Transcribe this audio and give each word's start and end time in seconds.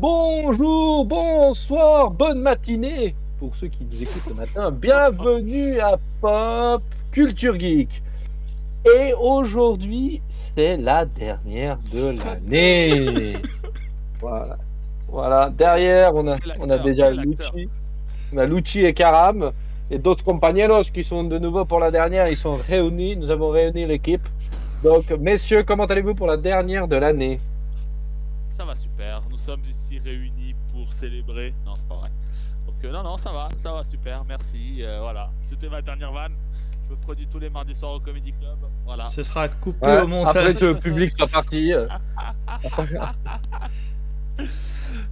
Bonjour, 0.00 1.04
bonsoir, 1.04 2.10
bonne 2.10 2.40
matinée 2.40 3.14
pour 3.38 3.54
ceux 3.54 3.66
qui 3.66 3.84
nous 3.84 4.02
écoutent 4.02 4.22
ce 4.30 4.32
matin. 4.32 4.70
Bienvenue 4.70 5.78
à 5.78 5.98
Pop 6.22 6.82
Culture 7.12 7.60
Geek. 7.60 8.02
Et 8.86 9.12
aujourd'hui, 9.12 10.22
c'est 10.30 10.78
la 10.78 11.04
dernière 11.04 11.76
de 11.92 12.16
l'année. 12.16 13.36
Voilà. 14.22 14.56
Voilà. 15.06 15.50
Derrière, 15.50 16.14
on 16.14 16.28
a, 16.28 16.36
on 16.60 16.70
a 16.70 16.78
déjà 16.78 17.10
Lucci. 17.10 17.68
On 18.32 18.38
a 18.38 18.46
Lucci 18.46 18.86
et 18.86 18.94
Karam. 18.94 19.50
Et 19.90 19.98
d'autres 19.98 20.24
compagnons 20.24 20.80
qui 20.80 21.04
sont 21.04 21.24
de 21.24 21.36
nouveau 21.36 21.66
pour 21.66 21.78
la 21.78 21.90
dernière. 21.90 22.26
Ils 22.26 22.38
sont 22.38 22.54
réunis. 22.54 23.16
Nous 23.16 23.30
avons 23.30 23.50
réuni 23.50 23.84
l'équipe. 23.84 24.26
Donc, 24.82 25.10
messieurs, 25.10 25.62
comment 25.62 25.84
allez-vous 25.84 26.14
pour 26.14 26.26
la 26.26 26.38
dernière 26.38 26.88
de 26.88 26.96
l'année? 26.96 27.38
Ça 28.50 28.64
va 28.64 28.74
super. 28.74 29.22
Nous 29.30 29.38
sommes 29.38 29.62
ici 29.70 29.98
réunis 29.98 30.54
pour 30.72 30.92
célébrer. 30.92 31.54
Non, 31.66 31.72
c'est 31.76 31.88
pas 31.88 31.94
vrai. 31.94 32.10
Donc, 32.66 32.74
euh, 32.84 32.92
non, 32.92 33.02
non, 33.04 33.16
ça 33.16 33.30
va. 33.32 33.46
Ça 33.56 33.72
va 33.72 33.84
super. 33.84 34.24
Merci. 34.28 34.80
Euh, 34.82 34.98
voilà. 35.00 35.30
C'était 35.40 35.68
ma 35.68 35.80
dernière 35.80 36.12
vanne. 36.12 36.32
Je 36.88 36.94
me 36.94 37.00
produis 37.00 37.26
tous 37.28 37.38
les 37.38 37.48
mardis 37.48 37.74
soirs 37.76 37.92
au 37.92 38.00
Comedy 38.00 38.32
Club. 38.32 38.58
Voilà. 38.84 39.08
Ce 39.10 39.22
sera 39.22 39.48
coupé 39.48 39.86
Ouais, 39.86 40.02
au 40.02 40.08
montage. 40.08 40.36
Après 40.36 40.54
que 40.54 40.64
le 40.64 40.74
public 40.78 41.12
soit 41.16 41.28
parti. 41.28 41.72
euh. 41.72 41.86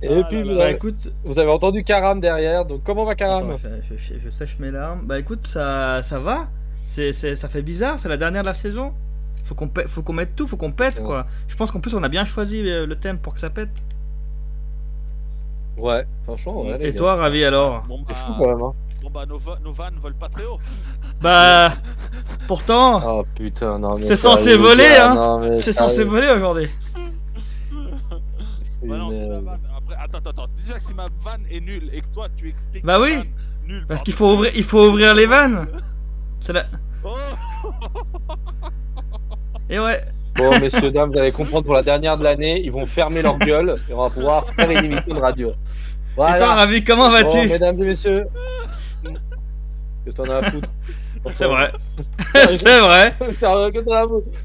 Et 0.03 0.09
Ah 0.09 0.25
puis, 0.29 0.39
là 0.39 0.43
vous. 0.43 0.57
Bah 0.57 0.65
avez, 0.65 0.73
écoute, 0.75 1.13
vous 1.25 1.39
avez 1.39 1.51
entendu 1.51 1.85
Karam 1.85 2.19
derrière. 2.21 2.65
Donc, 2.65 2.83
comment 2.83 3.05
va 3.05 3.15
Karam 3.15 3.51
attends, 3.51 3.59
je, 3.89 3.97
je- 3.97 4.19
je 4.19 4.31
sèche 4.31 4.59
mes 4.59 4.71
larmes. 4.71 5.03
Bah 5.07 5.19
écoute, 5.19 5.47
ça, 5.47 6.03
ça 6.03 6.19
va. 6.19 6.49
C'est, 6.77 7.13
c'est- 7.13 7.37
ça 7.37 7.49
fait 7.49 7.63
bizarre, 7.63 7.99
c'est 8.01 8.09
la 8.09 8.17
dernière 8.17 8.43
de 8.43 8.49
la 8.49 8.55
saison. 8.55 8.93
Faut 9.49 9.55
qu'on, 9.55 9.71
faut 9.87 10.03
qu'on 10.03 10.13
mette 10.13 10.37
tout, 10.37 10.47
faut 10.47 10.57
qu'on 10.59 10.73
pète 10.73 10.99
Ouais. 10.99 11.05
quoi. 11.05 11.27
Je 11.49 11.57
pense 11.57 11.71
qu'en 11.71 11.81
plus 11.81 11.95
on 11.95 12.03
a 12.03 12.09
bien 12.09 12.25
choisi 12.27 12.63
le 12.63 12.95
thème 12.97 13.19
pour 13.19 13.33
que 13.35 13.41
ça 13.41 13.49
pète. 13.51 13.71
Ouais, 15.79 16.05
franchement, 16.25 16.63
ouais. 16.63 16.77
Et 16.89 16.95
toi, 16.95 17.15
Ravi 17.15 17.45
alors 17.45 17.85
Bon, 17.87 17.97
bah, 18.07 18.15
fou 18.15 18.33
quand 18.37 18.47
même. 18.47 18.63
Hein. 18.63 18.73
bon, 19.01 19.11
bah, 19.11 19.25
nos, 19.27 19.39
va- 19.39 19.59
nos 19.65 19.73
vannes 19.73 19.95
volent 20.01 20.17
pas 20.19 20.29
très 20.29 20.45
haut. 20.45 20.59
Bah, 21.23 21.73
pourtant, 22.47 23.01
Oh 23.21 23.25
putain, 23.35 23.79
non. 23.79 23.97
mais 23.97 24.07
C'est 24.07 24.17
censé 24.17 24.57
voler, 24.57 24.85
gars, 24.85 25.13
hein. 25.13 25.15
non, 25.15 25.41
mais 25.41 25.61
c'est 25.61 25.73
censé 25.73 26.05
voler 26.05 26.29
aujourd'hui. 26.29 26.69
Bah 28.83 28.97
non, 28.97 29.11
euh. 29.13 29.41
Après, 29.77 29.95
attends, 30.01 30.19
attends, 30.19 30.31
attends. 30.31 30.47
Que 30.75 30.81
si 30.81 30.95
ma 30.95 31.07
vanne 31.25 31.43
est 31.51 31.61
nulle 31.61 31.91
et 31.93 32.01
que 32.01 32.07
toi 32.09 32.29
tu 32.37 32.49
expliques. 32.49 32.85
Bah 32.85 33.01
oui. 33.01 33.19
nulle. 33.67 33.85
Parce 33.89 34.03
qu'il 34.03 34.15
faut 34.15 34.33
ouvrir, 34.35 34.53
il 34.55 34.63
faut 34.65 34.87
ouvrir 34.89 35.15
les 35.15 35.27
vannes. 35.27 35.67
C'est 36.41 36.53
la... 36.53 36.65
Oh 37.03 37.17
Et 39.71 39.79
ouais. 39.79 40.03
Bon, 40.37 40.59
messieurs, 40.61 40.91
dames, 40.91 41.11
vous 41.11 41.19
allez 41.19 41.33
comprendre 41.33 41.65
pour 41.65 41.75
la 41.75 41.83
dernière 41.83 42.17
de 42.17 42.23
l'année, 42.25 42.61
ils 42.65 42.71
vont 42.71 42.87
fermer 42.87 43.23
leur 43.23 43.39
gueule 43.39 43.75
et 43.91 43.93
on 43.93 44.03
va 44.03 44.11
pouvoir 44.11 44.47
faire 44.51 44.71
une 44.71 44.85
émission 44.85 45.15
de 45.15 45.21
radio. 45.21 45.49
Et 45.51 45.55
toi, 46.15 46.27
Voilà. 46.37 46.55
Ravi, 46.55 46.85
comment 46.85 47.07
Bon, 47.09 47.13
vas-tu 47.13 47.49
mesdames 47.49 47.79
et 47.83 47.87
messieurs. 47.87 48.25
Que 50.07 50.11
t'en 50.13 50.25
as 50.25 50.37
à 50.37 50.51
foutre. 50.51 50.69
C'est 51.35 51.47
vrai. 51.47 51.73
c'est 52.57 52.79
vrai. 52.81 53.15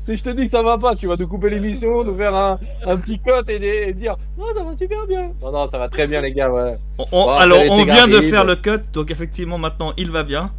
Si 0.05 0.17
je 0.17 0.23
te 0.23 0.29
dis 0.31 0.45
que 0.45 0.49
ça 0.49 0.63
va 0.63 0.77
pas, 0.77 0.95
tu 0.95 1.05
vas 1.07 1.16
nous 1.17 1.27
couper 1.27 1.51
l'émission, 1.51 2.03
nous 2.03 2.16
faire 2.17 2.35
un, 2.35 2.59
un 2.88 2.97
petit 2.97 3.19
cote 3.19 3.47
et, 3.49 3.94
dire 3.94 4.16
Non, 4.38 4.45
ça 4.55 4.63
va 4.63 4.75
super 4.75 5.05
bien. 5.07 5.31
Non, 5.41 5.51
non, 5.51 5.69
ça 5.69 5.77
va 5.77 5.88
très 5.89 6.07
bien, 6.07 6.21
les 6.21 6.33
gars. 6.33 6.49
Ouais. 6.51 6.75
On- 6.97 7.05
on- 7.11 7.25
Bon, 7.25 7.29
alors, 7.29 7.59
on 7.69 7.83
vient 7.85 8.07
de 8.07 8.19
faire 8.21 8.44
le 8.44 8.55
cut, 8.55 8.79
donc 8.91 9.11
effectivement 9.11 9.57
maintenant 9.59 9.94
il 9.97 10.09
va 10.11 10.23
bien. 10.23 10.51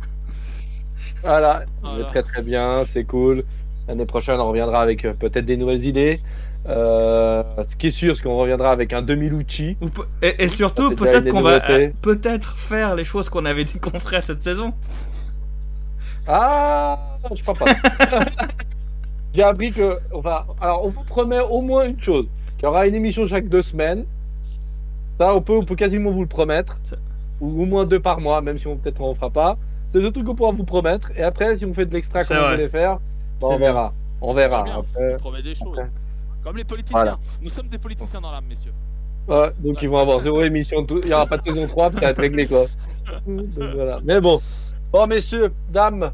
Voilà, 1.22 1.64
Voilà. 1.82 2.04
très 2.06 2.22
très 2.22 2.42
bien, 2.42 2.82
c'est 2.86 3.04
cool. 3.04 3.42
L'année 3.88 4.06
prochaine, 4.06 4.40
on 4.40 4.48
reviendra 4.48 4.80
avec 4.80 5.04
euh, 5.04 5.12
peut-être 5.12 5.44
des 5.44 5.56
nouvelles 5.56 5.84
idées. 5.84 6.20
Euh, 6.66 7.42
ce 7.68 7.76
qui 7.76 7.88
est 7.88 7.90
sûr, 7.90 8.16
c'est 8.16 8.22
qu'on 8.22 8.38
reviendra 8.38 8.70
avec 8.70 8.92
un 8.94 9.02
demi-Lucci. 9.02 9.76
Et, 10.22 10.44
et 10.44 10.48
surtout, 10.48 10.94
peut-être 10.94 11.28
qu'on 11.28 11.42
va 11.42 11.62
euh, 11.70 11.90
peut-être 12.00 12.56
faire 12.56 12.94
les 12.94 13.04
choses 13.04 13.28
qu'on 13.28 13.44
avait 13.44 13.64
dit 13.64 13.78
qu'on 13.78 13.98
ferait 14.00 14.22
cette 14.22 14.42
saison. 14.42 14.72
Ah, 16.26 16.98
je 17.34 17.42
crois 17.42 17.54
pas. 17.54 17.66
J'ai 19.34 19.42
appris 19.42 19.72
que, 19.72 19.98
on 20.12 20.20
va, 20.20 20.46
alors 20.60 20.86
on 20.86 20.88
vous 20.88 21.04
promet 21.04 21.40
au 21.40 21.60
moins 21.60 21.84
une 21.84 22.00
chose, 22.00 22.26
qu'il 22.56 22.62
y 22.62 22.66
aura 22.66 22.86
une 22.86 22.94
émission 22.94 23.26
chaque 23.26 23.48
deux 23.48 23.62
semaines. 23.62 24.06
Ça, 25.18 25.34
on 25.34 25.42
peut, 25.42 25.54
on 25.54 25.64
peut 25.64 25.74
quasiment 25.74 26.12
vous 26.12 26.22
le 26.22 26.28
promettre, 26.28 26.78
ou 27.40 27.62
au 27.62 27.66
moins 27.66 27.84
deux 27.84 28.00
par 28.00 28.20
mois, 28.20 28.40
même 28.40 28.58
si 28.58 28.68
on 28.68 28.76
peut-être 28.76 29.00
on 29.00 29.10
en 29.10 29.14
fera 29.14 29.30
pas. 29.30 29.58
C'est 29.88 30.00
le 30.00 30.10
truc 30.10 30.24
qu'on 30.24 30.34
pourra 30.34 30.52
vous 30.52 30.64
promettre. 30.64 31.10
Et 31.16 31.22
après, 31.22 31.56
si 31.56 31.66
on 31.66 31.74
fait 31.74 31.84
de 31.84 31.92
l'extra 31.92 32.24
comme 32.24 32.38
on 32.38 32.50
voulait 32.52 32.68
faire, 32.68 32.98
on 33.40 33.56
verra. 33.58 33.92
On 34.20 34.32
verra. 34.32 34.58
C'est 34.58 34.64
bien. 34.70 34.78
Après, 34.80 35.14
On 35.14 35.18
promet 35.18 35.42
des 35.42 35.54
choses. 35.54 35.68
après. 35.78 35.90
Comme 36.42 36.56
les 36.56 36.64
politiciens. 36.64 36.98
Voilà. 36.98 37.16
Nous 37.42 37.50
sommes 37.50 37.68
des 37.68 37.78
politiciens 37.78 38.20
dans 38.20 38.30
l'âme, 38.30 38.44
messieurs. 38.48 38.72
Ouais, 39.26 39.50
donc 39.58 39.80
ils 39.82 39.88
vont 39.88 39.98
avoir 39.98 40.20
zéro 40.20 40.42
émission, 40.42 40.84
tout- 40.84 41.00
il 41.02 41.06
n'y 41.08 41.14
aura 41.14 41.26
pas 41.26 41.38
de 41.38 41.44
saison 41.44 41.66
3, 41.66 41.88
puis 41.90 41.98
ça 42.00 42.06
va 42.06 42.10
être 42.10 42.20
réglé 42.20 42.46
quoi. 42.46 42.64
Donc, 43.26 43.46
voilà. 43.56 44.00
Mais 44.04 44.20
bon, 44.20 44.38
bon 44.92 45.06
messieurs, 45.06 45.50
dames, 45.72 46.12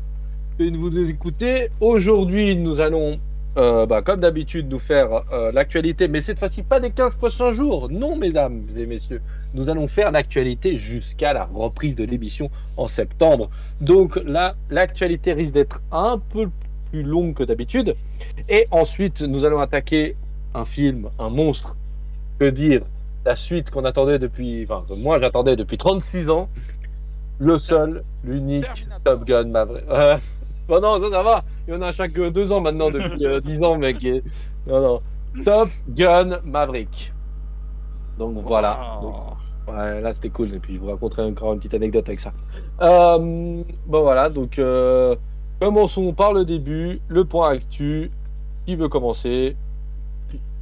vous 0.58 0.98
écoutez, 1.10 1.70
aujourd'hui 1.80 2.54
nous 2.54 2.80
allons, 2.80 3.18
euh, 3.56 3.84
bah, 3.86 4.02
comme 4.02 4.20
d'habitude, 4.20 4.68
nous 4.70 4.78
faire 4.78 5.08
euh, 5.32 5.50
l'actualité, 5.50 6.06
mais 6.06 6.20
cette 6.20 6.38
fois-ci 6.38 6.62
pas 6.62 6.78
des 6.78 6.90
15 6.92 7.16
prochains 7.16 7.50
jours, 7.50 7.88
non 7.90 8.14
mesdames 8.16 8.62
et 8.76 8.86
messieurs, 8.86 9.20
nous 9.54 9.68
allons 9.68 9.88
faire 9.88 10.12
l'actualité 10.12 10.76
jusqu'à 10.76 11.32
la 11.32 11.46
reprise 11.52 11.96
de 11.96 12.04
l'émission 12.04 12.48
en 12.76 12.86
septembre. 12.86 13.50
Donc 13.80 14.14
là, 14.24 14.54
l'actualité 14.70 15.32
risque 15.32 15.52
d'être 15.52 15.80
un 15.90 16.18
peu 16.32 16.48
plus 16.90 17.02
longue 17.02 17.34
que 17.34 17.42
d'habitude, 17.44 17.94
et 18.48 18.66
ensuite 18.70 19.22
nous 19.22 19.44
allons 19.44 19.60
attaquer 19.60 20.16
un 20.54 20.64
film, 20.64 21.08
un 21.18 21.28
monstre, 21.30 21.76
que 22.38 22.48
dire 22.50 22.82
la 23.24 23.36
suite 23.36 23.70
qu'on 23.70 23.84
attendait 23.84 24.18
depuis, 24.18 24.64
enfin, 24.68 24.84
que 24.88 24.94
moi 24.94 25.18
j'attendais 25.18 25.56
depuis 25.56 25.76
36 25.78 26.30
ans, 26.30 26.48
le 27.38 27.58
seul, 27.58 28.02
l'unique. 28.24 28.66
Top 29.04 29.24
Gun 29.24 29.44
Maverick. 29.46 29.84
Euh, 29.88 30.16
bon, 30.68 30.80
non, 30.80 30.98
ça, 30.98 31.10
ça 31.10 31.22
va, 31.22 31.44
il 31.68 31.74
y 31.74 31.76
en 31.76 31.82
a 31.82 31.92
chaque 31.92 32.12
deux 32.12 32.52
ans 32.52 32.60
maintenant 32.60 32.90
depuis 32.90 33.24
euh, 33.26 33.40
10 33.40 33.62
ans, 33.64 33.76
mec. 33.76 34.02
et- 34.04 34.22
Non, 34.66 34.80
non. 34.80 35.00
Top 35.44 35.68
Gun 35.88 36.40
Maverick. 36.44 37.12
Donc 38.18 38.36
voilà. 38.44 38.98
Oh. 39.00 39.04
Donc, 39.66 39.76
ouais, 39.76 40.00
là 40.00 40.12
c'était 40.12 40.30
cool, 40.30 40.54
et 40.54 40.58
puis 40.58 40.74
je 40.74 40.80
vous 40.80 40.88
raconterai 40.88 41.22
encore 41.22 41.52
une 41.52 41.58
petite 41.58 41.74
anecdote 41.74 42.08
avec 42.08 42.20
ça. 42.20 42.32
Euh, 42.82 43.18
bon 43.86 44.02
voilà, 44.02 44.28
donc 44.30 44.58
euh, 44.58 45.14
commençons 45.60 46.12
par 46.12 46.32
le 46.32 46.44
début, 46.44 47.00
le 47.08 47.24
point 47.24 47.50
actu. 47.50 48.10
Qui 48.66 48.76
veut 48.76 48.88
commencer? 48.88 49.56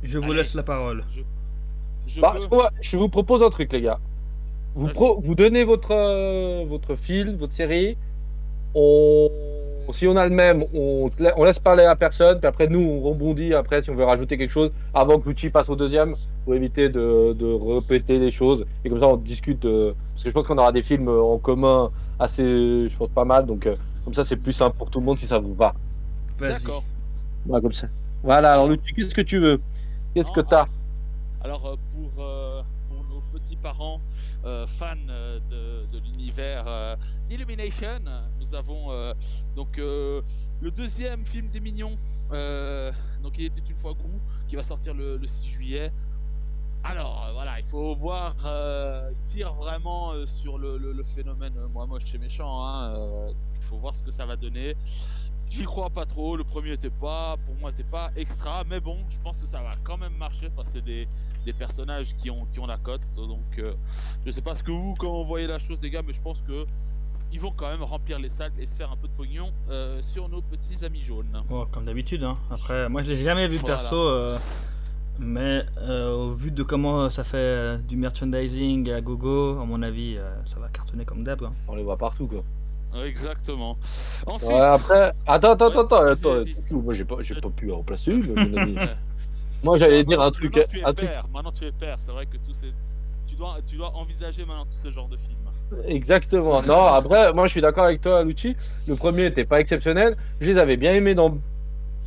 Je 0.03 0.19
vous 0.19 0.26
Allez. 0.26 0.36
laisse 0.36 0.54
la 0.54 0.62
parole. 0.62 1.03
Je 2.06 2.20
Bah, 2.20 2.34
peux. 2.48 2.56
je 2.81 2.97
vous 2.97 3.09
propose 3.09 3.42
un 3.42 3.50
truc, 3.50 3.72
les 3.72 3.82
gars. 3.82 3.98
Vous, 4.75 4.86
Vas-y. 4.86 4.94
pro- 4.94 5.20
vous 5.20 5.34
donnez 5.34 5.64
votre, 5.64 5.91
euh, 5.92 6.64
votre 6.69 6.94
fil, 6.94 7.36
votre 7.36 7.53
série. 7.53 7.97
On... 8.75 9.28
Si 9.92 10.06
on 10.06 10.16
a 10.16 10.25
le 10.28 10.34
même, 10.34 10.64
on, 10.75 11.09
laisse 11.42 11.59
parler 11.59 11.84
à 11.84 11.97
personne. 11.97 12.38
Puis 12.38 12.47
après, 12.47 12.69
nous, 12.69 12.78
on 12.80 13.00
rebondit 13.00 13.54
après 13.54 13.80
si 13.82 13.88
on 13.91 13.94
veut 13.94 14.04
rajouter 14.04 14.36
quelque 14.36 14.50
chose 14.50 14.70
avant 14.92 15.19
que 15.19 15.28
Lucci 15.30 15.48
passe 15.48 15.70
au 15.70 15.76
deuxième 15.76 16.15
pour 16.44 16.54
éviter 16.54 16.91
de, 16.91 17.32
de 17.32 17.75
répéter 17.75 18.19
les 18.19 18.30
choses. 18.30 18.66
Et 18.84 18.91
comme 18.91 18.98
ça, 18.98 19.09
on 19.09 19.16
discute. 19.16 19.65
euh, 19.65 19.92
parce 20.15 20.25
que 20.25 20.28
je 20.28 20.34
pense 20.34 20.47
qu'on 20.47 20.59
aura 20.59 20.72
des 20.72 20.82
films 20.82 21.09
euh, 21.09 21.22
en 21.22 21.38
commun 21.38 21.91
assez, 22.19 22.44
je 22.91 22.97
pense, 22.98 23.09
pas 23.09 23.25
mal. 23.25 23.47
Donc, 23.47 23.66
euh, 23.66 23.76
comme 24.09 24.15
ça, 24.15 24.25
c'est 24.25 24.37
plus 24.39 24.55
simple 24.55 24.75
pour 24.79 24.89
tout 24.91 25.01
le 25.01 25.05
monde 25.05 25.19
si 25.19 25.27
ça 25.27 25.39
vous 25.39 25.53
va. 25.55 25.75
D'accord. 26.39 26.83
Voilà, 27.45 27.61
comme 27.61 27.75
ça. 27.75 27.89
Voilà, 28.23 28.55
alors 28.55 28.71
qu'est-ce 28.97 29.15
que 29.15 29.21
tu 29.21 29.39
veux? 29.39 29.61
Qu'est-ce 30.15 30.31
que 30.31 30.41
Ah, 30.41 30.47
t'as? 30.49 30.67
Alors 31.43 31.67
euh, 31.67 31.77
pour, 31.93 32.25
euh, 32.25 32.63
pour 32.89 33.05
nos 33.05 33.21
petits 33.31 33.57
parents 33.57 34.01
euh, 34.47 34.67
fans 34.67 34.95
euh, 35.11 35.39
de, 35.51 35.93
de 35.93 36.03
l'univers 36.03 36.65
euh, 36.67 36.97
d'Illumination, 37.27 38.01
nous 38.41 38.55
avons 38.55 38.91
euh, 38.93 39.13
donc 39.55 39.77
euh, 39.79 40.23
le 40.63 40.71
deuxième 40.71 41.27
film 41.27 41.49
des 41.51 41.61
Mignons, 41.61 41.97
euh, 42.33 42.91
donc 43.23 43.37
il 43.39 43.45
était 43.45 43.61
une 43.61 43.77
fois 43.77 43.93
Gros, 43.93 44.21
qui 44.47 44.57
va 44.57 44.63
sortir 44.63 44.95
le, 44.95 45.19
le 45.19 45.27
6 45.27 45.47
juillet. 45.47 45.93
Alors 46.91 47.26
euh, 47.28 47.32
voilà, 47.32 47.59
il 47.59 47.65
faut 47.65 47.94
voir, 47.94 48.34
euh, 48.47 49.10
tire 49.22 49.53
vraiment 49.54 50.13
euh, 50.13 50.27
sur 50.27 50.59
le, 50.59 50.78
le- 50.78 50.92
le 50.92 51.03
phénomène 51.03 51.53
euh, 51.59 51.66
moi 51.74 51.86
moche 51.86 52.15
et 52.15 52.18
méchant. 52.18 52.65
hein, 52.66 52.95
il 53.57 53.63
faut 53.63 53.77
voir 53.77 53.95
ce 53.95 54.03
que 54.03 54.10
ça 54.10 54.24
va 54.27 54.36
donner. 54.36 54.74
J'y 55.51 55.65
crois 55.65 55.89
pas 55.91 56.04
trop. 56.04 56.36
Le 56.36 56.45
premier 56.45 56.72
était 56.72 56.91
pas, 56.91 57.36
pour 57.47 57.54
moi, 57.54 57.71
était 57.71 57.83
pas 57.83 58.10
extra, 58.16 58.65
mais 58.65 58.80
bon, 58.80 58.98
je 59.09 59.16
pense 59.21 59.41
que 59.41 59.47
ça 59.47 59.63
va 59.63 59.77
quand 59.83 59.97
même 59.97 60.15
marcher 60.15 60.51
parce 60.54 60.68
que 60.68 60.72
c'est 60.78 60.84
des, 60.84 61.09
des 61.47 61.54
personnages 61.54 62.15
qui 62.15 62.28
ont, 62.30 62.45
qui 62.53 62.60
ont 62.60 62.66
la 62.66 62.77
cote. 62.77 63.01
Donc, 63.16 63.59
je 64.27 64.30
sais 64.30 64.42
pas 64.42 64.54
ce 64.54 64.63
que 64.63 64.71
vous, 64.71 64.95
comment 64.98 65.22
vous 65.22 65.27
voyez 65.28 65.47
la 65.47 65.59
chose, 65.59 65.80
les 65.83 65.89
gars, 65.89 66.03
mais 66.07 66.13
je 66.13 66.21
pense 66.21 66.42
que 66.42 66.66
ils 67.33 67.41
vont 67.41 67.51
quand 67.51 67.68
même 67.68 67.83
remplir 67.83 68.18
les 68.18 68.28
salles 68.28 68.53
et 68.59 68.66
se 68.66 68.74
faire 68.77 68.91
un 68.92 68.97
peu 68.97 69.09
de 69.09 69.13
pognon 69.13 69.51
euh, 69.71 70.03
sur 70.03 70.28
nos 70.28 70.42
petits 70.42 70.84
amis 70.84 71.01
jaunes. 71.01 71.42
Bon, 71.48 71.66
comme 71.66 71.84
d'habitude. 71.86 72.24
Hein. 72.24 72.36
Après, 72.51 72.89
moi 72.91 73.03
je 73.03 73.09
l'ai 73.09 73.16
jamais 73.16 73.48
vu 73.48 73.57
Voilà. 73.57 73.77
perso, 73.77 73.97
euh, 73.97 74.39
mais 75.18 75.65
euh, 75.82 76.12
au 76.12 76.30
vu 76.32 76.50
de 76.50 76.62
comment 76.62 77.10
ça 77.10 77.24
fait 77.24 77.36
euh, 77.38 77.76
du 77.78 77.97
merchandising 77.97 78.91
à 78.91 79.00
gogo, 79.00 79.59
à 79.60 79.65
mon 79.65 79.82
avis, 79.82 80.16
euh, 80.16 80.30
ça 80.47 80.59
va 80.60 80.68
cartonner 80.68 81.04
comme 81.04 81.24
d'hab. 81.24 81.42
hein. 81.44 81.50
On 81.68 81.74
les 81.76 81.82
voit 81.82 81.97
partout, 81.97 82.26
quoi. 82.26 82.42
Exactement. 83.04 83.76
Ensuite, 84.26 84.50
Ouais, 84.53 84.60
après, 84.60 85.12
attends, 85.26 85.53
attends, 85.53 85.66
Ouais, 85.68 85.78
attends, 85.78 86.03
vas-y, 86.04 86.12
attends, 86.12 86.34
vas-y. 86.34 86.74
moi 86.74 86.94
j'ai 86.94 87.04
pas, 87.04 87.16
j'ai 87.20 87.34
pas 87.34 87.50
pu 87.50 87.70
en 87.70 87.82
placer 87.82 88.12
une, 88.12 88.34
mon 88.34 88.56
ami. 88.56 88.76
Moi 89.65 89.76
j'allais 89.76 90.04
dire 90.04 90.20
un 90.20 90.30
truc, 90.30 90.54
maintenant 90.54 90.68
tu 90.70 90.78
es 90.78 90.84
un 90.84 90.92
truc. 90.94 91.09
père, 91.09 91.24
Maintenant 91.34 91.50
tu 91.50 91.65
es 91.65 91.72
père, 91.72 91.97
c'est 91.98 92.12
vrai 92.12 92.26
que 92.26 92.36
tous 92.36 92.54
ces 92.54 92.72
tu 93.26 93.34
dois, 93.34 93.56
tu 93.66 93.76
dois 93.76 93.91
envisager 93.97 94.44
maintenant 94.44 94.65
tout 94.65 94.70
ce 94.76 94.88
genre 94.88 95.09
de 95.09 95.16
film. 95.16 95.36
Exactement. 95.86 96.62
Non, 96.62 96.84
après, 96.86 97.32
moi 97.34 97.47
je 97.48 97.53
suis 97.53 97.60
d'accord 97.60 97.84
avec 97.84 98.00
toi, 98.00 98.22
Lucci. 98.22 98.56
Le 98.86 98.94
premier 98.94 99.24
n'était 99.24 99.44
pas 99.44 99.59
exceptionnel. 99.60 100.16
Je 100.41 100.47
les 100.53 100.59
avais 100.59 100.76
bien 100.76 100.92
aimés 100.94 101.15
dans. 101.16 101.36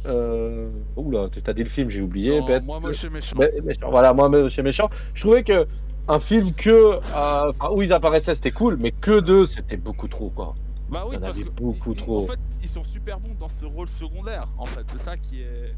Euh... 0.05 0.69
Oula, 0.95 1.29
tu 1.29 1.41
as 1.45 1.53
dit 1.53 1.63
le 1.63 1.69
film, 1.69 1.89
j'ai 1.89 2.01
oublié. 2.01 2.39
Non, 2.39 2.45
bête. 2.47 2.63
moi, 2.65 2.79
et 2.83 3.09
méchant. 3.09 3.35
Méchant. 3.37 3.89
Voilà, 3.89 4.13
moi, 4.13 4.29
Monsieur 4.29 4.63
Méchant. 4.63 4.89
Je 5.13 5.21
trouvais 5.21 5.43
que 5.43 5.67
un 6.07 6.19
film 6.19 6.51
que 6.53 6.99
euh, 7.15 7.51
où 7.71 7.81
ils 7.81 7.93
apparaissaient, 7.93 8.35
c'était 8.35 8.51
cool, 8.51 8.77
mais 8.77 8.91
que 8.91 9.19
deux, 9.19 9.45
c'était 9.45 9.77
beaucoup 9.77 10.07
trop, 10.07 10.29
quoi. 10.29 10.55
Bah 10.89 11.05
oui, 11.07 11.17
parce 11.21 11.37
avait 11.37 11.45
que 11.47 11.51
beaucoup 11.51 11.93
ils- 11.93 11.97
trop. 12.01 12.23
En 12.23 12.27
fait, 12.27 12.39
ils 12.61 12.67
sont 12.67 12.83
super 12.83 13.19
bons 13.19 13.35
dans 13.39 13.47
ce 13.47 13.65
rôle 13.65 13.87
secondaire. 13.87 14.47
En 14.57 14.65
fait, 14.65 14.81
c'est 14.87 14.99
ça 14.99 15.15
qui 15.17 15.41
est, 15.41 15.73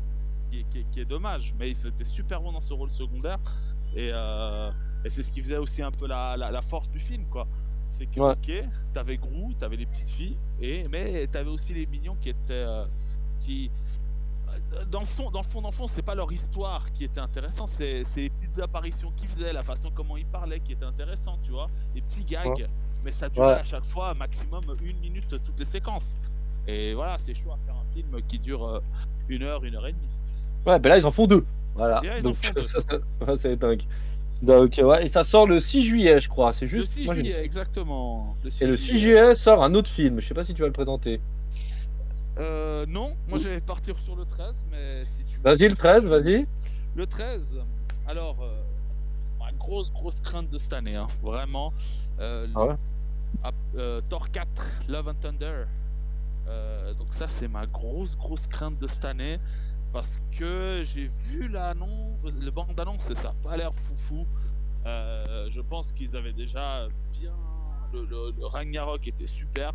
qui 0.49 0.59
est, 0.59 0.63
qui 0.69 0.79
est- 0.79 0.85
qui 0.91 0.99
est 1.01 1.05
dommage. 1.05 1.51
Mais 1.59 1.69
ils 1.69 1.87
étaient 1.87 2.05
super 2.05 2.41
bons 2.41 2.51
dans 2.53 2.61
ce 2.61 2.73
rôle 2.73 2.89
secondaire. 2.89 3.37
Et, 3.95 4.09
euh, 4.11 4.71
et 5.05 5.09
c'est 5.09 5.21
ce 5.21 5.31
qui 5.31 5.41
faisait 5.41 5.57
aussi 5.57 5.83
un 5.83 5.91
peu 5.91 6.07
la, 6.07 6.35
la, 6.37 6.49
la 6.49 6.61
force 6.61 6.89
du 6.89 6.99
film, 6.99 7.25
quoi. 7.29 7.45
C'est 7.89 8.07
que, 8.07 8.19
Ouais. 8.19 8.31
ok, 8.31 8.63
t'avais 8.91 9.17
Gru, 9.17 9.53
t'avais 9.59 9.75
les 9.75 9.85
petites 9.85 10.09
filles, 10.09 10.35
et, 10.59 10.87
mais 10.91 11.27
t'avais 11.27 11.51
aussi 11.51 11.75
les 11.75 11.85
mignons 11.85 12.15
qui 12.19 12.29
étaient. 12.29 12.53
euh, 12.53 12.85
qui, 13.39 13.69
dans 14.91 14.99
le 14.99 15.05
fond, 15.05 15.29
dans 15.31 15.41
le 15.41 15.47
fond, 15.47 15.61
dans 15.61 15.69
le 15.69 15.73
fond, 15.73 15.87
c'est 15.87 16.01
pas 16.01 16.15
leur 16.15 16.31
histoire 16.31 16.91
qui 16.91 17.03
était 17.05 17.19
intéressant, 17.19 17.65
c'est 17.67 18.03
les 18.17 18.29
petites 18.29 18.59
apparitions 18.59 19.11
qu'ils 19.15 19.27
faisaient, 19.29 19.53
la 19.53 19.61
façon 19.61 19.89
comment 19.93 20.17
ils 20.17 20.25
parlaient 20.25 20.59
qui 20.59 20.73
était 20.73 20.85
intéressant, 20.85 21.37
tu 21.43 21.51
vois, 21.51 21.67
les 21.95 22.01
petits 22.01 22.23
gags. 22.25 22.45
Ouais. 22.47 22.67
Mais 23.03 23.11
ça 23.11 23.27
durait 23.29 23.47
Ouais. 23.47 23.53
à 23.53 23.63
chaque 23.63 23.85
fois 23.85 24.13
maximum 24.13 24.63
une 24.83 24.97
minute 24.99 25.27
toutes 25.27 25.59
les 25.59 25.65
séquences. 25.65 26.15
Et 26.67 26.93
voilà, 26.93 27.17
c'est 27.17 27.33
chaud 27.33 27.51
à 27.51 27.57
faire 27.65 27.75
un 27.75 27.93
film 27.93 28.07
qui 28.27 28.39
dure 28.39 28.65
euh, 28.65 28.79
une 29.27 29.43
heure, 29.43 29.63
une 29.65 29.75
heure 29.75 29.85
et 29.87 29.91
demie. 29.91 30.07
Ouais, 30.65 30.79
ben 30.79 30.89
là, 30.89 30.97
ils 30.97 31.05
en 31.05 31.11
font 31.11 31.27
deux. 31.27 31.45
Voilà. 31.75 31.99
Là, 32.01 32.21
Donc, 32.21 32.35
deux. 32.55 32.63
ça, 32.63 32.79
ça- 32.79 32.95
ouais, 33.27 33.35
c'est 33.37 33.55
dingue. 33.57 33.83
Donc, 34.41 34.79
ouais, 34.81 35.05
et 35.05 35.07
ça 35.09 35.23
sort 35.25 35.47
le 35.47 35.59
6 35.59 35.83
juillet, 35.83 36.19
je 36.21 36.29
crois. 36.29 36.53
C'est 36.53 36.65
Le 36.65 36.71
juste? 36.71 36.93
6 36.93 37.05
moi, 37.05 37.15
j'ai- 37.15 37.23
juillet, 37.23 37.43
exactement. 37.43 38.35
Le 38.43 38.49
6 38.49 38.61
Et 38.63 38.67
le 38.67 38.77
6 38.77 38.97
juillet 38.97 39.35
sort 39.35 39.63
un 39.63 39.73
autre 39.73 39.89
film. 39.89 40.19
Je 40.21 40.27
sais 40.27 40.33
pas 40.33 40.43
si 40.45 40.53
tu 40.53 40.61
vas 40.61 40.67
le 40.67 40.73
présenter. 40.73 41.19
Euh, 42.39 42.85
non, 42.87 43.15
moi 43.27 43.37
j'allais 43.37 43.61
partir 43.61 43.97
sur 43.99 44.15
le 44.15 44.25
13, 44.25 44.65
mais 44.71 45.05
si 45.05 45.23
tu. 45.23 45.39
Vas-y, 45.41 45.67
le 45.69 45.75
13, 45.75 46.07
vas-y. 46.07 46.47
Le 46.95 47.05
13, 47.05 47.59
alors, 48.07 48.37
euh, 48.41 48.61
ma 49.39 49.51
grosse, 49.51 49.91
grosse 49.91 50.19
crainte 50.19 50.49
de 50.49 50.57
cette 50.57 50.73
année, 50.73 50.95
hein, 50.95 51.07
vraiment. 51.21 51.73
Euh, 52.19 52.47
Ah 52.55 52.65
ouais 52.65 52.75
euh, 53.75 54.01
Thor 54.09 54.29
4, 54.29 54.47
Love 54.89 55.09
and 55.09 55.13
Thunder. 55.21 55.65
Euh, 56.47 56.93
donc, 56.93 57.07
ça, 57.11 57.27
c'est 57.27 57.47
ma 57.47 57.65
grosse, 57.65 58.15
grosse 58.17 58.47
crainte 58.47 58.77
de 58.79 58.87
cette 58.87 59.05
année. 59.05 59.39
Parce 59.91 60.19
que 60.37 60.81
j'ai 60.83 61.07
vu 61.07 61.47
l'annonce, 61.47 62.17
le 62.23 62.49
bande-annonce, 62.51 63.01
c'est 63.01 63.15
ça, 63.17 63.33
pas 63.43 63.55
l'air 63.57 63.73
foufou. 63.75 64.25
Euh, 64.85 65.47
je 65.49 65.61
pense 65.61 65.91
qu'ils 65.91 66.15
avaient 66.17 66.33
déjà 66.33 66.87
bien. 67.11 67.33
Le, 67.93 68.05
le- 68.05 68.31
le 68.37 68.45
Ragnarok 68.47 69.07
était 69.07 69.27
super. 69.27 69.71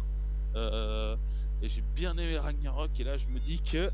Euh, 0.57 1.17
et 1.63 1.69
j'ai 1.69 1.83
bien 1.95 2.13
aimé 2.13 2.39
Ragnarok. 2.39 2.99
Et 3.01 3.05
là, 3.05 3.17
je 3.17 3.29
me 3.29 3.39
dis 3.39 3.61
que. 3.61 3.91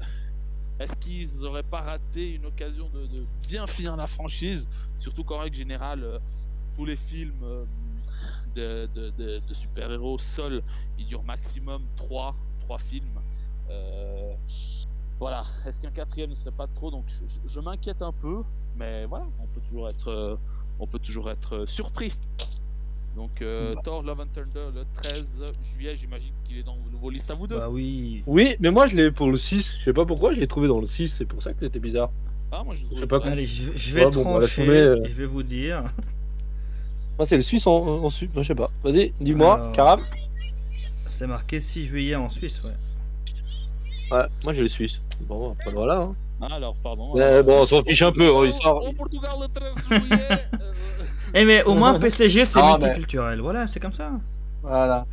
Est-ce 0.80 0.96
qu'ils 0.96 1.44
auraient 1.44 1.62
pas 1.62 1.82
raté 1.82 2.32
une 2.32 2.46
occasion 2.46 2.88
de, 2.88 3.06
bien 3.48 3.64
finir 3.64 3.96
la 3.96 4.08
franchise? 4.08 4.66
Surtout 4.98 5.22
qu'en 5.22 5.38
règle 5.38 5.54
générale, 5.54 6.02
euh, 6.02 6.18
tous 6.76 6.84
les 6.84 6.96
films 6.96 7.44
euh, 8.56 8.88
de, 8.96 9.40
super-héros 9.52 10.18
seuls, 10.18 10.62
ils 10.98 11.06
durent 11.06 11.22
maximum 11.22 11.82
3, 11.94 12.34
3 12.62 12.78
films. 12.78 13.20
Euh, 13.70 14.34
voilà, 15.20 15.44
est-ce 15.64 15.78
qu'un 15.78 15.92
quatrième 15.92 16.30
ne 16.30 16.34
serait 16.34 16.50
pas 16.50 16.66
trop? 16.66 16.90
Donc 16.90 17.04
je, 17.06 17.24
je- 17.46 17.60
m'inquiète 17.60 18.02
un 18.02 18.12
peu, 18.12 18.42
mais 18.74 19.06
voilà, 19.06 19.26
on 19.38 19.46
peut 19.46 19.60
toujours 19.60 19.88
être, 19.88 20.38
on 20.80 20.88
peut 20.88 20.98
toujours 20.98 21.30
être 21.30 21.66
surpris. 21.68 22.12
Donc 23.16 23.30
euh, 23.42 23.74
Thor 23.84 24.02
Love 24.02 24.20
and 24.20 24.26
Thunder 24.34 24.70
le 24.74 24.84
13 24.94 25.42
juillet, 25.72 25.94
j'imagine 25.96 26.32
qu'il 26.44 26.58
est 26.58 26.62
dans 26.64 26.76
vos 26.92 27.10
listes 27.10 27.30
à 27.30 27.34
vous 27.34 27.46
deux. 27.46 27.56
Bah 27.56 27.68
oui. 27.70 28.22
Oui, 28.26 28.56
mais 28.60 28.70
moi, 28.70 28.86
je 28.86 28.96
l'ai 28.96 29.10
pour 29.12 29.30
le 29.30 29.38
6. 29.38 29.76
Je 29.78 29.84
sais 29.84 29.92
pas 29.92 30.04
pourquoi, 30.04 30.32
je 30.32 30.40
l'ai 30.40 30.46
trouvé 30.48 30.66
dans 30.68 30.80
le 30.80 30.86
sais 30.86 31.06
C'est 31.06 31.24
pour 31.24 31.42
ça 31.42 31.52
que 31.52 31.60
c'était 31.60 31.78
bizarre. 31.78 32.10
Ah, 32.50 32.62
moi 32.64 32.74
je, 32.74 32.82
je 32.92 33.00
sais 33.00 33.06
pas 33.06 33.20
Allez, 33.24 33.46
je, 33.46 33.64
je 33.76 33.94
vais 33.94 34.04
Ouais, 34.04 34.10
bon, 34.12 34.24
bah, 34.24 34.38
trancher 34.40 34.62
tomber, 34.64 34.78
euh. 34.78 35.02
et 35.04 35.08
je 35.08 35.14
vais 35.14 35.26
vous 35.26 35.42
dire. 35.42 35.84
Moi, 37.18 37.26
c'est 37.26 37.36
le 37.36 37.42
Suisse 37.42 37.66
en, 37.68 37.76
en 37.76 38.10
Suisse. 38.10 38.30
Je 38.36 38.42
sais 38.42 38.54
pas. 38.56 38.70
Vas-y, 38.82 39.12
dis-moi, 39.20 39.54
Alors. 39.54 39.72
Karam. 39.72 40.00
C'est 41.08 41.26
marqué 41.28 41.60
6 41.60 41.84
juillet 41.86 42.16
en 42.16 42.28
Suisse, 42.28 42.60
ouais. 42.64 42.70
Ouais, 44.16 44.24
moi, 44.42 44.52
j'ai 44.52 44.62
le 44.62 44.68
Suisse. 44.68 45.00
Bon, 45.20 45.52
après, 45.52 45.70
voilà. 45.70 45.98
hein. 46.00 46.14
Ah, 46.40 46.48
alors, 46.56 46.74
pardon. 46.82 47.12
Bon, 47.14 47.62
on 47.62 47.66
s'en 47.66 47.82
fiche 47.82 48.02
un 48.02 48.10
peu. 48.12 48.34
hein, 48.36 48.42
il 48.46 48.52
sort- 48.52 48.84
Au 48.88 48.92
Portugal 48.92 49.30
le 49.40 49.46
13 49.48 50.00
juillet. 50.00 50.18
Eh 51.34 51.44
mais 51.44 51.62
au 51.64 51.74
moins 51.74 51.98
PCG 51.98 52.44
c'est 52.44 52.58
Ah, 52.60 52.76
mais- 52.78 52.86
multiculturel, 52.86 53.40
voilà, 53.40 53.66
c'est 53.66 53.80
comme 53.80 53.92
ça. 53.92 54.10
Voilà. 54.62 55.04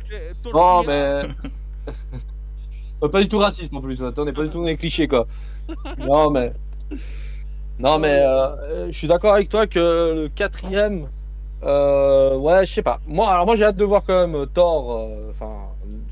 Non, 0.44 0.50
Tortilla. 0.52 1.26
mais. 3.02 3.08
Pas 3.08 3.20
du 3.20 3.28
tout 3.28 3.38
raciste 3.38 3.74
en 3.74 3.80
plus. 3.80 4.00
On 4.00 4.24
n'est 4.24 4.32
pas 4.32 4.42
du 4.44 4.48
tout 4.48 4.58
dans 4.60 4.64
les 4.66 4.76
clichés, 4.76 5.08
quoi. 5.08 5.26
Non, 5.98 6.30
mais. 6.30 6.52
Non, 7.80 7.98
mais 7.98 8.16
euh, 8.20 8.56
euh, 8.62 8.86
je 8.92 8.92
suis 8.96 9.08
d'accord 9.08 9.34
avec 9.34 9.48
toi 9.48 9.66
que 9.66 9.78
le 10.22 10.28
quatrième. 10.28 11.08
euh, 11.64 12.36
ouais, 12.36 12.64
je 12.64 12.72
sais 12.74 12.82
pas. 12.82 13.00
Moi, 13.08 13.28
alors 13.28 13.44
moi, 13.44 13.56
j'ai 13.56 13.64
hâte 13.64 13.76
de 13.76 13.84
voir 13.84 14.02
quand 14.06 14.26
même 14.28 14.46
Thor. 14.46 14.92
euh, 15.10 15.30
Enfin, 15.32 15.50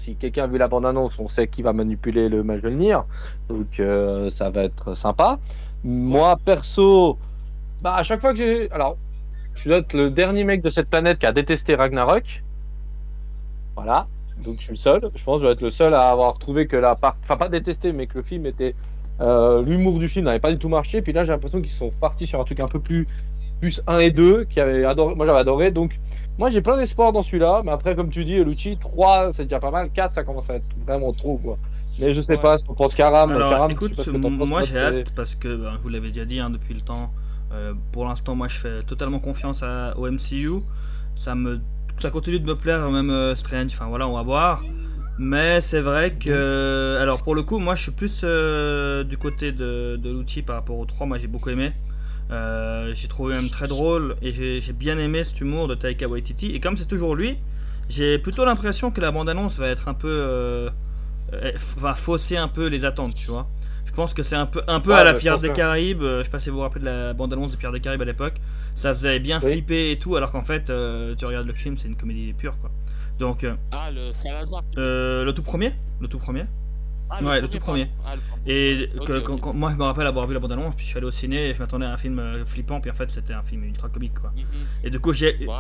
si 0.01 0.17
quelqu'un 0.17 0.45
a 0.45 0.47
vu 0.49 0.59
la 0.59 0.67
bande-annonce, 0.67 1.17
on 1.21 1.29
sait 1.29 1.47
qui 1.47 1.63
va 1.63 1.73
manipuler 1.73 2.29
le 2.29 2.43
Mjolnir. 2.43 3.05
Donc, 3.49 3.79
euh, 3.79 4.29
ça 4.31 4.51
va 4.51 4.65
être 4.65 4.95
sympa. 4.95 5.39
Moi, 5.85 6.37
perso, 6.45 7.19
bah, 7.83 7.95
à 7.95 8.03
chaque 8.03 8.21
fois 8.21 8.33
que 8.33 8.39
j'ai. 8.39 8.69
Alors, 8.73 8.97
je 9.63 9.69
dois 9.69 9.79
être 9.79 9.93
le 9.95 10.11
dernier 10.11 10.45
mec 10.45 10.63
de 10.63 10.71
cette 10.71 10.89
planète 10.89 11.19
qui 11.19 11.27
a 11.27 11.33
détesté 11.33 11.75
Ragnarok. 11.75 12.43
Voilà. 13.77 14.07
Donc 14.45 14.57
je 14.59 14.63
suis 14.65 14.73
le 14.73 14.77
seul. 14.79 15.01
Je 15.15 15.23
pense 15.25 15.37
que 15.37 15.41
je 15.41 15.45
dois 15.47 15.53
être 15.53 15.61
le 15.63 15.71
seul 15.71 15.95
à 15.95 16.11
avoir 16.11 16.39
trouvé 16.39 16.67
que 16.67 16.77
la 16.77 16.95
part, 16.95 17.17
enfin 17.23 17.37
pas 17.37 17.49
détesté, 17.49 17.93
mais 17.93 18.07
que 18.07 18.17
le 18.19 18.23
film 18.23 18.47
était, 18.47 18.75
euh, 19.21 19.63
l'humour 19.63 19.99
du 19.99 20.09
film 20.09 20.25
n'avait 20.27 20.39
pas 20.41 20.51
du 20.51 20.59
tout 20.59 20.69
marché. 20.69 21.03
Puis 21.03 21.13
là 21.13 21.25
j'ai 21.25 21.31
l'impression 21.33 21.61
qu'ils 21.61 21.71
sont 21.71 21.91
partis 22.01 22.27
sur 22.27 22.41
un 22.41 22.45
truc 22.45 22.61
un 22.61 22.69
peu 22.69 22.81
plus, 22.81 23.07
plus 23.61 23.83
1 23.87 23.99
et 23.99 24.11
2, 24.11 24.45
qui 24.45 24.61
avait 24.61 24.85
adoré. 24.85 25.15
Moi 25.15 25.27
j'avais 25.27 25.41
adoré. 25.41 25.71
Donc 25.73 25.99
moi 26.39 26.49
j'ai 26.49 26.63
plein 26.63 26.77
d'espoir 26.79 27.13
dans 27.13 27.23
celui-là. 27.23 27.61
Mais 27.65 27.71
après 27.71 27.95
comme 27.95 28.09
tu 28.11 28.25
dis, 28.25 28.43
Lucci, 28.43 28.79
3 28.79 29.33
c'est 29.35 29.43
déjà 29.45 29.61
pas 29.61 29.71
mal. 29.71 29.91
4 29.91 30.15
ça 30.15 30.25
commence 30.25 30.49
à 30.49 30.55
être 30.55 30.85
vraiment 30.87 31.13
trop 31.13 31.37
quoi. 31.37 31.57
Mais 32.01 32.15
je 32.15 32.21
sais 32.23 32.33
Ouais. 32.37 32.39
pas 32.39 32.57
ce 32.57 32.65
qu'on 32.65 32.75
pense 32.75 32.95
Karam. 32.95 33.31
Alors 33.33 33.51
Karam, 33.51 33.69
je 33.71 33.75
écoute, 33.75 33.91
sais 33.91 33.97
pas 33.97 34.05
ce 34.05 34.11
que 34.11 34.17
t'en 34.17 34.39
penses, 34.39 34.49
moi 34.49 34.63
j'ai 34.63 34.79
hâte 34.79 35.11
parce 35.15 35.35
que 35.35 35.55
bah, 35.55 35.73
je 35.77 35.83
vous 35.83 35.89
l'avez 35.91 36.09
déjà 36.09 36.25
dit 36.25 36.41
hein, 36.41 36.49
depuis 36.49 36.73
le 36.73 36.81
temps. 36.81 37.11
Euh, 37.53 37.75
pour 37.93 38.07
l'instant, 38.07 38.35
moi 38.35 38.49
je 38.49 38.57
fais 38.57 38.83
totalement 38.83 39.19
confiance 39.19 39.65
au 39.97 40.11
MCU. 40.11 40.51
Ça 41.17 41.35
me, 41.35 41.61
ça 42.01 42.11
continue 42.11 42.41
de 42.41 42.47
me 42.47 42.57
plaire, 42.57 42.91
même 42.91 43.11
euh, 43.11 43.35
Strange. 43.35 43.73
Enfin 43.73 43.87
voilà, 43.89 44.09
on 44.09 44.15
va 44.15 44.23
voir. 44.23 44.63
Mais 45.19 45.61
c'est 45.61 45.81
vrai 45.81 46.15
que, 46.15 46.97
alors 47.01 47.23
pour 47.23 47.35
le 47.35 47.43
coup, 47.43 47.59
moi 47.59 47.75
je 47.75 47.83
suis 47.83 47.91
plus 47.91 48.23
euh, 48.25 49.05
du 49.05 49.19
côté 49.19 49.53
de, 49.53 50.01
l'outil 50.03 50.43
par 50.43 50.57
rapport 50.57 50.79
au 50.79 50.87
3. 50.87 51.07
Moi 51.07 51.19
j'ai 51.19 51.27
beaucoup 51.27 51.51
aimé. 51.51 51.73
J'ai 52.95 53.09
trouvé 53.09 53.35
même 53.35 53.51
très 53.51 53.67
drôle 53.67 54.17
et 54.23 54.31
j'ai 54.61 54.73
bien 54.73 54.99
aimé 54.99 55.25
cet 55.25 55.41
humour 55.41 55.67
de 55.67 55.75
Taika 55.75 56.09
Waititi. 56.09 56.55
Et 56.55 56.61
comme 56.61 56.77
c'est 56.77 56.87
toujours 56.87 57.17
lui, 57.17 57.37
j'ai 57.89 58.19
plutôt 58.19 58.45
l'impression 58.45 58.93
que 58.93 59.01
la 59.01 59.11
bande-annonce 59.11 59.59
va 59.59 59.69
être 59.69 59.89
un 59.89 59.95
peu. 59.95 60.71
va 61.77 61.95
fausser 61.95 62.37
un 62.37 62.49
peu 62.49 62.69
les 62.69 62.85
attentes, 62.85 63.15
tu 63.15 63.27
vois. 63.27 63.43
Je 64.01 64.05
pense 64.07 64.15
que 64.15 64.23
c'est 64.23 64.35
un 64.37 64.47
peu, 64.47 64.63
un 64.67 64.81
peu 64.81 64.93
Ouais, 64.95 64.97
à 65.01 65.05
la 65.05 65.13
bah, 65.13 65.19
Pierre 65.19 65.39
des. 65.39 65.53
Caraïbes. 65.53 66.01
euh, 66.03 66.21
Je 66.21 66.25
sais 66.25 66.31
pas 66.31 66.39
si 66.39 66.49
vous 66.49 66.57
vous 66.57 66.63
rappelez 66.63 66.81
de 66.81 66.87
la 66.87 67.13
bande-annonce 67.13 67.51
de 67.51 67.57
Pierre 67.57 67.71
des 67.71 67.81
Caraïbes 67.81 68.01
à 68.01 68.07
l'époque. 68.07 68.33
Ça 68.75 68.95
faisait 68.95 69.19
bien 69.21 69.41
Oui. 69.43 69.53
flipper 69.53 69.91
et 69.91 69.99
tout, 69.99 70.17
alors 70.17 70.31
qu'en 70.33 70.41
fait, 70.41 70.71
euh, 70.71 71.15
tu 71.17 71.27
regardes 71.27 71.47
le 71.47 71.53
film, 71.53 71.77
c'est 71.77 71.87
une 71.87 71.97
comédie 71.97 72.33
pure, 72.33 72.57
quoi. 72.63 72.71
Donc, 73.19 73.45
euh, 73.45 73.53
Ah, 73.73 73.91
le 73.95 74.15
Salazar. 74.15 74.63
euh, 74.79 75.23
le 75.23 75.35
tout 75.35 75.43
premier, 75.43 75.75
le 76.01 76.09
tout 76.09 76.17
premier. 76.19 76.45
Ah, 77.11 77.23
ouais, 77.23 77.41
le 77.41 77.49
tout 77.49 77.59
premier. 77.59 77.89
Ah, 78.07 78.15
le 78.15 78.21
premier. 78.21 78.43
Et 78.53 78.91
Ok, 78.99 79.07
que- 79.07 79.13
ok. 79.19 79.23
quand- 79.25 79.39
quand- 79.39 79.53
moi, 79.55 79.71
je 79.73 79.77
me 79.77 79.83
rappelle 79.85 80.07
avoir 80.07 80.27
vu 80.27 80.35
la 80.35 80.41
bande-annonce, 80.41 80.75
puis 80.77 80.85
je 80.85 80.91
suis 80.91 80.97
allé 80.99 81.07
au 81.07 81.11
ciné 81.11 81.49
et 81.51 81.55
je 81.55 81.59
m'attendais 81.59 81.87
à 81.87 81.93
un 81.93 81.97
film 81.97 82.19
euh, 82.19 82.45
flippant, 82.45 82.81
puis 82.81 82.91
en 82.91 82.95
fait, 82.95 83.11
c'était 83.11 83.33
un 83.35 83.43
film 83.43 83.65
ultra 83.65 83.89
comique, 83.89 84.15
quoi. 84.21 84.33
Mhm. 84.37 84.45
Et 84.85 84.91
du 84.91 85.01
coup, 85.01 85.13
j'ai, 85.13 85.33
Bon, 85.45 85.53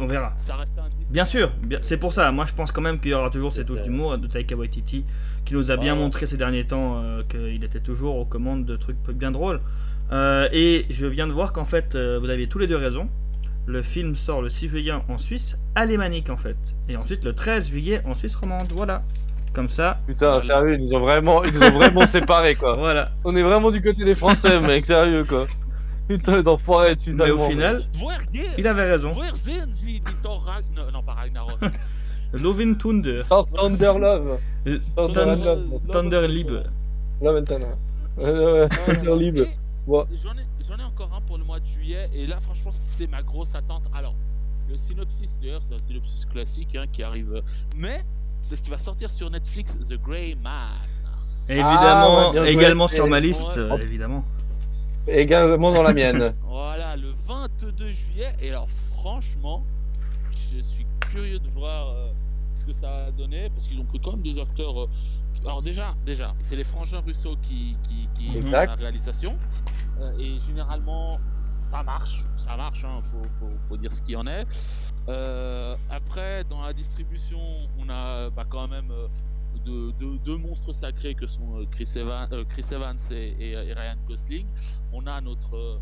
on, 0.00 0.06
verra. 0.06 0.32
ça 0.36 0.56
reste 0.56 0.78
un 0.78 0.88
10. 0.88 1.12
Bien 1.12 1.24
sûr, 1.24 1.52
c'est 1.82 1.96
pour 1.98 2.12
ça. 2.12 2.30
Moi, 2.32 2.46
je 2.46 2.52
pense 2.54 2.72
quand 2.72 2.80
même 2.82 3.00
qu'il 3.00 3.10
y 3.10 3.14
aura 3.14 3.30
toujours 3.30 3.52
cette 3.52 3.66
touche 3.66 3.82
d'humour 3.82 4.16
de 4.18 4.26
Taika 4.26 4.54
Waititi 4.56 5.04
qui 5.44 5.54
nous 5.54 5.70
a 5.70 5.76
bien 5.76 5.94
montré 5.94 6.26
ces 6.26 6.36
derniers 6.36 6.66
temps 6.66 7.02
euh, 7.02 7.22
qu'il 7.28 7.62
était 7.64 7.80
toujours 7.80 8.16
aux 8.16 8.24
commandes 8.24 8.64
de 8.64 8.76
trucs 8.76 8.96
bien 9.10 9.30
drôles. 9.30 9.60
Euh, 10.12 10.48
et 10.52 10.86
je 10.90 11.04
viens 11.06 11.26
de 11.26 11.32
voir 11.32 11.52
qu'en 11.52 11.64
fait, 11.64 11.94
euh, 11.96 12.18
vous 12.20 12.30
aviez 12.30 12.46
tous 12.48 12.58
les 12.58 12.66
deux 12.68 12.76
raison. 12.76 13.08
Le 13.68 13.82
film 13.82 14.14
sort 14.14 14.40
le 14.42 14.48
6 14.48 14.68
juillet 14.68 14.92
en 15.08 15.18
Suisse 15.18 15.58
alémanique 15.74 16.30
en 16.30 16.36
fait. 16.36 16.56
Et 16.88 16.96
ensuite 16.96 17.24
le 17.24 17.32
13 17.32 17.68
juillet 17.68 18.00
en 18.04 18.14
Suisse 18.14 18.36
romande. 18.36 18.68
Voilà. 18.72 19.02
Comme 19.56 19.70
ça, 19.70 19.98
Putain, 20.06 20.42
sérieux, 20.42 20.74
ils 20.78 20.86
nous 20.86 20.94
ont 20.94 21.00
vraiment, 21.00 21.42
ils 21.42 21.50
nous 21.54 21.62
ont 21.62 21.78
vraiment 21.78 22.06
séparés 22.06 22.56
quoi. 22.56 22.76
voilà. 22.76 23.12
On 23.24 23.34
est 23.34 23.42
vraiment 23.42 23.70
du 23.70 23.80
côté 23.80 24.04
des 24.04 24.14
Français, 24.14 24.60
mec, 24.60 24.84
sérieux 24.84 25.24
quoi. 25.24 25.46
Putain, 26.06 26.36
les 26.36 26.46
enfoirés, 26.46 26.94
tu 26.94 27.14
Mais 27.14 27.30
au 27.30 27.38
final, 27.48 27.82
il 28.58 28.68
avait 28.68 28.84
raison. 28.84 29.12
Non, 30.92 31.02
pas 31.02 31.14
Ragnarok. 31.14 31.58
Lovin 32.34 32.74
Thunder. 32.74 33.22
Thunder 33.54 33.98
Love. 33.98 34.38
Euh, 34.66 34.78
Thunder 35.06 35.44
Love. 35.44 35.64
Thunder 35.90 36.28
Liebe. 36.28 36.62
Love 37.22 37.36
and 37.36 37.44
Thunder. 37.44 38.68
Thunder 38.84 39.16
Liebe. 39.18 39.46
Ouais. 39.86 40.02
J'en 40.22 40.76
ai, 40.76 40.84
encore 40.84 41.14
un 41.16 41.22
pour 41.22 41.38
le 41.38 41.44
mois 41.44 41.60
de 41.60 41.66
juillet, 41.66 42.10
et 42.12 42.26
là, 42.26 42.40
franchement, 42.40 42.72
c'est 42.74 43.06
ma 43.06 43.22
grosse 43.22 43.54
attente. 43.54 43.84
Alors, 43.94 44.14
le 44.68 44.76
synopsis, 44.76 45.40
d'ailleurs, 45.40 45.62
c'est 45.62 45.74
un 45.74 45.78
synopsis 45.78 46.26
classique 46.26 46.76
hein, 46.76 46.84
qui 46.92 47.02
arrive. 47.02 47.36
euh, 47.36 47.40
Mais 47.78 48.04
c'est 48.40 48.56
ce 48.56 48.62
qui 48.62 48.70
va 48.70 48.78
sortir 48.78 49.10
sur 49.10 49.30
Netflix, 49.30 49.78
The 49.78 49.94
Grey 50.00 50.34
Man. 50.42 50.70
Évidemment, 51.48 52.32
Ah, 52.36 52.48
également 52.48 52.86
sur 52.88 53.06
ma 53.06 53.20
liste, 53.20 53.42
Ouais. 53.56 53.58
euh, 53.58 53.78
évidemment. 53.78 54.24
Également 55.06 55.70
dans 55.72 55.82
la 55.82 55.92
mienne. 55.94 56.34
Voilà, 56.44 56.96
le 56.96 57.12
22 57.26 57.92
juillet. 57.92 58.32
Et 58.40 58.50
alors, 58.50 58.68
franchement, 58.92 59.62
je 60.52 60.60
suis 60.60 60.86
curieux 61.10 61.38
de 61.38 61.48
voir 61.50 61.90
euh, 61.90 62.08
ce 62.54 62.64
que 62.64 62.72
ça 62.72 62.88
va 62.90 63.10
donner, 63.12 63.48
parce 63.50 63.66
qu'ils 63.68 63.78
ont 63.80 63.84
pris 63.84 64.00
quand 64.00 64.12
même 64.12 64.22
des 64.22 64.40
acteurs. 64.40 64.82
euh, 64.82 64.86
alors 65.44 65.62
déjà, 65.62 65.94
déjà, 66.04 66.34
c'est 66.40 66.56
les 66.56 66.64
frangins 66.64 67.00
Russo 67.06 67.36
qui, 67.42 67.76
qui, 67.84 68.08
qui 68.14 68.40
la 68.50 68.74
réalisation. 68.74 69.36
Euh, 70.00 70.18
et 70.18 70.38
généralement, 70.38 71.20
ça 71.70 71.82
marche, 71.82 72.24
ça 72.36 72.56
marche, 72.56 72.84
hein, 72.84 73.00
faut, 73.02 73.28
faut, 73.28 73.50
faut 73.58 73.76
dire 73.76 73.92
ce 73.92 74.00
qu'il 74.02 74.12
y 74.12 74.16
en 74.16 74.26
est. 74.26 74.46
Euh, 75.08 75.76
après, 75.90 76.44
dans 76.44 76.62
la 76.62 76.72
distribution, 76.72 77.38
on 77.78 77.88
a 77.88 78.30
bah, 78.30 78.44
quand 78.48 78.68
même 78.70 78.90
euh, 78.90 79.08
deux, 79.64 79.92
deux- 79.92 80.18
deux 80.24 80.36
monstres 80.36 80.72
sacrés 80.72 81.14
que 81.14 81.26
sont 81.26 81.58
euh, 81.60 81.64
Chris, 81.70 81.90
Evans, 81.96 82.26
euh, 82.32 82.44
Chris 82.48 82.66
Evans 82.72 82.96
et, 83.10 83.56
Ryan 83.74 83.96
Gosling. 84.06 84.46
On 84.92 85.06
a 85.06 85.20
notre, 85.20 85.78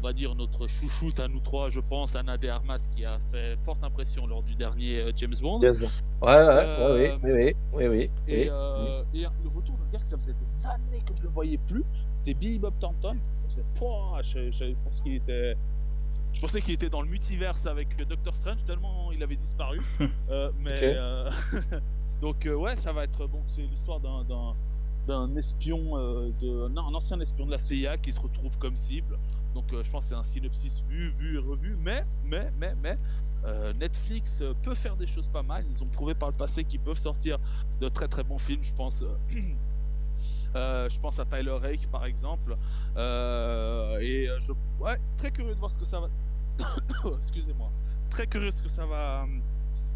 on 0.00 0.02
va 0.02 0.12
dire 0.12 0.34
notre 0.34 0.66
chouchoute 0.66 1.18
à 1.20 1.28
nous 1.28 1.40
trois, 1.40 1.70
je 1.70 1.80
pense, 1.80 2.14
Anna 2.16 2.36
de 2.36 2.48
Armas, 2.48 2.86
qui 2.94 3.04
a 3.04 3.18
fait 3.30 3.56
forte 3.60 3.82
impression 3.82 4.26
lors 4.26 4.42
du 4.42 4.54
dernier 4.54 5.10
James 5.16 5.34
Bond. 5.40 5.60
Yes. 5.62 5.80
Ouais, 5.80 5.88
ouais, 6.20 6.30
Euh, 6.30 6.94
ouais, 6.94 7.18
oui, 7.22 7.54
oui, 7.72 7.86
oui. 7.86 8.10
Et, 8.26 8.50
oui. 8.50 9.20
et 9.20 9.26
le 9.44 9.48
retour 9.48 9.76
d'un 9.78 9.88
gars 9.92 9.98
que 10.00 10.06
ça 10.08 10.16
faisait 10.16 10.34
des 10.34 10.66
années 10.66 11.02
que 11.06 11.14
je 11.16 11.22
le 11.22 11.28
voyais 11.28 11.58
plus, 11.58 11.84
c'était 12.28 12.38
Billy 12.38 12.58
Bob 12.58 12.74
Thornton. 12.78 13.16
Ça 13.36 13.48
faisait, 13.48 13.64
Pouah, 13.74 14.20
je, 14.22 14.50
je- 14.50 14.74
je 14.74 14.80
pense 14.82 15.00
qu'il 15.02 15.14
était, 15.14 15.56
je 16.34 16.40
pensais 16.40 16.60
qu'il 16.60 16.74
était 16.74 16.88
dans 16.90 17.00
le 17.02 17.08
multiverse 17.08 17.66
avec 17.66 17.96
Doctor 18.06 18.36
Strange 18.36 18.64
tellement 18.66 19.10
il 19.12 19.22
avait 19.22 19.36
disparu. 19.36 19.80
Euh, 20.30 20.50
mais 20.60 20.78
euh, 20.82 21.30
donc 22.20 22.44
euh, 22.44 22.54
ouais, 22.54 22.76
ça 22.76 22.92
va 22.92 23.04
être 23.04 23.26
bon. 23.26 23.40
C'est 23.46 23.62
l'histoire 23.62 23.98
d'un 24.00 24.24
d'un 24.24 24.54
d'un 25.06 25.34
espion, 25.36 25.96
euh, 25.96 26.28
de, 26.42 26.68
non, 26.68 26.82
un 26.88 26.94
ancien 26.94 27.18
espion 27.20 27.46
de 27.46 27.50
la 27.50 27.58
CIA 27.58 27.96
qui 27.96 28.12
se 28.12 28.20
retrouve 28.20 28.58
comme 28.58 28.76
cible. 28.76 29.18
Donc 29.54 29.72
euh, 29.72 29.82
je 29.82 29.90
pense 29.90 30.02
que 30.04 30.08
c'est 30.10 30.14
un 30.14 30.22
synopsis 30.22 30.84
vu, 30.86 31.10
vu 31.12 31.36
et 31.36 31.38
revu. 31.38 31.76
Mais, 31.80 32.04
mais, 32.24 32.50
mais, 32.58 32.74
mais, 32.82 32.98
euh, 33.46 33.72
Netflix 33.72 34.42
peut 34.62 34.74
faire 34.74 34.96
des 34.96 35.06
choses 35.06 35.28
pas 35.28 35.42
mal. 35.42 35.64
Ils 35.70 35.82
ont 35.82 35.86
prouvé 35.86 36.14
par 36.14 36.28
le 36.30 36.36
passé 36.36 36.62
qu'ils 36.64 36.80
peuvent 36.80 36.98
sortir 36.98 37.38
de 37.80 37.88
très 37.88 38.06
très 38.06 38.22
bons 38.22 38.36
films. 38.36 38.62
Je 38.62 38.74
pense, 38.74 39.00
euh, 39.02 39.14
euh, 40.56 40.88
je 40.90 40.98
pense 41.00 41.18
à 41.20 41.24
Tyler 41.24 41.52
Rake 41.60 41.88
par 41.90 42.04
exemple. 42.06 42.56
Euh, 42.96 43.98
et 44.00 44.28
euh, 44.28 44.36
je, 44.40 44.52
ouais, 44.82 44.96
très 45.16 45.30
curieux 45.30 45.54
de 45.54 45.58
voir 45.58 45.70
ce 45.70 45.78
que 45.78 45.84
ça 45.84 46.00
va. 46.00 46.06
Excusez-moi. 47.18 47.70
Très 48.10 48.26
curieux 48.26 48.50
de 48.50 48.56
ce 48.56 48.62
que 48.62 48.68
ça 48.68 48.86
va, 48.86 49.24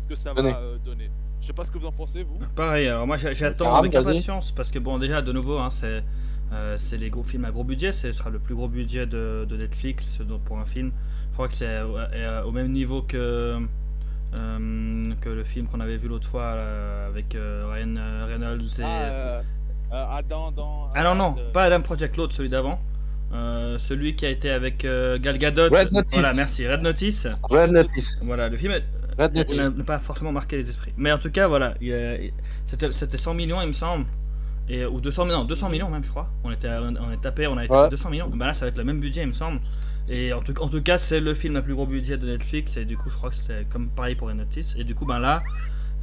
que 0.08 0.14
ça 0.14 0.34
Donner. 0.34 0.52
va 0.52 0.58
euh, 0.60 0.78
donner. 0.84 1.10
Je 1.40 1.46
sais 1.48 1.52
pas 1.52 1.64
ce 1.64 1.70
que 1.70 1.78
vous 1.78 1.86
en 1.86 1.92
pensez 1.92 2.22
vous. 2.22 2.38
Pareil, 2.54 2.86
alors 2.88 3.06
moi 3.06 3.16
j'a- 3.16 3.32
j'attends 3.32 3.74
avec 3.74 3.94
impatience 3.94 4.52
parce 4.52 4.70
que 4.70 4.78
bon 4.78 4.98
déjà 4.98 5.22
de 5.22 5.32
nouveau 5.32 5.58
hein, 5.58 5.70
c'est 5.70 6.04
euh, 6.52 6.76
c'est 6.78 6.98
les 6.98 7.08
gros 7.10 7.22
films 7.24 7.46
à 7.46 7.50
gros 7.50 7.64
budget, 7.64 7.90
ce 7.92 8.12
sera 8.12 8.28
le 8.30 8.38
plus 8.38 8.54
gros 8.54 8.68
budget 8.68 9.06
de, 9.06 9.44
de 9.48 9.56
Netflix 9.56 10.18
donc 10.20 10.42
pour 10.42 10.58
un 10.58 10.64
film. 10.66 10.92
Je 11.30 11.34
crois 11.34 11.48
que 11.48 11.54
c'est 11.54 11.80
au 12.44 12.52
même 12.52 12.70
niveau 12.70 13.02
que 13.02 13.58
euh, 14.34 15.14
que 15.20 15.28
le 15.28 15.44
film 15.44 15.66
qu'on 15.66 15.80
avait 15.80 15.96
vu 15.96 16.08
l'autre 16.08 16.28
fois 16.28 16.54
là, 16.54 17.06
avec 17.06 17.34
euh, 17.34 17.64
Ryan 17.70 18.26
Reynolds 18.26 18.80
et 18.80 18.82
Ah, 18.84 19.42
Adam 19.92 20.50
dans. 20.52 20.88
Ah 20.94 21.04
non 21.04 21.14
non, 21.14 21.34
euh, 21.38 21.52
pas 21.52 21.64
Adam 21.64 21.80
Project 21.82 22.16
l'autre, 22.16 22.34
celui 22.34 22.48
d'avant. 22.48 22.80
Euh, 23.32 23.78
celui 23.78 24.14
qui 24.14 24.26
a 24.26 24.30
été 24.30 24.50
avec 24.50 24.84
euh, 24.84 25.18
Gal 25.18 25.38
Gadot. 25.38 25.68
Red 25.70 25.92
Notice. 25.92 26.12
Voilà, 26.12 26.34
merci. 26.34 26.66
Red 26.68 26.82
Notice. 26.82 27.26
Red 27.44 27.72
Notice. 27.72 28.22
Voilà, 28.24 28.48
le 28.48 28.56
film 28.56 28.72
est- 28.72 28.84
Red 29.18 29.34
Notice. 29.34 29.56
n'a 29.56 29.68
n'a 29.70 29.84
pas 29.84 29.98
forcément 29.98 30.32
marqué 30.32 30.56
les 30.56 30.68
esprits. 30.68 30.92
Mais 30.96 31.12
en 31.12 31.18
tout 31.18 31.30
cas, 31.30 31.46
voilà, 31.46 31.74
c'était 32.66 32.92
c'était 32.92 33.16
100 33.16 33.34
millions, 33.34 33.60
il 33.62 33.68
me 33.68 33.72
semble. 33.72 34.06
Et, 34.68 34.84
ou 34.86 35.00
200 35.00 35.24
millions, 35.24 35.44
200 35.44 35.68
millions 35.70 35.90
même, 35.90 36.04
je 36.04 36.10
crois. 36.10 36.28
On 36.44 36.50
était, 36.52 36.68
on 36.68 37.10
est 37.10 37.20
tapé, 37.22 37.46
on 37.46 37.56
a 37.58 37.64
été 37.64 37.74
Ouais. 37.74 37.80
à 37.84 37.88
200 37.88 38.10
millions. 38.10 38.28
Ben 38.28 38.46
là, 38.46 38.54
ça 38.54 38.64
va 38.64 38.68
être 38.68 38.78
le 38.78 38.84
même 38.84 39.00
budget, 39.00 39.22
il 39.22 39.26
me 39.28 39.32
semble. 39.32 39.60
Et 40.08 40.32
en 40.32 40.40
tout, 40.40 40.54
en 40.62 40.68
tout 40.68 40.82
cas, 40.82 40.98
c'est 40.98 41.20
le 41.20 41.34
film 41.34 41.56
à 41.56 41.62
plus 41.62 41.74
gros 41.74 41.86
budget 41.86 42.16
de 42.16 42.26
Netflix. 42.26 42.76
Et 42.76 42.84
du 42.84 42.96
coup, 42.96 43.10
je 43.10 43.16
crois 43.16 43.30
que 43.30 43.36
c'est 43.36 43.66
comme 43.70 43.88
pareil 43.90 44.14
pour 44.14 44.28
Red 44.28 44.36
Notice. 44.36 44.74
Et 44.78 44.84
du 44.84 44.94
coup, 44.94 45.04
ben 45.04 45.18
là, 45.18 45.42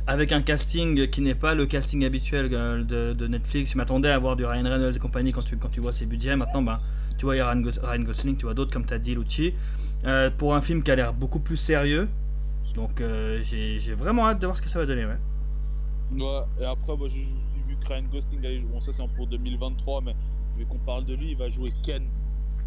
avec 0.09 0.31
un 0.31 0.41
casting 0.41 1.07
qui 1.09 1.21
n'est 1.21 1.35
pas 1.35 1.53
le 1.53 1.65
casting 1.67 2.03
habituel 2.03 2.49
euh, 2.51 2.83
de, 2.83 3.13
de 3.13 3.27
Netflix, 3.27 3.71
je 3.73 3.77
m'attendais 3.77 4.09
à 4.09 4.17
voir 4.17 4.35
du 4.35 4.43
Ryan 4.43 4.63
Reynolds 4.63 4.95
et 4.95 4.99
compagnie 4.99 5.31
quand 5.31 5.43
tu, 5.43 5.55
quand 5.57 5.69
tu 5.69 5.81
vois 5.81 5.93
ses 5.93 6.05
budgets. 6.07 6.35
Maintenant, 6.35 6.63
ben, 6.63 6.79
tu 7.17 7.25
vois, 7.25 7.35
il 7.35 7.39
y 7.39 7.41
a 7.41 7.49
Ryan, 7.51 7.61
Ryan 7.83 8.03
Gosling, 8.03 8.35
tu 8.37 8.45
vois 8.45 8.53
d'autres 8.55 8.71
comme 8.73 8.85
tu 8.85 8.93
as 8.93 8.97
dit, 8.99 9.13
Lucci. 9.13 9.53
Euh, 10.05 10.29
pour 10.31 10.55
un 10.55 10.61
film 10.61 10.81
qui 10.81 10.89
a 10.91 10.95
l'air 10.95 11.13
beaucoup 11.13 11.39
plus 11.39 11.57
sérieux. 11.57 12.07
Donc, 12.75 13.01
euh, 13.01 13.39
j'ai 13.43 13.79
j'ai 13.79 13.93
vraiment 13.93 14.27
hâte 14.27 14.39
de 14.39 14.45
voir 14.47 14.57
ce 14.57 14.61
que 14.61 14.69
ça 14.69 14.79
va 14.79 14.85
donner. 14.87 15.05
Ouais. 15.05 15.17
Ouais, 16.17 16.41
et 16.61 16.65
après, 16.65 16.97
moi, 16.97 17.07
j'ai 17.07 17.25
vu 17.67 17.75
que 17.79 17.87
Ryan 17.93 18.03
Gosling, 18.11 18.39
allait 18.45 18.59
jouer- 18.59 18.69
bon, 18.71 18.81
ça 18.81 18.91
c'est 18.91 19.03
pour 19.15 19.27
2023, 19.27 20.01
mais 20.01 20.15
vu 20.57 20.65
qu'on 20.65 20.79
parle 20.79 21.05
de 21.05 21.13
lui, 21.13 21.31
il 21.31 21.37
va 21.37 21.49
jouer 21.49 21.69
Ken 21.83 22.01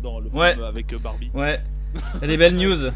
dans 0.02 0.20
le 0.20 0.28
Ouais. 0.28 0.52
film 0.52 0.64
avec 0.64 0.92
euh, 0.92 0.98
Barbie. 0.98 1.30
Ouais, 1.34 1.60
il 2.16 2.20
y 2.20 2.24
a 2.24 2.26
des 2.28 2.36
belles 2.36 2.56
news. 2.56 2.90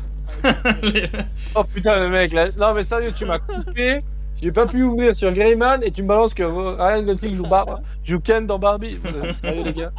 Les- 0.83 1.09
Oh 1.57 1.65
putain, 1.65 1.99
le 1.99 2.11
mec 2.11 2.33
là. 2.33 2.51
Non, 2.53 2.75
mais 2.75 2.85
sérieux, 2.85 3.11
tu 3.17 3.25
m'as 3.25 3.39
coupé. 3.39 4.03
J'ai 4.43 4.53
pas 4.53 4.67
pu 4.67 4.83
ouvrir 4.83 5.15
sur 5.15 5.33
Greyman 5.33 5.81
et 5.83 5.91
tu 5.91 6.03
me 6.03 6.09
balances 6.09 6.35
que 6.35 6.43
Ryan 6.43 7.03
Gosling 7.03 7.35
joue, 7.35 7.43
Bar- 7.45 7.81
joue 8.05 8.21
Ken 8.21 8.47
dans 8.47 8.59
Barbie. 8.59 8.99
Êtes 9.05 9.37
Sérieux, 9.41 9.63
les 9.65 9.73
gars 9.73 9.93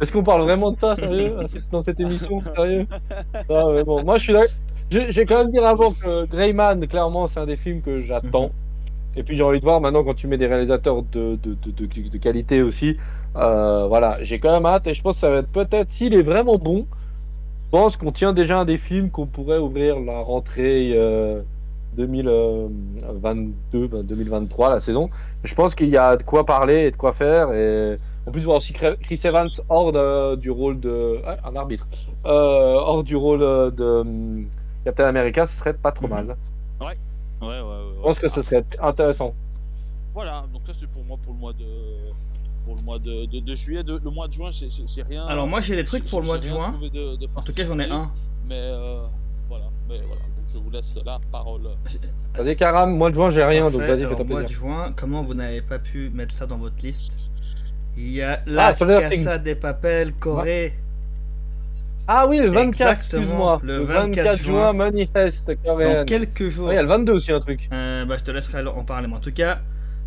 Est-ce 0.00 0.12
qu'on 0.12 0.22
parle 0.22 0.42
vraiment 0.42 0.72
de 0.72 0.78
ça, 0.78 0.96
sérieux, 0.96 1.34
dans 1.72 1.80
cette 1.80 1.98
émission 2.00 2.42
Sérieux? 2.54 2.86
Ah, 3.48 3.66
ouais, 3.66 3.84
bon. 3.84 4.04
Moi, 4.04 4.18
je 4.18 4.22
suis 4.24 4.32
là. 4.32 4.42
Vais 4.90 5.24
quand 5.26 5.38
même 5.38 5.50
dire 5.50 5.66
avant 5.66 5.92
que 5.92 6.26
Greyman, 6.26 6.86
clairement, 6.86 7.26
c'est 7.26 7.40
un 7.40 7.46
des 7.46 7.56
films 7.56 7.80
que 7.80 8.00
j'attends. 8.00 8.50
Et 9.16 9.22
puis, 9.22 9.36
j'ai 9.36 9.42
envie 9.42 9.60
de 9.60 9.64
voir 9.64 9.80
maintenant 9.80 10.04
quand 10.04 10.14
tu 10.14 10.26
mets 10.28 10.38
des 10.38 10.46
réalisateurs 10.46 11.02
de 11.02 12.18
qualité 12.20 12.62
aussi. 12.62 12.96
Euh, 13.36 13.86
voilà, 13.88 14.18
j'ai 14.22 14.38
quand 14.38 14.52
même 14.52 14.66
hâte 14.66 14.86
et 14.86 14.94
je 14.94 15.02
pense 15.02 15.14
que 15.14 15.20
ça 15.20 15.30
va 15.30 15.38
être 15.38 15.48
peut-être, 15.48 15.90
s'il 15.90 16.14
est 16.14 16.22
vraiment 16.22 16.56
bon, 16.58 16.86
je 17.64 17.70
pense 17.70 17.96
qu'on 17.96 18.12
tient 18.12 18.32
déjà 18.32 18.58
un 18.60 18.64
des 18.64 18.78
films 18.78 19.10
qu'on 19.10 19.26
pourrait 19.26 19.58
ouvrir 19.58 19.98
la 19.98 20.20
rentrée 20.20 20.92
euh, 20.94 21.40
2022, 21.96 23.88
ben, 23.88 24.02
2023, 24.02 24.70
la 24.70 24.80
saison. 24.80 25.08
Je 25.42 25.54
pense 25.54 25.74
qu'il 25.74 25.88
y 25.88 25.96
a 25.96 26.16
de 26.16 26.22
quoi 26.22 26.44
parler 26.46 26.86
et 26.86 26.90
de 26.90 26.96
quoi 26.96 27.12
faire. 27.12 27.52
Et 27.52 27.98
en 28.26 28.32
plus, 28.32 28.42
voir 28.42 28.56
aussi 28.58 28.72
Chris 28.72 29.20
Evans 29.24 29.48
hors 29.68 29.92
de- 29.92 30.36
du 30.36 30.50
rôle 30.50 30.80
de. 30.80 31.20
ouais, 31.24 31.36
un 31.44 31.56
arbitre. 31.56 31.86
Euh, 32.24 32.74
hors 32.74 33.04
du 33.04 33.16
rôle 33.16 33.42
euh, 33.42 33.70
de 33.70 34.44
Captain 34.84 35.04
America, 35.06 35.46
ce 35.46 35.56
serait 35.58 35.74
pas 35.74 35.92
trop 35.92 36.06
Mhm. 36.06 36.12
mal. 36.12 36.36
Ouais, 36.80 36.86
ouais, 37.42 37.48
ouais. 37.48 37.60
ouais. 37.60 37.94
Je 37.96 38.02
pense 38.02 38.18
que 38.18 38.28
ce 38.28 38.42
serait 38.42 38.64
intéressant. 38.80 39.34
Voilà, 40.14 40.44
donc 40.52 40.62
ça 40.66 40.72
c'est 40.78 40.86
pour 40.88 41.04
moi 41.04 41.16
pour 41.22 41.32
le 41.34 41.38
mois 41.40 41.52
de 41.52 41.64
pour 42.64 42.76
le 42.76 42.82
mois 42.82 42.98
de, 42.98 43.26
de, 43.26 43.40
de 43.40 43.54
juillet, 43.54 43.82
de, 43.82 44.00
le 44.02 44.10
mois 44.10 44.26
de 44.28 44.32
juin, 44.32 44.48
j'ai 44.50 45.02
rien. 45.02 45.26
Alors, 45.26 45.46
moi, 45.46 45.60
j'ai 45.60 45.76
des 45.76 45.84
trucs 45.84 46.06
pour 46.06 46.20
le 46.22 46.26
mois 46.26 46.38
de 46.38 46.44
juin. 46.44 46.70
trouvé 46.72 46.88
de- 46.88 47.16
de 47.16 47.28
En 47.36 47.42
tout 47.42 47.52
cas, 47.52 47.62
j'en 47.66 47.78
ai 47.78 47.90
un. 47.90 48.10
Mais 48.48 48.54
euh, 48.58 48.96
mais 49.88 49.98
voilà. 49.98 50.22
Donc 50.22 50.46
je 50.52 50.58
vous 50.58 50.70
laisse 50.70 50.98
la 51.04 51.18
parole. 51.32 51.62
Vas-y, 52.36 52.56
Karam, 52.56 52.96
mois 52.96 53.10
de 53.10 53.14
juin, 53.14 53.30
j'ai 53.30 53.44
rien, 53.44 53.70
donc 53.70 53.80
Parfait. 53.80 53.88
vas-y, 53.94 54.04
Alors, 54.04 54.18
fais-toi 54.18 54.24
mois 54.26 54.42
de 54.42 54.48
juin, 54.48 54.90
comment 54.96 55.22
vous 55.22 55.34
n'avez 55.34 55.62
pas 55.62 55.78
pu 55.78 56.10
mettre 56.12 56.34
ça 56.34 56.46
dans 56.46 56.56
votre 56.58 56.76
liste 56.82 57.30
Il 57.96 58.10
y 58.12 58.22
a 58.22 58.40
la 58.46 58.74
Things. 58.74 58.86
Casa 59.10 59.38
des 59.38 59.54
Papel 59.54 60.12
Corée. 60.14 60.74
Ah 62.06 62.26
oui, 62.28 62.38
le 62.38 62.48
24, 62.50 62.90
Exactement, 62.90 63.22
excuse-moi. 63.22 63.60
le 63.62 63.78
Le 63.78 63.84
24 63.84 64.06
24 64.24 64.38
juin. 64.38 64.44
juin, 64.60 64.72
manifeste 64.74 65.46
Dans 65.64 65.72
coréenne. 65.72 66.04
quelques 66.06 66.48
jours. 66.48 66.70
Il 66.72 66.74
y 66.74 66.78
a 66.78 66.82
le 66.82 66.88
22 66.88 67.12
aussi, 67.14 67.32
un 67.32 67.40
truc. 67.40 67.68
Euh, 67.72 68.04
bah, 68.04 68.16
je 68.18 68.24
te 68.24 68.30
laisserai 68.30 68.66
en 68.66 68.84
parler. 68.84 69.06
Mais 69.08 69.14
en 69.16 69.20
tout 69.20 69.32
cas, 69.32 69.60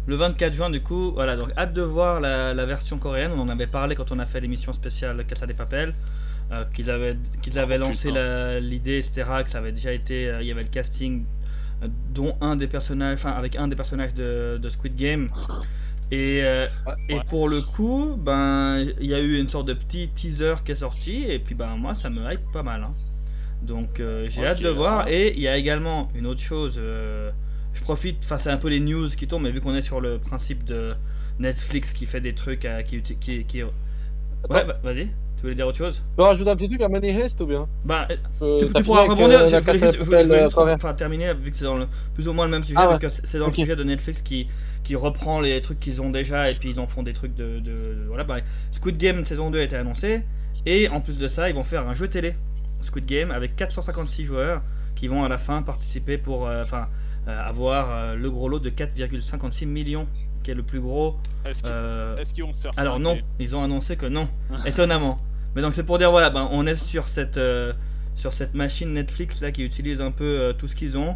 le 0.05 0.15
24 0.15 0.53
juin, 0.53 0.69
du 0.69 0.81
coup, 0.83 1.11
voilà. 1.13 1.35
Donc, 1.35 1.49
hâte 1.57 1.73
de 1.73 1.81
voir 1.81 2.19
la, 2.19 2.53
la 2.53 2.65
version 2.67 2.99
coréenne. 2.99 3.31
On 3.35 3.39
en 3.39 3.49
avait 3.49 3.65
parlé 3.65 3.95
quand 3.95 4.11
on 4.11 4.19
a 4.19 4.25
fait 4.25 4.39
l'émission 4.39 4.73
spéciale 4.73 5.25
Casa 5.25 5.47
des 5.47 5.55
Papel. 5.55 5.93
Euh, 6.51 6.63
qu'ils 6.73 6.89
avaient, 6.89 7.17
qu'ils 7.41 7.59
avaient 7.59 7.77
Oh, 7.77 7.87
lancé 7.87 8.11
l'idée, 8.61 8.97
etc. 8.99 9.23
Que 9.43 9.49
ça 9.49 9.57
avait 9.59 9.71
déjà 9.71 9.91
été. 9.93 10.27
euh, 10.29 10.41
il 10.41 10.47
y 10.47 10.51
avait 10.51 10.63
le 10.63 10.69
casting, 10.69 11.25
euh, 11.83 11.87
dont 12.13 12.35
un 12.41 12.55
des 12.55 12.67
personnages. 12.67 13.15
Enfin, 13.19 13.31
avec 13.31 13.55
un 13.55 13.67
des 13.67 13.75
personnages 13.75 14.13
de, 14.13 14.57
de 14.61 14.69
Squid 14.69 14.95
Game. 14.95 15.29
Et, 16.09 16.41
Ouais, 16.41 16.67
et 17.09 17.19
pour 17.27 17.49
le 17.49 17.61
coup, 17.61 18.15
ben, 18.17 18.79
il 19.01 19.07
y 19.07 19.13
a 19.13 19.19
eu 19.19 19.37
une 19.39 19.49
sorte 19.49 19.67
de 19.67 19.73
petit 19.73 20.07
teaser 20.09 20.55
qui 20.63 20.71
est 20.71 20.75
sorti. 20.75 21.25
Et 21.29 21.39
puis, 21.39 21.53
ben, 21.55 21.75
moi, 21.77 21.93
ça 21.93 22.09
me 22.09 22.31
hype 22.31 22.49
pas 22.53 22.63
mal. 22.63 22.83
hein. 22.83 22.93
Donc, 23.61 24.01
j'ai 24.29 24.45
hâte 24.45 24.61
de 24.61 24.69
voir. 24.69 25.07
Et 25.09 25.33
il 25.33 25.39
y 25.41 25.47
a 25.47 25.57
également 25.57 26.09
une 26.15 26.27
autre 26.27 26.41
chose. 26.41 26.75
je 26.79 27.81
profite, 27.81 28.17
enfin 28.23 28.37
c'est 28.37 28.49
un 28.49 28.57
peu 28.57 28.69
les 28.69 28.79
news 28.79 29.07
qui 29.09 29.27
tombent, 29.27 29.43
mais 29.43 29.51
vu 29.51 29.61
qu'on 29.61 29.75
est 29.75 29.81
sur 29.81 29.99
le 30.01 30.17
principe 30.17 30.63
de 30.63 30.93
Netflix 31.39 31.93
qui 31.93 32.05
fait 32.07 32.21
des 32.21 32.33
trucs, 32.33 32.65
à, 32.65 32.81
qui, 32.83 33.01
qui, 33.01 33.43
qui- 33.43 33.63
Ouais, 33.63 33.69
bah, 34.49 34.79
vas-y. 34.83 35.09
Tu 35.37 35.43
voulais 35.43 35.53
dire 35.55 35.67
autre 35.67 35.77
chose? 35.77 35.97
Tu 35.97 36.15
peux 36.15 36.23
rajouter 36.23 36.49
un 36.49 36.55
petit 36.55 36.67
truc 36.67 36.81
à 36.81 36.89
Money 36.89 37.09
Heist 37.13 37.39
ou 37.41 37.45
bien? 37.45 37.67
Bah, 37.85 38.07
Euh, 38.41 38.59
tu, 38.59 38.67
t'as 38.73 38.79
tu 38.79 38.85
pourras 38.85 39.03
rebondir. 39.03 39.41
euh, 39.41 39.45
je 39.45 39.51
la 39.51 39.59
voulais 39.59 39.79
je 39.91 39.97
voulais 40.03 40.23
juste, 40.23 40.57
euh, 40.57 40.73
enfin, 40.73 40.93
terminer, 40.95 41.33
vu 41.35 41.51
que 41.51 41.57
c'est 41.57 41.63
dans 41.65 41.77
le, 41.77 41.85
plus 42.15 42.27
ou 42.27 42.33
moins 42.33 42.45
le 42.45 42.51
même 42.51 42.63
sujet, 42.63 42.79
Ah 42.81 42.89
ouais. 42.89 42.97
c'est 43.23 43.37
dans 43.37 43.47
le 43.47 43.53
sujet 43.53 43.75
de 43.75 43.83
Netflix 43.83 44.23
qui, 44.23 44.47
qui 44.83 44.95
reprend 44.95 45.39
les 45.39 45.61
trucs 45.61 45.79
qu'ils 45.79 46.01
ont 46.01 46.09
déjà 46.09 46.49
et 46.49 46.55
puis 46.55 46.71
ils 46.71 46.79
en 46.79 46.87
font 46.87 47.03
des 47.03 47.13
trucs 47.13 47.35
de. 47.35 47.59
de- 47.59 48.05
voilà, 48.07 48.23
bah, 48.23 48.37
Squid 48.71 48.97
Game 48.97 49.23
saison 49.25 49.51
2 49.51 49.59
a 49.59 49.63
été 49.63 49.75
annoncé. 49.75 50.23
Et 50.65 50.89
en 50.89 51.01
plus 51.01 51.17
de 51.17 51.27
ça, 51.27 51.49
ils 51.49 51.55
vont 51.55 51.63
faire 51.63 51.87
un 51.87 51.93
jeu 51.93 52.07
télé, 52.07 52.33
Squid 52.81 53.05
Game, 53.05 53.29
avec 53.29 53.55
456 53.55 54.25
joueurs 54.25 54.61
qui 54.95 55.07
vont 55.07 55.23
à 55.23 55.29
la 55.29 55.37
fin 55.37 55.61
participer 55.61 56.17
pour. 56.17 56.47
euh, 56.47 56.63
Enfin. 56.63 56.77
euh, 56.81 56.85
avoir 57.27 57.91
euh, 57.91 58.15
le 58.15 58.29
gros 58.31 58.47
lot 58.49 58.59
de 58.59 58.69
4,56 58.69 59.65
millions, 59.65 60.07
qui 60.43 60.51
est 60.51 60.53
le 60.55 60.63
plus 60.63 60.79
gros 60.79 61.17
Est-ce 61.45 61.63
qu'ils 61.63 61.71
euh, 61.73 62.15
est-ce 62.17 62.33
qu'ils 62.33 62.43
vont 62.43 62.53
se 62.53 62.61
faire 62.61 62.71
alors 62.77 62.99
non, 62.99 63.17
ils 63.39 63.55
ont 63.55 63.63
annoncé 63.63 63.95
que 63.97 64.05
non, 64.05 64.27
étonnamment. 64.65 65.17
Mais 65.55 65.61
donc 65.61 65.75
c'est 65.75 65.85
pour 65.85 65.97
dire 65.97 66.11
voilà, 66.11 66.29
ben, 66.29 66.47
on 66.51 66.65
est 66.67 66.75
sur 66.75 67.07
cette 67.09 67.37
euh, 67.37 67.73
sur 68.15 68.33
cette 68.33 68.53
machine 68.53 68.93
Netflix 68.93 69.41
là 69.41 69.51
qui 69.51 69.63
utilise 69.63 70.01
un 70.01 70.11
peu 70.11 70.23
euh, 70.39 70.53
tout 70.53 70.67
ce 70.67 70.75
qu'ils 70.75 70.97
ont 70.97 71.15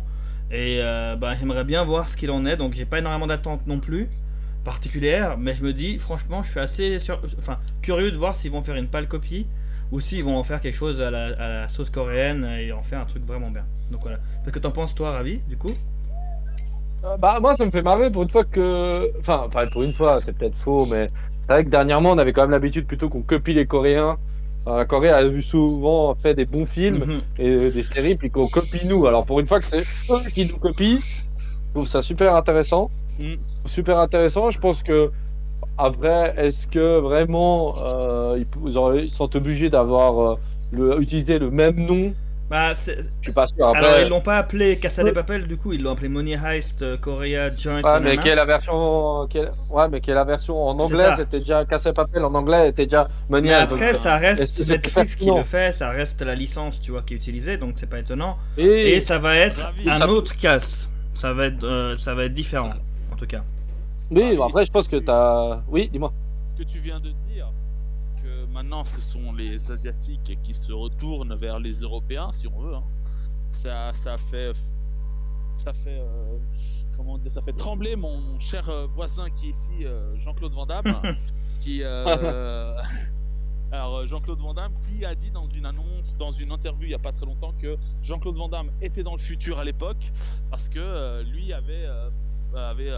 et 0.52 0.80
euh, 0.82 1.16
ben, 1.16 1.34
j'aimerais 1.36 1.64
bien 1.64 1.84
voir 1.84 2.10
ce 2.10 2.18
qu'il 2.18 2.30
en 2.32 2.46
est. 2.46 2.58
Donc 2.58 2.74
j'ai 2.74 2.86
pas 2.86 3.00
énormément 3.00 3.28
d'attentes 3.28 3.66
non 3.68 3.80
plus 3.80 4.08
particulière, 4.64 5.38
mais 5.38 5.54
je 5.56 5.64
me 5.64 5.74
dis 5.74 5.98
franchement, 5.98 6.44
je 6.44 6.52
suis 6.52 6.60
assez 6.60 7.00
sur- 7.00 7.22
enfin 7.38 7.58
curieux 7.82 8.12
de 8.12 8.18
voir 8.18 8.36
s'ils 8.36 8.52
vont 8.52 8.62
faire 8.62 8.76
une 8.76 8.88
pâle 8.88 9.08
copie 9.08 9.48
ou 9.92 10.00
s'ils 10.00 10.24
vont 10.24 10.38
en 10.38 10.44
faire 10.44 10.62
quelque 10.62 10.76
chose 10.76 11.02
à 11.02 11.10
la, 11.12 11.26
à 11.26 11.48
la 11.62 11.68
sauce 11.68 11.90
coréenne 11.90 12.46
et 12.46 12.72
en 12.72 12.82
faire 12.84 13.00
un 13.00 13.06
truc 13.06 13.26
vraiment 13.26 13.50
bien. 13.50 13.66
Donc 13.92 14.02
voilà. 14.04 14.20
Qu'est-ce 14.44 14.54
que 14.54 14.60
t'en 14.60 14.72
penses 14.72 14.94
toi, 14.94 15.12
Ravi, 15.12 15.40
du 15.50 15.58
coup? 15.58 15.72
Euh, 17.04 17.18
Bah 17.18 17.38
moi 17.42 17.56
ça 17.56 17.66
me 17.66 17.72
fait 17.72 17.82
marrer 17.82 18.10
pour 18.12 18.24
une 18.24 18.30
fois 18.30 18.44
que... 18.44 19.10
Enfin, 19.20 19.44
enfin 19.48 19.66
pour 19.72 19.84
une 19.84 19.94
fois 19.94 20.18
c'est 20.24 20.38
peut-être 20.38 20.58
faux 20.58 20.86
mais 20.92 21.08
c'est 21.42 21.52
vrai 21.54 21.64
que 21.66 21.70
dernièrement 21.70 22.12
on 22.12 22.18
avait 22.18 22.34
quand 22.34 22.42
même 22.44 22.52
l'habitude 22.52 22.86
plutôt 22.86 23.10
qu'on 23.10 23.22
copie 23.22 23.54
les 23.54 23.66
Coréens. 23.66 24.18
Euh, 24.68 24.78
la 24.78 24.86
Corée 24.86 25.10
a 25.10 25.24
vu 25.24 25.42
souvent 25.42 26.14
fait 26.16 26.36
des 26.36 26.46
bons 26.46 26.68
films 26.68 27.00
Mhm. 27.06 27.22
et 27.40 27.50
euh, 27.50 27.72
des 27.72 27.82
séries 27.84 28.16
puis 28.16 28.30
qu'on 28.30 28.48
copie 28.48 28.86
nous. 28.88 29.08
Alors 29.08 29.26
pour 29.26 29.40
une 29.40 29.48
fois 29.48 29.60
que 29.60 29.66
c'est 29.66 29.80
eux 30.14 30.30
qui 30.34 30.48
nous 30.48 30.58
copient, 30.58 31.00
je 31.00 31.74
trouve 31.74 31.88
ça 31.88 32.02
super 32.04 32.36
intéressant. 32.36 32.92
Mm. 33.20 33.34
Super 33.44 33.98
intéressant. 34.00 34.52
Je 34.52 34.60
pense 34.60 34.84
que 34.84 35.10
après 35.80 36.34
est-ce 36.38 36.68
que 36.68 37.00
vraiment 37.00 37.74
euh, 37.82 38.38
ils, 38.40 38.70
ils 39.06 39.12
sont 39.12 39.36
obligés 39.36 39.70
d'avoir 39.72 40.38
utilisé 41.00 41.40
le 41.40 41.50
même 41.50 41.78
nom 41.86 42.14
Bah, 42.52 42.76
c'est- 42.76 42.98
Je 43.02 43.08
suis 43.24 43.32
pas 43.32 43.48
sûr. 43.48 43.66
Après, 43.66 43.80
Alors 43.80 44.00
ils 44.02 44.10
l'ont 44.10 44.20
pas 44.22 44.38
appelé 44.38 44.78
Casa 44.78 45.04
de. 45.04 45.12
Papel, 45.12 45.48
du 45.48 45.56
coup 45.58 45.72
ils 45.72 45.82
l'ont 45.82 45.94
appelé 45.94 46.10
Money 46.10 46.34
Heist 46.38 46.82
euh, 46.82 46.98
Korea 46.98 47.50
Joint. 47.56 47.82
Ouais, 47.82 48.00
mais 48.02 48.18
qui 48.18 48.28
est 48.28 48.36
la 48.36 48.44
version, 48.46 49.26
qui 49.30 49.38
est- 49.38 49.74
ouais, 49.74 49.88
mais 49.90 50.02
qui 50.02 50.12
est 50.12 50.14
la 50.14 50.26
version 50.26 50.62
en 50.68 50.78
anglais, 50.78 51.12
c'était 51.16 51.40
déjà 51.40 51.64
Cassé 51.64 51.94
Papel 51.94 52.24
en 52.26 52.34
anglais, 52.36 52.68
était 52.70 52.86
déjà 52.86 53.08
Money 53.30 53.48
Mais 53.48 53.54
Heist, 53.56 53.64
après, 53.72 53.92
donc, 53.94 53.96
ça 54.02 54.18
reste 54.18 54.48
c'est 54.48 54.68
Netflix 54.68 55.16
qui 55.16 55.32
le 55.32 55.44
fait, 55.44 55.72
ça 55.74 55.90
reste 55.92 56.22
la 56.22 56.36
licence, 56.36 56.80
tu 56.82 56.92
vois, 56.92 57.02
qui 57.04 57.14
est 57.14 57.18
utilisée, 57.18 57.56
donc 57.58 57.76
c'est 57.78 57.90
pas 57.90 58.00
étonnant. 58.00 58.38
Et, 58.58 58.96
Et 58.98 59.02
ça 59.02 59.18
va 59.18 59.36
être 59.38 59.70
un 59.88 59.96
Ça- 59.96 60.08
autre 60.10 60.36
casse. 60.38 60.90
Ça 61.16 61.32
va 61.34 61.46
être, 61.46 61.64
euh, 61.64 61.96
ça 61.98 62.14
va 62.16 62.26
être 62.26 62.34
différent, 62.34 62.70
en 63.12 63.16
tout 63.16 63.28
cas. 63.28 63.44
oui, 64.12 64.32
Ah, 64.34 64.36
bon, 64.36 64.44
après, 64.44 64.66
je 64.66 64.72
pense 64.72 64.90
que 64.90 64.98
tu- 64.98 65.06
t'as. 65.06 65.62
Oui, 65.70 65.90
dis-moi. 65.90 66.12
que 66.58 66.64
tu 66.64 66.80
viens 66.80 67.00
de 67.00 67.12
dire 67.34 67.48
que 68.22 68.46
maintenant 68.48 68.86
ce 68.86 69.02
sont 69.02 69.34
les 69.34 69.72
asiatiques 69.72 70.38
qui 70.44 70.54
se 70.54 70.72
retournent 70.72 71.36
vers 71.36 71.60
les 71.60 71.82
européens 71.82 72.32
si 72.32 72.48
on 72.48 72.60
veut 72.60 72.76
hein. 72.76 72.84
ça 73.52 73.94
ça 73.94 74.18
fait 74.18 74.52
ça 75.56 75.74
fait 75.74 76.00
euh, 76.00 76.38
comment 76.96 77.18
dire 77.18 77.32
ça 77.32 77.42
fait 77.42 77.54
trembler 77.54 77.96
mon 77.96 78.40
cher 78.40 78.68
euh, 78.70 78.86
voisin 78.88 79.30
qui 79.30 79.48
est 79.48 79.52
ici 79.52 79.86
euh, 79.86 80.16
Jean-Claude 80.18 80.54
Van 80.54 80.66
Damme 80.66 81.16
qui 81.60 81.82
euh, 81.84 82.76
alors 83.72 84.06
Jean-Claude 84.08 84.40
Van 84.40 84.54
Damme 84.54 84.74
qui 84.80 85.06
a 85.06 85.16
dit 85.16 85.32
dans 85.32 85.48
une 85.48 85.66
annonce 85.66 86.16
dans 86.18 86.32
une 86.32 86.52
interview 86.52 86.86
il 86.86 86.92
y 86.92 86.96
a 86.96 87.00
pas 87.00 87.12
très 87.12 87.26
longtemps 87.26 87.54
que 87.60 87.78
Jean-Claude 88.02 88.36
Van 88.36 88.50
Damme 88.50 88.72
était 88.82 89.04
dans 89.04 89.14
le 89.14 89.22
futur 89.22 89.60
à 89.60 89.64
l'époque 89.64 90.12
parce 90.50 90.70
que 90.70 91.22
lui 91.24 91.54
avait 91.54 91.88
avait 92.56 92.92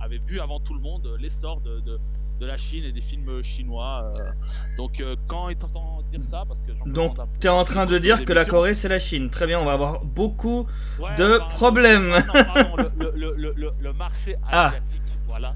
avait 0.00 0.18
vu 0.18 0.40
avant 0.40 0.60
tout 0.60 0.74
le 0.74 0.80
monde 0.80 1.16
l'essor 1.18 1.60
de, 1.60 1.80
de 1.80 1.98
de 2.40 2.46
la 2.46 2.56
Chine 2.56 2.84
et 2.84 2.92
des 2.92 3.00
films 3.02 3.42
chinois. 3.42 4.10
euh. 4.16 4.20
donc 4.78 5.00
euh, 5.00 5.14
quand 5.28 5.48
il 5.50 5.56
t'entend 5.56 6.00
dire 6.08 6.22
ça, 6.22 6.44
parce 6.48 6.62
que 6.62 6.72
Donc 6.88 7.16
tu 7.38 7.46
es 7.46 7.50
en 7.50 7.64
train 7.64 7.86
de 7.86 7.98
dire 7.98 8.24
que 8.24 8.32
la. 8.32 8.44
Corée 8.44 8.74
c'est 8.74 8.88
la 8.88 8.98
Chine. 8.98 9.28
Très 9.30 9.46
bien, 9.46 9.60
on 9.60 9.64
va 9.64 9.72
avoir 9.74 10.02
beaucoup 10.04 10.66
Ouais, 10.98 11.14
de 11.18 11.38
problèmes. 11.50 12.08
Non, 12.10 12.32
pardon, 12.54 12.76
le, 12.96 13.12
le- 13.14 13.34
le- 13.36 13.54
le- 13.56 13.72
le 13.78 13.92
marché 13.92 14.36
Ah. 14.50 14.68
asiatique, 14.68 15.02
voilà. 15.28 15.54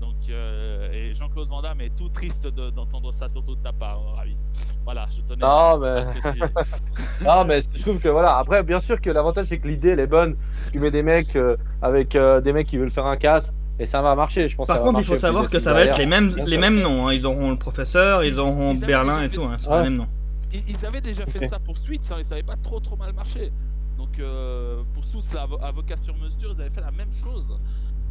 Donc, 0.00 0.14
euh, 0.30 0.90
et 0.92 1.14
Jean-Claude 1.14 1.48
Van 1.48 1.62
Damme 1.62 1.80
est 1.80 1.94
tout 1.96 2.08
triste 2.08 2.46
de- 2.48 2.70
d'entendre 2.70 3.12
ça, 3.14 3.28
surtout 3.28 3.54
de 3.56 3.62
ta 3.62 3.72
part, 3.72 4.00
Ravi. 4.14 4.36
Voilà, 4.84 5.06
je 5.10 5.20
tenais 5.22 5.44
à 5.44 5.48
Non, 5.48 5.78
mais. 5.78 6.04
non, 7.24 7.44
mais 7.44 7.62
je 7.74 7.80
trouve 7.80 8.00
que 8.00 8.08
voilà. 8.08 8.36
Après, 8.38 8.62
bien 8.62 8.80
sûr 8.80 9.00
que 9.00 9.10
l'avantage, 9.10 9.46
c'est 9.46 9.58
que 9.58 9.68
l'idée, 9.68 9.90
elle 9.90 10.00
est 10.00 10.06
bonne. 10.06 10.36
Tu 10.72 10.78
mets 10.80 10.90
des 10.90 11.02
mecs 11.02 11.34
euh, 11.36 11.56
avec 11.82 12.14
euh, 12.16 12.40
des 12.40 12.52
mecs 12.52 12.66
qui 12.66 12.76
veulent 12.76 12.90
faire 12.90 13.06
un 13.06 13.16
casse 13.16 13.52
et 13.78 13.86
ça 13.86 14.02
va 14.02 14.14
marcher, 14.14 14.48
je 14.48 14.56
pense. 14.56 14.66
Par 14.66 14.76
ça 14.76 14.82
va 14.82 14.88
contre, 14.88 15.00
il 15.00 15.04
faut 15.06 15.16
savoir 15.16 15.48
que 15.50 15.58
ça 15.58 15.72
va 15.72 15.82
être 15.84 15.98
les 15.98 16.06
mêmes, 16.06 16.30
les 16.46 16.58
mêmes 16.58 16.80
noms. 16.80 17.06
hein. 17.08 17.12
Ils 17.12 17.26
auront 17.26 17.50
le 17.50 17.56
professeur, 17.56 18.24
ils 18.24 18.34
Ils- 18.34 18.40
auront 18.40 18.74
Berlin 18.74 19.22
et 19.22 19.28
tout. 19.28 19.42
Hein. 19.42 19.56
C'est 19.60 19.68
Ouais. 19.68 19.78
les 19.78 19.82
mêmes 19.84 19.96
noms. 19.98 20.08
Ils, 20.52 20.70
ils 20.70 20.86
avaient 20.86 21.00
déjà 21.00 21.26
fait 21.26 21.46
ça 21.46 21.58
pour 21.58 21.76
Suite, 21.76 22.02
ça, 22.04 22.18
et 22.18 22.24
ça 22.24 22.34
avait 22.34 22.42
pas 22.42 22.56
trop 22.56 22.80
trop 22.80 22.96
mal 22.96 23.12
marché. 23.12 23.52
Donc 23.96 24.18
euh, 24.18 24.82
pour 24.94 25.04
Suits, 25.04 25.20
avo- 25.34 25.60
avocat 25.62 25.96
sur 25.96 26.16
mesure, 26.16 26.52
ils 26.54 26.60
avaient 26.60 26.70
fait 26.70 26.80
la 26.80 26.90
même 26.92 27.12
chose. 27.22 27.56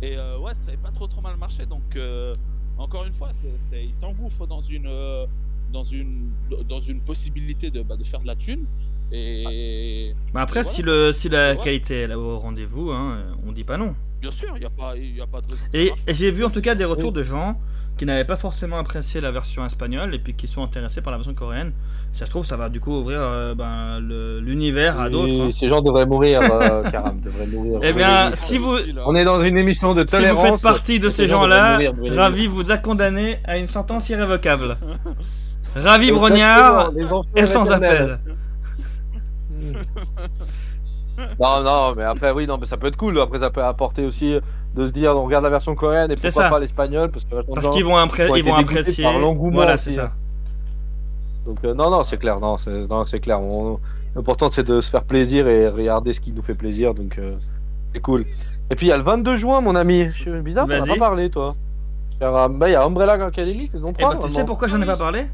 Et 0.01 0.15
euh, 0.17 0.37
ouais, 0.39 0.53
ça 0.53 0.69
avait 0.69 0.77
pas 0.77 0.91
trop 0.91 1.07
trop 1.07 1.21
mal 1.21 1.37
marché. 1.37 1.65
Donc 1.65 1.95
euh, 1.95 2.33
encore 2.77 3.05
une 3.05 3.11
fois, 3.13 3.29
ils 3.73 3.93
s'engouffrent 3.93 4.45
dans 4.47 4.61
une 4.61 4.85
euh, 4.87 5.25
dans 5.73 5.83
une 5.83 6.29
dans 6.69 6.79
une 6.79 7.01
possibilité 7.01 7.71
de, 7.71 7.81
bah, 7.81 7.95
de 7.97 8.03
faire 8.03 8.19
de 8.21 8.27
la 8.27 8.35
thune. 8.35 8.65
Et 9.11 10.13
Mais 10.33 10.41
après, 10.41 10.61
Voilà. 10.63 10.75
si, 10.75 10.81
le, 10.81 11.13
si 11.13 11.29
la 11.29 11.51
Ouais. 11.51 11.57
qualité 11.63 12.01
est 12.01 12.07
là 12.07 12.19
au 12.19 12.37
rendez-vous, 12.37 12.91
hein, 12.91 13.17
on 13.47 13.51
dit 13.51 13.63
pas 13.63 13.77
non. 13.77 13.93
bien 14.21 14.31
sûr, 14.31 14.49
il 14.55 14.59
n'y 14.59 14.65
a 14.65 14.69
pas 14.69 14.91
a 14.91 14.95
de 15.41 15.51
raison. 15.51 15.63
Et 15.73 15.91
et 16.07 16.13
j'ai 16.13 16.31
vu 16.31 16.43
en 16.43 16.49
tout 16.49 16.61
cas 16.61 16.75
des 16.75 16.85
retours 16.85 17.11
de 17.11 17.23
gens 17.23 17.57
qui 17.97 18.05
n'avaient 18.05 18.25
pas 18.25 18.37
forcément 18.37 18.77
apprécié 18.77 19.21
la 19.21 19.31
version 19.31 19.65
espagnole 19.65 20.13
et 20.13 20.19
puis 20.19 20.35
qui 20.35 20.47
sont 20.47 20.61
intéressés 20.63 21.01
par 21.01 21.09
la 21.11 21.17
version 21.17 21.33
coréenne. 21.33 21.71
Ça 22.13 22.25
se 22.25 22.29
trouve, 22.29 22.45
ça 22.45 22.55
va 22.57 22.69
du 22.69 22.79
coup 22.79 22.91
ouvrir 22.91 23.19
euh, 23.21 23.55
ben, 23.55 23.99
l'univers 24.41 24.99
à 24.99 25.07
Et 25.07 25.11
d'autres. 25.11 25.41
hein. 25.47 25.49
Ces 25.51 25.67
gens 25.67 25.81
devraient 25.81 26.05
mourir, 26.05 26.41
euh, 26.41 26.83
Karam, 26.91 27.19
devraient 27.21 27.47
mourir. 27.47 27.79
Eh 27.83 27.93
bien, 27.93 28.31
si 28.35 28.57
vous. 28.59 28.75
On 29.05 29.15
est 29.15 29.23
dans 29.23 29.39
une 29.39 29.57
émission 29.57 29.93
de 29.95 30.01
si 30.01 30.05
vous 30.05 30.11
tolérance. 30.21 30.47
faites 30.49 30.61
partie 30.61 30.99
de 30.99 31.09
ces 31.09 31.27
gens 31.27 31.41
gens-là, 31.41 31.91
brûlés. 31.91 32.15
Ravi 32.15 32.45
vous 32.47 32.69
a 32.71 32.77
condamné 32.77 33.39
à 33.45 33.57
une 33.57 33.67
sentence 33.67 34.09
irrévocable. 34.09 34.77
Ravi 35.75 36.11
Brognard 36.11 36.91
est 37.35 37.45
sans 37.45 37.71
appel. 37.71 38.19
Non, 41.39 41.63
non, 41.63 41.95
mais 41.95 42.03
après, 42.03 42.31
oui, 42.31 42.45
non, 42.45 42.57
mais 42.59 42.67
ça 42.67 42.77
peut 42.77 42.87
être 42.87 42.95
cool. 42.97 43.19
Après, 43.19 43.39
ça 43.39 43.49
peut 43.49 43.63
apporter 43.63 44.05
aussi 44.05 44.37
de 44.75 44.85
se 44.85 44.91
dire, 44.91 45.17
on 45.17 45.23
regarde 45.25 45.43
la 45.43 45.49
version 45.49 45.73
coréenne 45.73 46.11
et 46.11 46.15
pourquoi 46.15 46.43
ça. 46.43 46.49
pas 46.49 46.59
l'espagnol, 46.59 47.09
parce 47.09 47.25
que 47.25 47.53
Parce 47.53 47.69
qu'ils 47.71 47.83
vont, 47.83 47.97
impré- 47.97 48.29
ils 48.37 48.43
vont 48.45 48.53
apprécier. 48.53 49.03
par 49.03 49.17
l'engouement 49.17 49.55
Voilà, 49.55 49.77
c'est 49.77 49.91
ça. 49.91 50.03
hein. 50.05 50.11
Donc, 51.47 51.57
euh, 51.63 51.73
non, 51.73 51.89
non, 51.89 52.03
c'est 52.03 52.17
clair, 52.17 52.39
non, 52.39 52.57
c'est 52.57 53.19
clair. 53.19 53.41
On- 53.41 53.79
L'important, 54.15 54.49
c'est 54.51 54.63
de 54.63 54.79
se 54.81 54.89
faire 54.89 55.03
plaisir 55.03 55.47
et 55.47 55.67
regarder 55.69 56.11
ce 56.13 56.19
qui 56.19 56.31
nous 56.31 56.41
fait 56.41 56.55
plaisir, 56.55 56.93
donc 56.93 57.17
euh, 57.17 57.35
c'est 57.93 57.99
cool. 58.01 58.25
Et 58.69 58.75
puis, 58.75 58.87
il 58.87 58.89
y 58.89 58.91
a 58.91 58.97
le 58.97 59.03
22 59.03 59.37
juin, 59.37 59.61
mon 59.61 59.75
ami. 59.75 60.05
Je 60.11 60.21
suis 60.21 60.41
bizarre, 60.41 60.65
on 60.67 60.71
a 60.71 60.79
Vas-y. 60.79 60.89
pas 60.89 61.05
parlé, 61.05 61.29
toi. 61.31 61.55
Il 62.19 62.23
y 62.23 62.25
a, 62.25 62.47
bah, 62.47 62.69
il 62.69 62.71
y 62.73 62.75
a 62.75 62.83
Umbrella 62.83 63.13
Academy, 63.13 63.69
saison 63.71 63.93
Eh 63.97 64.01
3. 64.03 64.13
ben, 64.15 64.19
tu 64.21 64.29
sais 64.29 64.43
pourquoi 64.45 64.67
j'en 64.67 64.81
ai 64.81 64.85
pas 64.85 64.97
parlé? 64.97 65.27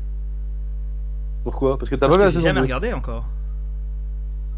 Pourquoi? 1.43 1.77
Parce 1.77 1.89
que 1.89 1.95
t'as 1.95 2.07
pas 2.07 2.13
vu 2.13 2.19
la 2.19 2.29
j'ai 2.29 2.35
saison 2.35 2.47
jamais 2.47 2.59
2. 2.61 2.63
regardé 2.65 2.93
encore. 2.93 3.25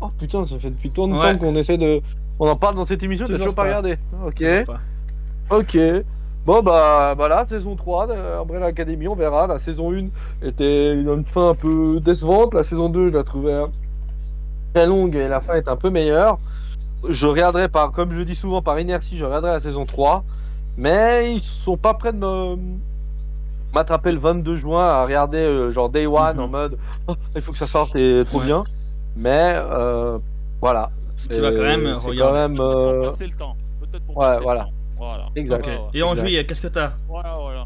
Oh 0.01 0.10
putain, 0.19 0.45
ça 0.45 0.60
fait 0.60 0.69
depuis 0.69 0.89
tant 0.89 1.08
de 1.08 1.13
Ouais. 1.13 1.34
temps 1.34 1.38
qu'on 1.45 1.55
essaie 1.55 1.77
de. 1.77 2.01
On 2.39 2.47
en 2.49 2.55
parle 2.55 2.75
dans 2.75 2.86
cette 2.86 3.01
émission, 3.03 3.25
t'as 3.27 3.38
Toujours 3.38 3.53
pas 3.55 3.62
pas. 3.63 3.67
regardé. 3.69 3.97
Ok. 4.25 4.43
Pas. 4.65 5.58
Ok. 5.58 5.77
Bon 6.45 6.62
bah 6.62 7.13
voilà, 7.15 7.43
saison 7.45 7.75
3 7.75 8.08
de 8.08 8.13
Umbrella 8.41 8.67
Academy, 8.67 9.08
on 9.08 9.15
verra. 9.15 9.47
La 9.47 9.58
saison 9.58 9.91
1 9.93 10.08
était 10.45 10.93
une 10.93 11.23
fin 11.23 11.49
un 11.49 11.55
peu 11.55 11.99
décevante. 11.99 12.53
La 12.53 12.63
saison 12.63 12.89
2, 12.89 13.10
je 13.10 13.13
la 13.13 13.23
trouvais 13.23 13.55
très 14.73 14.86
longue 14.86 15.15
et 15.15 15.27
la 15.27 15.39
fin 15.41 15.55
est 15.55 15.67
un 15.67 15.75
peu 15.75 15.89
meilleure. 15.89 16.38
Je 17.08 17.25
regarderai 17.25 17.67
par, 17.69 17.91
comme 17.91 18.12
je 18.13 18.21
dis 18.21 18.36
souvent, 18.36 18.62
par 18.62 18.79
inertie, 18.79 19.17
je 19.17 19.25
regarderai 19.25 19.53
la 19.53 19.60
saison 19.60 19.86
3. 19.86 20.23
Mais 20.77 21.34
ils 21.36 21.41
sont 21.41 21.77
pas 21.77 21.93
prêts 21.93 22.12
de 22.12 22.17
me 22.17 22.58
m'attraper 23.73 24.12
le 24.12 24.19
22 24.19 24.55
juin 24.58 24.84
à 24.86 25.03
regarder 25.03 25.38
euh, 25.39 25.69
genre 25.71 25.89
Day 25.89 26.05
One 26.05 26.36
Mhm. 26.38 26.43
en 26.43 26.47
mode 26.47 26.77
Oh, 27.08 27.15
il 27.36 27.41
faut 27.41 27.51
que 27.51 27.58
ça 27.58 27.67
sorte, 27.67 27.91
c'est 27.93 28.23
trop 28.25 28.39
Ouais. 28.39 28.45
bien. 28.45 28.63
Mais 29.15 29.56
euh, 29.58 30.17
voilà. 30.62 30.91
Tu 31.30 31.39
vas 31.39 31.51
quand 31.51 31.62
même 31.62 31.88
regarder. 31.88 32.17
quand 32.19 32.34
même, 32.34 32.56
pour 32.56 32.65
euh, 32.65 33.04
passer 33.04 33.28
le 33.28 33.36
temps. 33.38 33.56
Peut-être 33.80 34.04
pour 34.06 34.17
ouais, 34.17 34.28
passer 34.28 34.43
voilà. 34.43 34.62
le 34.62 34.65
temps. 34.67 34.73
Voilà. 34.97 35.25
Exact. 35.36 35.60
Ok. 35.62 35.67
Ouais, 35.67 35.78
ouais. 35.78 35.89
Et 35.93 36.04
en 36.04 36.12
Exact. 36.12 36.25
juillet, 36.25 36.45
qu'est-ce 36.45 36.62
que 36.62 36.67
t'as 36.67 36.91
Voilà, 37.08 37.34
voilà. 37.39 37.65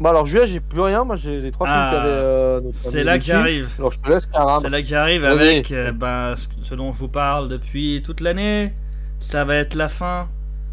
Bah 0.00 0.08
alors 0.10 0.24
juillet 0.24 0.46
j'ai 0.46 0.60
plus 0.60 0.80
rien, 0.80 1.04
moi 1.04 1.14
j'ai 1.14 1.42
les 1.42 1.50
trois 1.52 1.66
Ah, 1.68 1.90
films 1.90 2.02
euh, 2.06 2.60
C'est 2.72 3.04
là 3.04 3.18
j'arrive. 3.20 3.68
Alors 3.78 3.92
je 3.92 3.98
te 4.00 4.08
laisse 4.08 4.24
Karam. 4.24 4.58
C'est 4.62 4.70
là 4.70 4.80
que 4.80 4.88
j'arrive 4.88 5.20
Vas-y. 5.20 5.32
avec 5.48 5.72
euh, 5.72 5.92
ben, 5.92 6.34
ce- 6.36 6.74
dont 6.74 6.90
je 6.90 6.98
vous 6.98 7.08
parle 7.08 7.48
depuis 7.48 8.00
toute 8.02 8.22
l'année. 8.22 8.72
Ça 9.18 9.44
va 9.44 9.56
être 9.56 9.74
la 9.74 9.88
fin 9.88 10.28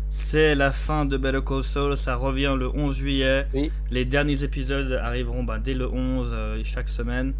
c'est 0.10 0.56
la 0.56 0.72
fin 0.72 1.04
de 1.04 1.18
Better 1.18 1.42
Call 1.46 1.64
Saul. 1.64 1.98
Ça 1.98 2.16
revient 2.16 2.56
le 2.58 2.70
11 2.74 2.96
juillet. 2.96 3.46
Oui. 3.54 3.70
Les 3.92 4.06
derniers 4.06 4.46
épisodes 4.46 4.94
arriveront 5.04 5.44
bah, 5.44 5.58
dès 5.62 5.74
le 5.74 5.92
11 5.92 6.30
euh, 6.32 6.62
chaque 6.64 6.88
semaine. 6.88 7.34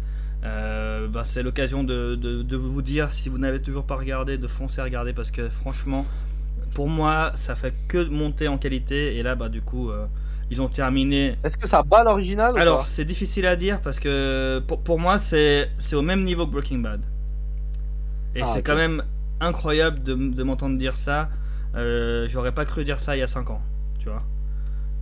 Euh, 0.44 1.08
bah, 1.08 1.24
c'est 1.24 1.42
l'occasion 1.42 1.82
de, 1.82 2.14
de- 2.14 2.42
de 2.42 2.56
vous 2.56 2.80
dire 2.82 3.12
si 3.12 3.28
vous 3.28 3.38
n'avez 3.38 3.60
toujours 3.60 3.84
pas 3.84 3.96
regardé, 3.96 4.38
de 4.38 4.46
foncer 4.46 4.80
à 4.80 4.84
regarder 4.84 5.12
parce 5.12 5.30
que 5.30 5.48
franchement, 5.48 6.06
pour 6.74 6.88
moi, 6.88 7.32
ça 7.34 7.56
fait 7.56 7.74
que 7.88 8.08
monter 8.08 8.46
en 8.48 8.56
qualité. 8.58 9.16
Et 9.16 9.22
là, 9.22 9.34
bah, 9.34 9.48
du 9.48 9.62
coup, 9.62 9.90
euh, 9.90 10.06
ils 10.50 10.62
ont 10.62 10.68
terminé 10.68 11.36
Est-ce 11.44 11.56
que 11.58 11.66
ça 11.68 11.82
bat 11.82 12.04
l'original 12.04 12.52
alors, 12.56 12.86
c'est 12.86 13.04
difficile 13.04 13.46
à 13.46 13.56
dire 13.56 13.80
parce 13.80 13.98
que 13.98 14.62
pour, 14.66 14.80
pour 14.80 14.98
moi, 14.98 15.18
c'est 15.18 15.68
au 15.92 16.02
même 16.02 16.24
niveau 16.24 16.46
que 16.46 16.52
Breaking 16.52 16.78
Bad. 16.78 17.00
Et 18.34 18.42
Ah, 18.42 18.46
c'est 18.54 18.62
quand 18.62 18.76
même 18.76 19.02
incroyable 19.40 20.02
de 20.02 20.42
m'entendre 20.44 20.78
dire 20.78 20.96
ça. 20.96 21.28
Euh, 21.74 22.26
J'aurais 22.28 22.52
pas 22.52 22.64
cru 22.64 22.84
dire 22.84 23.00
ça 23.00 23.16
il 23.16 23.20
y 23.20 23.22
a 23.22 23.26
5 23.26 23.50
ans, 23.50 23.60
tu 23.98 24.08
vois. 24.08 24.22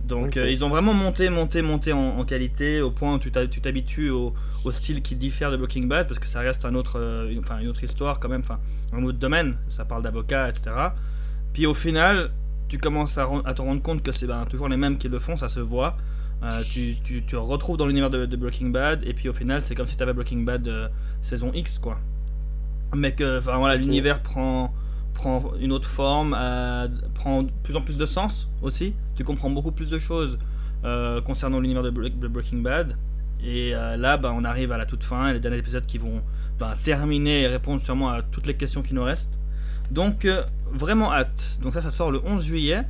Donc, 0.07 0.37
euh, 0.37 0.49
ils 0.49 0.63
ont 0.63 0.69
vraiment 0.69 0.93
monté, 0.93 1.29
monté, 1.29 1.61
monté 1.61 1.91
en, 1.91 2.19
en 2.19 2.25
qualité 2.25 2.81
au 2.81 2.91
point 2.91 3.15
où 3.15 3.19
tu 3.19 3.31
t'ha- 3.31 3.47
tu 3.47 3.59
t'habitues 3.59 4.09
au, 4.09 4.33
au 4.63 4.71
style 4.71 5.01
qui 5.01 5.15
diffère 5.15 5.51
de 5.51 5.57
Breaking 5.57 5.85
Bad 5.87 6.07
parce 6.07 6.19
que 6.19 6.27
ça 6.27 6.39
reste 6.39 6.65
un 6.65 6.75
autre, 6.75 6.97
euh, 6.99 7.29
une, 7.29 7.67
autre 7.67 7.83
histoire 7.83 8.19
quand 8.19 8.29
même, 8.29 8.41
enfin, 8.41 8.59
un 8.93 9.03
autre 9.03 9.17
domaine. 9.17 9.57
Ça 9.69 9.85
parle 9.85 10.03
d'avocats, 10.03 10.49
etc. 10.49 10.71
Puis 11.53 11.65
au 11.65 11.73
final, 11.73 12.31
tu 12.69 12.77
commences 12.77 13.17
à, 13.17 13.53
te 13.53 13.61
rendre 13.61 13.81
compte 13.81 14.01
que 14.01 14.11
c'est 14.11 14.27
ben, 14.27 14.45
toujours 14.45 14.69
les 14.69 14.77
mêmes 14.77 14.97
qui 14.97 15.09
le 15.09 15.19
font, 15.19 15.35
ça 15.35 15.49
se 15.49 15.59
voit. 15.59 15.97
Euh, 16.43 16.49
tu, 16.71 17.35
retrouves 17.35 17.77
dans 17.77 17.87
l'univers 17.87 18.09
de, 18.09 18.25
de 18.25 18.35
Breaking 18.37 18.69
Bad, 18.69 19.03
et 19.05 19.13
puis 19.13 19.27
au 19.27 19.33
final, 19.33 19.61
c'est 19.61 19.75
comme 19.75 19.87
si 19.87 19.97
tu 19.97 20.03
avais 20.03 20.13
Breaking 20.13 20.43
Bad 20.43 20.91
saison 21.21 21.51
X, 21.53 21.79
quoi. 21.79 21.97
Mais 22.95 23.13
que 23.13 23.39
enfin, 23.39 23.57
voilà, 23.57 23.75
l'univers 23.75 24.21
prend, 24.21 24.73
prend 25.17 25.43
une 25.59 25.71
autre 25.71 25.89
forme, 25.89 26.35
euh, 26.39 26.87
prend 27.15 27.43
de 27.43 27.49
plus 27.63 27.75
en 27.75 27.81
plus 27.81 27.97
de 27.97 28.05
sens 28.05 28.49
aussi. 28.61 28.93
Tu 29.15 29.23
comprends 29.23 29.49
beaucoup 29.49 29.71
plus 29.71 29.87
de 29.89 29.97
choses 29.99 30.37
euh, 30.85 31.19
concernant 31.21 31.59
l'univers 31.59 31.83
de, 31.83 31.91
Bre- 31.91 32.17
de 32.17 32.27
Breaking 32.27 32.59
Bad. 32.59 32.95
Et 33.43 33.75
euh, 33.75 33.97
là, 33.97 34.17
bah, 34.17 34.31
on 34.35 34.43
arrive 34.43 34.71
à 34.71 34.77
la 34.77 34.85
toute 34.85 35.03
fin, 35.03 35.29
et 35.29 35.33
les 35.33 35.39
derniers 35.39 35.57
épisodes 35.57 35.85
qui 35.85 35.97
vont 35.97 36.21
bah, 36.59 36.75
terminer 36.83 37.41
et 37.41 37.47
répondre 37.47 37.81
sûrement 37.81 38.09
à 38.09 38.21
toutes 38.21 38.45
les 38.47 38.55
questions 38.55 38.81
qui 38.81 38.93
nous 38.93 39.03
restent. 39.03 39.33
Donc, 39.91 40.25
euh, 40.25 40.43
vraiment 40.71 41.11
hâte. 41.13 41.59
Donc, 41.61 41.73
ça, 41.73 41.81
ça 41.81 41.89
sort 41.91 42.11
le 42.11 42.21
11 42.23 42.43
juillet. 42.45 42.83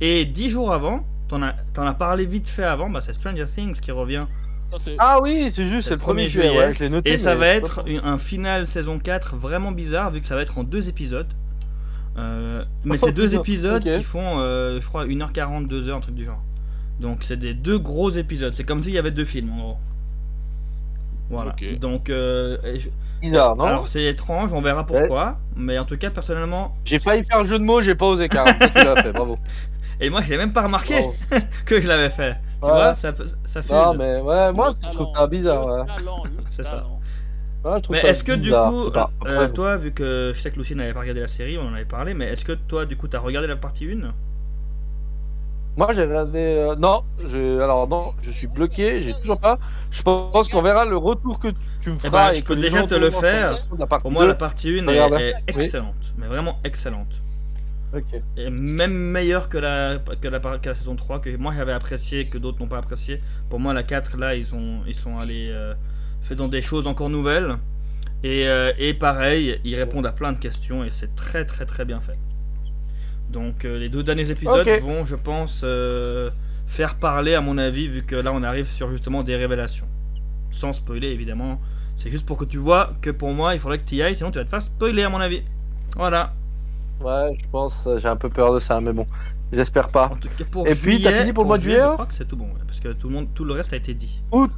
Et 0.00 0.24
10 0.24 0.48
jours 0.50 0.72
avant, 0.72 1.04
t'en 1.28 1.42
as, 1.42 1.54
as 1.76 1.94
parlé 1.94 2.24
vite 2.26 2.48
fait 2.48 2.64
avant, 2.64 2.90
bah, 2.90 3.00
c'est 3.00 3.12
Stranger 3.12 3.46
Things 3.46 3.78
qui 3.80 3.90
revient. 3.92 4.26
Non, 4.72 4.78
Ah 4.98 5.20
oui, 5.20 5.50
c'est 5.52 5.66
juste, 5.66 5.88
c'est 5.88 5.94
le 5.94 6.00
1er 6.00 6.28
juillet. 6.28 6.48
Ouais, 6.58 6.74
je 6.74 6.80
l'ai 6.84 6.88
noté. 6.90 7.10
Et 7.10 7.16
ça 7.16 7.34
va 7.34 7.46
être 7.48 7.84
un 8.04 8.18
final 8.18 8.66
saison 8.66 8.98
4 8.98 9.36
vraiment 9.36 9.72
bizarre, 9.72 10.10
vu 10.10 10.20
que 10.20 10.26
ça 10.26 10.36
va 10.36 10.42
être 10.42 10.58
en 10.58 10.64
deux 10.64 10.88
épisodes. 10.88 11.26
Euh, 12.18 12.62
mais 12.84 12.98
c'est 12.98 13.12
deux 13.12 13.34
épisodes 13.34 13.82
qui 13.82 14.02
font, 14.02 14.38
euh, 14.40 14.80
je 14.80 14.86
crois, 14.86 15.06
1h40, 15.06 15.66
2h, 15.68 15.92
un 15.92 16.00
truc 16.00 16.14
du 16.14 16.24
genre. 16.24 16.42
Donc 17.00 17.18
c'est 17.24 17.38
des 17.38 17.54
deux 17.54 17.78
gros 17.78 18.10
épisodes. 18.10 18.52
C'est 18.54 18.64
comme 18.64 18.82
s'il 18.82 18.92
y 18.92 18.98
avait 18.98 19.10
deux 19.10 19.24
films, 19.24 19.50
en 19.52 19.58
gros. 19.58 19.76
Voilà. 21.30 21.54
Donc, 21.80 22.10
euh, 22.10 22.58
je- 22.76 22.88
bizarre, 23.20 23.54
non 23.54 23.64
alors 23.64 23.86
c'est 23.88 24.02
étrange, 24.04 24.52
on 24.52 24.60
verra 24.60 24.84
pourquoi. 24.84 25.38
Mais 25.54 25.78
en 25.78 25.84
tout 25.84 25.96
cas, 25.96 26.10
personnellement, 26.10 26.74
J'ai 26.84 26.98
failli 26.98 27.22
faire 27.24 27.40
le 27.40 27.46
jeu 27.46 27.58
de 27.58 27.64
mots, 27.64 27.80
j'ai 27.80 27.94
pas 27.94 28.06
osé, 28.06 28.28
car 28.28 28.44
tu 28.46 28.74
l'as 28.74 29.00
fait, 29.02 29.12
bravo. 29.12 29.38
et 30.00 30.10
moi 30.10 30.22
je 30.22 30.30
l'ai 30.30 30.36
même 30.38 30.52
pas 30.52 30.62
remarqué 30.66 30.94
que 31.66 31.80
je 31.80 31.86
l'avais 31.86 32.10
fait. 32.10 32.36
Tu 32.60 32.66
Ouais. 32.66 32.72
vois, 32.74 32.94
ça, 32.94 33.14
ça 33.44 33.62
fuse. 33.62 33.70
Non, 33.70 33.94
mais 33.94 34.20
ouais, 34.20 34.52
moi 34.52 34.70
le 34.70 34.74
je 34.88 34.92
trouve 34.94 35.06
ça 35.16 35.26
bizarre. 35.26 35.66
Ouais. 35.66 35.82
C'est 36.50 36.64
ça. 36.64 36.84
Ouais, 37.64 37.80
Mais 37.90 37.98
est-ce 38.00 38.24
que 38.24 38.32
du 38.32 38.50
coup, 38.50 38.90
euh, 39.26 39.48
toi, 39.48 39.76
vu 39.76 39.92
que 39.92 40.32
je 40.34 40.40
sais 40.40 40.50
que 40.50 40.56
Lucie 40.56 40.74
n'avait 40.74 40.94
pas 40.94 41.00
regardé 41.00 41.20
la 41.20 41.26
série, 41.26 41.58
on 41.58 41.66
en 41.68 41.74
avait 41.74 41.84
parlé, 41.84 42.14
mais 42.14 42.26
est-ce 42.26 42.44
que 42.44 42.52
toi, 42.52 42.86
du 42.86 42.96
coup, 42.96 43.06
t'as 43.08 43.18
regardé 43.18 43.48
la 43.48 43.56
partie 43.56 43.86
1 43.90 44.12
Moi 45.76 45.92
j'ai 45.94 46.04
regardé. 46.04 46.38
euh, 46.38 46.74
Non, 46.76 47.04
je... 47.24 47.60
alors 47.60 47.86
non, 47.86 48.12
je 48.22 48.30
suis 48.30 48.46
bloqué, 48.46 49.02
j'ai 49.02 49.14
toujours 49.14 49.40
pas. 49.40 49.58
Je 49.90 50.02
pense 50.02 50.48
qu'on 50.48 50.62
verra 50.62 50.84
le 50.84 50.96
retour 50.96 51.38
que 51.38 51.48
tu 51.80 51.90
me 51.90 51.96
feras. 51.96 52.28
ben, 52.28 52.34
je 52.34 52.38
et 52.38 52.42
peux 52.42 52.54
que 52.54 52.60
les 52.60 52.62
déjà 52.68 52.80
gens 52.80 52.86
te 52.86 52.94
le 52.94 53.10
faire. 53.10 53.56
Pour 54.02 54.10
moi, 54.10 54.22
2. 54.24 54.28
la 54.28 54.34
partie 54.34 54.78
1 54.80 54.88
est, 54.88 55.34
Oui. 55.54 55.64
excellente, 55.64 56.14
mais 56.18 56.26
vraiment 56.26 56.58
excellente. 56.64 57.12
Ok. 57.94 58.20
Et 58.36 58.50
même 58.50 58.92
meilleure 58.94 59.48
que 59.48 59.58
la, 59.58 59.98
que 60.20 60.28
la, 60.28 60.38
que 60.38 60.68
la 60.68 60.74
saison 60.74 60.96
3, 60.96 61.20
que 61.20 61.36
moi 61.36 61.52
j'avais 61.56 61.72
apprécié, 61.72 62.26
que 62.28 62.38
d'autres 62.38 62.58
n'ont 62.60 62.68
pas 62.68 62.78
apprécié. 62.78 63.20
Pour 63.48 63.58
moi, 63.60 63.74
la 63.74 63.82
4, 63.82 64.16
là, 64.16 64.34
ils, 64.34 64.54
ont, 64.54 64.80
ils 64.86 64.94
sont 64.94 65.18
allés 65.18 65.50
euh, 65.52 65.74
faisant 66.22 66.48
des 66.48 66.62
choses 66.62 66.86
encore 66.86 67.10
nouvelles. 67.10 67.56
Et, 68.22 68.46
euh, 68.48 68.72
et 68.78 68.92
pareil, 68.92 69.60
ils 69.64 69.74
répondent 69.76 70.06
à 70.06 70.12
plein 70.12 70.32
de 70.32 70.38
questions 70.38 70.84
et 70.84 70.90
c'est 70.90 71.14
très 71.14 71.44
très 71.44 71.64
très 71.64 71.84
bien 71.84 72.00
fait. 72.00 72.18
Donc 73.30 73.64
euh, 73.64 73.78
les 73.78 73.88
deux 73.88 74.02
derniers 74.02 74.30
épisodes 74.30 74.68
vont, 74.82 75.04
je 75.04 75.16
pense, 75.16 75.62
euh, 75.64 76.30
faire 76.66 76.96
parler 76.96 77.34
à 77.34 77.40
mon 77.40 77.56
avis, 77.58 77.86
vu 77.86 78.02
que 78.02 78.16
là 78.16 78.32
on 78.32 78.42
arrive 78.42 78.66
sur 78.66 78.90
justement 78.90 79.22
des 79.22 79.36
révélations. 79.36 79.86
Sans 80.52 80.72
spoiler 80.72 81.08
évidemment. 81.08 81.60
C'est 81.96 82.10
juste 82.10 82.26
pour 82.26 82.38
que 82.38 82.44
tu 82.44 82.56
vois 82.56 82.92
que 83.02 83.10
pour 83.10 83.30
moi, 83.32 83.54
il 83.54 83.60
faudrait 83.60 83.78
que 83.78 83.84
tu 83.84 83.96
y 83.96 84.02
ailles, 84.02 84.16
sinon 84.16 84.30
tu 84.30 84.38
vas 84.38 84.44
te 84.44 84.50
faire 84.50 84.62
spoiler 84.62 85.02
à 85.02 85.10
mon 85.10 85.20
avis. 85.20 85.42
Voilà. 85.96 86.32
Ouais, 87.00 87.36
je 87.40 87.48
pense, 87.50 87.88
j'ai 87.98 88.08
un 88.08 88.16
peu 88.16 88.28
peur 88.28 88.54
de 88.54 88.58
ça, 88.58 88.80
mais 88.80 88.92
bon, 88.92 89.06
j'espère 89.52 89.88
pas. 89.88 90.08
En 90.08 90.16
tout 90.16 90.28
cas 90.36 90.44
pour 90.50 90.66
Et 90.66 90.74
puis, 90.74 90.92
juillet, 90.92 91.10
t'as 91.10 91.18
fini 91.20 91.32
pour 91.32 91.44
le 91.44 91.48
mois 91.48 91.58
de 91.58 91.62
juillet, 91.62 91.78
Je 91.78 91.82
hein 91.82 91.92
crois 91.92 92.06
que 92.06 92.14
c'est 92.14 92.26
tout 92.26 92.36
bon, 92.36 92.48
parce 92.66 92.80
que 92.80 92.88
tout 92.88 93.08
le 93.08 93.14
monde, 93.14 93.28
tout 93.34 93.44
le 93.44 93.52
reste 93.52 93.72
a 93.72 93.76
été 93.76 93.94
dit. 93.94 94.20
Août. 94.32 94.50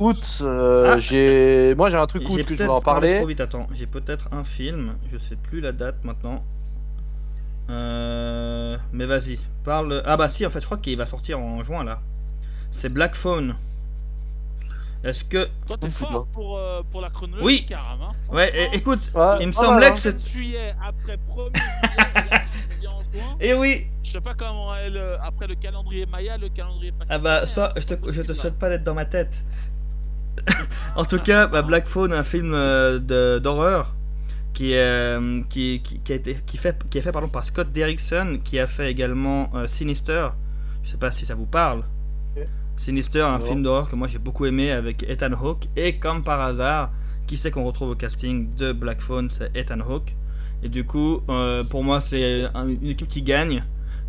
Août, 0.00 0.38
euh, 0.40 0.94
Ah. 0.94 0.98
j'ai. 0.98 1.74
Moi 1.76 1.88
j'ai 1.90 1.96
un 1.96 2.06
truc 2.06 2.22
août 2.28 2.32
J'ai 2.36 2.42
que 2.44 2.50
je 2.50 2.62
voulais 2.64 2.68
en 2.68 2.80
parler. 2.80 3.16
trop 3.18 3.26
vite. 3.26 3.40
Attends, 3.40 3.66
j'ai 3.72 3.86
peut-être 3.86 4.28
un 4.32 4.42
film. 4.44 4.94
Je 5.12 5.18
sais 5.18 5.36
plus 5.36 5.60
la 5.60 5.72
date 5.72 6.04
maintenant. 6.04 6.42
Euh, 7.70 8.76
mais 8.92 9.06
vas-y, 9.06 9.38
parle. 9.64 10.02
Ah 10.04 10.16
bah 10.16 10.28
si, 10.28 10.44
en 10.44 10.50
fait, 10.50 10.60
je 10.60 10.66
crois 10.66 10.78
qu'il 10.78 10.98
va 10.98 11.06
sortir 11.06 11.38
en 11.40 11.62
juin 11.62 11.84
là. 11.84 12.00
C'est 12.70 12.88
Black 12.88 13.14
Phone. 13.14 13.54
Est-ce 15.04 15.22
que 15.24 15.48
Toi, 15.66 15.76
t'es 15.78 15.88
Oh, 15.88 15.90
fort 15.90 16.26
pour, 16.28 16.58
euh, 16.58 16.80
pour 16.90 17.00
la 17.02 17.10
chronologie, 17.10 17.44
Oui. 17.44 17.66
Karam. 17.66 18.00
Hein, 18.02 18.12
ouais, 18.34 18.70
écoute, 18.72 19.10
Ouais, 19.14 19.36
il 19.40 19.48
me 19.48 19.52
pas 19.52 19.60
semblait 19.60 19.88
que 19.88 19.92
hein. 19.92 19.96
c'est. 19.96 20.18
7 20.18 20.32
juillet, 20.34 20.74
après 20.82 21.16
1er 21.16 21.52
juillet, 21.62 22.40
et 22.82 22.88
en 22.88 23.02
juin. 23.02 23.36
Eh 23.40 23.54
oui. 23.54 23.86
Je 24.02 24.10
sais 24.12 24.20
pas 24.22 24.32
comment 24.34 24.74
est 24.74 24.88
le, 24.90 25.16
après 25.22 25.46
le 25.46 25.54
calendrier 25.56 26.06
Maya, 26.06 26.38
le 26.38 26.48
calendrier 26.48 26.92
Ah 27.00 27.04
pakistanais. 27.18 27.22
bah 27.40 27.46
soit 27.46 27.66
hein, 27.66 27.74
je 27.76 27.82
te, 27.94 28.12
je 28.12 28.22
te 28.22 28.32
souhaite 28.32 28.54
là. 28.54 28.58
pas 28.58 28.68
d'être 28.70 28.84
dans 28.84 28.94
ma 28.94 29.04
tête. 29.04 29.44
En 30.96 31.04
tout 31.04 31.18
cas, 31.18 31.46
bah, 31.46 31.62
Black 31.62 31.86
Phone, 31.86 32.12
un 32.12 32.22
film 32.22 32.52
euh, 32.54 33.38
d'horreur 33.40 33.94
qui, 34.52 34.74
euh, 34.74 35.42
qui, 35.48 35.80
qui, 35.82 35.98
qui 36.00 36.12
a 36.12 36.16
été 36.16 36.36
qui 36.46 36.56
fait 36.56 36.76
qui 36.88 36.98
est 36.98 37.00
fait 37.00 37.10
pardon 37.12 37.28
par 37.28 37.44
Scott 37.44 37.72
Derrickson 37.72 38.38
qui 38.44 38.58
a 38.58 38.66
fait 38.66 38.90
également 38.90 39.50
euh, 39.54 39.66
Sinister. 39.66 40.28
Je 40.84 40.90
sais 40.90 40.96
pas 40.96 41.10
si 41.10 41.26
ça 41.26 41.34
vous 41.34 41.46
parle. 41.46 41.80
Ok. 42.36 42.46
Sinister, 42.76 43.20
un 43.22 43.38
film 43.38 43.62
d'horreur 43.62 43.88
que 43.88 43.96
moi 43.96 44.08
j'ai 44.08 44.18
beaucoup 44.18 44.46
aimé 44.46 44.70
avec 44.70 45.04
Ethan 45.08 45.32
Hawke 45.32 45.68
et 45.76 45.96
comme 45.98 46.22
par 46.22 46.40
hasard, 46.40 46.90
qui 47.26 47.36
c'est 47.36 47.50
qu'on 47.50 47.64
retrouve 47.64 47.90
au 47.90 47.94
casting 47.94 48.54
de 48.56 48.72
Black 48.72 49.00
Phone, 49.00 49.30
c'est 49.30 49.50
Ethan 49.56 49.80
Hawke. 49.80 50.14
Et 50.62 50.68
du 50.68 50.84
coup, 50.84 51.20
euh, 51.28 51.62
pour 51.62 51.84
moi, 51.84 52.00
c'est 52.00 52.44
un- 52.54 52.68
une 52.68 52.86
équipe 52.88 53.08
qui 53.08 53.22
gagne. 53.22 53.62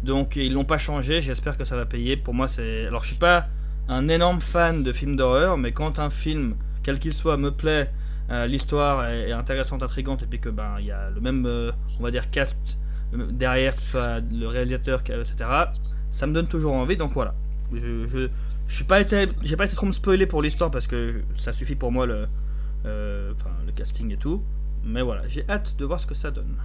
Donc 0.03 0.35
ils 0.35 0.53
l'ont 0.53 0.63
pas 0.65 0.77
changé, 0.77 1.21
j'espère 1.21 1.57
que 1.57 1.65
ça 1.65 1.75
va 1.75 1.85
payer. 1.85 2.17
Pour 2.17 2.33
moi, 2.33 2.47
c'est. 2.47 2.85
Alors 2.87 3.03
je 3.03 3.09
suis 3.09 3.17
pas 3.17 3.47
un 3.87 4.07
énorme 4.07 4.41
fan 4.41 4.83
de 4.83 4.91
films 4.91 5.15
d'horreur, 5.15 5.57
mais 5.57 5.71
quand 5.71 5.99
un 5.99 6.09
film, 6.09 6.55
quel 6.83 6.99
qu'il 6.99 7.13
soit, 7.13 7.37
me 7.37 7.51
plaît, 7.51 7.89
euh, 8.31 8.47
l'histoire 8.47 9.07
est, 9.09 9.31
intéressante, 9.31 9.83
intrigante, 9.83 10.23
et 10.23 10.25
puis 10.25 10.39
que 10.39 10.49
ben 10.49 10.77
il 10.79 10.85
y 10.85 10.91
a 10.91 11.09
le 11.11 11.21
même, 11.21 11.45
euh, 11.45 11.71
on 11.99 12.03
va 12.03 12.11
dire, 12.11 12.27
cast 12.29 12.77
euh, 13.13 13.27
derrière, 13.29 13.75
que 13.75 13.81
ce 13.81 13.91
soit 13.91 14.19
le 14.19 14.47
réalisateur, 14.47 15.01
etc. 15.01 15.35
Ça 16.11 16.25
me 16.25 16.33
donne 16.33 16.47
toujours 16.47 16.75
envie, 16.75 16.97
donc 16.97 17.13
voilà. 17.13 17.35
Je, 17.71 18.07
je, 18.07 18.29
suis 18.73 18.83
pas 18.83 19.01
été, 19.01 19.27
j'ai 19.43 19.55
pas 19.55 19.65
été 19.65 19.75
trop 19.75 19.85
me 19.85 19.91
spoiler 19.91 20.25
pour 20.25 20.41
l'histoire 20.41 20.71
parce 20.71 20.87
que 20.87 21.21
ça 21.35 21.51
suffit 21.51 21.75
pour 21.75 21.91
moi 21.91 22.05
le, 22.05 22.27
enfin 22.83 23.49
le 23.65 23.71
casting 23.75 24.11
et 24.11 24.17
tout. 24.17 24.43
Mais 24.83 25.01
voilà, 25.01 25.27
j'ai 25.27 25.45
hâte 25.49 25.75
de 25.77 25.85
voir 25.85 25.99
ce 25.99 26.05
que 26.05 26.13
ça 26.13 26.29
donne. 26.29 26.55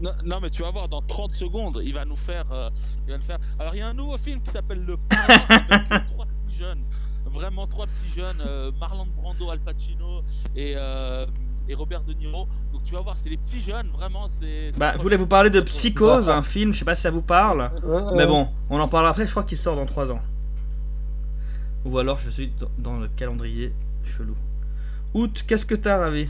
Non, 0.00 0.10
non, 0.24 0.38
mais 0.40 0.50
tu 0.50 0.62
vas 0.62 0.70
voir, 0.70 0.88
dans 0.88 1.02
30 1.02 1.32
secondes, 1.32 1.80
il 1.84 1.94
va 1.94 2.04
nous 2.04 2.16
faire. 2.16 2.44
euh, 2.52 2.70
il 3.06 3.12
va 3.12 3.16
nous 3.18 3.22
faire... 3.24 3.38
Alors, 3.58 3.74
il 3.74 3.78
y 3.78 3.82
a 3.82 3.88
un 3.88 3.94
nouveau 3.94 4.16
film 4.18 4.40
qui 4.42 4.50
s'appelle 4.50 4.84
Le 4.84 4.96
Parrain 4.96 5.58
avec 5.60 6.06
trois 6.08 6.26
petits 6.26 6.56
jeunes. 6.58 6.82
Vraiment 7.26 7.66
trois 7.66 7.86
petits 7.86 8.08
jeunes. 8.14 8.40
euh, 8.46 8.70
Marlon 8.78 9.06
Brando, 9.16 9.50
Al 9.50 9.60
Pacino 9.60 10.22
et, 10.54 10.74
euh, 10.76 11.26
et 11.68 11.74
Robert 11.74 12.02
De 12.04 12.12
Niro. 12.12 12.46
Donc, 12.72 12.82
tu 12.84 12.94
vas 12.94 13.00
voir, 13.02 13.18
c'est 13.18 13.30
les 13.30 13.36
petits 13.36 13.60
jeunes, 13.60 13.88
vraiment. 13.92 14.28
c'est 14.28 14.70
Bah, 14.78 14.94
je 14.96 15.00
voulais 15.02 15.16
vous 15.16 15.26
parler 15.26 15.50
de 15.50 15.60
Psychose, 15.60 16.28
un 16.28 16.42
film, 16.42 16.72
je 16.72 16.80
sais 16.80 16.84
pas 16.84 16.94
si 16.96 17.02
ça 17.02 17.10
vous 17.10 17.22
parle. 17.22 17.70
Ouais, 17.84 18.02
Mais 18.16 18.26
bon, 18.26 18.48
on 18.70 18.80
en 18.80 18.88
parlera 18.88 19.10
après, 19.12 19.24
je 19.26 19.30
crois 19.30 19.44
qu'il 19.44 19.58
sort 19.58 19.76
dans 19.76 19.86
3 19.86 20.10
ans. 20.12 20.20
Ou 21.84 21.98
alors 21.98 22.18
je 22.18 22.30
suis 22.30 22.48
dans- 22.58 22.70
dans 22.78 22.98
le 22.98 23.08
calendrier 23.08 23.72
chelou. 24.04 24.34
Août, 25.12 25.44
qu'est-ce 25.46 25.66
que 25.66 25.74
t'as, 25.74 25.98
Ravi? 25.98 26.28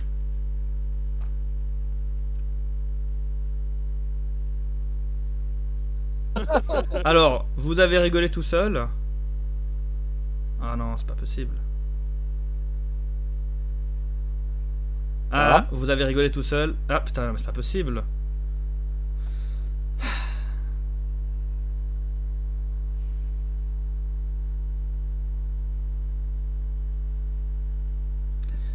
Alors, 7.04 7.46
vous 7.56 7.80
avez 7.80 7.98
rigolé 7.98 8.28
tout 8.28 8.42
seul 8.42 8.86
Ah 10.62 10.76
non, 10.76 10.96
c'est 10.96 11.06
pas 11.06 11.14
possible. 11.14 11.56
Ah, 15.32 15.66
vous 15.72 15.90
avez 15.90 16.04
rigolé 16.04 16.30
tout 16.30 16.42
seul 16.42 16.74
Ah 16.88 17.00
putain, 17.00 17.32
mais 17.32 17.38
c'est 17.38 17.46
pas 17.46 17.52
possible. 17.52 18.04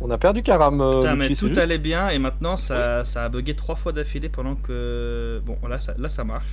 On 0.02 0.10
a 0.12 0.18
perdu 0.18 0.44
Karam. 0.44 0.82
Euh, 0.82 1.00
putain, 1.00 1.16
mais 1.16 1.36
tout 1.36 1.52
allait 1.56 1.78
bien 1.78 2.10
et 2.10 2.20
maintenant 2.20 2.58
ça, 2.58 3.04
ça 3.06 3.26
a 3.26 3.30
bugué 3.30 3.56
trois 3.56 3.76
fois 3.76 3.92
d'affilée 3.92 4.30
pendant 4.30 4.56
que. 4.56 5.42
Bon, 5.46 5.58
là 5.68 5.78
là, 5.98 6.10
ça 6.10 6.24
marche. 6.24 6.48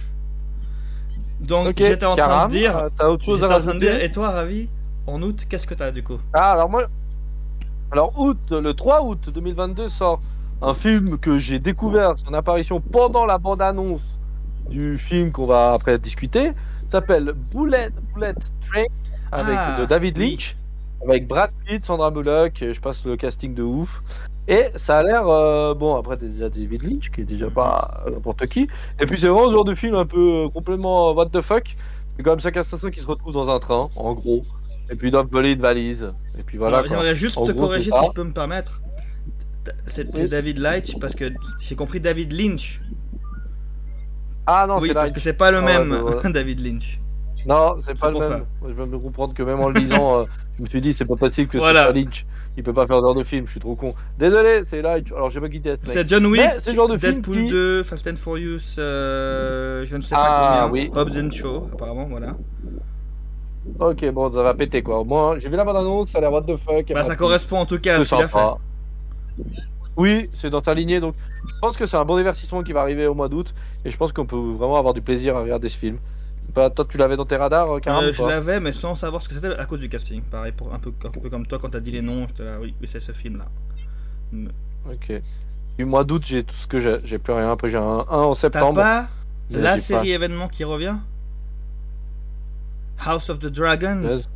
Donc 1.41 1.75
j'étais 1.79 2.07
en 2.07 2.17
train 2.17 2.47
de 2.47 2.51
dire. 2.51 2.89
T'as 2.97 3.09
autre 3.09 3.25
chose 3.25 3.41
J'étais 3.41 3.53
à 3.53 3.57
en 3.57 3.61
train 3.61 3.75
de 3.75 3.79
dire, 3.79 3.89
rajouter 3.91 4.07
et 4.07 4.13
toi, 4.13 4.31
Ravi, 4.31 4.69
en 5.07 5.23
août, 5.23 5.47
qu'est-ce 5.49 5.67
que 5.67 5.75
t'as 5.75 5.91
du 5.91 6.03
coup? 6.03 6.19
Ah, 6.33 6.53
alors 6.53 6.69
moi. 6.71 6.87
Alors, 7.93 8.13
août, 8.19 8.39
le 8.51 8.75
3 8.75 9.05
août 9.05 9.31
2022 9.33 9.89
sort 9.89 10.21
un 10.63 10.75
film 10.75 11.19
que 11.19 11.39
j'ai 11.39 11.59
découvert 11.59 12.15
son 12.17 12.35
apparition 12.35 12.81
pendant 12.81 13.27
la 13.27 13.39
bande-annonce 13.39 14.19
du 14.69 14.99
film 14.99 15.31
qu'on 15.31 15.47
va 15.47 15.75
après 15.75 15.99
discuter. 15.99 16.53
s'appelle 16.89 17.33
Bullet, 17.55 17.91
Bullet 18.15 18.35
Train 18.69 18.85
avec 19.31 19.57
Ah, 19.59 19.77
de 19.81 19.87
David 19.87 20.19
oui. 20.19 20.31
Lynch, 20.31 20.57
avec 21.05 21.29
Brad 21.29 21.51
Pitt, 21.65 21.85
Sandra 21.85 22.11
Bullock. 22.11 22.65
Je 22.73 22.81
passe 22.81 23.05
le 23.05 23.17
casting 23.17 23.55
de 23.55 23.63
ouf. 23.63 24.03
Et 24.49 24.67
ça 24.77 24.99
a 24.99 25.03
l'air. 25.03 25.27
euh, 25.29 25.75
bon, 25.75 25.97
après, 25.97 26.17
t'as 26.17 26.27
déjà 26.27 26.49
David 26.49 26.83
Lynch 26.83 27.11
qui 27.11 27.23
est 27.23 27.25
déjà 27.25 27.51
pas 27.51 28.05
n'importe 28.11 28.47
qui. 28.47 28.69
Et 29.01 29.07
puis, 29.07 29.19
c'est 29.19 29.29
vraiment 29.29 29.49
ce 29.49 29.53
genre 29.55 29.65
de 29.65 29.75
film 29.75 29.95
un 29.97 30.07
peu 30.07 30.45
euh, 30.45 30.49
complètement 30.49 31.11
euh, 31.11 31.15
what 31.15 31.27
the 31.31 31.41
fuck. 31.41 31.77
C'est 32.17 32.23
comme 32.23 32.39
chaque 32.41 32.57
assassin 32.57 32.91
qui 32.91 33.01
se 33.01 33.07
retrouve 33.07 33.33
dans 33.35 33.51
un 33.51 33.59
train, 33.59 33.91
en 33.97 34.15
gros. 34.15 34.45
Et 34.91 34.95
puis, 34.97 35.09
ils 35.09 35.11
doivent 35.11 35.29
voler 35.31 35.53
une 35.53 35.61
valise. 35.61 36.13
Et 36.39 36.43
puis 36.45 36.59
voilà. 36.59 36.79
Alors, 36.79 36.89
quoi. 36.89 36.97
J'aimerais 36.97 37.15
juste 37.17 37.37
En 37.37 37.45
te 37.45 37.53
gros, 37.53 37.67
corriger 37.67 37.91
c'est 37.91 37.97
ça. 37.97 38.03
si 38.03 38.07
je 38.07 38.13
peux 38.13 38.23
me 38.25 38.33
permettre. 38.33 38.81
C'est 39.89 40.07
c'est 40.15 40.23
Oui. 40.23 40.29
David 40.29 40.59
Leitch 40.59 40.97
parce 41.01 41.17
que 41.17 41.33
j'ai 41.61 41.75
compris 41.75 41.99
David 41.99 42.33
Lynch. 42.33 42.81
Ah 44.47 44.65
non, 44.69 44.79
oui, 44.79 44.89
c'est 44.89 44.95
parce 44.95 45.07
Lynch. 45.09 45.15
que 45.17 45.21
c'est 45.21 45.33
pas 45.33 45.51
le 45.51 45.59
Ah 45.59 45.63
même 45.63 45.91
bah 45.91 46.03
ouais. 46.23 46.31
David 46.33 46.61
Lynch. 46.65 47.01
Non, 47.47 47.75
c'est 47.81 47.99
pas 47.99 48.07
le 48.09 48.13
pour 48.13 48.21
même. 48.23 48.31
ça. 48.31 48.37
Moi, 48.61 48.71
je 48.71 48.75
viens 48.75 48.87
de 48.87 48.97
comprendre 48.97 49.35
que 49.35 49.43
même 49.43 49.61
en 49.61 49.69
le 49.71 49.81
lisant, 49.81 50.21
euh, 50.21 50.25
je 50.57 50.63
me 50.63 50.69
suis 50.69 50.81
dit, 50.81 50.93
c'est 50.95 51.05
pas 51.05 51.17
possible 51.17 51.49
que 51.49 51.59
Voilà. 51.59 51.87
c'est 51.89 51.93
pas 51.93 51.99
Lynch. 51.99 52.27
Il 52.57 52.63
peut 52.63 52.73
pas 52.73 52.87
faire 52.87 53.03
d'heure 53.03 53.15
de 53.15 53.23
film, 53.23 53.45
je 53.47 53.51
suis 53.53 53.61
trop 53.61 53.75
con. 53.77 53.95
Désolé, 54.19 54.63
c'est 54.67 54.81
Lynch. 54.81 55.13
Alors, 55.13 55.29
j'ai 55.31 55.41
pas 55.41 55.49
quitté. 55.51 55.75
C'est 55.85 56.09
John 56.09 56.25
Wick, 56.27 56.41
Mais 56.67 56.75
genre 56.75 56.89
de 56.89 56.97
film 56.97 57.15
Deadpool 57.17 57.37
qui- 57.43 57.49
2, 57.49 57.83
Fast 57.83 58.07
and 58.07 58.17
Furious, 58.17 58.77
euh, 58.79 59.85
je 59.85 59.95
ne 59.97 60.01
sais 60.01 60.15
Ah, 60.17 60.61
pas 60.61 60.67
combien. 60.69 60.83
oui. 60.85 60.91
Hobbs 60.95 61.19
and 61.19 61.31
Shaw, 61.31 61.69
apparemment, 61.75 62.07
voilà. 62.09 62.35
Ok, 63.81 64.09
bon, 64.11 64.33
ça 64.33 64.43
va 64.43 64.55
péter 64.55 64.83
quoi. 64.83 65.03
Moi, 65.05 65.39
j'ai 65.39 65.49
vu 65.49 65.57
la 65.57 65.65
bande 65.65 65.77
annonce, 65.77 66.11
ça 66.11 66.19
a 66.19 66.21
l'air 66.21 66.33
what 66.33 66.43
the 66.43 66.57
fuck. 66.57 66.87
Bah, 66.95 67.03
ça 67.03 67.17
correspond 67.17 67.59
en 67.59 67.67
tout 67.67 67.79
cas 67.81 67.97
à 67.97 68.01
ce 68.01 68.09
qu'il 68.09 68.23
a 68.23 68.29
fait. 68.29 68.39
Oui, 69.97 70.29
c'est 70.35 70.51
dans 70.51 70.61
ta 70.61 70.73
lignée, 70.75 71.01
donc 71.01 71.15
je 71.49 71.55
pense 71.61 71.77
que 71.77 71.87
c'est 71.87 71.97
un 71.97 72.05
bon 72.05 72.17
divertissement 72.17 72.63
qui 72.63 72.73
va 72.73 72.81
arriver 72.83 73.07
au 73.07 73.15
mois 73.15 73.29
d'août, 73.29 73.55
et 73.85 73.91
je 73.91 73.97
pense 73.97 74.13
qu'on 74.13 74.27
peut 74.27 74.37
vraiment 74.37 74.77
avoir 74.77 74.93
du 74.95 75.01
plaisir 75.03 75.37
à 75.37 75.41
regarder 75.41 75.69
ce 75.69 75.77
film. 75.79 75.97
Toi, 76.57 76.87
tu 76.89 76.97
l'avais 76.97 77.17
dans 77.17 77.27
tes 77.27 77.37
radars, 77.37 77.71
euh, 77.71 77.81
Karam, 77.81 78.05
Euh, 78.05 78.13
je 78.13 78.23
l'avais, 78.25 78.61
mais 78.61 78.73
sans 78.73 78.95
savoir 78.95 79.21
ce 79.23 79.29
que 79.29 79.35
c'était 79.35 79.55
à 79.55 79.67
cause 79.67 79.81
du 79.81 79.89
casting. 79.91 80.23
Pareil, 80.23 80.53
pour 80.53 80.73
un 80.73 80.79
peu, 80.79 80.91
un 81.05 81.11
peu 81.11 81.29
comme 81.29 81.47
toi, 81.47 81.59
quand 81.61 81.69
t'as 81.69 81.81
dit 81.81 81.91
les 81.91 82.01
noms, 82.03 82.27
j'étais 82.29 82.45
là, 82.45 82.57
oui, 82.61 82.75
c'est 82.85 82.99
ce 83.01 83.13
film-là. 83.13 83.45
Mais- 84.33 84.51
Ok. 84.91 85.23
Du 85.79 85.85
mois 85.85 86.05
d'août, 86.05 86.23
j'ai 86.25 86.45
tout 86.45 86.55
ce 86.55 86.67
que 86.67 86.79
j'ai. 86.81 86.99
J'ai 87.05 87.19
plus 87.19 87.35
rien. 87.35 87.53
Après, 87.53 87.69
j'ai 87.69 87.77
un 87.77 87.83
1 87.83 88.23
en 88.23 88.33
T'as 88.33 88.41
septembre. 88.41 88.77
pas 88.77 89.09
mais 89.51 89.61
la 89.61 89.77
série 89.79 90.13
événement 90.13 90.49
qui 90.49 90.65
revient? 90.65 90.97
House 93.05 93.29
of 93.31 93.39
the 93.39 93.47
Dragons? 93.49 94.03
Yes. 94.03 94.29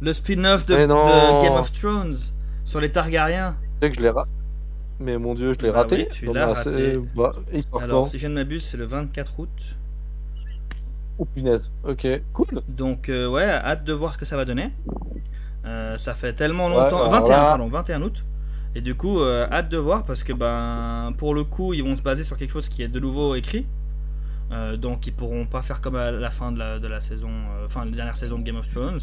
Le 0.00 0.12
spin-off 0.12 0.66
de. 0.66 0.74
Game 0.76 1.54
of 1.54 1.72
Thrones 1.72 2.16
sur 2.64 2.80
les 2.80 2.92
Targaryens. 2.92 3.56
Tu 3.80 3.86
sais 3.86 3.90
que 3.90 3.96
je 3.96 4.02
l'ai 4.02 4.10
raté. 4.10 4.30
Mais 5.00 5.16
mon 5.16 5.34
dieu, 5.34 5.52
je 5.54 5.60
l'ai 5.60 5.70
Bah 5.70 5.78
raté. 5.78 5.96
oui, 5.96 6.08
tu 6.12 6.26
l'as 6.26 6.52
raté. 6.52 6.98
Bah, 7.14 7.34
Alors, 7.80 8.08
si 8.08 8.18
je 8.18 8.26
ne 8.26 8.34
m'abuse, 8.34 8.64
c'est 8.64 8.76
le 8.76 8.84
24 8.84 9.38
août. 9.40 9.48
Oh 11.18 11.24
punaise. 11.24 11.70
Ok, 11.84 12.06
cool. 12.32 12.62
Donc, 12.68 13.08
euh, 13.08 13.26
ouais, 13.28 13.42
hâte 13.44 13.84
de 13.84 13.92
voir 13.92 14.12
ce 14.12 14.18
que 14.18 14.24
ça 14.24 14.36
va 14.36 14.44
donner. 14.44 14.70
Euh, 15.64 15.96
ça 15.96 16.14
fait 16.14 16.32
tellement 16.32 16.68
longtemps. 16.68 16.98
alors 16.98 17.10
21, 17.10 17.36
là- 17.36 17.42
pardon, 17.48 17.66
21 17.68 18.02
août. 18.02 18.24
Et 18.74 18.80
du 18.80 18.94
coup, 18.94 19.20
euh, 19.20 19.46
hâte 19.50 19.68
de 19.68 19.78
voir 19.78 20.04
parce 20.04 20.22
que, 20.22 20.32
ben, 20.32 21.12
pour 21.18 21.34
le 21.34 21.42
coup, 21.44 21.74
ils 21.74 21.82
vont 21.82 21.96
se 21.96 22.02
baser 22.02 22.22
sur 22.22 22.36
quelque 22.36 22.50
chose 22.52 22.68
qui 22.68 22.82
est 22.82 22.88
de 22.88 23.00
nouveau 23.00 23.34
écrit. 23.34 23.66
Donc, 24.78 25.06
ils 25.06 25.12
pourront 25.12 25.44
pas 25.44 25.60
faire 25.60 25.82
comme 25.82 25.96
à 25.96 26.10
la 26.10 26.30
fin 26.30 26.52
de 26.52 26.58
la, 26.58 26.78
de 26.78 26.86
la 26.88 27.00
saison, 27.02 27.28
enfin, 27.66 27.84
la 27.84 27.90
dernière 27.90 28.16
saison 28.16 28.38
de 28.38 28.44
Game 28.44 28.56
of 28.56 28.66
Thrones. 28.68 29.00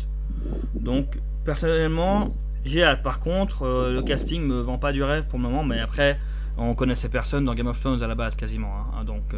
Donc, 0.74 1.20
personnellement, 1.44 2.30
j'ai 2.64 2.84
hâte. 2.84 3.04
Par 3.04 3.20
contre, 3.20 3.68
le 3.92 4.02
casting 4.02 4.42
me 4.42 4.60
vend 4.62 4.80
pas 4.80 4.92
du 4.92 5.04
rêve 5.04 5.28
pour 5.28 5.38
le 5.38 5.44
moment, 5.44 5.64
mais 5.64 5.80
après, 5.80 6.18
on 6.58 6.74
connaissait 6.74 7.10
personne 7.10 7.46
dans 7.46 7.54
Game 7.54 7.68
of 7.68 7.80
Thrones 7.80 8.02
à 8.02 8.08
la 8.08 8.16
base 8.16 8.36
quasiment. 8.36 8.72
hein, 9.00 9.04
donc, 9.04 9.36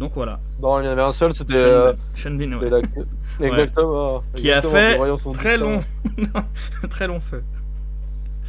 donc 0.00 0.12
voilà. 0.14 0.40
Non, 0.62 0.80
il 0.80 0.86
y 0.86 0.88
en 0.88 0.92
avait 0.92 1.02
un 1.02 1.12
seul, 1.12 1.34
c'était. 1.34 1.54
Euh, 1.56 1.92
Sean 2.14 2.30
Bean, 2.30 2.54
ouais. 2.54 2.82
Exactement. 3.38 4.22
Qui 4.34 4.50
a 4.50 4.56
exactement, 4.58 5.18
fait 5.18 5.32
Très 5.34 5.58
long, 5.58 5.80
très 6.90 7.06
long 7.06 7.20
feu. 7.20 7.44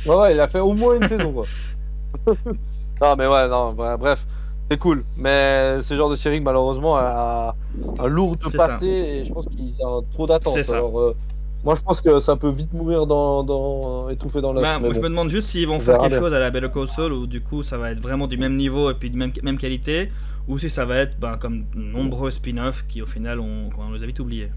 Ouais, 0.05 0.15
ouais, 0.15 0.33
il 0.33 0.39
a 0.39 0.47
fait 0.47 0.61
au 0.61 0.71
moins 0.71 0.95
une 0.95 1.07
saison, 1.09 1.33
quoi. 1.33 1.45
non, 3.01 3.15
mais 3.17 3.27
ouais, 3.27 3.49
non, 3.49 3.73
bref, 3.73 4.25
c'est 4.69 4.77
cool. 4.77 5.03
Mais 5.17 5.81
ce 5.81 5.93
genre 5.93 6.09
de 6.09 6.15
série, 6.15 6.39
malheureusement, 6.39 6.95
a 6.95 7.53
un 7.99 8.07
lourd 8.07 8.37
ça. 8.49 8.57
passé 8.69 8.87
et 8.87 9.23
je 9.23 9.33
pense 9.33 9.45
qu'il 9.47 9.73
a 9.83 9.99
trop 10.13 10.27
d'attentes. 10.27 10.69
Alors, 10.69 10.99
euh, 11.01 11.15
moi, 11.63 11.75
je 11.75 11.81
pense 11.81 12.01
que 12.01 12.19
ça 12.19 12.35
peut 12.35 12.49
vite 12.49 12.73
mourir 12.73 13.05
dans, 13.05 13.43
dans 13.43 14.09
étouffé 14.09 14.41
dans 14.41 14.51
l'œuf. 14.53 14.63
Bah, 14.63 14.79
je 14.91 14.99
me 14.99 15.09
demande 15.09 15.29
juste 15.29 15.49
s'ils 15.49 15.67
vont 15.67 15.75
On 15.75 15.79
faire 15.79 15.97
quelque 15.99 16.09
bien. 16.11 16.19
chose 16.19 16.33
à 16.33 16.39
la 16.39 16.49
Better 16.49 16.69
Call 16.73 16.87
Saul 16.87 17.13
où 17.13 17.27
du 17.27 17.41
coup 17.41 17.61
ça 17.63 17.77
va 17.77 17.91
être 17.91 17.99
vraiment 17.99 18.27
du 18.27 18.37
même 18.37 18.55
niveau 18.55 18.89
et 18.89 18.93
puis 18.95 19.09
de 19.11 19.17
même, 19.17 19.31
même 19.43 19.57
qualité 19.57 20.11
ou 20.47 20.57
si 20.57 20.69
ça 20.71 20.85
va 20.85 20.97
être 20.97 21.19
ben, 21.19 21.37
comme 21.37 21.65
nombreux 21.75 22.31
spin-offs 22.31 22.83
qui 22.87 23.01
au 23.01 23.05
final 23.05 23.39
on, 23.39 23.69
on 23.77 23.91
les 23.93 24.01
a 24.03 24.05
vite 24.07 24.19
oubliés. 24.19 24.49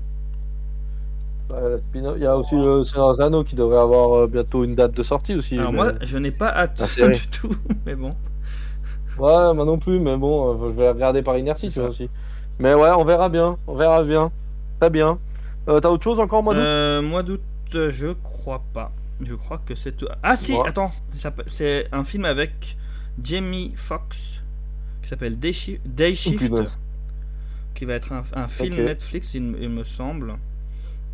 Spin-off- 1.50 2.14
Il 2.16 2.22
y 2.22 2.26
a 2.26 2.36
aussi 2.36 2.56
le 2.56 2.82
Seigneur 2.84 3.20
Anneaux 3.20 3.44
qui 3.44 3.54
devrait 3.54 3.78
avoir 3.80 4.14
euh, 4.14 4.26
bientôt 4.26 4.64
une 4.64 4.74
date 4.74 4.92
de 4.92 5.02
sortie 5.02 5.34
aussi. 5.34 5.58
Alors 5.58 5.72
moi 5.72 5.92
je 6.00 6.18
n'ai 6.18 6.30
pas 6.30 6.48
hâte 6.48 6.80
La 6.80 6.86
série. 6.88 7.18
du 7.18 7.28
tout 7.28 7.54
mais 7.84 7.94
bon. 7.94 8.10
Ouais, 9.18 9.54
moi 9.54 9.64
non 9.64 9.78
plus, 9.78 10.00
mais 10.00 10.16
bon, 10.16 10.54
euh, 10.54 10.70
je 10.70 10.76
vais 10.76 10.84
la 10.86 10.92
regarder 10.92 11.22
par 11.22 11.36
inertie, 11.38 11.70
tu 11.70 11.78
vois 11.78 11.90
aussi. 11.90 12.08
Mais 12.58 12.74
ouais, 12.74 12.90
on 12.96 13.04
verra 13.04 13.28
bien, 13.28 13.56
on 13.68 13.74
verra 13.76 14.02
bien. 14.02 14.32
Très 14.80 14.90
bien. 14.90 15.18
Euh, 15.68 15.80
T'as 15.80 15.88
autre 15.88 16.04
chose 16.04 16.20
encore, 16.20 16.42
moi, 16.42 16.54
d'août 16.54 16.60
Euh, 16.62 17.02
mois 17.02 17.22
d'août 17.22 17.40
euh, 17.74 17.90
je 17.90 18.08
crois 18.22 18.62
pas. 18.72 18.92
Je 19.20 19.34
crois 19.34 19.58
que 19.64 19.74
c'est 19.74 19.92
tout. 19.96 20.06
Ah 20.22 20.36
si, 20.36 20.52
Ouais. 20.52 20.68
attends, 20.68 20.90
c'est 21.46 21.88
un 21.92 22.04
film 22.04 22.24
avec 22.24 22.76
Jamie 23.22 23.72
Foxx 23.76 24.42
qui 25.02 25.08
s'appelle 25.08 25.38
Day, 25.38 25.52
Shi- 25.52 25.80
Day 25.84 26.14
Shift. 26.14 26.52
qui 27.74 27.84
va 27.84 27.94
être 27.94 28.12
un, 28.12 28.22
un 28.34 28.48
film. 28.48 28.74
Netflix, 28.84 29.34
il, 29.34 29.42
me- 29.42 29.62
il 29.62 29.68
me 29.68 29.84
semble, 29.84 30.34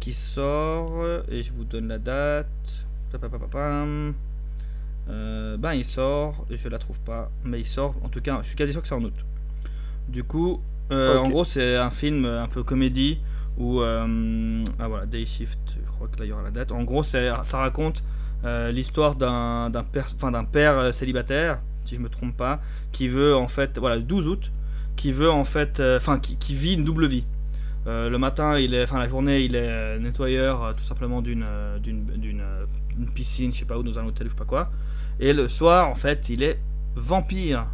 qui 0.01 0.13
sort, 0.13 1.05
et 1.31 1.43
je 1.43 1.53
vous 1.53 1.65
donne 1.65 1.89
la 1.89 1.99
date. 1.99 2.47
Euh, 5.09 5.57
ben, 5.57 5.73
il 5.75 5.85
sort, 5.85 6.47
je 6.51 6.69
la 6.69 6.79
trouve 6.79 6.99
pas, 7.01 7.31
mais 7.45 7.61
il 7.61 7.67
sort, 7.67 7.95
en 8.05 8.09
tout 8.09 8.21
cas, 8.21 8.39
je 8.43 8.49
suis 8.49 8.57
quasi 8.57 8.73
sûr 8.73 8.81
que 8.83 8.89
c'est 8.89 8.95
en 8.95 9.03
août. 9.03 9.15
Du 10.09 10.23
coup, 10.25 10.61
euh, 10.93 11.19
en 11.19 11.29
gros, 11.29 11.45
c'est 11.45 11.77
un 11.77 11.91
film 11.91 12.25
un 12.25 12.47
peu 12.49 12.63
comédie 12.63 13.19
où. 13.61 13.81
euh, 13.81 14.65
ah 14.79 14.89
voilà, 14.89 15.07
Day 15.07 15.25
Shift, 15.25 15.77
je 15.85 15.91
crois 15.91 16.09
que 16.09 16.19
là 16.19 16.25
il 16.25 16.29
y 16.29 16.33
aura 16.33 16.43
la 16.43 16.51
date. 16.51 16.73
En 16.73 16.83
gros, 16.83 17.03
ça 17.03 17.43
raconte 17.53 18.03
euh, 18.45 18.73
l'histoire 18.73 19.15
d'un 19.15 19.71
père, 19.93 20.07
d'un 20.31 20.45
père 20.45 20.79
euh, 20.79 20.91
célibataire, 20.91 21.61
si 21.85 21.97
je 21.97 22.01
me 22.01 22.09
trompe 22.09 22.37
pas, 22.37 22.61
qui 22.93 23.09
veut 23.09 23.37
en 23.37 23.49
fait, 23.49 23.79
voilà, 23.79 23.97
le 23.97 24.03
12 24.03 24.29
août, 24.29 24.53
qui 24.97 25.13
veut 25.13 25.31
en 25.31 25.45
fait, 25.45 25.81
enfin, 25.97 26.19
qui, 26.19 26.55
vit 26.55 26.75
une 26.75 26.85
double 26.85 27.07
vie. 27.07 27.25
Le 27.87 28.17
matin, 28.19 28.57
enfin 28.83 28.99
la 28.99 29.09
journée, 29.09 29.41
il 29.41 29.55
est 29.55 29.99
nettoyeur 29.99 30.75
tout 30.77 30.85
simplement 30.85 31.23
d'une 31.23 31.47
d'une 31.83 32.43
piscine, 33.15 33.53
je 33.53 33.61
sais 33.61 33.65
pas 33.65 33.79
où, 33.79 33.83
dans 33.83 33.99
un 33.99 34.07
hôtel, 34.07 34.27
je 34.27 34.33
sais 34.33 34.39
pas 34.39 34.45
quoi. 34.45 34.71
Et 35.19 35.33
le 35.33 35.49
soir, 35.49 35.89
en 35.89 35.95
fait, 35.95 36.29
il 36.29 36.43
est 36.43 36.59
vampire. 36.95 37.67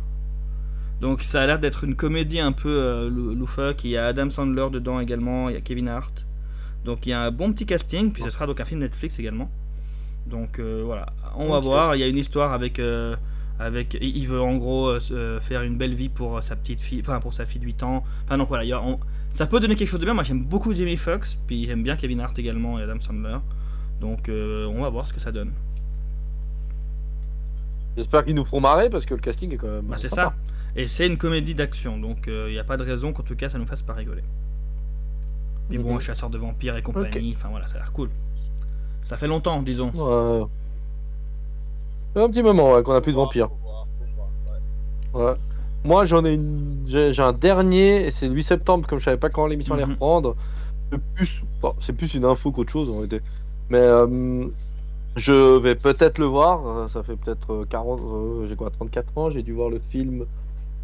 Donc 1.01 1.23
ça 1.23 1.43
a 1.43 1.47
l'air 1.47 1.59
d'être 1.59 1.85
une 1.85 1.95
comédie 1.95 2.41
un 2.41 2.53
peu 2.53 2.69
euh, 2.71 3.11
lou- 3.11 3.35
loufoque. 3.35 3.85
Il 3.85 3.91
y 3.91 3.97
a 3.97 4.07
Adam 4.07 4.31
Sandler 4.31 4.69
dedans 4.73 4.99
également, 5.01 5.49
il 5.51 5.55
y 5.55 5.59
a 5.59 5.61
Kevin 5.61 5.89
Hart. 5.89 6.25
Donc 6.85 7.07
il 7.07 7.11
y 7.11 7.13
a 7.13 7.21
un 7.21 7.31
bon 7.31 7.53
petit 7.53 7.67
casting, 7.67 8.13
puis 8.13 8.23
ce 8.23 8.31
sera 8.31 8.47
donc 8.47 8.61
un 8.61 8.65
film 8.65 8.81
Netflix 8.81 9.19
également. 9.19 9.51
Donc 10.27 10.59
euh, 10.59 10.83
voilà, 10.85 11.07
on 11.37 11.49
va 11.51 11.61
voir. 11.61 11.97
Il 11.97 12.01
y 12.01 12.03
a 12.03 12.07
une 12.07 12.17
histoire 12.17 12.53
avec, 12.53 12.79
euh, 12.79 13.15
avec, 13.59 13.97
il 14.01 14.27
veut 14.27 14.41
en 14.41 14.57
gros 14.57 14.99
faire 15.41 15.63
une 15.63 15.77
belle 15.77 15.95
vie 15.95 16.09
pour 16.09 16.43
sa 16.43 16.57
petite 16.57 16.81
fille, 16.81 17.01
enfin 17.01 17.21
pour 17.21 17.35
sa 17.35 17.45
fille 17.45 17.61
de 17.61 17.67
8 17.67 17.83
ans. 17.83 18.03
Enfin 18.25 18.39
donc 18.39 18.49
voilà, 18.49 18.65
il 18.65 18.69
y 18.69 18.73
a- 18.73 18.83
on- 18.83 18.99
ça 19.35 19.47
peut 19.47 19.61
donner 19.61 19.77
quelque 19.77 19.89
chose 19.89 20.01
de 20.01 20.05
bien. 20.07 20.15
Moi 20.15 20.23
j'aime 20.23 20.45
beaucoup 20.45 20.75
Jamie 20.75 20.97
Foxx, 20.97 21.37
puis 21.47 21.67
j'aime 21.67 21.83
bien 21.83 21.97
Kevin 21.97 22.21
Hart 22.21 22.39
également 22.39 22.79
et 22.79 22.83
Adam 22.85 23.01
Sandler. 23.01 23.37
Donc 24.01 24.29
on 24.31 24.81
va 24.81 24.89
voir 24.89 25.07
ce 25.07 25.13
que 25.13 25.21
ça 25.21 25.31
donne. 25.33 25.53
J'espère 27.97 28.25
qu'ils 28.25 28.35
nous 28.35 28.45
feront 28.45 28.61
marrer 28.61 28.91
parce 28.91 29.07
que 29.07 29.15
le 29.15 29.21
casting 29.21 29.53
est 29.53 29.57
quand 29.57 29.69
même. 29.69 29.87
Bah, 29.87 29.97
c'est 29.99 30.09
ça. 30.11 30.35
Et 30.77 30.87
c'est 30.89 31.07
une 31.07 31.17
comédie 31.17 31.55
d'action, 31.55 31.99
donc 31.99 32.25
il 32.29 32.53
n'y 32.53 32.59
a 32.59 32.65
pas 32.65 32.77
de 32.77 32.83
raison 32.83 33.13
qu'en 33.13 33.23
tout 33.23 33.35
cas 33.37 33.49
ça 33.49 33.59
nous 33.59 33.67
fasse 33.67 33.83
pas 33.83 33.95
rigoler. 33.95 34.23
Puis 35.69 35.79
bon, 35.79 35.91
Mhm. 35.93 35.97
un 35.97 36.01
chasseur 36.01 36.31
de 36.31 36.39
vampires 36.39 36.77
et 36.77 36.83
compagnie, 36.83 37.35
enfin 37.37 37.49
voilà, 37.49 37.67
ça 37.67 37.77
a 37.77 37.79
l'air 37.79 37.93
cool. 37.93 38.11
Ça 39.03 39.17
fait 39.17 39.27
longtemps, 39.27 39.63
disons. 39.63 39.91
Ouais. 39.95 40.45
Un 42.23 42.29
petit 42.31 42.43
moment 42.43 42.73
ouais, 42.75 42.83
qu'on 42.83 42.93
a 42.95 43.01
plus 43.01 43.13
de 43.13 43.17
vampires. 43.17 43.49
Ouais. 45.15 45.35
Moi 45.85 46.05
j'en 46.05 46.25
ai 46.25 46.35
une. 46.35 46.83
J'ai 46.87 47.21
un 47.23 47.33
dernier 47.33 48.07
et 48.07 48.11
c'est 48.11 48.29
le 48.29 48.35
8 48.35 48.43
septembre, 48.43 48.87
comme 48.87 48.99
je 48.99 49.05
savais 49.05 49.17
pas 49.17 49.31
quand 49.31 49.47
l'émission 49.47 49.75
allait 49.75 49.85
Mhm. 49.87 49.93
reprendre. 49.93 50.37
C'est 50.93 51.01
plus... 51.15 51.43
bon, 51.61 51.75
c'est 51.81 51.93
plus 51.93 52.15
une 52.15 52.25
info 52.25 52.53
qu'autre 52.53 52.71
chose 52.73 52.91
en 52.91 52.95
réalité. 52.95 53.21
Mais 53.71 53.79
euh, 53.79 54.47
Je 55.17 55.59
vais 55.59 55.75
peut-être 55.77 56.19
le 56.19 56.27
voir, 56.27 56.67
euh, 56.67 56.89
ça 56.89 57.03
fait 57.03 57.17
peut-être 57.17 57.51
euh, 57.53 57.65
40, 57.71 58.01
euh, 58.03 58.47
j'ai 58.49 58.55
quoi, 58.55 58.69
34 58.71 59.17
ans, 59.17 59.31
j'ai 59.31 59.43
dû 59.43 59.53
voir 59.55 59.71
le 59.71 59.81
film, 59.91 60.27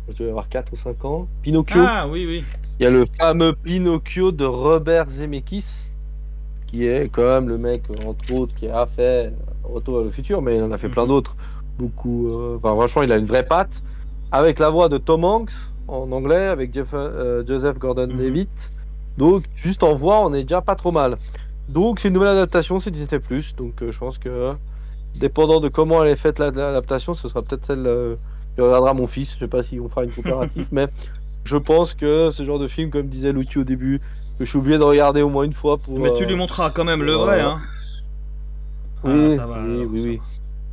je 0.09 0.17
devais 0.17 0.31
avoir 0.31 0.49
4 0.49 0.73
ou 0.73 0.77
5 0.77 1.05
ans. 1.05 1.29
Pinocchio, 1.43 1.83
Ah 1.87 2.07
oui, 2.09 2.25
oui. 2.27 2.45
il 2.79 2.85
y 2.85 2.87
a 2.87 2.91
le 2.91 3.05
fameux 3.19 3.53
Pinocchio 3.55 4.33
de 4.33 4.45
Robert 4.45 5.09
Zemeckis, 5.11 5.91
qui 6.67 6.87
est 6.87 7.09
quand 7.13 7.23
même 7.23 7.49
le 7.49 7.59
mec, 7.59 7.83
entre 8.07 8.33
autres, 8.33 8.55
qui 8.55 8.69
a 8.69 8.87
fait 8.87 9.33
Retour 9.65 9.97
vers 9.99 10.05
le 10.05 10.11
futur, 10.11 10.43
mais 10.43 10.57
il 10.57 10.63
en 10.63 10.73
a 10.73 10.79
fait 10.79 10.89
plein 10.89 11.03
Mhm. 11.05 11.09
d'autres, 11.09 11.37
beaucoup, 11.79 12.29
euh, 12.29 12.57
enfin 12.57 12.71
franchement, 12.75 13.03
il 13.03 13.13
a 13.13 13.17
une 13.17 13.27
vraie 13.27 13.47
patte, 13.47 13.81
avec 14.33 14.59
la 14.59 14.71
voix 14.71 14.89
de 14.89 14.99
Tom 14.99 15.25
Hanks, 15.25 15.53
en 15.87 16.11
anglais, 16.11 16.47
avec 16.47 16.75
Jeff- 16.75 16.89
euh, 16.95 17.45
Joseph 17.47 17.79
Gordon-Levitt, 17.79 18.51
donc 19.19 19.45
juste 19.55 19.83
en 19.85 19.95
voix, 19.95 20.21
on 20.27 20.35
est 20.35 20.43
déjà 20.43 20.61
pas 20.63 20.75
trop 20.75 20.91
mal. 20.91 21.17
Donc 21.69 22.01
c'est 22.01 22.09
une 22.09 22.15
nouvelle 22.15 22.31
adaptation, 22.31 22.81
c'est 22.81 22.91
Disney+, 22.91 23.21
donc 23.57 23.81
euh, 23.83 23.93
je 23.93 23.99
pense 23.99 24.19
que, 24.19 24.53
dépendant 25.15 25.61
de 25.61 25.69
comment 25.69 26.03
elle 26.03 26.11
est 26.11 26.17
faite 26.17 26.39
la- 26.41 26.51
l'adaptation, 26.51 27.15
ce 27.15 27.29
sera 27.29 27.43
peut-être 27.43 27.65
celle 27.67 27.87
euh, 28.53 28.57
que 28.57 28.63
regardera 28.63 28.95
mon 28.95 29.07
fils, 29.07 29.35
je 29.35 29.39
sais 29.39 29.49
pas 29.49 29.63
si 29.63 29.81
on 29.81 29.89
fera 29.89 30.05
une 30.05 30.13
coopérative, 30.13 30.67
mais 30.73 30.89
je 31.45 31.57
pense 31.57 31.95
que 31.95 32.31
ce 32.31 32.45
genre 32.45 32.59
de 32.59 32.69
film, 32.69 32.91
comme 32.91 33.09
disait 33.09 33.33
Lucky 33.33 33.59
au 33.59 33.65
début, 33.65 33.99
que 34.39 34.45
je 34.45 34.51
suis 34.51 34.59
obligé 34.59 34.79
de 34.79 34.83
regarder 34.83 35.23
au 35.23 35.29
moins 35.29 35.45
une 35.45 35.53
fois 35.53 35.79
pour... 35.79 35.99
Mais 35.99 36.13
tu 36.15 36.25
lui 36.25 36.35
montreras 36.35 36.71
quand 36.71 36.85
même 36.85 37.03
le 37.03 37.13
euh, 37.15 37.19
vrai, 37.19 37.41
hein. 37.41 37.55
Ah, 39.05 39.09
Oui, 39.09 39.37
ça 39.37 39.47
va, 39.47 39.63
oui, 39.63 39.81
alors, 39.81 39.91
oui, 39.91 40.03
ça 40.03 40.09
oui. 40.09 40.21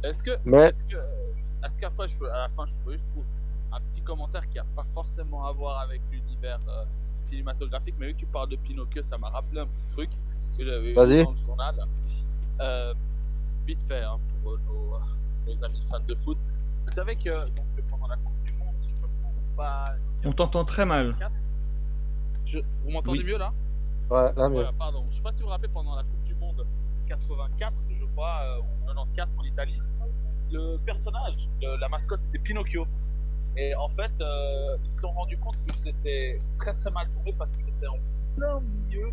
Est-ce 0.04 0.24
que, 0.24 0.32
Mais- 0.46 0.68
est-ce 0.68 0.84
que, 0.84 0.96
est-ce 1.66 1.78
qu'après, 1.78 2.08
je 2.08 2.24
à 2.26 2.44
la 2.44 2.50
fin, 2.50 2.66
je 2.66 2.74
peux 2.86 2.92
juste 2.92 3.06
trouver 3.08 3.26
un 3.72 3.80
petit 3.82 4.02
commentaire 4.02 4.48
qui 4.50 4.60
a 4.60 4.66
pas 4.76 4.86
forcément 4.94 5.46
à 5.46 5.52
voir 5.52 5.80
avec 5.82 6.02
l'univers 6.12 6.60
euh, 6.70 6.84
cinématographique, 7.20 7.96
mais 8.00 8.08
vu 8.08 8.14
que 8.14 8.20
tu 8.20 8.26
parles 8.26 8.50
de 8.50 8.56
Pinocchio, 8.56 9.04
ça 9.04 9.18
m'a 9.18 9.30
rappelé 9.30 9.62
un 9.62 9.68
petit 9.68 9.86
truc 9.88 10.10
que 10.58 10.66
j'avais 10.66 10.90
vu 10.90 10.94
Vas-y. 10.94 11.24
dans 11.24 11.32
le 11.32 11.38
journal. 11.38 11.76
Euh, 12.62 12.94
vite 13.68 13.84
fait, 13.88 14.02
hein, 14.02 14.18
pour 14.44 14.54
euh, 14.54 14.58
nos, 14.68 15.52
nos 15.52 15.64
amis 15.64 15.82
fans 15.90 16.00
de 16.08 16.16
foot. 16.16 16.38
Vous 16.90 16.96
savez 16.96 17.16
que 17.16 17.30
donc, 17.30 17.66
pendant 17.88 18.08
la 18.08 18.16
Coupe 18.18 18.42
du 18.42 18.52
Monde, 18.54 18.74
si 18.80 18.90
je 18.90 18.96
me 18.96 19.02
trompe 19.22 19.56
pas, 19.56 19.86
On 20.26 20.32
t'entend 20.32 20.66
très 20.66 20.86
mal. 20.88 21.16
je- 22.46 22.58
vous 22.84 22.90
m'entendez 22.90 23.20
Oui. 23.20 23.26
mieux 23.26 23.38
là? 23.38 23.54
Ouais, 24.10 24.34
là. 24.36 24.48
Voilà, 24.48 24.72
pardon. 24.74 25.06
Je 25.12 25.18
sais 25.18 25.22
pas 25.22 25.32
si 25.32 25.38
vous 25.38 25.44
vous 25.46 25.50
rappelez 25.52 25.68
pendant 25.72 25.96
la 25.96 26.02
Coupe 26.02 26.24
du 26.24 26.34
Monde 26.34 26.66
84, 27.08 27.74
je 27.92 28.06
crois, 28.16 28.40
euh, 28.44 28.60
ou 28.62 28.88
94 28.88 29.30
en 29.38 29.44
Italie, 29.44 29.80
le 30.52 30.78
personnage, 30.78 31.48
de 31.62 31.80
la 31.80 31.90
mascotte, 31.90 32.18
c'était 32.18 32.40
Pinocchio. 32.40 32.88
Et 33.56 33.76
en 33.76 33.90
fait, 33.90 34.12
euh, 34.20 34.76
ils 34.82 34.90
se 34.90 35.02
sont 35.02 35.12
rendus 35.12 35.38
compte 35.38 35.64
que 35.68 35.76
c'était 35.78 36.42
très 36.58 36.74
très 36.74 36.90
mal 36.90 37.06
tourné 37.12 37.34
parce 37.38 37.54
que 37.56 37.62
c'était 37.62 37.86
en 37.88 37.98
plein 38.36 38.60
milieu 38.62 39.12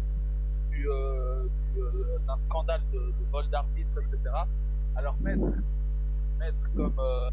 du, 0.70 0.88
euh, 0.88 1.42
du, 1.74 1.80
euh, 1.82 2.18
d'un 2.26 2.38
scandale 2.38 2.80
de, 2.90 2.98
de 3.00 3.30
vol 3.30 3.46
d'arbitre, 3.50 3.98
etc. 4.00 4.18
Alors 4.94 5.14
mettre, 5.20 5.44
mettre 6.38 6.56
comme, 6.74 6.94
euh, 6.98 7.30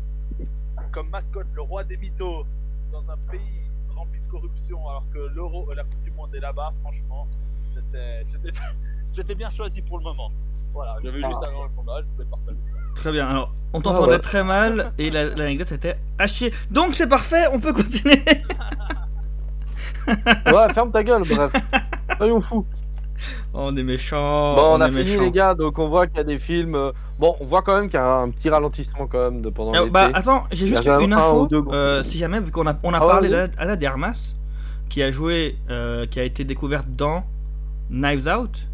comme 0.91 1.09
mascotte 1.09 1.47
le 1.53 1.61
roi 1.61 1.83
des 1.83 1.97
mythos 1.97 2.45
dans 2.91 3.09
un 3.11 3.17
pays 3.31 3.61
rempli 3.95 4.19
de 4.19 4.27
corruption 4.31 4.87
alors 4.89 5.05
que 5.13 5.19
l'euro, 5.35 5.67
euh, 5.71 5.75
la 5.75 5.83
Coupe 5.83 6.01
du 6.03 6.11
Monde 6.11 6.33
est 6.35 6.39
là-bas, 6.39 6.73
franchement, 6.81 7.27
c'était, 7.65 9.33
bien 9.35 9.49
choisi 9.49 9.81
pour 9.81 9.97
le 9.99 10.03
moment. 10.03 10.31
Voilà, 10.73 10.95
j'avais 11.03 11.19
lu 11.19 11.25
Ah. 11.27 11.31
ça 11.39 11.51
dans 11.51 11.63
le 11.63 11.69
journal, 11.69 12.03
je 12.07 12.13
voulais 12.13 12.25
partager 12.29 12.57
ça. 12.71 12.79
Très 12.95 13.11
bien. 13.11 13.27
Alors, 13.27 13.53
on 13.73 13.81
t'entendait 13.81 14.13
ouais. 14.13 14.19
très 14.19 14.43
mal 14.43 14.93
et 14.97 15.09
la- 15.11 15.25
l'anecdote 15.35 15.71
était 15.71 15.97
à 16.17 16.25
chier. 16.27 16.51
Donc 16.71 16.93
c'est 16.95 17.07
parfait, 17.09 17.45
on 17.51 17.59
peut 17.59 17.73
continuer. 17.73 18.23
Ouais, 20.07 20.73
ferme 20.73 20.91
ta 20.91 21.03
gueule, 21.03 21.23
bref. 21.27 21.53
Soyons 22.17 22.41
fous. 22.41 22.65
On 23.53 23.75
est 23.77 23.83
méchants. 23.83 24.55
bon, 24.55 24.77
on, 24.77 24.81
a 24.81 24.89
fini 24.89 25.17
les 25.17 25.31
gars, 25.31 25.53
donc 25.55 25.77
on 25.79 25.87
voit 25.87 26.07
qu'il 26.07 26.17
y 26.17 26.21
a 26.21 26.23
des 26.23 26.39
films... 26.39 26.75
euh, 26.75 26.91
Bon, 27.19 27.35
on 27.39 27.45
voit 27.45 27.61
quand 27.61 27.75
même 27.75 27.85
qu'il 27.89 27.99
y 27.99 28.03
a 28.03 28.15
un 28.15 28.29
petit 28.31 28.49
ralentissement 28.49 29.07
quand 29.07 29.19
même 29.31 29.41
de 29.41 29.49
pendant 29.49 29.71
l'été. 29.71 29.89
bah 29.91 30.09
attends, 30.13 30.43
j'ai 30.51 30.67
juste 30.67 30.85
une 30.85 31.13
un 31.13 31.17
info. 31.17 31.47
euh, 31.71 32.03
si 32.03 32.17
jamais, 32.17 32.39
vu 32.39 32.51
qu'on 32.51 32.67
a, 32.67 32.75
on 32.83 32.93
a 32.93 32.97
Ah 32.97 33.05
ouais, 33.05 33.11
parlé 33.11 33.27
oui. 33.29 33.33
d'Anna 33.35 33.51
Anna 33.57 33.75
de 33.75 33.85
Armas, 33.85 34.33
qui 34.89 35.03
a 35.03 35.11
joué, 35.11 35.55
euh, 35.69 36.05
qui 36.07 36.19
a 36.19 36.23
été 36.23 36.43
découverte 36.43 36.87
dans 36.89 37.23
Knives 37.89 38.27
Out, 38.27 38.67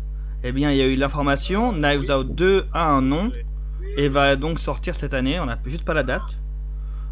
eh 0.44 0.52
bien 0.52 0.72
il 0.72 0.78
y 0.78 0.82
a 0.82 0.86
eu 0.86 0.96
l'information, 0.96 1.74
Knives 1.74 2.10
Out 2.12 2.34
2 2.34 2.66
a 2.74 2.86
un 2.86 3.02
nom 3.02 3.32
et 3.98 4.08
va 4.08 4.36
donc 4.36 4.60
sortir 4.60 4.96
cette 4.96 5.14
année, 5.14 5.40
on 5.40 5.46
n'a 5.46 5.58
juste 5.66 5.84
pas 5.84 5.94
la 5.94 6.04
date. 6.04 6.38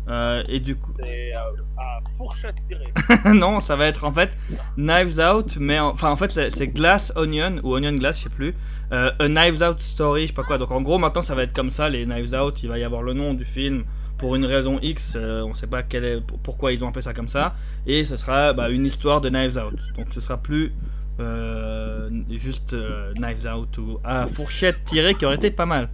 Euh, 0.10 0.41
et 0.48 0.60
du 0.62 0.76
coup, 0.78 0.91
C'est 0.98 1.34
euh, 1.36 1.39
à 1.78 2.00
fourchette 2.15 2.56
tirée. 2.65 3.34
non, 3.34 3.60
ça 3.60 3.76
va 3.76 3.88
être 3.88 4.06
en 4.06 4.12
fait 4.13 4.38
Knives 4.78 5.20
Out, 5.20 5.58
mais 5.60 5.80
en- 5.80 5.89
enfin 5.89 6.10
en 6.12 6.15
fait 6.15 6.32
c'est- 6.32 6.50
Glass 6.67 7.12
Onion 7.17 7.58
ou 7.63 7.76
Onion 7.76 7.91
Glass, 7.93 8.17
je 8.20 8.24
sais 8.24 8.30
plus. 8.30 8.56
Euh, 8.93 9.12
a 9.20 9.28
Knives 9.28 9.62
Out 9.62 9.82
Story, 9.82 10.22
je 10.22 10.28
sais 10.28 10.34
pas 10.34 10.43
quoi. 10.43 10.58
Donc 10.58 10.72
en 10.72 10.82
gros 10.82 10.98
maintenant 10.98 11.22
ça 11.22 11.36
va 11.36 11.43
être 11.43 11.54
comme 11.54 11.72
ça, 11.72 11.89
les 11.89 12.06
Knives 12.06 12.34
Out, 12.34 12.63
il 12.63 12.70
va 12.70 12.80
y 12.80 12.84
avoir 12.86 13.02
le 13.04 13.13
nom 13.13 13.34
du 13.34 13.43
film 13.43 13.84
pour 14.17 14.36
une 14.36 14.46
raison 14.46 14.80
X, 14.82 15.13
euh, 15.15 15.43
on 15.43 15.54
sait 15.54 15.67
pas 15.67 15.84
est, 16.06 16.22
pourquoi 16.41 16.72
ils 16.72 16.84
ont 16.84 16.88
appelé 16.88 17.02
ça 17.04 17.13
comme 17.13 17.28
ça, 17.28 17.54
et 17.86 18.04
ce 18.06 18.15
sera 18.15 18.54
bah, 18.54 18.70
une 18.70 18.86
histoire 18.86 19.20
de 19.22 19.30
Knives 19.30 19.58
Out. 19.58 19.78
Donc 19.98 20.08
ce 20.13 20.22
sera 20.22 20.38
plus 20.38 20.72
euh, 21.20 22.10
juste 22.32 22.74
euh, 22.74 23.13
Knives 23.15 23.46
Out 23.46 23.78
ou 23.78 24.00
à 24.04 24.26
fourchette 24.28 24.84
tirée 24.86 25.15
qui 25.15 25.26
aurait 25.26 25.36
été 25.36 25.52
pas 25.52 25.65
mal. 25.65 25.89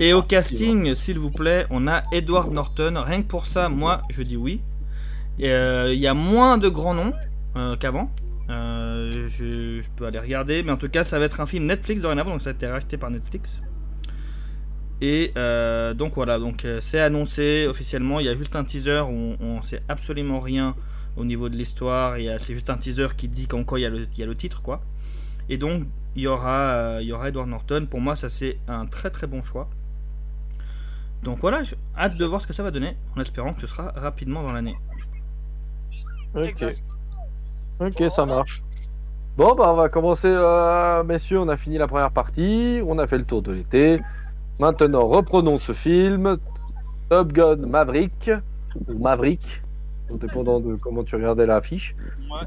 Et 0.00 0.12
au 0.12 0.22
casting, 0.22 0.94
s'il 0.94 1.18
vous 1.18 1.30
plaît, 1.30 1.66
on 1.70 1.86
a 1.86 2.02
Edward 2.12 2.52
Norton. 2.52 3.02
Rien 3.04 3.22
que 3.22 3.28
pour 3.28 3.46
ça, 3.46 3.68
moi, 3.68 4.02
je 4.10 4.22
dis 4.22 4.36
oui. 4.36 4.60
Euh, 5.40 5.92
Il 5.92 6.00
y 6.00 6.06
a 6.06 6.14
moins 6.14 6.58
de 6.58 6.68
grands 6.68 6.94
noms 6.94 7.12
euh, 7.56 7.76
qu'avant. 7.76 8.10
Euh, 8.50 9.28
je, 9.28 9.82
peux 9.96 10.06
aller 10.06 10.18
regarder, 10.18 10.62
mais 10.62 10.72
en 10.72 10.76
tout 10.76 10.88
cas, 10.88 11.04
ça 11.04 11.18
va 11.18 11.24
être 11.24 11.40
un 11.40 11.46
film 11.46 11.66
Netflix 11.66 12.00
dorénavant, 12.00 12.30
donc 12.30 12.42
ça 12.42 12.50
a 12.50 12.52
été 12.52 12.66
racheté 12.66 12.96
par 12.96 13.10
Netflix. 13.10 13.62
Et 15.00 15.32
donc 15.96 16.14
voilà, 16.14 16.38
donc 16.38 16.66
c'est 16.80 17.00
annoncé 17.00 17.66
officiellement. 17.68 18.18
Il 18.18 18.26
y 18.26 18.28
a 18.28 18.34
juste 18.34 18.56
un 18.56 18.64
teaser 18.64 19.00
où 19.00 19.36
on, 19.40 19.58
on 19.58 19.62
sait 19.62 19.82
absolument 19.88 20.40
rien 20.40 20.74
au 21.16 21.24
niveau 21.24 21.48
de 21.48 21.56
l'histoire. 21.56 22.16
C'est 22.38 22.54
juste 22.54 22.70
un 22.70 22.76
teaser 22.76 23.08
qui 23.16 23.28
dit 23.28 23.46
qu'en 23.46 23.62
quoi 23.62 23.78
il 23.78 23.82
y, 23.82 23.86
a 23.86 23.90
le, 23.90 24.06
y 24.16 24.22
a 24.22 24.26
le 24.26 24.34
titre, 24.34 24.62
quoi. 24.62 24.82
Et 25.48 25.58
donc 25.58 25.84
il 26.16 26.22
y 26.22 26.26
aura, 26.26 26.70
euh, 26.70 26.98
il 27.02 27.08
y 27.08 27.12
aura 27.12 27.28
Edward 27.28 27.48
Norton. 27.48 27.86
Pour 27.88 28.00
moi, 28.00 28.16
ça 28.16 28.28
c'est 28.28 28.58
un 28.66 28.86
très 28.86 29.10
très 29.10 29.26
bon 29.26 29.42
choix. 29.42 29.68
Donc 31.22 31.38
voilà, 31.38 31.62
j'ai 31.62 31.76
hâte 31.96 32.16
de 32.16 32.24
voir 32.24 32.40
ce 32.40 32.46
que 32.46 32.52
ça 32.52 32.62
va 32.62 32.70
donner, 32.70 32.96
en 33.16 33.20
espérant 33.20 33.52
que 33.52 33.60
ce 33.60 33.66
sera 33.66 33.92
rapidement 33.96 34.42
dans 34.42 34.52
l'année. 34.52 34.76
Ok, 36.34 36.64
ok, 37.80 38.10
ça 38.10 38.26
marche. 38.26 38.62
Bon, 39.36 39.54
bah 39.54 39.70
on 39.72 39.76
va 39.76 39.88
commencer, 39.88 40.28
euh, 40.28 41.04
messieurs, 41.04 41.40
on 41.40 41.48
a 41.48 41.56
fini 41.56 41.76
la 41.76 41.86
première 41.86 42.10
partie, 42.10 42.80
on 42.86 42.98
a 42.98 43.06
fait 43.06 43.18
le 43.18 43.24
tour 43.24 43.42
de 43.42 43.52
l'été. 43.52 44.00
Maintenant, 44.58 45.06
reprenons 45.06 45.58
ce 45.58 45.72
film, 45.72 46.38
Top 47.10 47.32
Gun 47.32 47.56
Maverick, 47.56 48.30
ou 48.88 48.98
Maverick, 48.98 49.62
dépendant 50.10 50.60
de 50.60 50.74
comment 50.76 51.04
tu 51.04 51.16
regardais 51.16 51.44
l'affiche. 51.44 51.94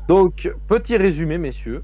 Donc, 0.07 0.51
petit 0.67 0.97
résumé, 0.97 1.37
messieurs. 1.37 1.83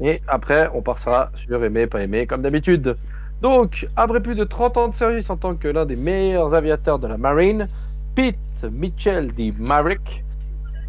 Et 0.00 0.20
après, 0.28 0.70
on 0.74 0.82
passera 0.82 1.30
sur 1.34 1.62
aimer, 1.64 1.86
pas 1.86 2.02
aimer, 2.02 2.26
comme 2.26 2.42
d'habitude. 2.42 2.96
Donc, 3.42 3.88
après 3.96 4.20
plus 4.20 4.34
de 4.34 4.44
30 4.44 4.76
ans 4.76 4.88
de 4.88 4.94
service 4.94 5.28
en 5.30 5.36
tant 5.36 5.54
que 5.56 5.68
l'un 5.68 5.86
des 5.86 5.96
meilleurs 5.96 6.54
aviateurs 6.54 6.98
de 6.98 7.06
la 7.06 7.18
Marine, 7.18 7.68
Pete 8.14 8.38
Mitchell 8.70 9.32
dit 9.32 9.52
Maverick 9.58 10.24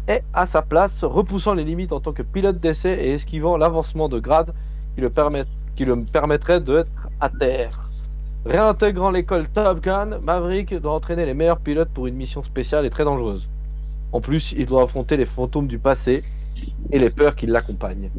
est 0.06 0.24
à 0.32 0.46
sa 0.46 0.62
place, 0.62 1.04
repoussant 1.04 1.52
les 1.52 1.64
limites 1.64 1.92
en 1.92 2.00
tant 2.00 2.12
que 2.12 2.22
pilote 2.22 2.58
d'essai 2.58 2.92
et 2.92 3.12
esquivant 3.12 3.58
l'avancement 3.58 4.08
de 4.08 4.18
grade 4.18 4.54
qui 4.94 5.02
le, 5.84 6.04
permettrait 6.04 6.60
d'être 6.60 6.90
à 7.20 7.28
terre. 7.28 7.90
Réintégrant 8.46 9.10
l'école 9.10 9.46
Top 9.48 9.80
Gun, 9.80 10.18
Maverick 10.20 10.74
doit 10.74 10.94
entraîner 10.94 11.26
les 11.26 11.34
meilleurs 11.34 11.60
pilotes 11.60 11.90
pour 11.90 12.06
une 12.06 12.14
mission 12.14 12.42
spéciale 12.42 12.86
et 12.86 12.90
très 12.90 13.04
dangereuse. 13.04 13.48
En 14.12 14.22
plus, 14.22 14.52
il 14.52 14.64
doit 14.64 14.84
affronter 14.84 15.18
les 15.18 15.26
fantômes 15.26 15.66
du 15.66 15.78
passé 15.78 16.22
et 16.90 16.98
les 16.98 17.10
peurs 17.10 17.36
qui 17.36 17.46
l'accompagnent. 17.46 18.10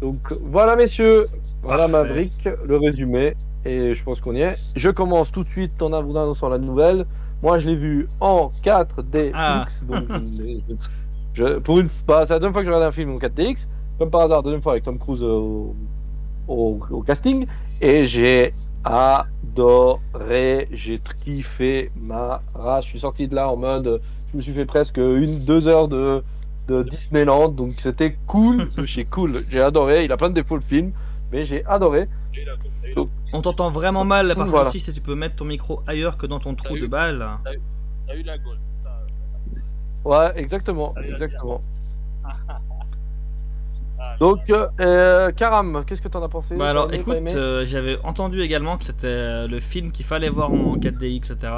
Donc 0.00 0.32
voilà 0.42 0.76
messieurs, 0.76 1.26
voilà 1.62 1.88
Parfait. 1.88 1.92
Maverick, 1.92 2.48
le 2.66 2.76
résumé, 2.76 3.34
et 3.64 3.94
je 3.94 4.04
pense 4.04 4.20
qu'on 4.20 4.34
y 4.34 4.40
est. 4.42 4.56
Je 4.76 4.90
commence 4.90 5.32
tout 5.32 5.42
de 5.44 5.48
suite 5.48 5.80
en 5.82 6.02
vous 6.02 6.16
annonçant 6.16 6.48
la 6.48 6.58
nouvelle. 6.58 7.06
Moi 7.42 7.58
je 7.58 7.68
l'ai 7.68 7.76
vu 7.76 8.08
en 8.20 8.50
4DX, 8.62 9.32
Ah. 9.34 9.66
donc 9.88 10.04
je 10.08 10.42
l'ai- 10.42 10.60
je- 11.34 11.58
pour 11.58 11.78
une 11.80 11.88
bah, 12.06 12.22
c'est 12.26 12.32
la 12.34 12.38
deuxième 12.38 12.52
fois 12.52 12.62
que 12.62 12.66
je 12.66 12.72
regarde 12.72 12.88
un 12.88 12.92
film 12.92 13.10
en 13.14 13.18
4DX, 13.18 13.68
comme 13.98 14.10
par 14.10 14.22
hasard, 14.22 14.42
deuxième 14.42 14.62
fois 14.62 14.72
avec 14.72 14.84
Tom 14.84 14.98
Cruise 14.98 15.22
au, 15.22 15.74
au- 16.48 16.78
au 16.90 17.02
casting, 17.02 17.46
et 17.80 18.04
j'ai 18.06 18.54
adoré, 18.84 20.68
j'ai 20.72 21.00
kiffé 21.24 21.90
ma 22.00 22.40
race. 22.54 22.84
Je 22.84 22.90
suis 22.90 23.00
sorti 23.00 23.28
de 23.28 23.34
là 23.34 23.50
en 23.50 23.56
mode, 23.56 24.00
je 24.30 24.36
me 24.36 24.42
suis 24.42 24.52
fait 24.52 24.64
presque 24.66 24.98
une, 24.98 25.40
deux 25.44 25.68
heures 25.68 25.88
de, 25.88 26.22
de 26.68 26.82
Disneyland, 26.82 27.48
donc 27.48 27.74
c'était 27.78 28.16
cool, 28.26 28.70
de 28.74 28.84
chez 28.86 29.04
cool. 29.04 29.44
J'ai 29.48 29.60
adoré, 29.60 30.04
il 30.04 30.12
a 30.12 30.16
plein 30.16 30.28
de 30.28 30.34
défauts 30.34 30.56
le 30.56 30.62
film, 30.62 30.92
mais 31.32 31.44
j'ai 31.44 31.64
adoré. 31.66 32.08
On 33.32 33.42
t'entend 33.42 33.70
vraiment 33.70 34.04
mal, 34.04 34.34
par 34.34 34.46
Voilà. 34.46 34.70
contre, 34.70 34.78
si 34.84 34.92
tu 34.92 35.00
peux 35.00 35.14
mettre 35.14 35.36
ton 35.36 35.44
micro 35.44 35.82
ailleurs 35.86 36.16
que 36.16 36.26
dans 36.26 36.38
ton 36.38 36.54
trou 36.54 36.78
de 36.78 36.86
balle. 36.86 37.26
t'as 38.06 38.14
eu 38.14 38.22
la 38.22 38.36
c'est 38.36 38.82
ça. 38.82 39.00
Ouais, 40.04 40.32
exactement, 40.38 40.94
exactement. 41.02 41.60
Ah, 43.98 44.16
Donc, 44.20 44.50
euh, 44.50 44.68
euh, 44.80 45.32
Karam, 45.32 45.82
qu'est-ce 45.86 46.02
que 46.02 46.08
t'en 46.08 46.20
as 46.20 46.28
pensé? 46.28 46.54
Bah 46.54 46.68
alors 46.68 46.92
aimé, 46.92 46.98
écoute, 47.00 47.16
euh, 47.34 47.64
j'avais 47.64 47.98
entendu 48.04 48.42
également 48.42 48.76
que 48.76 48.84
c'était 48.84 49.48
le 49.48 49.58
film 49.58 49.90
qu'il 49.90 50.04
fallait 50.04 50.28
voir 50.28 50.52
en 50.52 50.76
4DX, 50.76 51.16
etc. 51.32 51.52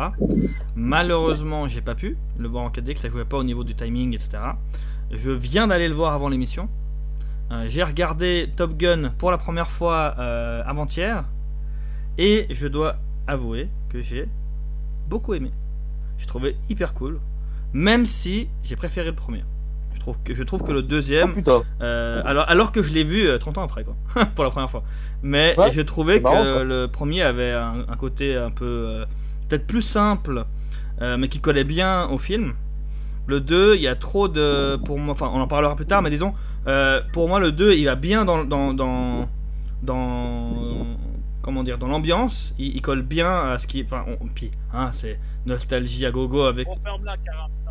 Malheureusement, 0.77 1.67
j'ai 1.67 1.81
pas 1.81 1.97
pu 1.97 2.17
le 2.39 2.49
voir 2.49 2.65
en 2.65 2.71
4DX, 2.71 2.97
ça 2.97 3.09
jouait 3.09 3.25
pas 3.25 3.39
au 3.39 3.45
niveau 3.45 3.65
du 3.65 3.75
timing, 3.75 4.15
etc. 4.15 4.39
Je 5.11 5.31
viens 5.31 5.67
d'aller 5.67 5.89
le 5.89 5.95
voir 5.95 6.13
avant 6.13 6.29
l'émission. 6.29 6.69
Euh, 7.51 7.65
j'ai 7.69 7.83
regardé 7.83 8.51
Top 8.57 8.77
Gun 8.77 9.11
pour 9.19 9.31
la 9.31 9.39
première 9.39 9.71
fois 9.71 10.15
euh, 10.19 10.63
avant-hier. 10.67 11.25
Et 12.19 12.47
je 12.51 12.67
dois 12.67 12.97
avouer 13.27 13.69
que 13.89 14.01
j'ai 14.01 14.29
beaucoup 15.09 15.35
aimé. 15.35 15.51
J'ai 16.19 16.27
trouvé 16.27 16.57
hyper 16.69 16.93
cool. 16.95 17.21
Même 17.73 18.05
si 18.07 18.49
j'ai 18.63 18.77
préféré 18.77 19.07
le 19.09 19.15
premier. 19.15 19.45
Je 19.95 20.01
trouve 20.01 20.19
que, 20.25 20.35
je 20.35 20.43
trouve 20.43 20.63
que 20.63 20.73
le 20.73 20.79
Oh 20.81 20.83
deuxième. 20.83 21.33
putain. 21.33 21.63
Euh, 21.81 22.23
alors, 22.25 22.45
alors 22.49 22.73
que 22.73 22.83
je 22.83 22.93
l'ai 22.93 23.05
vu 23.05 23.27
euh, 23.27 23.39
30 23.39 23.59
ans 23.59 23.63
après, 23.65 23.85
quoi, 23.85 23.97
pour 24.35 24.45
la 24.45 24.51
première 24.51 24.71
fois. 24.71 24.83
Mais 25.23 25.55
Ouais, 25.59 25.71
je 25.71 25.81
trouvais 25.81 26.21
marrant, 26.21 26.45
que 26.45 26.63
le 26.63 26.87
premier 26.87 27.23
avait 27.23 27.53
un, 27.53 27.85
un 27.89 27.97
côté 27.97 28.37
un 28.37 28.51
peu. 28.51 28.65
euh, 28.65 29.05
peut-être 29.49 29.67
plus 29.67 29.83
simple, 29.83 30.45
euh, 31.01 31.17
mais 31.17 31.29
qui 31.29 31.41
collait 31.41 31.65
bien 31.65 32.07
au 32.09 32.19
film. 32.19 32.53
Le 33.29 33.41
2, 33.41 33.77
il 33.77 33.83
y 33.83 33.89
a 33.89 33.95
trop 33.95 34.27
de. 34.27 34.77
Pour 34.85 34.99
moi, 34.99 35.13
enfin, 35.13 35.31
on 35.33 35.41
en 35.41 35.47
parlera 35.47 35.77
plus 35.77 35.87
tard, 35.87 36.01
mais 36.01 36.09
disons, 36.09 36.35
euh, 36.67 37.03
pour 37.13 37.29
moi, 37.29 37.39
le 37.39 37.53
2, 37.53 37.75
il 37.75 37.85
va 37.85 37.95
bien 37.95 38.25
dans. 38.25 38.43
dans, 38.45 38.73
dans, 38.73 39.29
dans 39.83 40.49
comment 41.43 41.63
dire, 41.63 41.77
dans 41.77 41.89
l'ambiance, 41.89 42.55
il, 42.59 42.75
il 42.75 42.81
colle 42.81 43.03
bien 43.03 43.53
à 43.53 43.59
ce 43.59 43.67
qui. 43.67 43.85
Enfin, 43.85 44.05
on, 44.09 44.27
puis, 44.29 44.51
hein, 44.73 44.89
c'est 44.93 45.21
nostalgie 45.45 46.07
à 46.07 46.11
gogo 46.11 46.45
avec. 46.45 46.67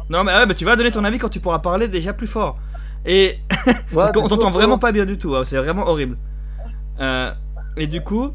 Non, 0.10 0.24
mais, 0.24 0.32
ouais, 0.32 0.46
mais 0.46 0.54
tu 0.54 0.64
vas 0.64 0.76
donner 0.76 0.92
ton 0.92 1.04
avis 1.04 1.18
quand 1.18 1.30
tu 1.30 1.40
pourras 1.40 1.60
parler 1.60 1.88
déjà 1.88 2.14
plus 2.14 2.28
fort. 2.28 2.60
Et 3.06 3.40
Ouais, 3.94 4.06
on 4.16 4.28
t'entend 4.28 4.52
vraiment 4.52 4.78
pas 4.78 4.92
bien 4.92 5.06
du 5.06 5.18
tout, 5.18 5.36
hein, 5.36 5.44
c'est 5.44 5.58
vraiment 5.58 5.88
horrible. 5.88 6.18
Euh, 7.00 7.34
et 7.78 7.88
du 7.88 8.02
coup, 8.02 8.32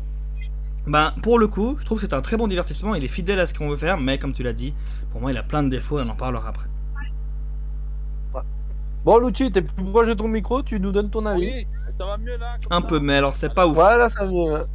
ben, 0.88 1.14
pour 1.22 1.38
le 1.38 1.46
coup, 1.46 1.76
je 1.78 1.84
trouve 1.84 2.00
que 2.00 2.06
c'est 2.06 2.14
un 2.14 2.20
très 2.20 2.36
bon 2.36 2.48
divertissement, 2.48 2.96
il 2.96 3.04
est 3.04 3.08
fidèle 3.08 3.38
à 3.38 3.46
ce 3.46 3.54
qu'on 3.54 3.68
veut 3.68 3.76
faire, 3.76 3.98
mais 3.98 4.18
comme 4.18 4.32
tu 4.32 4.42
l'as 4.42 4.52
dit, 4.52 4.74
pour 5.12 5.20
moi 5.20 5.30
il 5.30 5.38
a 5.38 5.42
plein 5.42 5.62
de 5.62 5.68
défauts 5.68 6.00
et 6.00 6.02
on 6.02 6.08
en 6.08 6.16
parlera 6.16 6.48
après. 6.48 6.66
Bon, 9.04 9.18
Lucci, 9.18 9.50
t'es 9.50 9.62
plus 9.62 9.84
proche 9.84 10.08
de 10.08 10.14
ton 10.14 10.28
micro, 10.28 10.62
tu 10.62 10.78
nous 10.78 10.92
donnes 10.92 11.10
ton 11.10 11.26
avis. 11.26 11.40
Oui, 11.50 11.66
ça 11.90 12.06
va 12.06 12.16
mieux 12.16 12.36
là 12.36 12.56
Un 12.70 12.80
ça 12.80 12.86
peu, 12.86 13.00
mais 13.00 13.16
alors 13.16 13.34
c'est 13.34 13.52
pas 13.52 13.66
ouf. 13.66 13.74
Voilà, 13.74 14.08
ça 14.08 14.24
vient. 14.26 14.66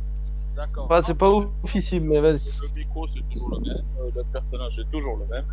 D'accord. 0.56 0.86
Enfin, 0.86 1.02
c'est 1.02 1.16
pas 1.16 1.30
oufissime, 1.32 2.06
mais 2.06 2.20
vas-y. 2.20 2.42
Le 2.62 2.68
micro, 2.76 3.08
c'est 3.08 3.22
toujours 3.30 3.52
le 3.52 3.60
même. 3.60 3.86
euh, 4.02 4.10
le 4.16 4.24
personnage, 4.26 4.74
c'est 4.76 4.92
toujours 4.92 5.18
le 5.18 5.26
même. 5.28 5.46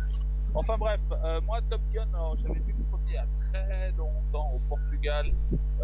Enfin 0.53 0.77
bref, 0.77 0.99
euh, 1.11 1.39
moi, 1.45 1.59
Top 1.69 1.81
Gun, 1.93 2.07
alors, 2.13 2.35
j'avais 2.41 2.55
vu 2.55 2.73
le 2.77 2.83
premier 2.89 3.03
il 3.09 3.13
y 3.13 3.17
a 3.17 3.25
très 3.37 3.91
longtemps 3.97 4.51
au 4.55 4.59
Portugal, 4.67 5.27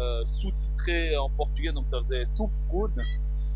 euh, 0.00 0.22
sous-titré 0.26 1.16
en 1.16 1.30
portugais, 1.30 1.72
donc 1.72 1.86
ça 1.88 1.98
faisait 2.00 2.26
tout 2.36 2.50
good. 2.70 2.90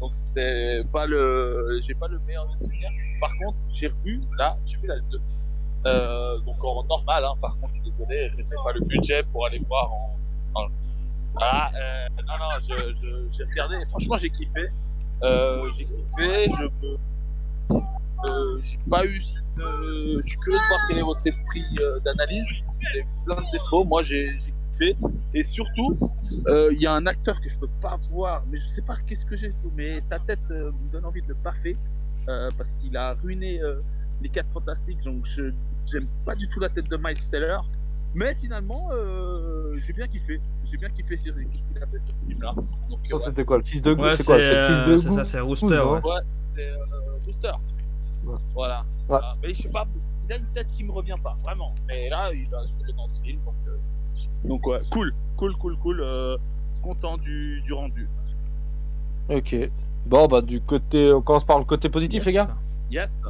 Donc 0.00 0.14
c'était 0.14 0.82
pas 0.92 1.06
le, 1.06 1.78
j'ai 1.82 1.94
pas 1.94 2.06
le 2.08 2.18
meilleur 2.26 2.46
des 2.48 2.58
souvenirs. 2.58 2.90
Par 3.20 3.30
contre, 3.42 3.56
j'ai 3.72 3.88
revu, 3.88 4.20
là, 4.38 4.56
j'ai 4.66 4.76
vu 4.78 4.86
la 4.86 4.98
2. 5.00 5.20
Euh, 5.86 6.38
donc 6.40 6.56
en 6.66 6.82
normal, 6.84 7.24
hein, 7.24 7.34
par 7.40 7.56
contre, 7.58 7.74
je 7.74 7.80
suis 7.82 7.90
désolé, 7.90 8.28
je 8.32 8.36
n'ai 8.38 8.44
pas 8.44 8.72
le 8.74 8.80
budget 8.80 9.22
pour 9.32 9.46
aller 9.46 9.60
voir 9.68 9.92
en. 9.92 10.16
Ah, 11.40 11.70
euh, 11.74 12.08
non, 12.26 12.34
non, 12.38 12.48
je- 12.58 12.94
je- 12.94 13.28
j'ai 13.36 13.44
regardé, 13.44 13.76
franchement, 13.86 14.16
j'ai 14.16 14.30
kiffé. 14.30 14.68
Euh, 15.22 15.68
j'ai 15.76 15.84
kiffé, 15.84 16.50
je 16.58 16.64
me. 16.64 16.96
Euh, 18.28 18.58
j'ai 18.62 18.78
pas 18.90 19.04
eu. 19.04 19.20
cette, 19.20 19.42
euh, 19.60 20.16
je 20.16 20.28
suis 20.28 20.38
curieux 20.38 20.58
de 20.58 20.68
voir 20.68 20.80
quel 20.88 20.98
est 20.98 21.02
votre 21.02 21.26
esprit 21.26 21.62
d'analyse. 22.04 22.46
Il 22.50 22.96
y 22.96 23.00
a 23.00 23.02
eu 23.02 23.06
plein 23.24 23.36
de 23.36 23.46
défauts. 23.52 23.84
Moi, 23.84 24.02
j'ai 24.02 24.26
j'ai 24.28 24.52
kiffé. 24.72 24.96
Et 25.34 25.42
surtout, 25.42 25.96
il 26.72 26.78
y 26.80 26.86
a 26.86 26.92
un 26.94 27.06
acteur 27.06 27.40
que 27.40 27.48
je 27.50 27.58
peux 27.58 27.68
pas 27.80 27.98
voir, 28.10 28.42
mais 28.50 28.56
je 28.56 28.66
sais 28.68 28.82
pas 28.82 28.96
qu'est-ce 29.06 29.24
que 29.26 29.36
j'ai, 29.36 29.52
mais 29.76 30.00
sa 30.00 30.18
tête 30.18 30.50
me 30.50 30.90
donne 30.90 31.04
envie 31.04 31.22
de 31.22 31.28
le 31.28 31.34
baffer 31.34 31.76
euh, 32.28 32.50
parce 32.56 32.72
qu'il 32.80 32.96
a 32.96 33.12
ruiné 33.14 33.60
les 34.22 34.28
4 34.30 34.50
fantastiques. 34.52 35.02
Donc, 35.02 35.24
je 35.26 35.52
j'aime 35.90 36.06
pas 36.24 36.34
du 36.34 36.48
tout 36.48 36.60
la 36.60 36.68
tête 36.68 36.88
de 36.88 36.96
Miles 36.96 37.30
Teller. 37.30 37.58
Mais 38.14 38.34
finalement, 38.34 38.88
euh, 38.92 39.76
j'ai 39.78 39.92
bien 39.92 40.06
kiffé. 40.08 40.40
J'ai 40.64 40.78
bien 40.78 40.88
kiffé 40.88 41.16
sur 41.18 41.34
qu'est-ce 41.34 41.66
qu'il 41.66 41.82
a 41.82 41.86
fait 41.86 42.00
ce 42.00 42.26
film-là. 42.26 42.54
Ça, 43.10 43.16
c'était 43.26 43.44
quoi 43.44 43.58
Le 43.58 43.64
fils 43.64 43.82
de 43.82 43.92
Ouais, 43.94 44.16
C'est 44.16 44.24
quoi 44.24 44.38
C'est 44.40 44.54
le 44.54 44.66
fils 44.74 44.84
de 44.88 44.96
c'est 44.96 45.08
Gou 45.08 45.14
ça, 45.14 45.24
c'est 45.24 45.40
Rooster. 45.40 45.66
Ouais. 45.80 46.00
Ouais, 46.02 46.20
c'est 46.44 46.70
euh. 46.70 47.52
Ouais. 48.24 48.38
Voilà. 48.54 48.80
Ouais. 48.80 48.86
Voilà. 49.08 49.36
Mais 49.42 49.52
je 49.54 49.62
sais 49.62 49.68
pas, 49.70 49.86
il 50.24 50.32
a 50.32 50.36
une 50.38 50.46
tête 50.46 50.66
qui 50.68 50.84
me 50.84 50.92
revient 50.92 51.16
pas, 51.22 51.36
vraiment. 51.44 51.74
Mais 51.86 52.08
là, 52.08 52.32
il 52.32 52.46
a 52.54 52.64
joué 52.64 52.92
dans 52.96 53.06
ce 53.06 53.22
film. 53.22 53.38
Donc, 53.44 53.54
euh, 53.68 54.48
donc 54.48 54.66
ouais, 54.66 54.78
cool, 54.90 55.12
cool, 55.36 55.54
cool, 55.56 55.76
cool. 55.78 56.00
euh, 56.00 56.36
content 56.82 57.18
du, 57.18 57.60
du 57.62 57.72
rendu. 57.72 58.08
Ok. 59.28 59.54
Bon, 60.06 60.26
bah, 60.26 60.40
du 60.40 60.60
côté. 60.60 61.12
On 61.12 61.20
commence 61.20 61.44
par 61.44 61.58
le 61.58 61.64
côté 61.64 61.88
positif, 61.88 62.24
Yes. 62.24 62.26
les 62.26 62.32
gars 62.32 62.48
Yes. 62.90 63.20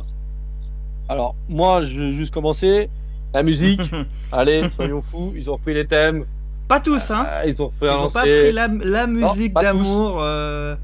Alors, 1.08 1.34
moi, 1.48 1.80
je 1.80 1.92
vais 1.98 2.12
juste 2.12 2.32
commencer. 2.34 2.90
La 3.34 3.42
musique, 3.42 3.80
allez, 4.32 4.68
soyons 4.74 5.02
fous, 5.02 5.32
ils 5.36 5.50
ont 5.50 5.54
repris 5.54 5.74
les 5.74 5.86
thèmes. 5.86 6.24
pas 6.68 6.80
tous, 6.80 7.10
hein. 7.10 7.26
Ah, 7.28 7.46
ils 7.46 7.60
ont 7.60 7.70
fait 7.78 7.86
Ils 7.86 8.04
ont 8.04 8.10
pas 8.10 8.22
pris 8.22 8.52
la, 8.52 8.68
la 8.68 9.06
musique 9.06 9.52
d'amour. 9.54 10.18
euh, 10.22 10.74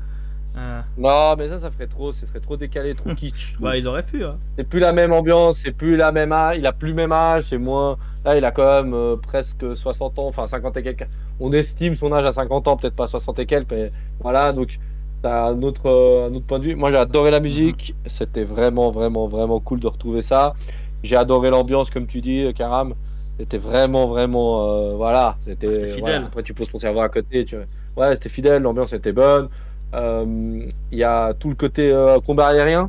euh, 0.56 0.80
Non, 0.98 1.34
mais 1.38 1.48
ça, 1.48 1.58
ça 1.58 1.70
ferait 1.70 1.86
trop, 1.86 2.12
ce 2.12 2.26
serait 2.26 2.40
trop 2.40 2.56
décalé, 2.56 2.94
trop 2.94 3.14
kitsch. 3.14 3.54
bah, 3.58 3.76
ils 3.76 3.86
auraient 3.88 4.02
pu, 4.02 4.24
hein. 4.24 4.36
C'est 4.58 4.64
plus 4.68 4.80
la 4.80 4.92
même 4.92 5.12
ambiance, 5.12 5.58
c'est 5.64 5.72
plus 5.72 5.96
la 5.96 6.12
même 6.12 6.32
âge, 6.32 6.58
il 6.58 6.66
a 6.66 6.72
plus 6.72 6.88
le 6.88 6.94
même 6.94 7.12
âge, 7.12 7.44
c'est 7.48 7.58
moins. 7.58 7.96
Là, 8.24 8.36
il 8.36 8.44
a 8.44 8.50
quand 8.50 8.82
même 8.82 8.92
euh, 8.94 9.16
presque 9.16 9.74
60 9.74 10.18
ans, 10.18 10.26
enfin 10.26 10.46
50 10.46 10.76
et 10.76 10.82
quelques. 10.82 11.06
On 11.40 11.52
estime 11.52 11.96
son 11.96 12.12
âge 12.12 12.26
à 12.26 12.32
50 12.32 12.68
ans, 12.68 12.76
peut-être 12.76 12.94
pas 12.96 13.06
60 13.06 13.38
et 13.38 13.46
quelques, 13.46 13.70
mais 13.72 13.92
voilà, 14.20 14.52
donc 14.52 14.78
t'as 15.22 15.48
un 15.48 15.62
autre, 15.62 15.86
euh, 15.86 16.28
un 16.28 16.34
autre 16.34 16.46
point 16.46 16.58
de 16.58 16.64
vue. 16.64 16.74
Moi, 16.76 16.90
j'ai 16.90 16.96
adoré 16.96 17.30
la 17.30 17.40
musique, 17.40 17.94
c'était 18.06 18.44
vraiment, 18.44 18.90
vraiment, 18.90 19.26
vraiment 19.28 19.60
cool 19.60 19.80
de 19.80 19.86
retrouver 19.86 20.22
ça. 20.22 20.54
J'ai 21.02 21.16
adoré 21.16 21.50
l'ambiance, 21.50 21.90
comme 21.90 22.06
tu 22.06 22.20
dis, 22.20 22.44
euh, 22.44 22.52
Karam. 22.52 22.94
C'était 23.38 23.58
vraiment, 23.58 24.06
vraiment, 24.08 24.68
euh, 24.70 24.94
voilà, 24.94 25.36
c'était. 25.40 25.70
C'était 25.70 25.86
fidèle. 25.88 26.00
voilà. 26.14 26.26
Après, 26.26 26.42
tu 26.42 26.54
poses 26.54 26.68
ton 26.70 26.78
cerveau 26.78 27.00
à 27.00 27.08
côté, 27.08 27.44
tu. 27.44 27.56
Ouais, 27.96 28.12
c'était 28.14 28.28
fidèle, 28.28 28.62
l'ambiance 28.62 28.92
était 28.92 29.12
bonne. 29.12 29.48
Euh, 29.94 30.66
Il 30.90 30.98
y 30.98 31.04
a 31.04 31.34
tout 31.34 31.48
le 31.48 31.54
côté 31.54 31.92
combat 32.26 32.48
aérien. 32.48 32.88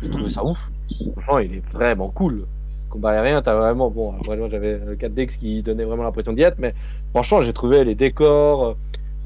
J'ai 0.00 0.06
Mhm. 0.06 0.12
trouvé 0.12 0.30
ça 0.30 0.44
ouf. 0.44 0.58
Franchement, 1.16 1.38
il 1.38 1.54
est 1.56 1.66
vraiment 1.72 2.08
cool. 2.08 2.46
Combat 2.90 3.10
aérien, 3.10 3.40
t'as 3.42 3.54
vraiment. 3.56 3.90
Bon, 3.90 4.14
après, 4.20 4.36
moi 4.36 4.48
j'avais 4.48 4.74
euh, 4.74 4.96
4DX 4.96 5.38
qui 5.38 5.62
donnait 5.62 5.84
vraiment 5.84 6.02
l'impression 6.04 6.32
d'y 6.32 6.42
être, 6.42 6.58
mais 6.58 6.74
franchement, 7.12 7.40
j'ai 7.40 7.52
trouvé 7.52 7.84
les 7.84 7.94
décors, 7.94 8.76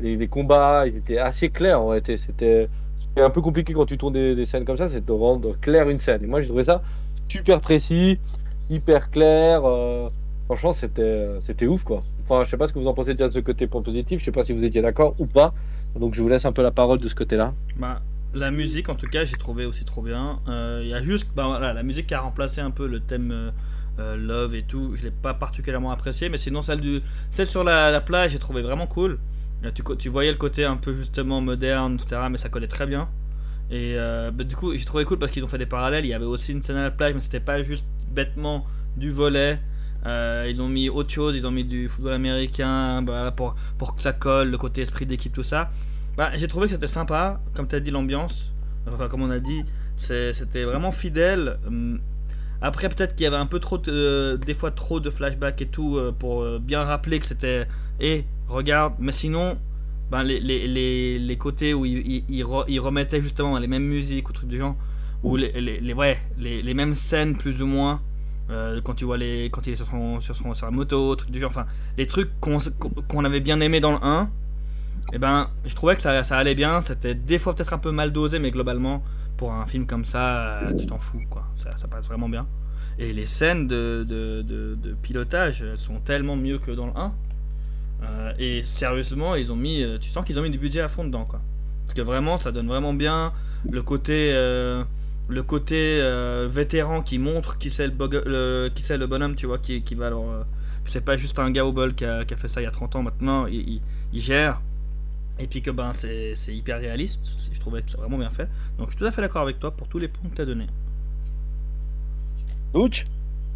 les, 0.00 0.28
combats, 0.28 0.86
ils 0.86 0.96
étaient 0.96 1.18
assez 1.18 1.50
clairs 1.50 1.80
en 1.80 1.88
réalité. 1.88 2.16
C'était 2.16 2.68
un 3.16 3.30
peu 3.30 3.40
compliqué 3.40 3.72
quand 3.72 3.86
tu 3.86 3.98
tournes 3.98 4.34
des, 4.34 4.46
scènes 4.46 4.64
comme 4.64 4.76
ça, 4.76 4.88
c'est 4.88 5.04
de 5.04 5.12
rendre 5.12 5.58
clair 5.60 5.88
une 5.88 5.98
scène. 5.98 6.24
Et 6.24 6.26
moi, 6.26 6.40
j'ai 6.40 6.48
trouvé 6.48 6.64
ça 6.64 6.82
super 7.28 7.60
précis, 7.60 8.18
hyper 8.70 9.10
clair. 9.10 9.64
euh, 9.64 10.08
franchement, 10.46 10.72
c'était 10.72 11.28
c'était 11.40 11.66
ouf 11.66 11.82
quoi. 11.82 12.04
Enfin, 12.28 12.44
je 12.44 12.50
sais 12.50 12.56
pas 12.56 12.66
ce 12.66 12.72
que 12.72 12.78
vous 12.78 12.88
en 12.88 12.94
pensez 12.94 13.14
de 13.14 13.30
ce 13.30 13.38
côté 13.38 13.66
point 13.66 13.82
positif, 13.82 14.20
je 14.20 14.24
sais 14.24 14.32
pas 14.32 14.44
si 14.44 14.52
vous 14.52 14.64
étiez 14.64 14.82
d'accord 14.82 15.14
ou 15.18 15.26
pas. 15.26 15.54
Donc, 15.98 16.14
je 16.14 16.22
vous 16.22 16.28
laisse 16.28 16.44
un 16.44 16.52
peu 16.52 16.62
la 16.62 16.72
parole 16.72 16.98
de 16.98 17.08
ce 17.08 17.14
côté-là. 17.14 17.54
Bah, 17.76 18.02
la 18.34 18.50
musique, 18.50 18.88
en 18.88 18.96
tout 18.96 19.06
cas, 19.06 19.24
j'ai 19.24 19.36
trouvé 19.36 19.64
aussi 19.64 19.84
trop 19.84 20.02
bien. 20.02 20.40
Euh, 20.48 20.80
Il 20.82 20.88
y 20.88 20.94
a 20.94 21.00
juste 21.00 21.26
bah, 21.34 21.46
voilà, 21.46 21.72
la 21.72 21.82
musique 21.82 22.08
qui 22.08 22.14
a 22.14 22.20
remplacé 22.20 22.60
un 22.60 22.70
peu 22.70 22.86
le 22.86 23.00
thème 23.00 23.52
euh, 23.98 24.16
Love 24.16 24.54
et 24.56 24.62
tout. 24.62 24.94
Je 24.94 25.04
l'ai 25.04 25.10
pas 25.10 25.34
particulièrement 25.34 25.90
apprécié, 25.90 26.28
mais 26.28 26.36
sinon, 26.36 26.62
celle, 26.62 26.80
du, 26.80 27.00
celle 27.30 27.46
sur 27.46 27.64
la, 27.64 27.90
la 27.90 28.00
plage, 28.00 28.32
j'ai 28.32 28.38
trouvé 28.38 28.60
vraiment 28.60 28.86
cool. 28.86 29.18
Tu, 29.74 29.82
tu 29.98 30.08
voyais 30.08 30.30
le 30.30 30.36
côté 30.38 30.64
un 30.64 30.76
peu 30.76 30.94
justement 30.94 31.40
moderne, 31.40 31.94
etc., 31.94 32.22
mais 32.30 32.38
ça 32.38 32.48
collait 32.48 32.66
très 32.68 32.86
bien. 32.86 33.08
Et 33.70 33.94
euh, 33.96 34.30
bah, 34.30 34.44
du 34.44 34.54
coup, 34.54 34.72
j'ai 34.76 34.84
trouvé 34.84 35.04
cool 35.04 35.18
parce 35.18 35.32
qu'ils 35.32 35.42
ont 35.44 35.48
fait 35.48 35.58
des 35.58 35.66
parallèles. 35.66 36.04
Il 36.04 36.08
y 36.08 36.14
avait 36.14 36.24
aussi 36.24 36.52
une 36.52 36.62
scène 36.62 36.76
à 36.76 36.82
la 36.84 36.90
plage, 36.90 37.14
mais 37.14 37.20
c'était 37.20 37.40
pas 37.40 37.62
juste 37.62 37.84
bêtement 38.10 38.64
du 38.96 39.10
volet. 39.10 39.58
Euh, 40.04 40.46
ils 40.48 40.60
ont 40.62 40.68
mis 40.68 40.88
autre 40.88 41.10
chose, 41.10 41.34
ils 41.36 41.46
ont 41.46 41.50
mis 41.50 41.64
du 41.64 41.88
football 41.88 42.12
américain 42.12 43.02
bah, 43.02 43.32
pour, 43.32 43.56
pour 43.76 43.96
que 43.96 44.02
ça 44.02 44.12
colle, 44.12 44.50
le 44.50 44.58
côté 44.58 44.82
esprit 44.82 45.04
d'équipe, 45.04 45.32
tout 45.32 45.42
ça. 45.42 45.70
Bah, 46.16 46.30
j'ai 46.34 46.46
trouvé 46.46 46.66
que 46.68 46.74
c'était 46.74 46.86
sympa, 46.86 47.40
comme 47.54 47.66
tu 47.66 47.74
as 47.74 47.80
dit, 47.80 47.90
l'ambiance. 47.90 48.52
Enfin, 48.86 49.08
comme 49.08 49.22
on 49.22 49.30
a 49.30 49.40
dit, 49.40 49.64
c'était 49.96 50.62
vraiment 50.64 50.92
fidèle. 50.92 51.58
Hum, 51.66 51.98
Après, 52.62 52.88
peut-être 52.88 53.14
qu'il 53.16 53.24
y 53.24 53.26
avait 53.26 53.36
un 53.36 53.46
peu 53.46 53.58
trop, 53.58 53.78
de- 53.78 54.38
des 54.46 54.54
fois 54.54 54.70
trop 54.70 55.00
de 55.00 55.10
flashbacks 55.10 55.60
et 55.60 55.66
tout, 55.66 55.96
euh, 55.98 56.12
pour 56.16 56.58
bien 56.60 56.82
rappeler 56.84 57.18
que 57.18 57.26
c'était. 57.26 57.66
Et 58.00 58.24
regarde, 58.48 58.94
mais 58.98 59.12
sinon, 59.12 59.58
ben, 60.10 60.22
les, 60.22 60.40
les, 60.40 60.66
les, 60.68 61.18
les 61.18 61.36
côtés 61.38 61.74
où 61.74 61.84
ils 61.84 61.98
il, 62.06 62.24
il 62.28 62.44
re- 62.44 63.20
justement 63.22 63.58
les 63.58 63.66
mêmes 63.66 63.84
musiques 63.84 64.28
ou 64.28 64.32
trucs 64.32 64.48
du 64.48 64.58
genre, 64.58 64.76
ou 65.22 65.36
les, 65.36 65.52
les, 65.60 65.92
ouais, 65.94 66.18
les, 66.38 66.62
mêmes 66.74 66.94
scènes 66.94 67.36
plus 67.36 67.62
ou 67.62 67.66
moins. 67.66 68.00
euh, 68.50 68.80
quand 68.82 68.94
tu 68.94 69.04
vois 69.04 69.16
les 69.18 69.50
quand 69.50 69.66
il 69.66 69.72
est 69.72 69.76
sur 69.76 69.88
sur 70.20 70.36
sur 70.56 70.66
la 70.66 70.70
moto 70.72 71.16
trucs 71.16 71.30
du 71.32 71.40
genre 71.40 71.50
enfin 71.50 71.66
les 71.98 72.06
trucs 72.06 72.30
qu'on 72.40 73.24
avait 73.24 73.40
bien 73.40 73.60
aimé 73.60 73.80
dans 73.80 73.92
le 73.92 73.98
1 74.02 74.30
et 75.12 75.18
ben 75.18 75.50
je 75.64 75.74
trouvais 75.74 75.96
que 75.96 76.02
ça, 76.02 76.22
ça 76.24 76.36
allait 76.38 76.54
bien 76.54 76.80
c'était 76.80 77.14
des 77.14 77.38
fois 77.38 77.54
peut-être 77.54 77.72
un 77.72 77.78
peu 77.78 77.90
mal 77.90 78.12
dosé 78.12 78.38
mais 78.38 78.50
globalement 78.52 79.02
pour 79.36 79.52
un 79.52 79.66
film 79.66 79.86
comme 79.86 80.04
ça 80.04 80.60
euh, 80.62 80.74
tu 80.78 80.86
t'en 80.86 80.98
fous 80.98 81.22
quoi 81.28 81.44
ça, 81.56 81.76
ça 81.76 81.88
passe 81.88 82.06
vraiment 82.06 82.28
bien 82.28 82.46
et 82.98 83.12
les 83.12 83.26
scènes 83.26 83.66
de, 83.66 84.04
de, 84.08 84.42
de, 84.42 84.76
de 84.80 84.94
pilotage 84.94 85.62
elles 85.62 85.78
sont 85.78 86.00
tellement 86.00 86.36
mieux 86.36 86.58
que 86.58 86.70
dans 86.70 86.86
le 86.86 86.92
1 86.96 87.12
Euh, 88.02 88.32
et 88.38 88.62
sérieusement, 88.62 89.34
ils 89.34 89.52
ont 89.52 89.56
mis, 89.56 89.82
euh, 89.82 89.98
tu 89.98 90.10
sens 90.10 90.24
qu'ils 90.24 90.38
ont 90.38 90.42
mis 90.42 90.50
du 90.50 90.58
budget 90.58 90.80
à 90.80 90.88
fond 90.88 91.04
dedans, 91.04 91.24
quoi. 91.24 91.40
Parce 91.86 91.94
que 91.94 92.02
vraiment, 92.02 92.38
ça 92.38 92.52
donne 92.52 92.68
vraiment 92.68 92.92
bien 92.92 93.32
le 93.70 93.82
côté, 93.82 94.32
euh, 94.34 94.84
le 95.28 95.42
côté 95.42 96.00
vétéran 96.48 97.02
qui 97.02 97.18
montre 97.18 97.58
qui 97.58 97.70
c'est 97.70 97.86
le, 97.88 97.94
le- 98.26 98.70
qui 98.74 98.82
c'est 98.82 98.98
le 98.98 99.06
bonhomme, 99.06 99.34
tu 99.34 99.46
vois, 99.46 99.58
qui, 99.58 99.82
qui 99.82 99.94
va 99.94 100.08
alors. 100.08 100.44
c'est 100.84 101.04
pas 101.04 101.16
juste 101.16 101.38
un 101.38 101.50
gars 101.50 101.64
au 101.64 101.72
bol 101.72 101.94
qui 101.94 102.04
a, 102.04 102.24
fait 102.36 102.48
ça 102.48 102.60
il 102.60 102.64
y 102.64 102.66
a 102.66 102.70
30 102.70 102.96
ans 102.96 103.02
maintenant, 103.02 103.46
il, 103.46 103.80
gère. 104.14 104.60
Et 105.38 105.46
puis 105.46 105.62
que 105.62 105.70
ben 105.70 105.92
c'est 105.92 106.34
hyper 106.48 106.78
réaliste, 106.80 107.20
je 107.52 107.60
trouvais 107.60 107.82
que 107.82 107.90
c'est 107.90 107.98
vraiment 107.98 108.18
bien 108.18 108.30
fait. 108.30 108.48
Donc 108.78 108.88
je 108.88 108.92
suis 108.92 108.98
tout 109.00 109.06
à 109.06 109.12
fait 109.12 109.20
d'accord 109.22 109.42
avec 109.42 109.58
toi 109.58 109.70
pour 109.70 109.88
tous 109.88 109.98
les 109.98 110.08
points 110.08 110.30
que 110.30 110.36
tu 110.36 110.42
as 110.42 110.46
donnés. 110.46 110.68
Ouch 112.74 113.04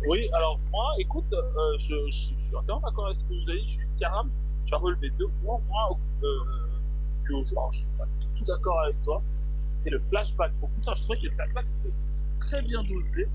Oui, 0.06 0.28
alors 0.34 0.58
moi, 0.72 0.92
écoute, 0.98 1.26
euh, 1.32 1.76
je, 1.78 1.94
je- 2.06 2.10
suis 2.38 2.56
entièrement 2.56 2.80
d'accord 2.86 3.06
avec 3.06 3.16
ce 3.16 3.24
que 3.24 3.34
vous 3.34 3.50
avez 3.50 3.60
dit. 3.60 3.68
Juste, 3.68 3.92
Karam, 3.98 4.30
tu 4.64 4.74
as 4.74 4.78
relevé 4.78 5.10
deux 5.18 5.28
points. 5.42 5.60
Moi, 5.68 5.98
euh, 6.22 6.26
que 7.26 7.44
genre, 7.44 7.70
je 7.72 7.80
suis 7.80 7.90
pas 7.98 8.06
du 8.06 8.26
tout 8.38 8.44
d'accord 8.44 8.80
avec 8.80 9.00
toi. 9.02 9.22
C'est 9.76 9.90
le 9.90 10.00
flashback. 10.00 10.52
Au 10.62 10.66
contraire, 10.68 10.94
je 10.96 11.02
trouvais 11.02 11.18
que 11.18 11.26
le 11.26 11.32
flashback 11.32 11.66
était 11.84 11.98
très 12.38 12.62
bien 12.62 12.82
dosé. 12.84 13.28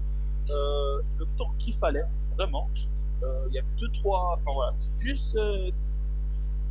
Euh, 0.50 1.02
le 1.18 1.26
temps 1.38 1.52
qu'il 1.58 1.74
fallait, 1.74 2.06
vraiment. 2.38 2.70
Euh, 3.24 3.46
Il 3.50 3.56
y 3.56 3.60
avait 3.60 3.74
deux, 3.80 3.90
trois. 3.92 4.34
Enfin 4.36 4.52
voilà, 4.54 4.74
c'est 4.74 4.92
juste 5.00 5.36
euh, 5.36 5.72
ce 5.72 5.84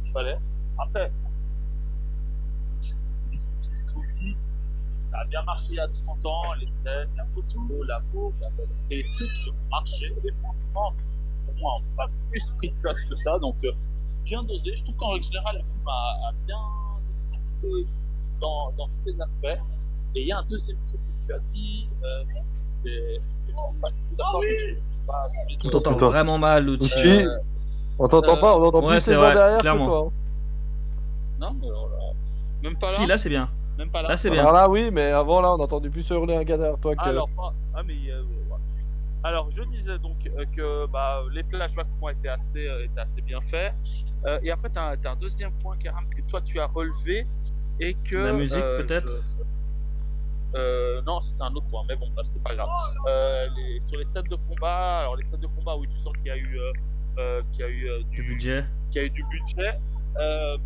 qu'il 0.05 0.13
fallait. 0.13 0.39
Après. 0.79 1.11
Ça 5.15 5.21
a 5.21 5.25
bien 5.27 5.43
marché 5.45 5.67
il 5.71 5.77
y 5.77 5.81
a 5.81 5.87
30 5.87 6.27
ans, 6.27 6.43
les 6.61 6.67
scènes, 6.67 7.09
la 7.17 7.25
photo, 7.35 7.61
la 7.87 8.01
peau, 8.13 8.33
la 8.41 8.49
c'est 8.75 8.97
les 8.97 9.05
trucs 9.05 9.29
qui 9.45 9.51
ont 9.51 9.69
marché. 9.71 10.07
Et 10.25 10.33
franchement, 10.43 10.93
pour 11.47 11.55
moi, 11.61 11.73
on 11.77 11.81
n'a 11.83 11.97
pas 11.97 12.11
plus 12.31 12.51
pris 12.59 12.71
de 12.71 12.75
place 12.83 13.01
que 13.03 13.15
ça. 13.15 13.39
Donc, 13.39 13.55
euh, 13.65 13.71
bien 14.25 14.43
dosé. 14.43 14.75
Je 14.77 14.83
trouve 14.83 14.97
qu'en 14.97 15.11
règle 15.13 15.25
générale, 15.25 15.55
le 15.59 15.63
film 15.63 15.89
a, 15.89 16.29
a 16.29 16.33
bien 16.45 16.57
dans, 18.41 18.73
dans 18.77 18.87
tous 18.89 19.13
les 19.13 19.21
aspects. 19.21 19.47
Et 20.17 20.23
il 20.23 20.27
y 20.27 20.33
a 20.33 20.39
un 20.39 20.45
deuxième 20.47 20.79
truc 20.89 20.99
que 21.01 21.27
tu 21.27 21.33
as 21.33 21.39
dit. 21.53 21.89
Euh, 22.03 22.25
et- 22.87 23.21
et 23.49 23.53
pas 23.81 23.89
tout 23.89 23.95
as 24.19 24.41
dit. 24.41 25.59
On 25.65 25.71
t'entend 25.71 25.91
Attends. 25.93 26.07
vraiment 26.09 26.39
mal, 26.39 26.67
Lucci. 26.67 26.93
Oui. 27.05 27.25
On 28.01 28.09
t'entend 28.09 28.37
Euh, 28.37 28.41
pas, 28.41 28.57
on 28.59 28.65
entend 28.65 28.81
ouais, 28.85 28.97
plus 28.97 29.01
c'est 29.01 29.11
les 29.13 29.17
gens 29.17 29.23
vrai, 29.23 29.35
derrière 29.35 29.59
clairement. 29.61 29.85
que 29.85 29.91
toi. 29.91 30.09
hein. 30.09 30.13
Non, 31.41 31.49
mais 31.61 31.67
alors 31.69 31.89
là, 31.89 31.97
même 32.63 32.77
pas 32.79 32.91
là. 32.91 32.97
Si, 32.97 33.07
là 33.07 33.17
c'est 33.19 33.29
bien. 33.29 33.49
Même 33.79 33.91
pas 33.91 34.03
là. 34.03 34.11
Là 34.11 34.17
c'est 34.17 34.31
Alors 34.31 34.53
bien. 34.53 34.61
là, 34.61 34.69
oui, 34.69 34.91
mais 34.93 35.11
avant, 35.11 35.41
là, 35.41 35.53
on 35.55 35.59
a 35.59 35.63
entendu 35.65 35.91
plus 35.91 36.09
hurler 36.11 36.37
un 36.37 36.45
gars 36.45 36.57
derrière 36.57 36.79
toi 36.79 36.95
que. 36.95 37.03
Alors, 37.03 37.29
pas- 37.31 37.53
ah, 37.75 37.83
mais, 37.83 37.95
euh, 38.11 38.23
ouais. 38.23 38.59
Alors, 39.23 39.51
je 39.51 39.63
disais 39.65 39.99
donc 39.99 40.17
euh, 40.27 40.45
que 40.55 40.87
bah, 40.87 41.23
les 41.33 41.43
flashbacks 41.43 41.87
pour 41.89 41.99
moi 42.01 42.13
étaient 42.13 42.29
assez, 42.29 42.67
euh, 42.69 42.85
étaient 42.85 43.01
assez 43.01 43.21
bien 43.23 43.41
faits. 43.41 43.73
Euh, 44.27 44.39
et 44.43 44.51
après, 44.51 44.71
tu 44.71 44.79
as, 44.79 44.91
un 45.11 45.17
deuxième 45.17 45.53
point, 45.63 45.77
Karam, 45.77 46.05
que 46.09 46.21
toi 46.23 46.41
tu 46.41 46.61
as 46.61 46.67
relevé. 46.67 47.27
Et 47.81 47.95
que. 47.95 48.17
La 48.17 48.33
musique, 48.33 48.59
euh, 48.63 48.79
peut-être 48.83 49.09
je- 49.23 49.45
Euh, 50.57 51.03
non, 51.03 51.21
c'était 51.21 51.43
un 51.43 51.53
autre 51.55 51.67
point, 51.67 51.83
mais 51.89 51.97
bon, 51.97 52.09
c'est 52.23 52.41
pas 52.41 52.55
grave. 52.55 52.69
Euh, 53.09 53.49
les- 53.57 53.81
sur 53.81 53.99
les 53.99 54.05
scènes 54.05 54.23
de 54.31 54.37
combat, 54.37 55.01
alors 55.01 55.17
les 55.17 55.25
scènes 55.25 55.41
de 55.41 55.49
combat, 55.49 55.77
oui, 55.77 55.89
tu 55.91 55.99
sens 55.99 56.13
qu'il 56.19 56.27
y 56.27 56.31
a 56.31 56.37
eu, 56.37 56.57
euh, 56.59 56.73
euh, 57.19 57.43
qu'il 57.51 57.63
y 57.63 57.65
a 57.65 57.69
eu 57.69 57.89
euh, 57.91 58.03
Du 58.13 58.23
budget. 58.23 58.65
qu'il 58.91 59.01
y 59.01 59.05
a 59.05 59.07
eu 59.09 59.11
du 59.11 59.25
budget. 59.25 59.79
Euh, 60.21 60.57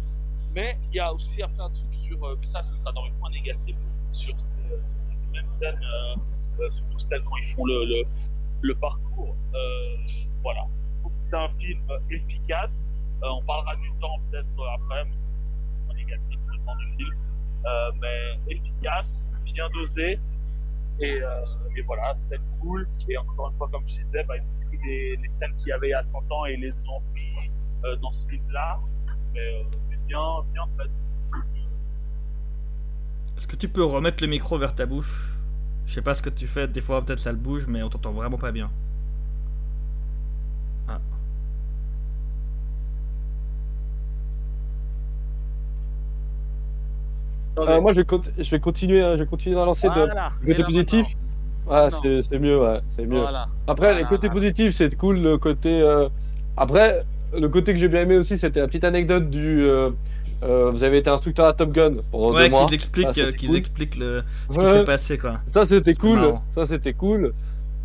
mais 0.59 0.77
il 0.91 0.97
y 0.97 1.01
a 1.01 1.13
aussi 1.15 1.41
après 1.41 1.63
un 1.63 1.71
truc 1.71 1.95
sur. 1.95 2.23
euh, 2.25 2.37
mais 2.41 2.47
ça, 2.47 2.63
ce 2.65 2.75
sera 2.75 2.91
dans 2.93 3.05
les 3.05 3.13
points 3.13 3.31
négatifs. 3.31 3.77
Sur 4.11 4.35
ces, 4.41 4.57
mêmes 5.33 5.49
scènes, 5.49 5.79
euh, 5.85 6.17
euh, 6.65 6.71
surtout 6.71 6.99
celles 6.99 7.23
quand 7.23 7.37
ils 7.37 7.47
font 7.55 7.65
le, 7.65 7.85
le, 7.85 8.03
le 8.63 8.75
parcours. 8.75 9.37
Euh, 9.55 9.97
voilà. 10.43 10.65
Que 11.05 11.17
c'était 11.17 11.37
un 11.37 11.49
film 11.49 11.81
efficace. 12.11 12.93
Euh, 13.23 13.29
on 13.31 13.43
parlera 13.45 13.77
du 13.77 13.91
temps 14.01 14.19
peut-être 14.31 14.49
après, 14.75 15.05
mais 15.05 15.17
c'est 15.17 15.29
un 15.29 15.87
point 15.87 15.95
négatif 15.95 16.39
le 16.47 16.59
temps 16.65 16.77
du 16.77 16.89
film. 16.97 17.15
Mais 18.01 18.55
efficace, 18.55 19.31
bien 19.45 19.69
dosé. 19.75 20.19
Et, 21.01 21.21
et 21.77 21.83
voilà, 21.83 22.15
scène 22.17 22.41
cool. 22.61 22.89
Et 23.09 23.17
encore 23.17 23.51
une 23.51 23.57
fois, 23.59 23.69
comme 23.71 23.87
je 23.87 23.95
disais, 23.95 24.25
bah, 24.25 24.35
ils 24.37 24.49
ont 24.49 24.67
pris 24.69 24.79
les, 24.89 25.17
les 25.17 25.29
scènes 25.29 25.55
qu'il 25.55 25.69
y 25.69 25.73
avait 25.73 25.89
il 25.89 25.91
y 25.91 25.95
a 25.95 26.03
30 26.03 26.33
ans 26.33 26.45
et 26.47 26.57
les 26.57 26.73
ont 26.89 27.01
mis 27.15 27.53
dans 28.03 28.11
ce 28.11 28.27
film-là. 28.29 28.81
Mais 29.35 29.65
bien, 30.09 30.43
bien 30.53 30.65
fait. 30.77 30.91
Est-ce 33.37 33.47
que 33.47 33.57
tu 33.57 33.69
peux 33.69 33.85
remettre 33.85 34.23
le 34.23 34.29
micro 34.29 34.59
vers 34.59 34.75
ta 34.75 34.85
bouche? 34.87 35.37
Je 35.87 35.95
sais 35.95 36.03
pas 36.03 36.15
ce 36.15 36.23
que 36.23 36.31
tu 36.31 36.47
fais, 36.47 36.67
des 36.67 36.81
fois 36.81 37.03
peut-être 37.05 37.21
ça 37.21 37.31
le 37.33 37.39
bouge, 37.39 37.67
mais 37.69 37.83
on 37.83 37.89
t'entend 37.89 38.13
vraiment 38.13 38.37
pas 38.37 38.51
bien. 38.53 38.71
Ah. 40.89 40.99
Euh, 47.59 47.81
moi, 47.81 47.93
je 47.93 48.01
vais, 48.03 48.07
je 48.39 48.51
vais 48.51 48.61
continuer, 48.61 49.03
hein, 49.03 49.17
je 49.17 49.23
vais 49.23 49.29
continuer 49.29 49.57
dans 49.57 49.65
lancer 49.65 49.89
de 49.89 49.95
Voilà. 49.95 50.31
côté 50.41 50.53
Et 50.53 50.59
là, 50.59 50.65
positif. 50.65 51.07
Ah, 51.71 51.89
c'est 51.91 52.39
mieux, 52.39 52.61
ouais, 52.61 52.81
c'est 52.89 53.05
mieux. 53.07 53.21
Voilà. 53.21 53.49
Après, 53.67 53.89
les 53.89 54.03
Voilà. 54.03 54.09
côtés 54.09 54.31
positifs, 54.31 54.75
c'est 54.75 54.95
cool. 54.97 55.19
Le 55.21 55.39
côté. 55.39 55.81
euh, 55.83 56.09
Après, 56.57 57.05
le 57.37 57.49
côté 57.49 57.73
que 57.73 57.79
j'ai 57.79 57.89
bien 57.89 58.03
aimé 58.03 58.17
aussi, 58.17 58.39
c'était 58.39 58.61
la 58.61 58.67
petite 58.69 58.85
anecdote 58.85 59.29
du. 59.31 59.65
euh, 59.65 59.91
euh, 60.45 60.71
vous 60.71 60.85
avez 60.85 60.99
été 60.99 61.11
instructeur 61.11 61.47
à 61.47 61.53
Top 61.53 61.73
Gun 61.73 61.95
pendant 62.13 62.33
Ouais, 62.33 62.45
deux 62.45 62.51
mois. 62.51 62.67
qu'ils 62.67 62.75
expliquent, 62.75 63.07
Ah, 63.11 63.13
c'était 63.15 63.37
qu'ils 63.37 63.49
cool. 63.49 63.57
expliquent 63.59 63.97
le... 63.97 64.23
ce 64.51 64.59
Ouais. 64.59 64.65
qui 64.65 64.71
s'est 64.71 64.85
passé 64.85 65.19
quoi. 65.19 65.41
Ça, 65.53 65.67
c'était 65.67 65.93
C'était 65.93 65.95
cool. 65.95 66.19
marrant. 66.21 66.45
Ça, 66.55 66.65
c'était 66.67 66.93
cool. 66.93 67.33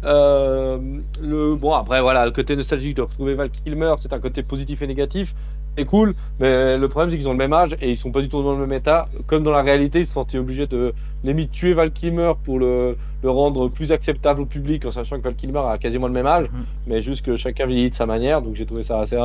Euh, 0.05 0.77
le 1.21 1.55
bon 1.55 1.73
après 1.73 2.01
voilà 2.01 2.25
le 2.25 2.31
côté 2.33 2.57
nostalgique 2.57 2.97
de 2.97 3.03
retrouver 3.03 3.35
Val 3.35 3.49
Kilmer 3.49 3.93
c'est 3.97 4.11
un 4.11 4.19
côté 4.19 4.43
positif 4.43 4.81
et 4.81 4.87
négatif 4.87 5.33
c'est 5.77 5.85
cool 5.85 6.13
mais 6.39 6.77
le 6.77 6.87
problème 6.87 7.09
c'est 7.11 7.17
qu'ils 7.17 7.27
ont 7.27 7.31
le 7.33 7.37
même 7.37 7.53
âge 7.53 7.75
et 7.81 7.89
ils 7.91 7.97
sont 7.97 8.11
pas 8.11 8.21
du 8.21 8.29
tout 8.29 8.43
dans 8.43 8.53
le 8.53 8.59
même 8.65 8.73
état. 8.73 9.09
Comme 9.27 9.43
dans 9.43 9.51
la 9.51 9.61
réalité 9.61 9.99
ils 9.99 10.05
se 10.05 10.13
sont 10.13 10.21
sentis 10.21 10.37
obligés 10.37 10.67
de 10.67 10.93
limite 11.23 11.51
tuer 11.51 11.73
Val 11.73 11.91
Kilmer 11.91 12.33
pour 12.43 12.59
le, 12.59 12.95
le 13.23 13.29
rendre 13.29 13.69
plus 13.69 13.91
acceptable 13.91 14.41
au 14.41 14.45
public 14.45 14.85
en 14.85 14.91
sachant 14.91 15.17
que 15.17 15.23
Val 15.23 15.35
Kilmer 15.35 15.61
a 15.67 15.77
quasiment 15.77 16.07
le 16.07 16.13
même 16.13 16.27
âge 16.27 16.47
Mhm. 16.51 16.63
mais 16.87 17.01
juste 17.01 17.25
que 17.25 17.37
chacun 17.37 17.65
vieillit 17.65 17.89
de 17.89 17.95
sa 17.95 18.05
manière. 18.05 18.41
Donc 18.41 18.55
j'ai 18.55 18.65
trouvé 18.65 18.83
ça 18.83 18.99
assez 18.99 19.17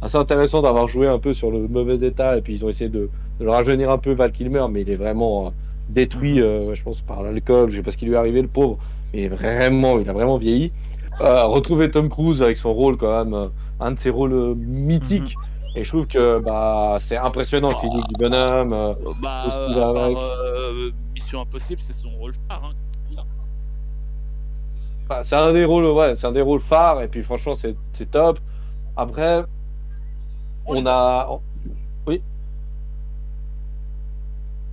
assez 0.00 0.16
intéressant 0.16 0.62
d'avoir 0.62 0.88
joué 0.88 1.06
un 1.06 1.18
peu 1.18 1.32
sur 1.34 1.50
le 1.50 1.68
mauvais 1.68 2.06
état 2.06 2.36
et 2.36 2.40
puis 2.40 2.54
ils 2.54 2.64
ont 2.64 2.68
essayé 2.68 2.90
de, 2.90 3.08
de 3.38 3.44
le 3.44 3.50
rajeunir 3.50 3.90
un 3.90 3.98
peu 3.98 4.12
Val 4.12 4.32
Kilmer 4.32 4.64
mais 4.70 4.80
il 4.82 4.90
est 4.90 4.96
vraiment 4.96 5.46
euh, 5.46 5.50
détruit 5.90 6.40
euh, 6.40 6.74
je 6.74 6.82
pense 6.82 7.00
par 7.02 7.22
l'alcool. 7.22 7.68
Je 7.70 7.76
sais 7.76 7.82
pas 7.82 7.90
ce 7.90 7.98
qui 7.98 8.06
lui 8.06 8.14
est 8.14 8.16
arrivé 8.16 8.40
le 8.40 8.48
pauvre 8.48 8.78
mais 9.12 9.28
vraiment 9.28 9.98
il 9.98 10.08
a 10.08 10.12
vraiment 10.12 10.38
vieilli. 10.38 10.72
Euh, 11.20 11.44
retrouver 11.44 11.90
Tom 11.90 12.08
Cruise 12.08 12.42
avec 12.42 12.56
son 12.56 12.72
rôle 12.72 12.96
quand 12.96 13.24
même 13.24 13.50
un 13.80 13.90
de 13.92 13.98
ses 13.98 14.10
rôles 14.10 14.54
mythiques 14.56 15.36
et 15.74 15.84
je 15.84 15.88
trouve 15.88 16.06
que 16.06 16.38
bah 16.40 16.96
c'est 17.00 17.16
impressionnant 17.16 17.70
le 17.70 17.76
physique 17.76 18.06
du 18.08 18.14
bonhomme 18.18 18.72
euh, 18.72 18.92
Euh, 18.92 19.12
Bah, 19.22 19.44
euh, 19.46 19.82
part 19.82 20.22
euh, 20.22 20.90
Mission 21.14 21.40
Impossible, 21.40 21.80
c'est 21.82 21.94
son 21.94 22.08
rôle 22.18 22.32
phare. 22.48 22.64
Hein. 22.64 22.72
Enfin, 25.08 25.22
c'est 25.24 25.36
un 25.36 25.52
des 25.52 25.64
rôles, 25.64 25.86
ouais, 25.86 26.14
c'est 26.14 26.26
un 26.26 26.32
des 26.32 26.40
rôles 26.40 26.60
phares, 26.60 27.02
et 27.02 27.08
puis 27.08 27.22
franchement, 27.22 27.54
c'est 27.54 27.76
c'est 27.92 28.10
top. 28.10 28.38
Après, 28.96 29.44
on 30.66 30.86
a. 30.86 31.28
Oui. 32.06 32.22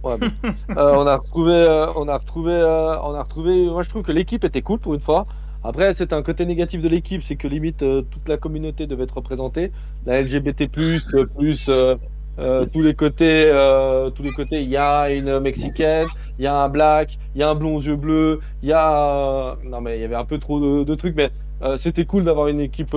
Ouais, 0.03 0.17
bon. 0.17 0.29
Euh, 0.77 0.95
on 0.95 1.07
a 1.07 1.17
retrouvé, 1.17 1.53
euh, 1.53 1.91
on 1.95 2.07
a 2.07 2.17
retrouvé, 2.17 2.53
euh, 2.53 2.99
on 3.01 3.13
a 3.15 3.23
retrouvé. 3.23 3.65
Moi, 3.69 3.83
je 3.83 3.89
trouve 3.89 4.03
que 4.03 4.11
l'équipe 4.11 4.43
était 4.43 4.61
cool 4.61 4.79
pour 4.79 4.93
une 4.93 5.01
fois. 5.01 5.25
Après, 5.63 5.93
c'est 5.93 6.13
un 6.13 6.21
côté 6.21 6.45
négatif 6.45 6.81
de 6.81 6.87
l'équipe, 6.87 7.21
c'est 7.21 7.35
que 7.35 7.47
limite 7.47 7.83
euh, 7.83 8.01
toute 8.01 8.29
la 8.29 8.37
communauté 8.37 8.87
devait 8.87 9.03
être 9.03 9.17
représentée. 9.17 9.71
La 10.05 10.21
LGBT+, 10.21 10.69
euh, 10.77 11.25
plus 11.25 11.67
euh, 11.67 11.95
euh, 12.39 12.65
tous 12.65 12.81
les 12.81 12.93
côtés, 12.93 13.51
tous 14.15 14.23
les 14.23 14.31
côtés. 14.31 14.63
Il 14.63 14.69
y 14.69 14.77
a 14.77 15.11
une 15.11 15.39
mexicaine, 15.39 16.07
il 16.37 16.43
y 16.43 16.47
a 16.47 16.55
un 16.55 16.69
black, 16.69 17.19
il 17.35 17.41
y 17.41 17.43
a 17.43 17.49
un 17.49 17.55
blond 17.55 17.75
aux 17.75 17.81
yeux 17.81 17.97
bleus, 17.97 18.39
il 18.63 18.69
y 18.69 18.73
a. 18.73 19.57
Non, 19.65 19.81
mais 19.81 19.97
il 19.97 20.01
y 20.01 20.05
avait 20.05 20.15
un 20.15 20.23
peu 20.23 20.37
trop 20.37 20.59
de, 20.59 20.83
de 20.85 20.95
trucs, 20.95 21.15
mais 21.15 21.29
c'était 21.75 22.05
cool 22.05 22.23
d'avoir 22.23 22.47
une 22.47 22.61
équipe 22.61 22.95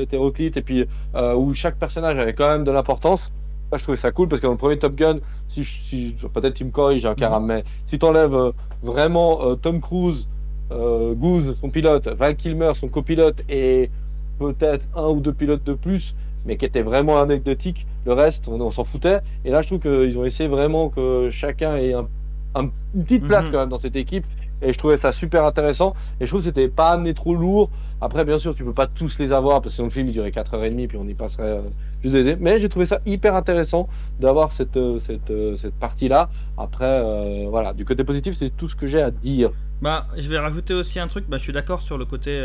hétéroclite 0.00 0.56
et 0.56 0.62
puis 0.62 0.86
où 1.14 1.52
chaque 1.52 1.76
personnage 1.76 2.18
avait 2.18 2.32
quand 2.32 2.48
même 2.48 2.64
de 2.64 2.70
l'importance. 2.70 3.30
Moi, 3.70 3.76
je 3.76 3.82
trouvais 3.82 3.98
ça 3.98 4.12
cool 4.12 4.28
parce 4.28 4.40
que 4.40 4.46
dans 4.46 4.52
le 4.52 4.58
premier 4.58 4.78
Top 4.78 4.94
Gun, 4.94 5.18
si, 5.50 6.16
peut-être 6.32 6.54
tu 6.54 6.64
me 6.64 6.70
corriges, 6.70 7.04
un 7.04 7.14
caram, 7.14 7.44
mais 7.44 7.64
si 7.86 7.98
tu 7.98 8.06
enlèves 8.06 8.52
vraiment 8.82 9.54
Tom 9.56 9.82
Cruise, 9.82 10.26
euh, 10.70 11.14
Goose, 11.14 11.56
son 11.60 11.70
pilote, 11.70 12.08
Val 12.08 12.36
Kilmer, 12.36 12.72
son 12.74 12.88
copilote, 12.88 13.42
et 13.48 13.90
peut-être 14.38 14.84
un 14.94 15.08
ou 15.08 15.20
deux 15.20 15.32
pilotes 15.32 15.64
de 15.64 15.74
plus, 15.74 16.14
mais 16.46 16.56
qui 16.56 16.64
étaient 16.64 16.82
vraiment 16.82 17.18
anecdotiques, 17.20 17.86
le 18.06 18.12
reste, 18.12 18.48
on, 18.48 18.60
on 18.60 18.70
s'en 18.70 18.84
foutait. 18.84 19.18
Et 19.44 19.50
là, 19.50 19.62
je 19.62 19.68
trouve 19.68 19.80
qu'ils 19.80 20.18
ont 20.18 20.24
essayé 20.24 20.48
vraiment 20.48 20.88
que 20.88 21.28
chacun 21.30 21.76
ait 21.76 21.92
un- 21.94 22.06
un- 22.54 22.70
une 22.94 23.04
petite 23.04 23.26
place 23.26 23.46
Mhm. 23.46 23.52
quand 23.52 23.58
même 23.60 23.68
dans 23.68 23.78
cette 23.78 23.96
équipe. 23.96 24.24
Et 24.62 24.72
je 24.72 24.78
trouvais 24.78 24.96
ça 24.96 25.12
super 25.12 25.44
intéressant. 25.44 25.94
Et 26.20 26.26
je 26.26 26.30
trouve 26.30 26.40
que 26.40 26.46
c'était 26.46 26.68
pas 26.68 26.90
amené 26.90 27.14
trop 27.14 27.34
lourd. 27.34 27.70
Après, 28.00 28.24
bien 28.24 28.38
sûr, 28.38 28.54
tu 28.54 28.64
peux 28.64 28.72
pas 28.72 28.86
tous 28.86 29.18
les 29.18 29.32
avoir 29.32 29.60
parce 29.60 29.76
que 29.76 29.82
le 29.82 29.90
film 29.90 30.08
il 30.08 30.12
durait 30.12 30.30
4h30 30.30 30.86
puis 30.86 30.98
on 30.98 31.06
y 31.08 31.14
passerait 31.14 31.42
euh, 31.42 31.62
juste 32.02 32.14
des 32.14 32.36
Mais 32.36 32.60
j'ai 32.60 32.68
trouvé 32.68 32.86
ça 32.86 33.00
hyper 33.06 33.34
intéressant 33.34 33.88
d'avoir 34.20 34.52
cette, 34.52 34.76
euh, 34.76 34.98
cette, 34.98 35.30
euh, 35.30 35.56
cette 35.56 35.74
partie-là. 35.74 36.30
Après, 36.56 36.84
euh, 36.84 37.46
voilà, 37.48 37.72
du 37.74 37.84
côté 37.84 38.04
positif, 38.04 38.36
c'est 38.36 38.56
tout 38.56 38.68
ce 38.68 38.76
que 38.76 38.86
j'ai 38.86 39.02
à 39.02 39.10
dire. 39.10 39.50
Bah, 39.82 40.06
je 40.16 40.28
vais 40.28 40.38
rajouter 40.38 40.74
aussi 40.74 41.00
un 41.00 41.08
truc. 41.08 41.24
Bah, 41.28 41.38
je 41.38 41.42
suis 41.42 41.52
d'accord 41.52 41.80
sur 41.80 41.98
le 41.98 42.04
côté, 42.04 42.40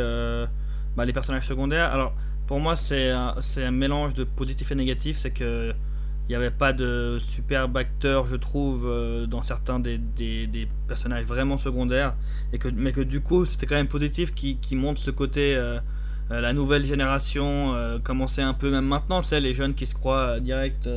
bah, 0.96 1.06
les 1.06 1.14
personnages 1.14 1.48
secondaires. 1.48 1.92
Alors, 1.92 2.14
Pour 2.48 2.60
moi, 2.60 2.76
c'est 2.76 3.10
un, 3.10 3.36
un 3.58 3.72
mélange 3.72 4.14
de 4.14 4.24
positif 4.24 4.72
et 4.72 4.76
négatif. 4.76 5.18
C'est 5.18 5.32
que 5.32 5.74
il 6.28 6.32
n'y 6.32 6.36
avait 6.36 6.52
pas 6.52 6.72
de 6.74 7.20
superbe 7.26 7.76
acteur, 7.78 8.26
je 8.26 8.36
trouve, 8.38 8.86
euh, 8.88 9.26
dans 9.28 9.42
certains 9.42 9.80
des, 9.80 9.98
des- 9.98 10.68
personnages 10.88 11.26
vraiment 11.26 11.58
secondaires. 11.58 12.14
Et 12.54 12.58
que, 12.60 12.70
mais 12.70 12.92
que 12.94 13.02
du 13.02 13.22
coup, 13.22 13.46
c'était 13.46 13.66
quand 13.66 13.76
même 13.76 13.88
positif 13.88 14.34
qui, 14.34 14.58
qui 14.58 14.76
montre 14.76 15.04
ce 15.04 15.12
côté. 15.12 15.56
euh, 15.56 15.80
euh, 16.32 16.40
la 16.40 16.54
nouvelle 16.54 16.86
génération 16.86 17.74
euh, 17.76 18.00
commençait 18.00 18.42
un 18.42 18.54
peu, 18.54 18.72
même 18.72 18.86
maintenant, 18.86 19.22
tu 19.22 19.28
sais, 19.30 19.42
les 19.42 19.54
jeunes 19.54 19.74
qui 19.74 19.86
se 19.86 19.94
croient 19.96 20.40
direct 20.40 20.88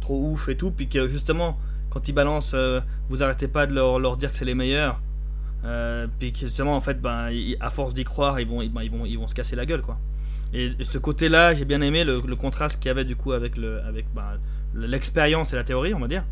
trop 0.00 0.30
ouf 0.32 0.48
et 0.48 0.56
tout. 0.56 0.70
Puis 0.70 0.88
que 0.88 1.06
justement, 1.08 1.58
quand 1.90 2.08
ils 2.08 2.12
balancent, 2.14 2.56
vous 3.10 3.22
arrêtez 3.22 3.48
pas 3.48 3.66
de 3.66 3.74
leur, 3.74 3.98
leur 3.98 4.16
dire 4.16 4.30
que 4.30 4.36
c'est 4.36 4.44
les 4.46 4.54
meilleurs. 4.54 5.00
Puis 6.18 6.32
que 6.32 6.40
justement, 6.40 6.76
en 6.76 6.80
fait, 6.80 7.00
ben, 7.00 7.30
à 7.60 7.70
force 7.70 7.92
d'y 7.94 8.04
croire, 8.04 8.40
ils 8.40 8.46
vont, 8.46 8.64
ben, 8.66 8.82
ils 8.82 8.90
vont, 8.90 9.04
ils 9.04 9.18
vont 9.18 9.28
se 9.28 9.34
casser 9.34 9.56
la 9.56 9.66
gueule, 9.66 9.82
quoi. 9.82 9.98
Et, 10.58 10.66
et 10.78 10.84
ce 10.84 10.98
côté-là, 10.98 11.52
j'ai 11.54 11.64
bien 11.66 11.80
aimé 11.82 12.02
le, 12.04 12.22
le 12.26 12.36
contraste 12.36 12.80
qu'il 12.80 12.88
y 12.88 12.90
avait 12.90 13.04
du 13.04 13.14
coup 13.16 13.32
avec 13.32 13.56
le, 13.56 13.80
avec 13.86 14.06
ben, 14.14 14.22
l'expérience 14.74 15.52
et 15.52 15.56
la 15.56 15.64
théorie, 15.64 15.92
on 15.94 15.98
va 16.00 16.08
dire. 16.08 16.24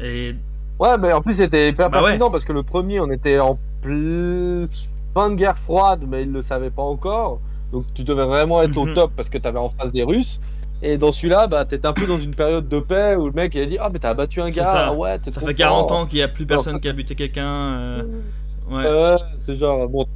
Et 0.00 0.34
Ouais, 0.78 0.98
mais 0.98 1.12
en 1.12 1.22
plus 1.22 1.34
c'était 1.34 1.68
hyper 1.70 1.88
Bah 1.88 1.98
ouais. 2.00 2.04
pertinent 2.10 2.30
parce 2.30 2.44
que 2.44 2.52
le 2.52 2.62
premier, 2.62 3.00
on 3.00 3.10
était 3.10 3.38
en 3.38 3.58
plein 3.80 4.66
fin 5.14 5.30
de 5.30 5.36
guerre 5.36 5.56
froide, 5.56 6.00
mais 6.06 6.22
ils 6.24 6.32
le 6.32 6.42
savaient 6.42 6.70
pas 6.70 6.82
encore. 6.82 7.40
Donc 7.72 7.84
tu 7.94 8.04
devais 8.04 8.26
vraiment 8.26 8.60
être 8.62 8.76
au 8.76 8.84
Mhm. 8.86 8.94
top 8.94 9.12
parce 9.16 9.28
que 9.30 9.38
t'avais 9.38 9.58
en 9.58 9.70
face 9.70 9.90
des 9.92 10.02
Russes. 10.02 10.38
Et 10.82 10.98
dans 10.98 11.10
celui-là, 11.12 11.46
bah, 11.46 11.64
t'étais 11.64 11.86
un 11.86 11.94
peu 11.94 12.06
dans 12.06 12.20
une 12.20 12.34
période 12.34 12.68
de 12.68 12.78
paix 12.80 13.14
où 13.16 13.26
le 13.26 13.32
mec 13.32 13.54
il 13.54 13.62
a 13.62 13.66
dit 13.66 13.78
Ah, 13.80 13.88
mais 13.90 13.98
t'as 13.98 14.10
abattu 14.10 14.42
un 14.42 14.50
gars, 14.50 14.66
ça. 14.66 14.92
ouais, 14.92 15.18
t'es 15.18 15.30
ça 15.30 15.40
fait 15.40 15.54
40 15.54 15.88
fort. 15.88 15.98
ans 16.00 16.06
qu'il 16.06 16.18
n'y 16.18 16.22
a 16.22 16.28
plus 16.28 16.44
personne 16.44 16.78
qui 16.80 16.88
a 16.88 16.92
buté 16.92 17.14
quelqu'un. 17.14 17.46
euh, 17.48 18.02
ouais. 18.70 18.84
Ouais, 18.84 19.16
c'est 19.40 19.56
genre, 19.56 19.88
bon. 19.88 20.06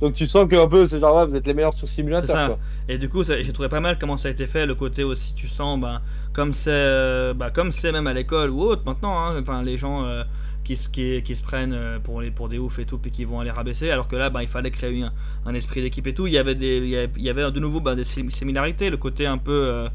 Donc 0.00 0.12
tu 0.12 0.28
sens 0.28 0.46
qu'un 0.48 0.68
peu, 0.68 0.84
c'est 0.84 0.98
genre, 1.00 1.16
ouais, 1.16 1.24
vous 1.26 1.34
êtes 1.36 1.46
les 1.46 1.54
meilleurs 1.54 1.72
sur 1.74 1.88
simulateur. 1.88 2.28
ça. 2.34 2.46
Quoi. 2.48 2.58
Et 2.88 2.98
du 2.98 3.08
coup, 3.08 3.24
j'ai 3.24 3.52
trouvé 3.52 3.68
pas 3.70 3.80
mal 3.80 3.96
comment 3.98 4.16
ça 4.18 4.28
a 4.28 4.30
été 4.30 4.46
fait, 4.46 4.66
le 4.66 4.74
côté 4.74 5.04
aussi, 5.04 5.34
tu 5.34 5.48
sens, 5.48 5.80
ben, 5.80 6.00
comme 6.34 6.52
c'est 6.52 6.70
euh, 6.70 7.32
bah, 7.32 7.50
comme 7.50 7.72
c'est 7.72 7.92
même 7.92 8.06
à 8.06 8.12
l'école 8.12 8.50
ou 8.50 8.60
autre 8.60 8.82
maintenant, 8.84 9.18
hein, 9.18 9.40
enfin, 9.40 9.62
les 9.62 9.78
gens 9.78 10.04
euh, 10.04 10.22
qui, 10.64 10.76
se- 10.76 10.90
qui, 10.90 11.22
qui 11.22 11.34
se 11.34 11.42
prennent 11.42 11.72
euh, 11.72 11.98
pour, 11.98 12.20
les, 12.20 12.30
pour 12.30 12.48
des 12.50 12.58
oufs 12.58 12.78
et 12.78 12.84
tout, 12.84 12.98
puis 12.98 13.10
qui 13.10 13.24
vont 13.24 13.40
aller 13.40 13.50
rabaisser, 13.50 13.90
alors 13.90 14.06
que 14.06 14.16
là, 14.16 14.28
ben, 14.28 14.42
il 14.42 14.48
fallait 14.48 14.70
créer 14.70 15.02
un, 15.02 15.12
un 15.46 15.54
esprit 15.54 15.80
d'équipe 15.80 16.06
et 16.06 16.12
tout. 16.12 16.26
Il 16.26 16.34
y 16.34 16.38
avait, 16.38 16.54
des, 16.54 16.76
il 16.76 16.88
y 16.88 16.96
avait, 16.96 17.10
il 17.16 17.22
y 17.22 17.30
avait 17.30 17.50
de 17.50 17.58
nouveau 17.60 17.80
ben, 17.80 17.94
des 17.94 18.04
sim- 18.04 18.28
similarités, 18.30 18.90
le 18.90 18.98
côté 18.98 19.26
un 19.26 19.38
peu, 19.38 19.52
euh, 19.64 19.88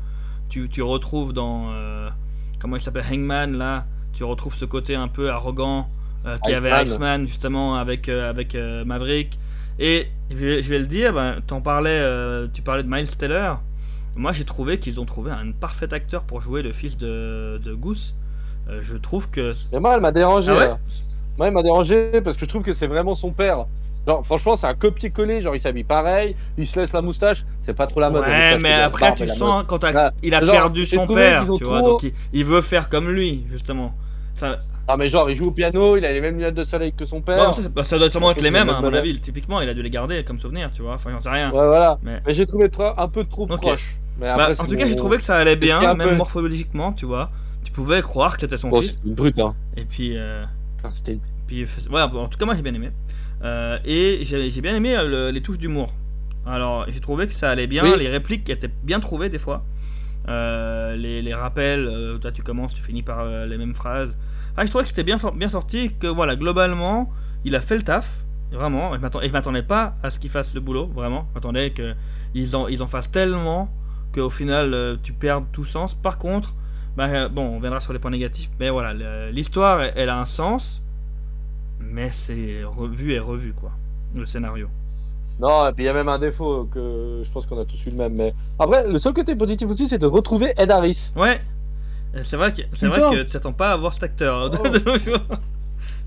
tu, 0.50 0.68
tu 0.68 0.82
retrouves 0.82 1.32
dans, 1.32 1.70
comment 2.60 2.76
il 2.76 2.82
s'appelle, 2.82 3.06
Hangman, 3.12 3.56
là, 3.56 3.86
tu 4.14 4.24
retrouves 4.24 4.56
ce 4.56 4.66
côté 4.66 4.96
un 4.96 5.08
peu 5.08 5.30
arrogant 5.30 5.90
qu'il 6.44 6.54
y 6.54 6.56
avait 6.56 6.70
Iceman. 6.72 6.86
Iceman, 6.88 7.26
justement, 7.28 7.76
avec, 7.76 8.10
avec 8.10 8.56
Maverick. 8.86 9.38
Et 9.84 10.08
je 10.30 10.36
vais, 10.38 10.62
je 10.62 10.70
vais 10.70 10.78
le 10.78 10.86
dire, 10.86 11.12
ben, 11.12 11.38
t'en 11.48 11.60
parlais, 11.60 11.90
euh, 11.90 12.48
tu 12.54 12.62
parlais 12.62 12.84
de 12.84 12.88
Miles 12.88 13.18
Teller. 13.18 13.54
Moi, 14.16 14.32
j'ai 14.32 14.46
trouvé 14.46 14.78
qu'ils 14.78 15.00
ont 15.00 15.06
trouvé 15.06 15.32
un 15.32 15.52
parfait 15.52 15.92
acteur 15.92 16.22
pour 16.22 16.40
jouer 16.40 16.62
le 16.62 16.72
fils 16.72 16.96
de, 16.98 17.60
de 17.64 17.74
Goose. 17.74 18.14
Euh, 18.70 18.80
je 18.84 18.96
trouve 18.96 19.30
que. 19.32 19.54
Mais 19.74 19.80
moi, 19.80 19.96
elle 19.96 20.02
m'a 20.02 20.12
dérangé. 20.12 20.52
Ah 20.52 20.58
ouais 20.58 20.68
là. 20.68 20.80
Moi, 21.38 21.48
elle 21.48 21.54
m'a 21.54 21.64
dérangé 21.64 22.22
parce 22.24 22.36
que 22.38 22.42
je 22.42 22.50
trouve 22.50 22.62
que 22.62 22.74
c'est 22.74 22.86
vraiment 22.86 23.16
son 23.16 23.32
père. 23.32 23.66
Genre, 24.06 24.24
franchement, 24.24 24.56
c'est 24.56 24.68
un 24.68 24.76
copier-coller. 24.76 25.42
Genre, 25.42 25.56
il 25.56 25.60
s'habille 25.60 25.84
pareil, 25.84 26.36
il 26.60 26.68
se 26.68 26.80
laisse 26.80 26.94
la 26.94 27.02
moustache. 27.02 27.44
C'est 27.64 27.74
pas 27.74 27.88
trop 27.88 28.02
la 28.02 28.12
mode. 28.12 28.22
Ouais, 28.24 28.60
mais 28.60 28.74
après, 28.74 29.08
barbe 29.08 29.18
tu 29.18 29.28
sens 29.28 29.66
quand 29.68 29.84
il 30.22 30.36
a 30.36 30.42
Genre, 30.44 30.52
perdu 30.52 30.86
son 30.86 31.08
père, 31.08 31.44
tu 31.58 31.64
vois, 31.64 31.82
trop- 31.82 31.92
donc 31.94 32.04
il, 32.04 32.14
il 32.34 32.46
veut 32.46 32.62
faire 32.62 32.88
comme 32.88 33.10
lui, 33.10 33.46
justement. 33.52 33.96
Ça, 34.36 34.60
Ah, 34.88 34.98
mais 34.98 35.08
genre, 35.10 35.30
il 35.30 35.36
joue 35.36 35.48
au 35.48 35.52
piano, 35.52 35.96
il 35.96 36.06
a 36.06 36.12
les 36.12 36.22
mêmes 36.22 36.36
lunettes 36.36 36.56
de 36.56 36.64
soleil 36.64 36.92
que 36.94 37.06
son 37.06 37.22
père. 37.22 37.52
bon, 37.56 37.62
ça, 37.62 37.70
bah, 37.70 37.84
ça 37.84 37.98
doit 37.98 38.10
sûrement 38.10 38.32
être 38.32 38.42
les 38.42 38.52
mêmes, 38.52 38.70
hein, 38.70 38.78
à 38.78 38.82
mon 38.82 38.94
avis. 38.94 39.20
Typiquement, 39.20 39.62
il 39.62 39.70
a 39.70 39.74
dû 39.74 39.82
les 39.82 39.90
garder 39.90 40.24
comme 40.24 40.40
souvenir, 40.40 40.72
tu 40.74 40.82
vois. 40.82 40.94
Enfin, 40.96 41.12
j'en 41.12 41.22
sais 41.22 41.30
rien. 41.30 41.50
Ouais, 41.52 41.66
voilà. 41.66 41.98
Mais, 42.04 42.22
Mais 42.26 42.34
j'ai 42.34 42.46
trouvé 42.46 42.70
un 42.98 43.08
peu 43.08 43.24
trop 43.26 43.44
Ok. 43.44 43.62
proche. 43.62 43.98
Mais 44.18 44.26
bah, 44.26 44.34
après, 44.34 44.52
en 44.60 44.64
c'est 44.64 44.68
tout 44.68 44.76
cas, 44.76 44.86
j'ai 44.86 44.96
trouvé 44.96 45.18
que 45.18 45.24
ça 45.24 45.36
allait 45.38 45.56
bien, 45.56 45.94
même 45.94 46.10
peu- 46.10 46.16
morphologiquement, 46.16 46.94
tu 46.94 47.06
vois. 47.06 47.32
Tu 47.64 47.72
pouvais 47.72 48.02
croire 48.02 48.36
que 48.36 48.42
c'était 48.42 48.58
son 48.58 48.70
Bon, 48.70 48.82
fils. 48.82 49.00
brute, 49.06 49.40
hein. 49.40 49.56
Et 49.78 49.86
puis. 49.86 50.18
euh, 50.18 50.44
Enfin, 50.80 50.90
C'était 50.92 51.20
Puis, 51.48 51.66
ouais, 51.92 52.02
en 52.02 52.28
tout 52.28 52.38
cas, 52.40 52.46
moi 52.46 52.56
j'ai 52.56 52.64
bien 52.64 52.74
aimé. 52.74 52.90
Euh, 53.44 53.78
et 53.86 54.20
j'ai 54.24 54.50
j'ai 54.50 54.62
bien 54.62 54.76
aimé 54.76 54.96
euh, 54.98 55.08
le- 55.08 55.32
les 55.32 55.42
touches 55.42 55.58
d'humour. 55.60 55.94
Alors, 56.46 56.86
j'ai 56.90 57.00
trouvé 57.00 57.28
que 57.28 57.34
ça 57.36 57.52
allait 57.52 57.68
bien, 57.68 57.84
Oui. 57.84 57.94
les 58.00 58.08
répliques 58.08 58.50
étaient 58.50 58.72
bien 58.84 59.00
trouvées 59.00 59.30
des 59.30 59.38
fois. 59.38 59.64
Euh, 60.28 60.96
les, 60.96 61.34
rappels, 61.34 61.88
euh, 61.88 62.18
toi 62.18 62.32
tu 62.32 62.44
commences, 62.44 62.74
tu 62.74 62.82
finis 62.82 63.02
par 63.02 63.22
euh, 63.22 63.46
les 63.46 63.58
mêmes 63.58 63.74
phrases. 63.74 64.18
Ah, 64.56 64.66
je 64.66 64.70
trouvais 64.70 64.84
que 64.84 64.90
c'était 64.90 65.04
bien, 65.04 65.18
bien 65.36 65.50
sorti, 65.50 65.94
que 65.96 66.08
voilà, 66.08 66.36
globalement, 66.36 67.12
il 67.44 67.56
a 67.56 67.62
fait 67.62 67.76
le 67.76 67.82
taf, 67.82 68.26
vraiment. 68.52 68.94
Et 68.96 69.00
je 69.00 69.32
m'attendais 69.32 69.64
pas 69.64 69.96
à 70.04 70.10
ce 70.10 70.20
qu'il 70.20 70.30
fasse 70.30 70.54
le 70.54 70.62
boulot, 70.62 70.88
vraiment. 70.88 71.28
Je 71.30 71.36
m'attendais 71.36 71.74
qu'ils 71.74 72.56
en, 72.56 72.68
ils 72.68 72.84
en 72.84 72.88
fassent 72.88 73.12
tellement 73.12 73.74
qu'au 74.14 74.30
final, 74.30 75.00
tu 75.02 75.14
perds 75.14 75.44
tout 75.52 75.64
sens. 75.64 75.96
Par 75.96 76.18
contre, 76.18 76.54
bah, 76.98 77.30
bon, 77.30 77.44
on 77.44 77.60
viendra 77.60 77.80
sur 77.80 77.94
les 77.94 78.00
points 78.00 78.12
négatifs, 78.12 78.50
mais 78.60 78.70
voilà, 78.70 79.32
l'histoire, 79.32 79.82
elle, 79.82 79.94
elle 79.96 80.10
a 80.10 80.20
un 80.20 80.26
sens, 80.26 80.84
mais 81.80 82.12
c'est 82.12 82.64
revu 82.64 83.14
et 83.14 83.20
revu, 83.20 83.54
quoi, 83.54 83.72
le 84.14 84.26
scénario. 84.26 84.68
Non, 85.42 85.68
et 85.68 85.72
puis 85.74 85.84
il 85.84 85.88
y 85.88 85.90
a 85.90 85.94
même 85.94 86.08
un 86.10 86.20
défaut 86.20 86.68
que 86.72 87.22
je 87.24 87.32
pense 87.32 87.48
qu'on 87.48 87.60
a 87.60 87.66
tous 87.66 87.84
eu 87.88 87.90
le 87.90 87.96
même. 87.98 88.14
Mais 88.14 88.34
après, 88.60 88.88
le 88.88 88.98
seul 89.00 89.14
côté 89.14 89.36
positif 89.36 89.68
aussi, 89.70 89.88
c'est 89.90 89.98
de 89.98 90.06
retrouver 90.06 90.54
Ed 90.58 90.70
Harris. 90.70 91.12
Ouais, 91.16 91.42
Et 92.16 92.22
c'est 92.22 92.38
vrai 92.38 92.52
que, 92.52 92.62
c'est 92.74 92.88
vrai 92.88 93.02
que 93.02 93.24
tu 93.24 93.32
t'attends 93.32 93.52
pas 93.54 93.72
à 93.72 93.78
voir 93.78 93.94
cet 93.94 94.04
acteur. 94.04 94.52
Oh. 94.54 94.68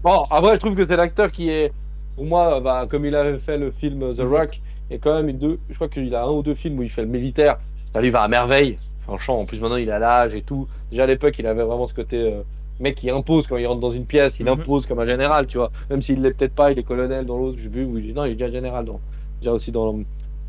Bon, 0.02 0.24
après, 0.30 0.54
je 0.54 0.60
trouve 0.60 0.74
que 0.74 0.86
c'est 0.86 0.96
l'acteur 0.96 1.30
qui 1.32 1.48
est, 1.48 1.72
pour 2.14 2.26
moi, 2.26 2.60
bah, 2.60 2.86
comme 2.88 3.06
il 3.06 3.14
avait 3.16 3.38
fait 3.38 3.56
le 3.58 3.70
film 3.70 4.14
The 4.14 4.20
Mhm. 4.20 4.32
Rock, 4.32 4.60
il 4.88 4.92
y 4.92 4.96
a 4.96 4.98
quand 4.98 5.14
même 5.14 5.28
une 5.30 5.38
deux, 5.38 5.58
je 5.70 5.74
crois 5.74 5.88
qu'il 5.88 6.14
a 6.14 6.24
un 6.24 6.30
ou 6.30 6.42
deux 6.42 6.54
films 6.54 6.78
où 6.78 6.82
il 6.82 6.90
fait 6.90 7.02
le 7.02 7.08
militaire. 7.08 7.56
Ça 7.94 8.00
lui 8.00 8.10
va 8.10 8.22
à 8.22 8.28
merveille. 8.28 8.78
Franchement, 9.04 9.40
en 9.40 9.44
plus 9.46 9.58
maintenant 9.60 9.76
il 9.76 9.90
a 9.90 9.98
l'âge 9.98 10.34
et 10.34 10.42
tout. 10.42 10.68
Déjà 10.90 11.04
à 11.04 11.06
l'époque, 11.06 11.38
il 11.38 11.46
avait 11.46 11.62
vraiment 11.64 11.86
ce 11.88 11.94
côté 11.94 12.18
euh, 12.20 12.42
mec 12.80 12.96
qui 12.96 13.10
impose 13.10 13.46
quand 13.46 13.56
il 13.56 13.66
rentre 13.66 13.80
dans 13.80 13.90
une 13.90 14.04
pièce, 14.06 14.38
il 14.40 14.44
Mhm. 14.46 14.52
impose 14.60 14.86
comme 14.86 14.98
un 15.00 15.04
général, 15.06 15.46
tu 15.46 15.56
vois. 15.58 15.70
Même 15.90 16.02
s'il 16.02 16.20
l'est 16.22 16.32
peut-être 16.32 16.54
pas, 16.54 16.70
il 16.70 16.78
est 16.78 16.82
colonel 16.82 17.24
dans 17.24 17.38
l'autre, 17.38 17.56
je 17.58 17.64
sais 17.64 17.68
plus, 17.70 17.84
où 17.84 17.96
il 17.98 18.10
est- 18.10 18.12
non, 18.12 18.24
il 18.26 18.32
est 18.32 18.34
déjà 18.34 18.50
général 18.50 18.84
dans, 18.84 19.00
déjà 19.44 19.52
aussi 19.52 19.70
dans, 19.70 19.92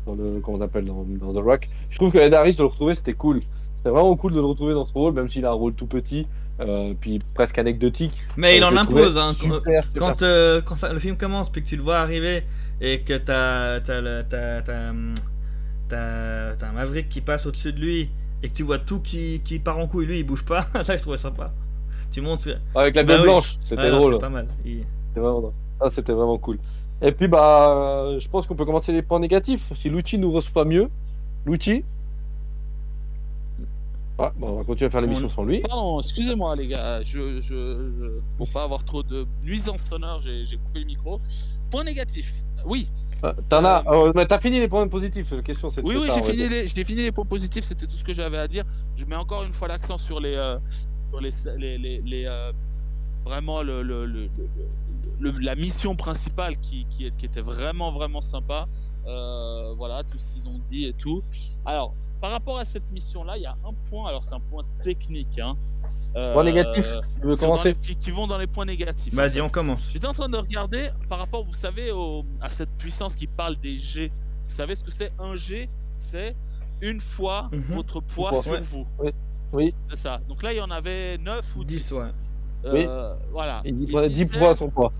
dans 0.06 0.14
le, 0.14 0.40
comment 0.42 0.56
on 0.58 0.60
appelle, 0.62 0.86
dans, 0.86 1.04
dans 1.06 1.32
The 1.32 1.44
Rock. 1.44 1.68
Je 1.90 1.96
trouve 1.96 2.10
que 2.12 2.18
Ed 2.18 2.32
Harris 2.34 2.54
de 2.54 2.60
le 2.62 2.66
retrouver, 2.66 2.94
c'était 2.94 3.12
cool. 3.12 3.40
C'était 3.78 3.90
vraiment 3.90 4.16
cool 4.16 4.32
de 4.32 4.40
le 4.40 4.46
retrouver 4.46 4.72
dans 4.74 4.86
ce 4.86 4.92
rôle, 4.94 5.12
même 5.12 5.28
s'il 5.28 5.44
a 5.44 5.50
un 5.50 5.52
rôle 5.52 5.74
tout 5.74 5.86
petit, 5.86 6.26
euh, 6.60 6.94
puis 7.00 7.18
presque 7.34 7.58
anecdotique. 7.58 8.16
Mais 8.36 8.56
il 8.56 8.62
Euh, 8.62 8.68
en 8.68 8.76
impose. 8.76 9.18
Hein, 9.18 9.34
super, 9.34 9.60
quand 9.60 9.82
super 9.82 9.82
quand, 9.94 10.22
euh, 10.22 10.60
quand 10.62 10.76
ça- 10.76 10.92
le 10.92 10.98
film 10.98 11.16
commence, 11.16 11.50
puis 11.50 11.62
que 11.62 11.68
tu 11.68 11.76
le 11.76 11.82
vois 11.82 11.98
arriver, 11.98 12.44
et 12.80 13.00
que 13.00 13.16
t'as 13.18 13.80
t'as 15.88 16.68
un 16.68 16.72
Maverick 16.74 17.08
qui 17.08 17.20
passe 17.20 17.46
au-dessus 17.46 17.72
de 17.72 17.78
lui, 17.80 18.08
et 18.42 18.48
que 18.48 18.54
tu 18.54 18.62
vois 18.62 18.78
tout 18.78 19.00
qui, 19.00 19.40
qui 19.44 19.58
part 19.58 19.78
en 19.78 19.86
couille, 19.86 20.06
lui 20.06 20.18
il 20.20 20.24
bouge 20.24 20.44
pas, 20.44 20.66
ça 20.82 20.96
je 20.96 21.02
trouvais 21.02 21.16
sympa. 21.16 21.52
Tu 22.12 22.20
montes. 22.20 22.48
Avec 22.74 22.96
la 22.96 23.02
Bah 23.04 23.16
oui. 23.18 23.22
blanche, 23.24 23.56
c'était 23.60 23.82
Ouais, 23.82 23.90
drôle. 23.90 24.14
C'est 24.14 24.20
pas 24.20 24.28
mal. 24.30 24.46
Il- 24.64 24.84
C'était 25.08 25.20
vraiment, 25.20 25.52
ah, 25.80 25.90
c'était 25.90 26.12
vraiment 26.12 26.38
cool. 26.38 26.58
Et 27.02 27.12
puis, 27.12 27.28
bah, 27.28 27.70
euh, 28.06 28.18
je 28.20 28.28
pense 28.28 28.46
qu'on 28.46 28.54
peut 28.54 28.64
commencer 28.64 28.92
les 28.92 29.02
points 29.02 29.18
négatifs. 29.20 29.70
Si 29.80 29.88
Lucci 29.90 30.16
nous 30.18 30.32
reçoit 30.32 30.64
mieux, 30.64 30.88
Lucci. 31.44 31.84
Ah, 34.18 34.32
on 34.40 34.54
va 34.54 34.64
continuer 34.64 34.86
à 34.86 34.90
faire 34.90 35.02
l'émission 35.02 35.26
On- 35.26 35.30
sans 35.30 35.44
lui. 35.44 35.60
Pardon, 35.60 35.98
excusez-moi 36.00 36.56
les 36.56 36.68
gars, 36.68 37.02
je, 37.02 37.38
je, 37.38 37.40
je- 37.40 38.18
pour 38.38 38.48
pas 38.48 38.64
avoir 38.64 38.82
trop 38.82 39.02
de 39.02 39.26
nuisances 39.44 39.82
sonores, 39.82 40.22
j'ai 40.22 40.56
coupé 40.56 40.80
le 40.80 40.86
micro. 40.86 41.20
Point 41.70 41.84
négatif, 41.84 42.32
oui, 42.64 42.88
Ah, 43.22 43.34
T'en 43.48 43.62
as, 43.64 43.82
euh, 43.92 44.12
mais 44.14 44.24
t'as 44.26 44.38
fini 44.38 44.58
les 44.60 44.68
points 44.68 44.86
positifs. 44.88 45.30
La 45.32 45.42
question, 45.42 45.68
c'est 45.70 45.82
oui, 45.82 45.96
oui, 46.00 46.08
j'ai 46.14 46.22
fini, 46.22 46.48
les, 46.48 46.66
fini 46.68 47.02
les 47.02 47.12
points 47.12 47.24
positifs, 47.26 47.64
c'était 47.64 47.86
tout 47.86 47.96
ce 47.96 48.04
que 48.04 48.12
j'avais 48.14 48.36
à 48.38 48.46
dire. 48.48 48.64
Je 48.96 49.04
mets 49.04 49.16
encore 49.16 49.42
une 49.42 49.52
fois 49.54 49.68
l'accent 49.68 49.98
sur 49.98 50.18
les, 50.20 50.34
euh, 50.34 50.58
sur 51.10 51.20
les, 51.20 51.30
les, 51.58 51.78
les, 51.78 52.00
les, 52.02 52.50
vraiment 53.24 53.62
le, 53.62 53.82
le, 53.82 54.06
le, 54.06 54.22
le- 54.24 54.38
le- 55.20 55.34
la 55.42 55.54
mission 55.54 55.94
principale 55.96 56.58
qui, 56.58 56.86
qui, 56.90 57.06
est- 57.06 57.16
qui 57.16 57.26
était 57.26 57.40
vraiment 57.40 57.92
vraiment 57.92 58.20
sympa. 58.20 58.66
Euh, 59.06 59.72
voilà, 59.76 60.02
tout 60.02 60.18
ce 60.18 60.26
qu'ils 60.26 60.48
ont 60.48 60.58
dit 60.58 60.84
et 60.86 60.92
tout. 60.92 61.22
Alors, 61.64 61.94
par 62.20 62.30
rapport 62.32 62.58
à 62.58 62.64
cette 62.64 62.90
mission-là, 62.90 63.36
il 63.36 63.42
y 63.42 63.46
a 63.46 63.56
un 63.64 63.72
point. 63.88 64.08
Alors, 64.08 64.24
c'est 64.24 64.34
un 64.34 64.40
point 64.40 64.64
technique. 64.82 65.38
Hein, 65.38 65.56
euh, 66.16 66.32
Point 66.32 66.44
négatif, 66.44 66.86
tu 67.20 67.26
veux 67.26 67.36
commencer 67.36 67.68
les- 67.68 67.74
qui, 67.76 67.94
qui 67.96 68.10
vont 68.10 68.26
dans 68.26 68.38
les 68.38 68.46
points 68.48 68.64
négatifs. 68.64 69.14
Vas-y, 69.14 69.40
on 69.40 69.48
commence. 69.48 69.82
J'étais 69.90 70.06
en 70.06 70.12
train 70.12 70.28
de 70.28 70.36
regarder 70.36 70.90
par 71.08 71.18
rapport, 71.18 71.44
vous 71.44 71.52
savez, 71.54 71.92
au- 71.92 72.24
à 72.40 72.48
cette 72.50 72.70
puissance 72.78 73.14
qui 73.14 73.26
parle 73.28 73.54
des 73.56 73.78
G. 73.78 74.10
Vous 74.46 74.52
savez 74.52 74.74
ce 74.74 74.82
que 74.82 74.90
c'est 74.90 75.12
Un 75.20 75.36
G? 75.36 75.68
C'est 75.98 76.34
une 76.80 77.00
fois 77.00 77.48
Mhm. 77.52 77.62
votre 77.70 78.00
poids 78.00 78.30
Poids. 78.30 78.42
sur 78.42 78.52
Ouais. 78.52 78.60
vous. 78.60 78.86
Oui. 79.52 79.74
C'est 79.90 79.96
ça. 79.96 80.20
Donc 80.28 80.42
là, 80.42 80.52
il 80.52 80.56
y 80.56 80.60
en 80.60 80.70
avait 80.70 81.16
9 81.18 81.54
ou 81.56 81.64
10. 81.64 81.76
10, 81.76 81.92
ouais. 81.92 82.10
Euh, 82.74 83.14
Voilà. 83.30 83.62
Il 83.64 83.76
dit 83.78 83.84
Il 83.88 83.92
prenez 83.92 84.08
10 84.08 84.14
disait 84.14 84.38
poids 84.38 84.56
son 84.56 84.68
poids. 84.70 84.92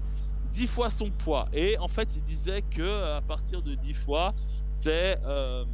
10 0.50 0.66
fois 0.66 0.90
son 0.90 1.10
poids. 1.10 1.46
Et 1.52 1.76
en 1.78 1.88
fait, 1.88 2.16
il 2.16 2.22
disait 2.22 2.62
que 2.62 3.16
à 3.16 3.20
partir 3.20 3.62
de 3.62 3.74
10 3.74 3.94
fois, 3.94 4.32
c'est. 4.80 5.18
euh, 5.26 5.64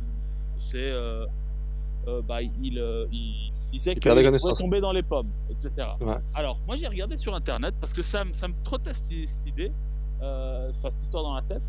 c'est. 0.59 0.79
euh, 0.91 1.27
bah, 2.27 2.43
il, 2.43 2.51
il 3.13 3.53
disait 3.71 3.93
Il 3.93 3.95
qu'il 3.95 4.03
pourrait 4.41 4.53
tomber 4.59 4.81
dans 4.81 4.93
les 4.93 5.03
pommes, 5.03 5.31
etc. 5.51 5.89
Ouais. 6.01 6.17
Alors, 6.35 6.59
moi, 6.67 6.77
j'ai 6.77 6.89
regardé 6.89 7.17
sur 7.17 7.35
internet 7.35 7.75
parce 7.81 7.93
que 7.93 8.03
ça, 8.03 8.25
me- 8.25 8.33
ça 8.33 8.49
me 8.49 8.55
trottait 8.65 8.93
cette, 8.95 9.29
cette 9.29 9.47
idée, 9.47 9.73
euh, 10.23 10.71
enfin, 10.71 10.91
cette 10.91 11.03
histoire 11.03 11.23
dans 11.23 11.35
la 11.35 11.43
tête. 11.43 11.63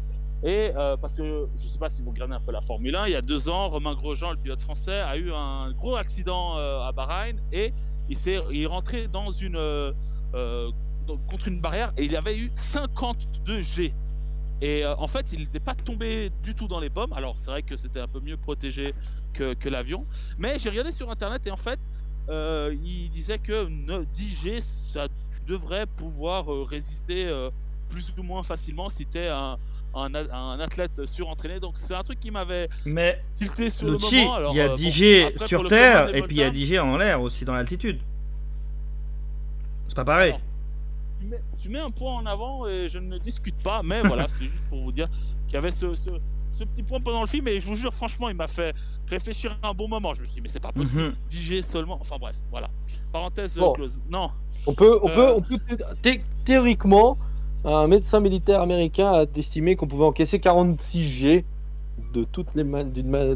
Et 0.46 0.72
euh, 0.76 0.98
parce 0.98 1.16
que 1.16 1.48
je 1.56 1.68
sais 1.68 1.78
pas 1.80 1.90
si 1.90 2.02
vous 2.02 2.10
regardez 2.10 2.34
un 2.34 2.40
peu 2.42 2.52
la 2.52 2.60
Formule 2.62 2.96
1, 2.96 3.06
il 3.08 3.12
y 3.14 3.16
a 3.16 3.22
deux 3.22 3.48
ans, 3.48 3.70
Romain 3.70 3.94
Grosjean, 3.96 4.32
le 4.32 4.38
pilote 4.38 4.60
français, 4.60 5.00
a 5.00 5.16
eu 5.18 5.32
un 5.32 5.72
gros 5.72 5.96
accident 5.96 6.58
euh, 6.58 6.82
à 6.82 6.92
Bahreïn 6.92 7.38
et 7.54 7.74
il 8.10 8.62
est 8.62 8.66
rentré 8.66 9.08
euh, 9.14 9.94
euh, 10.34 10.72
contre 11.28 11.48
une 11.48 11.60
barrière 11.60 11.94
et 11.98 12.06
il 12.06 12.16
avait 12.16 12.38
eu 12.38 12.52
52 12.56 13.62
G. 13.62 13.94
Et 14.62 14.86
euh, 14.86 14.96
en 14.96 15.08
fait, 15.08 15.34
il 15.34 15.40
n'était 15.40 15.60
pas 15.60 15.76
tombé 15.76 16.32
du 16.42 16.56
tout 16.56 16.68
dans 16.68 16.80
les 16.80 16.90
pommes. 16.90 17.14
Alors, 17.14 17.38
c'est 17.38 17.52
vrai 17.52 17.64
que 17.64 17.76
c'était 17.76 18.00
un 18.00 18.08
peu 18.08 18.20
mieux 18.20 18.38
protégé 18.38 18.94
que, 19.34 19.70
l'avion. 19.70 20.06
Mais 20.38 20.60
j'ai 20.60 20.70
regardé 20.70 20.92
sur 20.92 21.10
internet 21.10 21.46
et 21.48 21.52
en 21.52 21.58
fait, 21.58 21.80
il 22.30 23.10
disait 23.10 23.40
que 23.40 23.68
ne- 23.68 24.06
10G, 24.06 24.62
ça 24.62 25.08
tu 25.08 25.40
devrais 25.46 25.86
pouvoir 25.86 26.46
résister 26.68 27.30
plus 27.90 28.14
ou 28.18 28.24
moins 28.24 28.44
facilement 28.44 28.90
si 28.90 29.06
tu 29.06 29.18
es 29.18 29.28
un, 29.28 29.58
un, 29.96 30.14
un 30.16 30.60
athlète 30.60 31.06
surentraîné. 31.06 31.60
Donc, 31.60 31.74
c'est 31.76 31.94
un 31.96 32.04
truc 32.04 32.20
qui 32.20 32.32
m'avait 32.32 32.70
Mais 32.86 33.22
tilté 33.34 33.70
sur 33.70 33.88
le 33.88 33.98
moment. 33.98 34.34
Alors, 34.36 34.54
il 34.54 34.58
y 34.58 34.62
a 34.62 34.66
euh, 34.66 34.70
bon, 34.70 34.76
10G 34.76 35.22
après, 35.26 35.38
pour 35.38 35.48
sur 35.48 35.68
Terre 35.68 36.16
et 36.16 36.22
puis 36.24 36.38
il 36.38 36.40
y 36.40 36.44
a 36.44 36.50
10G 36.52 36.80
en 36.80 36.98
l'air 36.98 37.22
aussi 37.22 37.46
dans 37.46 37.54
l'altitude. 37.54 38.00
C'est 39.88 39.96
pas 39.96 40.06
pareil. 40.06 40.32
Alors, 40.32 40.42
tu 41.20 41.26
mets, 41.28 41.42
tu 41.60 41.70
mets 41.70 41.80
un 41.80 41.92
point 41.92 42.14
en 42.16 42.26
avant 42.26 42.68
et 42.68 42.90
je 42.90 42.98
ne 43.00 43.18
discute 43.18 43.56
pas, 43.64 43.82
mais 43.84 44.02
voilà, 44.04 44.28
c'était 44.28 44.46
juste 44.50 44.68
pour 44.70 44.82
vous 44.82 44.92
dire 44.92 45.08
qu'il 45.48 45.54
y 45.56 45.58
avait 45.58 45.72
ce, 45.72 45.94
ce, 45.96 46.10
ce 46.52 46.64
petit 46.64 46.84
point 46.84 47.00
pendant 47.00 47.22
le 47.22 47.28
film 47.28 47.48
et 47.48 47.60
je 47.60 47.66
vous 47.66 47.76
jure, 47.76 47.94
franchement, 47.94 48.30
il 48.30 48.36
m'a 48.36 48.48
fait 48.48 48.74
réfléchir 49.08 49.58
un 49.62 49.74
bon 49.74 49.88
moment. 49.88 50.14
Je 50.14 50.22
me 50.22 50.26
suis 50.26 50.36
dit, 50.36 50.42
mais 50.42 50.50
c'est 50.50 50.60
pas 50.60 50.72
possible, 50.72 51.04
Mhm. 51.04 51.14
10G 51.30 51.62
seulement. 51.64 51.98
Enfin 52.02 52.16
bref, 52.20 52.36
voilà. 52.50 52.70
Parenthèse 53.12 53.58
Bon. 53.58 53.74
close. 53.74 54.02
Non, 54.10 54.32
On 54.68 54.74
peut, 54.74 55.00
on 55.04 55.10
Euh. 55.10 55.14
peut, 55.16 55.34
on 55.38 55.42
peut 55.42 55.60
thé- 56.02 56.24
théoriquement, 56.46 57.18
un 57.66 57.88
médecin 57.88 58.20
militaire 58.20 58.62
américain 58.62 59.12
a 59.12 59.26
estimé 59.36 59.76
qu'on 59.76 59.88
pouvait 59.88 60.06
encaisser 60.06 60.40
46 60.40 61.04
G 61.04 61.46
de 62.14 62.24
toutes 62.24 62.56
les 62.56 62.64
mains 62.64 62.84
d'une 62.84 63.08
main. 63.08 63.36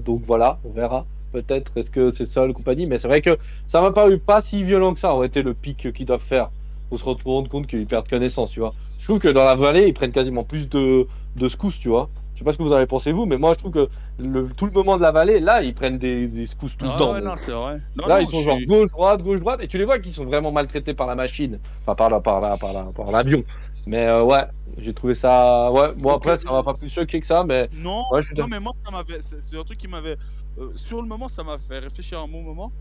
Donc 0.00 0.22
voilà, 0.24 0.58
on 0.64 0.70
verra. 0.70 1.06
Peut-être 1.32 1.72
est-ce 1.78 1.90
que 1.90 2.12
c'est 2.12 2.26
ça 2.26 2.44
le 2.46 2.52
compagnie, 2.52 2.86
mais 2.86 2.98
c'est 2.98 3.08
vrai 3.08 3.22
que 3.22 3.38
ça 3.66 3.80
m'a 3.80 3.90
paru 3.90 4.18
pas 4.18 4.42
si 4.42 4.62
violent 4.64 4.92
que 4.92 5.00
ça. 5.00 5.14
aurait 5.14 5.28
été 5.28 5.42
le 5.42 5.54
pic 5.54 5.92
qu'ils 5.92 6.04
doivent 6.04 6.20
faire 6.20 6.50
pour 6.90 7.00
se 7.00 7.04
rendre 7.04 7.48
compte 7.48 7.66
qu'ils 7.66 7.86
perdent 7.86 8.08
connaissance, 8.08 8.50
tu 8.50 8.60
vois. 8.60 8.74
Je 8.98 9.04
trouve 9.04 9.18
que 9.18 9.28
dans 9.28 9.44
la 9.44 9.54
vallée, 9.54 9.86
ils 9.88 9.94
prennent 9.94 10.12
quasiment 10.12 10.44
plus 10.44 10.68
de, 10.68 11.06
de 11.36 11.48
secousses, 11.48 11.78
tu 11.78 11.88
vois. 11.88 12.10
Je 12.42 12.44
sais 12.44 12.44
pas 12.44 12.52
ce 12.52 12.58
que 12.58 12.62
vous 12.64 12.72
en 12.72 12.76
avez 12.76 12.86
pensé 12.86 13.12
vous, 13.12 13.24
mais 13.24 13.38
moi 13.38 13.52
je 13.52 13.58
trouve 13.58 13.70
que 13.70 13.88
le, 14.18 14.48
tout 14.48 14.66
le 14.66 14.72
moment 14.72 14.96
de 14.96 15.02
la 15.02 15.12
vallée, 15.12 15.38
là, 15.38 15.62
ils 15.62 15.74
prennent 15.74 15.98
des, 15.98 16.26
des 16.26 16.46
secousses 16.46 16.76
tout 16.76 16.84
le 16.84 16.90
Ah 16.92 16.98
temps. 16.98 17.12
ouais, 17.12 17.20
donc. 17.20 17.28
non, 17.28 17.34
c'est 17.36 17.52
vrai. 17.52 17.78
Non, 17.94 18.06
Là, 18.08 18.16
non, 18.16 18.20
ils 18.20 18.26
sont 18.26 18.42
genre 18.42 18.56
suis- 18.56 18.66
gauche, 18.66 18.88
droite, 18.90 19.22
gauche, 19.22 19.38
droite, 19.40 19.60
et 19.62 19.68
tu 19.68 19.78
les 19.78 19.84
vois 19.84 20.00
qu'ils 20.00 20.12
sont 20.12 20.24
vraiment 20.24 20.50
maltraités 20.50 20.92
par 20.92 21.06
la 21.06 21.14
machine. 21.14 21.60
Enfin, 21.82 21.94
par 21.94 22.10
la, 22.10 22.20
par 22.20 22.40
la, 22.40 22.56
par 22.56 22.72
la, 22.72 22.84
par 22.86 23.12
l'avion. 23.12 23.44
Mais 23.86 24.06
euh, 24.06 24.24
ouais, 24.24 24.44
j'ai 24.78 24.92
trouvé 24.92 25.14
ça. 25.14 25.70
Ouais, 25.70 25.92
bon, 25.96 26.10
Ok. 26.10 26.16
après, 26.16 26.38
ça 26.38 26.50
m'a 26.52 26.64
pas 26.64 26.74
plus 26.74 26.88
choqué 26.88 27.20
que 27.20 27.26
ça, 27.26 27.44
mais 27.44 27.68
Non, 27.74 28.02
Ouais, 28.10 28.22
je 28.22 28.28
suis 28.28 28.36
non 28.36 28.46
mais 28.48 28.58
moi, 28.58 28.72
ça 28.84 28.90
m'avait. 28.90 29.22
C'est 29.22 29.40
c'est 29.40 29.56
un 29.56 29.62
truc 29.62 29.78
qui 29.78 29.86
m'avait. 29.88 30.16
euh, 30.58 30.70
sur 30.74 31.00
le 31.00 31.06
moment, 31.06 31.28
ça 31.28 31.44
m'a 31.44 31.58
fait 31.58 31.78
réfléchir 31.78 32.20
un 32.20 32.26
bon 32.28 32.42
moment. 32.42 32.72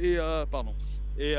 Et. 0.00 0.16
euh, 0.18 0.46
pardon. 0.50 0.74
Et. 1.18 1.34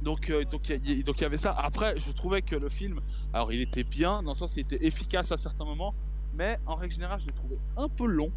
Euh, 0.00 0.04
donc, 0.04 0.30
euh, 0.30 0.44
donc, 0.44 0.68
il 0.68 0.90
y, 0.90 1.02
y 1.20 1.24
avait 1.24 1.36
ça. 1.36 1.54
Après, 1.58 1.94
je 1.98 2.12
trouvais 2.12 2.42
que 2.42 2.56
le 2.56 2.68
film. 2.68 3.00
Alors, 3.32 3.52
il 3.52 3.60
était 3.60 3.84
bien, 3.84 4.22
dans 4.22 4.30
le 4.32 4.36
sens, 4.36 4.56
il 4.56 4.60
était 4.60 4.84
efficace 4.86 5.32
à 5.32 5.38
certains 5.38 5.64
moments. 5.64 5.94
Mais 6.36 6.58
en 6.66 6.74
règle 6.74 6.92
générale, 6.94 7.20
je 7.20 7.26
l'ai 7.26 7.32
trouvé 7.32 7.58
un 7.76 7.88
peu 7.88 8.06
long. 8.06 8.30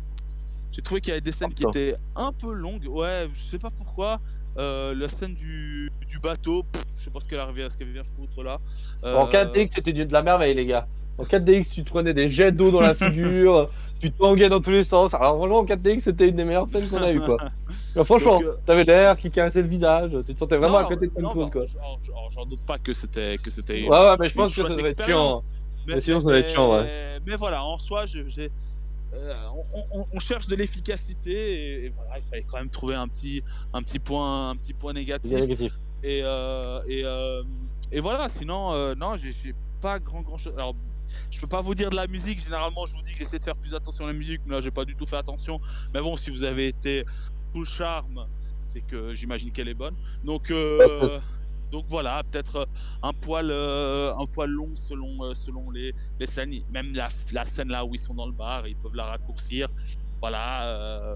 J'ai 0.71 0.81
trouvé 0.81 1.01
qu'il 1.01 1.09
y 1.09 1.13
avait 1.13 1.21
des 1.21 1.31
scènes 1.31 1.53
qui 1.53 1.63
étaient 1.63 1.95
un 2.15 2.31
peu 2.31 2.53
longues. 2.53 2.85
Ouais, 2.87 3.27
je 3.33 3.41
sais 3.41 3.59
pas 3.59 3.71
pourquoi. 3.71 4.19
Euh, 4.57 4.93
la 4.95 5.07
scène 5.09 5.33
du, 5.35 5.91
du 6.07 6.19
bateau, 6.19 6.63
pff, 6.63 6.83
je 6.97 7.03
sais 7.05 7.09
pas 7.11 7.19
ce 7.21 7.27
qu'elle 7.27 7.39
arrivait, 7.39 7.69
ce 7.69 7.77
qu'elle 7.77 7.91
vient 7.91 8.03
foutre 8.03 8.43
là. 8.43 8.59
en 9.03 9.07
Euh, 9.07 9.31
4DX, 9.31 9.69
c'était 9.73 9.93
du- 9.93 10.05
de 10.05 10.13
la 10.13 10.23
merveille, 10.23 10.53
les 10.55 10.65
gars. 10.65 10.87
En 11.19 11.23
4DX, 11.23 11.69
tu 11.73 11.83
te 11.83 11.89
prenais 11.89 12.13
des 12.13 12.27
jets 12.29 12.51
d'eau 12.51 12.69
dans 12.71 12.81
la 12.81 12.93
figure, 12.95 13.69
tu 13.99 14.11
te 14.11 14.17
tanguais 14.17 14.49
dans 14.49 14.61
tous 14.61 14.69
les 14.71 14.83
sens. 14.83 15.13
Alors, 15.13 15.37
franchement, 15.37 15.59
en 15.59 15.65
4DX, 15.65 16.01
c'était 16.01 16.27
une 16.29 16.35
des 16.35 16.43
meilleures 16.45 16.69
scènes 16.69 16.87
qu'on 16.89 16.97
a 17.01 17.11
eu, 17.11 17.19
quoi. 17.19 17.37
Alors, 17.95 18.05
franchement, 18.05 18.41
euh, 18.43 18.53
t'avais 18.65 18.83
l'air 18.83 19.17
qui 19.17 19.29
caressait 19.31 19.61
le 19.61 19.67
visage, 19.67 20.11
tu 20.25 20.33
te 20.33 20.39
sentais 20.39 20.57
vraiment 20.57 20.79
Non, 20.79 20.85
à 20.85 20.89
côté 20.89 21.07
de 21.07 21.11
Cruise, 21.11 21.25
bah, 21.35 21.49
quoi. 21.51 21.65
J'en 22.31 22.45
doute 22.45 22.61
pas 22.65 22.77
que 22.77 22.93
c'était 22.93 23.37
que 23.37 23.49
c'était. 23.49 23.83
Ouais, 23.83 23.89
ouais, 23.89 24.15
mais 24.19 24.29
je 24.29 24.33
pense 24.35 24.55
que 24.55 24.61
ça 24.61 24.69
devait 24.75 24.89
être 24.89 25.03
chiant. 25.05 25.41
Mais 25.87 26.01
sinon, 26.01 26.19
ça 26.19 26.29
doit 26.29 26.39
être 26.39 26.49
chiant, 26.49 26.71
ouais. 26.75 27.19
Mais 27.25 27.35
voilà, 27.35 27.63
en 27.63 27.77
soi, 27.77 28.05
j'ai. 28.05 28.51
euh, 29.13 29.33
on, 29.73 29.99
on- 30.01 30.05
on 30.13 30.19
cherche 30.19 30.47
de 30.47 30.55
l'efficacité 30.55 31.31
et, 31.31 31.85
et 31.85 31.89
voilà, 31.89 32.17
il 32.17 32.23
fallait 32.23 32.43
quand 32.49 32.57
même 32.57 32.69
trouver 32.69 32.95
un 32.95 33.07
petit, 33.07 33.41
un 33.73 33.81
petit 33.81 33.99
point, 33.99 34.49
un 34.49 34.55
petit 34.57 34.73
point 34.73 34.91
négatif. 34.93 35.31
négatif. 35.33 35.73
Et, 36.03 36.21
euh, 36.23 36.79
et, 36.87 37.03
euh, 37.05 37.41
et 37.91 37.99
voilà, 38.01 38.27
sinon, 38.29 38.93
non, 38.95 39.15
j'ai 39.15 39.31
j'ai 39.31 39.55
pas 39.81 39.97
grand 39.99 40.21
grand 40.21 40.37
chose. 40.37 40.53
Alors, 40.57 40.75
je 41.31 41.39
peux 41.41 41.47
pas 41.47 41.61
vous 41.61 41.75
dire 41.75 41.89
de 41.89 41.95
la 41.95 42.07
musique. 42.07 42.43
Généralement, 42.43 42.85
je 42.85 42.93
vous 42.93 43.01
dis 43.01 43.11
que 43.11 43.17
j'essaie 43.17 43.39
de 43.39 43.43
faire 43.43 43.55
plus 43.55 43.73
attention 43.73 44.05
à 44.05 44.07
la 44.07 44.13
musique, 44.13 44.41
mais 44.45 44.55
là, 44.55 44.61
j'ai 44.61 44.71
pas 44.71 44.85
du 44.85 44.95
tout 44.95 45.05
fait 45.05 45.17
attention. 45.17 45.59
Mais 45.93 46.01
bon, 46.01 46.15
si 46.15 46.29
vous 46.29 46.43
avez 46.43 46.67
été 46.67 47.05
tout 47.53 47.59
le 47.59 47.65
charme, 47.65 48.27
c'est 48.67 48.81
que 48.81 49.13
j'imagine 49.13 49.51
qu'elle 49.51 49.69
est 49.69 49.73
bonne. 49.73 49.95
Donc, 50.23 50.51
euh, 50.51 51.19
donc 51.71 51.85
voilà, 51.87 52.21
peut-être 52.29 52.57
euh, 52.57 52.65
un 53.03 53.13
poil, 53.13 53.49
euh, 53.49 54.13
un 54.15 54.25
poil 54.25 54.49
long 54.49 54.75
selon, 54.75 55.33
selon 55.33 55.71
les, 55.71 55.93
les 56.19 56.27
scènes. 56.27 56.53
Même 56.71 56.93
la, 56.93 57.45
scène 57.45 57.69
là 57.69 57.85
où 57.85 57.95
ils 57.95 57.99
sont 57.99 58.13
dans 58.13 58.27
le 58.27 58.33
bar, 58.33 58.67
ils 58.67 58.75
peuvent 58.75 58.95
la 58.95 59.05
raccourcir. 59.05 59.69
Voilà. 60.19 61.15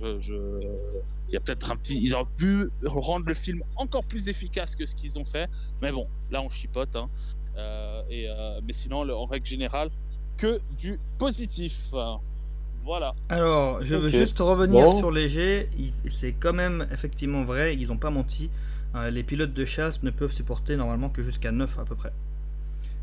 Il 0.00 1.34
y 1.34 1.36
a 1.36 1.40
peut-être 1.40 1.70
un 1.70 1.76
petit. 1.76 2.02
Ils 2.02 2.14
auraient 2.14 2.24
pu 2.36 2.70
rendre 2.84 3.26
le 3.26 3.34
film 3.34 3.62
encore 3.76 4.04
plus 4.04 4.28
efficace 4.28 4.74
que 4.74 4.86
ce 4.86 4.94
qu'ils 4.94 5.18
ont 5.18 5.24
fait. 5.24 5.48
Mais 5.80 5.92
bon, 5.92 6.08
là 6.30 6.42
on 6.42 6.48
chipote. 6.48 6.96
Hein. 6.96 7.08
Euh, 7.56 8.02
et, 8.10 8.28
euh, 8.28 8.60
mais 8.66 8.72
sinon, 8.72 9.04
le- 9.04 9.14
en 9.14 9.26
règle 9.26 9.46
générale, 9.46 9.90
que 10.38 10.60
du 10.78 10.98
positif. 11.18 11.92
Voilà. 12.84 13.14
Alors, 13.28 13.80
je 13.82 13.94
veux 13.94 14.08
juste 14.08 14.38
revenir 14.40 14.86
Bon. 14.86 14.98
sur 14.98 15.10
les 15.12 15.28
jets. 15.28 15.68
C'est 16.10 16.32
quand 16.32 16.52
même 16.52 16.86
effectivement 16.92 17.42
vrai, 17.44 17.76
ils 17.76 17.88
n'ont 17.88 17.96
pas 17.96 18.10
menti. 18.10 18.50
Euh, 18.96 19.08
les 19.10 19.22
pilotes 19.22 19.52
de 19.54 19.64
chasse 19.64 20.02
ne 20.02 20.10
peuvent 20.10 20.32
supporter 20.32 20.76
normalement 20.76 21.08
que 21.08 21.22
jusqu'à 21.22 21.52
9 21.52 21.78
à 21.78 21.84
peu 21.84 21.94
près. 21.94 22.12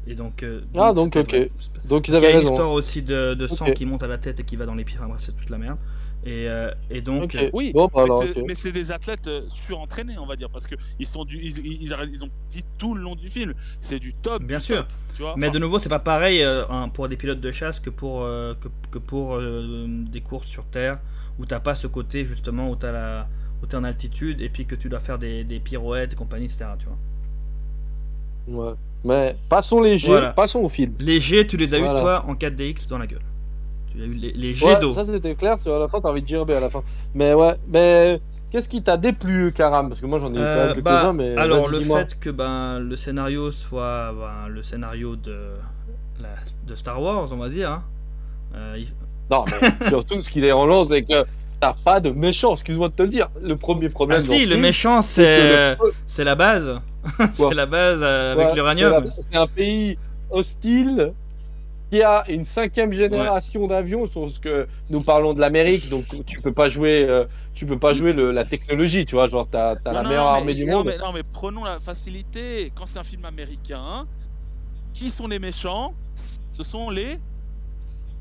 Et 0.07 0.15
donc. 0.15 0.43
euh, 0.43 0.61
Ah, 0.75 0.91
donc, 0.93 1.15
ok. 1.15 1.29
vrai. 1.29 1.49
Donc, 1.85 2.07
ils 2.07 2.11
Il 2.11 2.13
y 2.13 2.15
a 2.15 2.17
avaient 2.19 2.31
une 2.31 2.37
raison. 2.39 2.49
histoire 2.51 2.71
aussi 2.71 3.01
de, 3.03 3.33
de 3.35 3.47
sang 3.47 3.71
qui 3.71 3.85
monte 3.85 4.03
à 4.03 4.07
la 4.07 4.17
tête 4.17 4.39
et 4.39 4.43
qui 4.43 4.55
va 4.57 4.65
dans 4.65 4.75
les 4.75 4.83
pieds. 4.83 4.97
Enfin, 4.99 5.07
bref, 5.07 5.21
c'est 5.21 5.35
toute 5.35 5.49
la 5.49 5.57
merde. 5.57 5.77
Et, 6.25 6.47
euh, 6.49 6.71
et 6.89 7.01
donc. 7.01 7.33
Euh, 7.35 7.49
Oui, 7.53 7.71
Bon, 7.73 7.85
bah, 7.85 7.91
mais 7.95 8.01
alors, 8.03 8.23
c'est- 8.23 8.37
ok. 8.39 8.45
mais 8.47 8.55
c'est 8.55 8.71
des 8.73 8.91
athlètes 8.91 9.27
euh, 9.27 9.41
surentraînés, 9.47 10.17
on 10.19 10.25
va 10.25 10.35
dire, 10.35 10.49
parce 10.49 10.67
que 10.67 10.75
ils 10.99 11.07
sont 11.07 11.23
du, 11.23 11.37
ils, 11.37 11.57
ils, 11.65 11.83
ils- 11.83 12.09
ils 12.11 12.23
ont 12.25 12.29
dit 12.49 12.63
tout 12.77 12.93
le 12.93 13.01
long 13.01 13.15
du 13.15 13.29
film, 13.29 13.53
c'est 13.79 13.99
du 13.99 14.13
top. 14.13 14.43
Bien 14.43 14.57
du 14.57 14.63
sûr. 14.63 14.77
top, 14.77 14.87
tu 15.15 15.21
vois. 15.21 15.35
Mais 15.37 15.47
Enfin, 15.47 15.53
de 15.53 15.59
nouveau, 15.59 15.79
c'est 15.79 15.87
pas 15.89 15.99
pareil 15.99 16.41
euh, 16.43 16.65
hein, 16.69 16.89
pour 16.89 17.07
des 17.07 17.15
pilotes 17.15 17.39
de 17.39 17.51
chasse 17.51 17.79
que 17.79 17.89
pour, 17.89 18.23
euh, 18.23 18.53
que, 18.59 18.67
que 18.91 18.97
pour 18.99 19.35
euh, 19.35 19.85
des 19.87 20.21
courses 20.21 20.47
sur 20.47 20.65
Terre 20.65 20.99
où 21.39 21.45
t'as 21.45 21.61
pas 21.61 21.73
ce 21.75 21.87
côté 21.87 22.25
justement 22.25 22.69
où 22.69 22.75
t'as 22.75 22.91
la 22.91 23.27
où 23.61 23.65
t'es 23.65 23.75
en 23.77 23.83
altitude 23.85 24.41
et 24.41 24.49
puis 24.49 24.65
que 24.65 24.75
tu 24.75 24.87
dois 24.89 24.99
faire 24.99 25.17
des, 25.19 25.43
des 25.45 25.59
pirouettes 25.59 26.13
et 26.13 26.15
compagnie, 26.15 26.45
etc. 26.45 26.65
Tu 26.79 26.85
vois. 28.47 28.67
Ouais. 28.71 28.73
Mais 29.05 29.37
passons 29.49 29.81
les 29.81 29.97
jets, 29.97 30.07
Voilà. 30.09 30.29
passons 30.31 30.59
au 30.59 30.69
film. 30.69 30.93
Jets, 30.99 31.47
tu 31.47 31.55
les 31.57 31.73
as 31.73 31.79
Voilà. 31.79 31.99
eu 31.99 32.01
toi 32.01 32.25
en 32.27 32.35
4DX 32.35 32.87
dans 32.89 32.97
la 32.97 33.07
gueule. 33.07 33.21
Tu 33.91 34.01
as 34.01 34.05
eu 34.05 34.13
les, 34.13 34.31
les 34.31 34.53
jets 34.53 34.65
Ouais, 34.65 34.79
d'eau. 34.79 34.93
ça 34.93 35.03
c'était 35.03 35.35
clair, 35.35 35.59
sur 35.59 35.77
la 35.79 35.87
fin 35.87 35.99
t'as 36.01 36.09
envie 36.09 36.21
de 36.21 36.27
dire 36.27 36.41
à 36.41 36.59
la 36.59 36.69
fin. 36.69 36.83
Mais 37.15 37.33
ouais, 37.33 37.55
mais 37.67 38.21
qu'est-ce 38.51 38.69
qui 38.69 38.81
t'a 38.83 38.97
déplu, 38.97 39.51
Karam? 39.51 39.89
Parce 39.89 39.99
que 40.01 40.05
moi 40.05 40.19
j'en 40.19 40.31
ai 40.33 40.37
eu 40.37 40.41
Euh, 40.41 40.73
quelques-uns, 40.73 40.81
bah, 40.81 41.13
mais. 41.13 41.35
alors 41.37 41.67
le 41.67 41.79
fait 41.81 42.19
que 42.19 42.29
ben, 42.29 42.79
le 42.79 42.95
scénario 42.95 43.51
soit 43.51 44.13
ben, 44.13 44.47
le 44.49 44.61
scénario 44.61 45.15
de, 45.15 45.37
la- 46.21 46.29
de 46.67 46.75
Star 46.75 47.01
Wars, 47.01 47.27
on 47.31 47.37
va 47.37 47.49
dire. 47.49 47.71
hein. 47.71 47.83
Euh, 48.55 48.75
il- 48.77 48.87
Non, 49.31 49.45
mais 49.61 49.87
surtout 49.89 50.21
ce 50.21 50.29
qui 50.29 50.41
les 50.41 50.51
relance, 50.51 50.87
c'est 50.89 51.03
que 51.03 51.25
t'as 51.59 51.73
pas 51.73 51.99
de 51.99 52.09
méchant, 52.11 52.53
excuse-moi 52.53 52.89
de 52.89 52.93
te 52.93 53.03
le 53.03 53.09
dire. 53.09 53.29
Le 53.41 53.55
premier 53.57 53.89
problème. 53.89 54.19
Ah 54.21 54.25
si, 54.25 54.45
le 54.45 54.57
méchant 54.57 55.01
c'est 55.01 55.75
le- 55.77 56.23
la 56.23 56.35
base. 56.35 56.79
c'est 57.33 57.53
la 57.53 57.65
base 57.65 57.99
euh, 58.01 58.35
Ouais, 58.35 58.43
avec 58.43 58.55
l'uranium. 58.55 59.05
C'est 59.31 59.37
un 59.37 59.47
pays 59.47 59.97
hostile 60.31 61.13
qui 61.91 62.01
a 62.03 62.23
une 62.29 62.43
cinquième 62.43 62.91
génération 62.93 63.65
d'avions, 63.67 64.05
sauf 64.05 64.37
que 64.39 64.67
nous 64.89 65.01
parlons 65.01 65.33
de 65.33 65.39
l'Amérique, 65.39 65.89
donc 65.89 66.03
tu 66.25 66.39
peux 66.41 66.53
pas 66.53 66.69
jouer, 66.69 67.05
euh, 67.09 67.25
tu 67.55 67.65
peux 67.65 67.79
pas 67.79 67.93
jouer 67.93 68.13
le- 68.13 68.31
la 68.31 68.45
technologie, 68.45 69.05
tu 69.05 69.15
vois, 69.15 69.27
genre 69.27 69.47
t'as 69.49 69.75
t'as 69.75 69.91
la 69.91 70.03
non, 70.03 70.09
meilleure 70.09 70.25
non, 70.25 70.29
armée 70.31 70.45
mais- 70.47 70.53
du 70.53 70.65
non, 70.65 70.77
monde. 70.77 70.85
mais, 70.87 70.97
non, 70.97 71.11
mais 71.13 71.23
prenons 71.31 71.63
la 71.63 71.79
facilité. 71.79 72.71
Quand 72.75 72.85
c'est 72.85 72.99
un 72.99 73.03
film 73.03 73.25
américain, 73.25 74.05
qui 74.93 75.09
sont 75.09 75.27
les 75.27 75.39
méchants? 75.39 75.93
Ce 76.13 76.63
sont 76.63 76.89
les. 76.89 77.17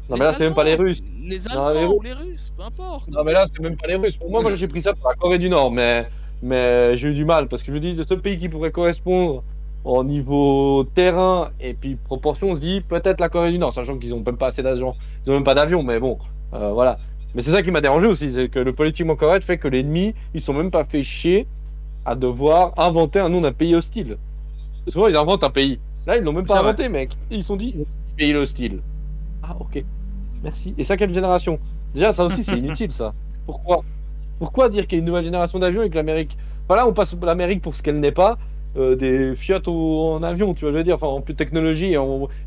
Non 0.09 0.17
mais 0.17 0.25
là 0.25 0.33
c'est 0.33 0.45
même 0.45 0.55
pas 0.55 0.65
les. 0.65 0.75
Russes. 0.75 1.03
Les 1.23 1.39
Non, 1.55 1.67
Allemands 1.67 1.81
les 1.81 1.87
ou 1.99 2.03
les 2.03 2.13
Russes, 2.15 2.55
peu 2.57 2.63
importe. 2.63 3.09
Non 3.09 3.23
mais 3.25 3.33
là 3.33 3.45
c'est 3.53 3.61
même 3.61 3.77
pas 3.77 3.87
les 3.89 3.97
Russes. 3.97 4.17
Pour 4.17 4.31
moi, 4.31 4.41
moi 4.41 4.55
j'ai 4.57 4.69
pris 4.69 4.81
ça 4.81 4.95
pour 4.95 5.09
la 5.11 5.15
Corée 5.15 5.39
du 5.39 5.51
Nord, 5.51 5.71
mais 5.71 6.09
mais 6.41 6.97
j'ai 6.97 7.09
eu 7.09 7.15
du 7.15 7.25
mal 7.27 7.49
parce 7.49 7.63
que 7.63 7.69
je 7.69 7.73
me 7.73 7.81
dis 7.81 7.93
le 7.93 8.05
seul 8.05 8.21
pays 8.23 8.39
qui 8.39 8.49
pourrait 8.49 8.71
correspondre 8.71 9.43
au 9.89 10.05
niveau 10.05 10.85
terrain 10.95 11.51
et 11.61 11.73
puis 11.75 11.97
proportion, 11.97 12.51
on 12.51 12.55
se 12.55 12.61
dit 12.61 12.83
peut-être 12.83 13.21
la 13.21 13.29
Corée 13.29 13.51
du 13.53 13.59
Nord, 13.59 13.73
sachant 13.73 13.97
qu'ils 13.97 14.15
ont 14.15 14.23
même 14.25 14.37
pas 14.37 14.49
assez 14.49 14.63
d'agents, 14.63 14.97
ils 15.25 15.31
ont 15.31 15.35
même 15.35 15.45
pas 15.45 15.55
d'avion, 15.55 15.83
mais 15.83 15.99
bon, 15.99 16.19
euh, 16.55 16.73
voilà. 16.73 16.99
Mais 17.35 17.43
c'est 17.43 17.51
ça 17.51 17.63
qui 17.63 17.71
m'a 17.71 17.81
dérangé 17.81 18.07
aussi, 18.07 18.33
c'est 18.33 18.49
que 18.49 18.59
le 18.59 18.73
politiquement 18.73 19.17
correct 19.17 19.45
fait 19.45 19.59
que 19.59 19.69
l'ennemi, 19.69 20.15
ils 20.35 20.41
sont 20.41 20.53
même 20.53 20.71
pas 20.71 20.85
fait 20.85 21.03
chier 21.03 21.47
à 22.05 22.15
devoir 22.15 22.73
inventer 22.77 23.19
un 23.19 23.29
nom 23.29 23.41
d'un 23.41 23.53
pays 23.53 23.75
hostile. 23.75 24.19
Souvent 24.89 25.09
ils 25.09 25.17
inventent 25.17 25.45
un 25.45 25.51
pays. 25.51 25.79
Là 26.07 26.17
ils 26.17 26.23
l'ont 26.25 26.33
même 26.33 26.47
pas 26.47 26.55
C'est 26.55 26.61
vrai. 26.61 26.69
inventé, 26.71 26.89
mec. 26.89 27.11
Ils 27.31 27.43
se 27.43 27.49
sont 27.49 27.57
dit, 27.57 27.75
pays 28.17 28.35
hostile. 28.35 28.81
Ah, 29.43 29.57
ok. 29.59 29.83
Merci. 30.43 30.75
Et 30.79 30.85
cinquième 30.85 31.13
génération? 31.15 31.59
Déjà, 31.95 32.13
ça 32.13 32.25
aussi, 32.25 32.45
c'est 32.45 32.57
inutile, 32.59 32.93
ça. 32.93 33.15
Pourquoi? 33.47 33.83
Pourquoi 34.39 34.69
dire 34.69 34.87
qu'il 34.87 34.99
y 34.99 34.99
a 34.99 35.01
une 35.01 35.07
nouvelle 35.07 35.25
génération 35.25 35.59
d'avions 35.59 35.83
et 35.83 35.91
que 35.91 35.95
l'Amérique? 35.97 36.37
Voilà, 36.69 36.87
on 36.87 36.93
passe 36.93 37.17
l'Amérique 37.21 37.63
pour 37.63 37.75
ce 37.75 37.83
qu'elle 37.83 37.99
n'est 37.99 38.13
pas. 38.13 38.39
Euh, 38.79 38.97
des 38.97 39.35
Fiat 39.35 39.61
au- 39.67 40.13
en 40.15 40.23
avion, 40.23 40.55
tu 40.55 40.63
vois, 40.63 40.73
je 40.73 40.77
veux 40.79 40.85
dire, 40.85 40.95
enfin, 40.95 41.09
en 41.09 41.21
plus 41.21 41.35
de 41.35 41.39
technologie, 41.39 41.95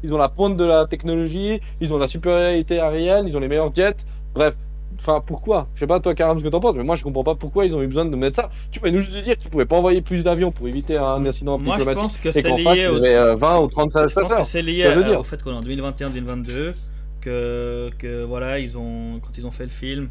ils 0.03 0.13
ont 0.15 0.17
la 0.17 0.29
pointe 0.29 0.55
de 0.57 0.63
la 0.65 0.85
technologie, 0.87 1.59
ils 1.81 1.93
ont 1.93 1.97
la 1.97 2.07
supériorité 2.07 2.79
aérienne, 2.79 3.27
ils 3.27 3.35
ont 3.35 3.39
les 3.39 3.47
meilleurs 3.47 3.73
jets, 3.75 3.97
bref, 4.33 4.55
enfin, 4.99 5.21
pourquoi? 5.25 5.67
Je 5.75 5.79
sais 5.81 5.87
pas, 5.87 5.99
toi, 5.99 6.13
Karam, 6.15 6.37
ce 6.39 6.43
que 6.43 6.49
t'en 6.49 6.59
penses, 6.59 6.75
mais 6.75 6.83
moi, 6.83 6.95
je 6.95 7.03
comprends 7.03 7.23
pas 7.23 7.35
pourquoi 7.35 7.65
ils 7.65 7.75
ont 7.75 7.81
eu 7.81 7.87
besoin 7.87 8.05
de 8.05 8.15
mettre 8.15 8.35
ça. 8.37 8.49
Tu 8.71 8.79
pouvais 8.79 8.91
nous 8.91 8.99
juste 8.99 9.11
dire 9.23 9.37
qu'ils 9.37 9.49
pouvaient 9.49 9.65
pas 9.65 9.77
envoyer 9.77 10.01
plus 10.01 10.23
d'avions 10.23 10.51
pour 10.51 10.67
éviter 10.67 10.97
un 10.97 11.25
incident 11.25 11.57
Moi, 11.57 11.75
je 11.77 11.83
diplomatique, 11.83 12.01
pense 12.01 12.17
que 12.17 12.29
et 12.29 12.31
c'est 12.33 12.43
qu'en 12.43 12.57
face, 12.57 12.77
il 12.77 12.81
lié 12.81 12.87
au. 12.87 13.03
euh, 13.03 13.35
20 13.35 13.59
ou 13.61 13.67
30 13.67 13.91
Je 13.93 14.13
pense 14.19 14.35
que 14.35 14.43
c'est 14.43 14.61
lié 14.61 14.83
à- 14.85 15.19
au 15.19 15.23
fait 15.23 15.41
qu'on 15.41 15.51
est 15.51 15.55
en 15.55 15.61
2021-2022, 15.61 16.73
que, 17.21 17.89
que 17.97 18.23
voilà, 18.23 18.59
ils 18.59 18.77
ont, 18.77 19.19
quand 19.21 19.37
ils 19.37 19.45
ont 19.45 19.51
fait 19.51 19.63
le 19.63 19.69
film, 19.69 20.09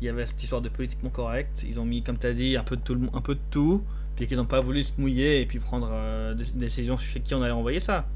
il 0.00 0.06
y 0.06 0.08
avait 0.08 0.26
cette 0.26 0.42
histoire 0.42 0.60
de 0.60 0.68
politiquement 0.68 1.10
correct. 1.10 1.64
Ils 1.68 1.78
ont 1.78 1.84
mis, 1.84 2.02
comme 2.02 2.18
tu 2.18 2.26
as 2.26 2.32
dit, 2.32 2.56
un 2.56 2.64
peu 2.64 2.76
de 2.76 2.82
tout, 2.82 2.94
le- 2.94 3.08
un 3.14 3.20
peu 3.20 3.34
de 3.34 3.40
tout, 3.50 3.82
puis 4.16 4.26
qu'ils 4.26 4.36
n'ont 4.36 4.44
pas 4.44 4.60
voulu 4.60 4.82
se 4.82 4.92
mouiller 4.98 5.40
et 5.40 5.46
puis 5.46 5.58
prendre 5.58 5.88
euh, 5.92 6.34
des, 6.34 6.44
des 6.44 6.52
décisions 6.60 6.96
chez 6.96 7.20
qui 7.20 7.34
on 7.34 7.42
allait 7.42 7.52
envoyer 7.52 7.80
ça. 7.80 8.06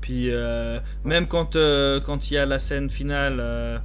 Puis 0.00 0.30
euh, 0.30 0.80
même 1.04 1.26
quand 1.26 1.56
euh, 1.56 2.00
quand 2.00 2.30
il 2.30 2.34
y 2.34 2.38
a 2.38 2.46
la 2.46 2.58
scène 2.58 2.88
finale 2.90 3.80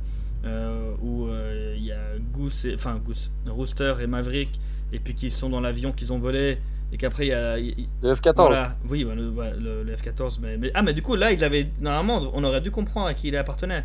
où 1.01 1.27
il 1.75 1.83
y 1.83 1.91
a 1.91 1.97
Goose, 2.33 2.65
et, 2.65 2.75
enfin 2.75 2.99
Goose, 3.03 3.31
Rooster 3.47 3.95
et 4.01 4.07
Maverick, 4.07 4.59
et 4.93 4.99
puis 4.99 5.13
qu'ils 5.15 5.31
sont 5.31 5.49
dans 5.49 5.59
l'avion 5.61 5.91
qu'ils 5.91 6.13
ont 6.13 6.19
volé, 6.19 6.57
et 6.93 6.97
qu'après 6.97 7.25
il 7.25 7.29
y 7.29 7.33
a, 7.33 7.57
Le 7.57 8.13
F-14. 8.15 8.33
voilà, 8.37 8.75
oui, 8.87 9.03
bah, 9.03 9.15
le, 9.15 9.27
voilà, 9.29 9.55
le- 9.55 9.83
le 9.83 9.95
F-14. 9.95 10.37
Mais, 10.41 10.57
mais- 10.57 10.71
ah, 10.75 10.83
mais 10.83 10.93
du 10.93 11.01
coup, 11.01 11.15
là, 11.15 11.31
ils 11.31 11.43
avaient. 11.43 11.67
Normalement, 11.81 12.31
on 12.33 12.43
aurait 12.43 12.61
dû 12.61 12.69
comprendre 12.71 13.07
à 13.07 13.13
qui 13.15 13.29
il 13.29 13.35
appartenait. 13.37 13.83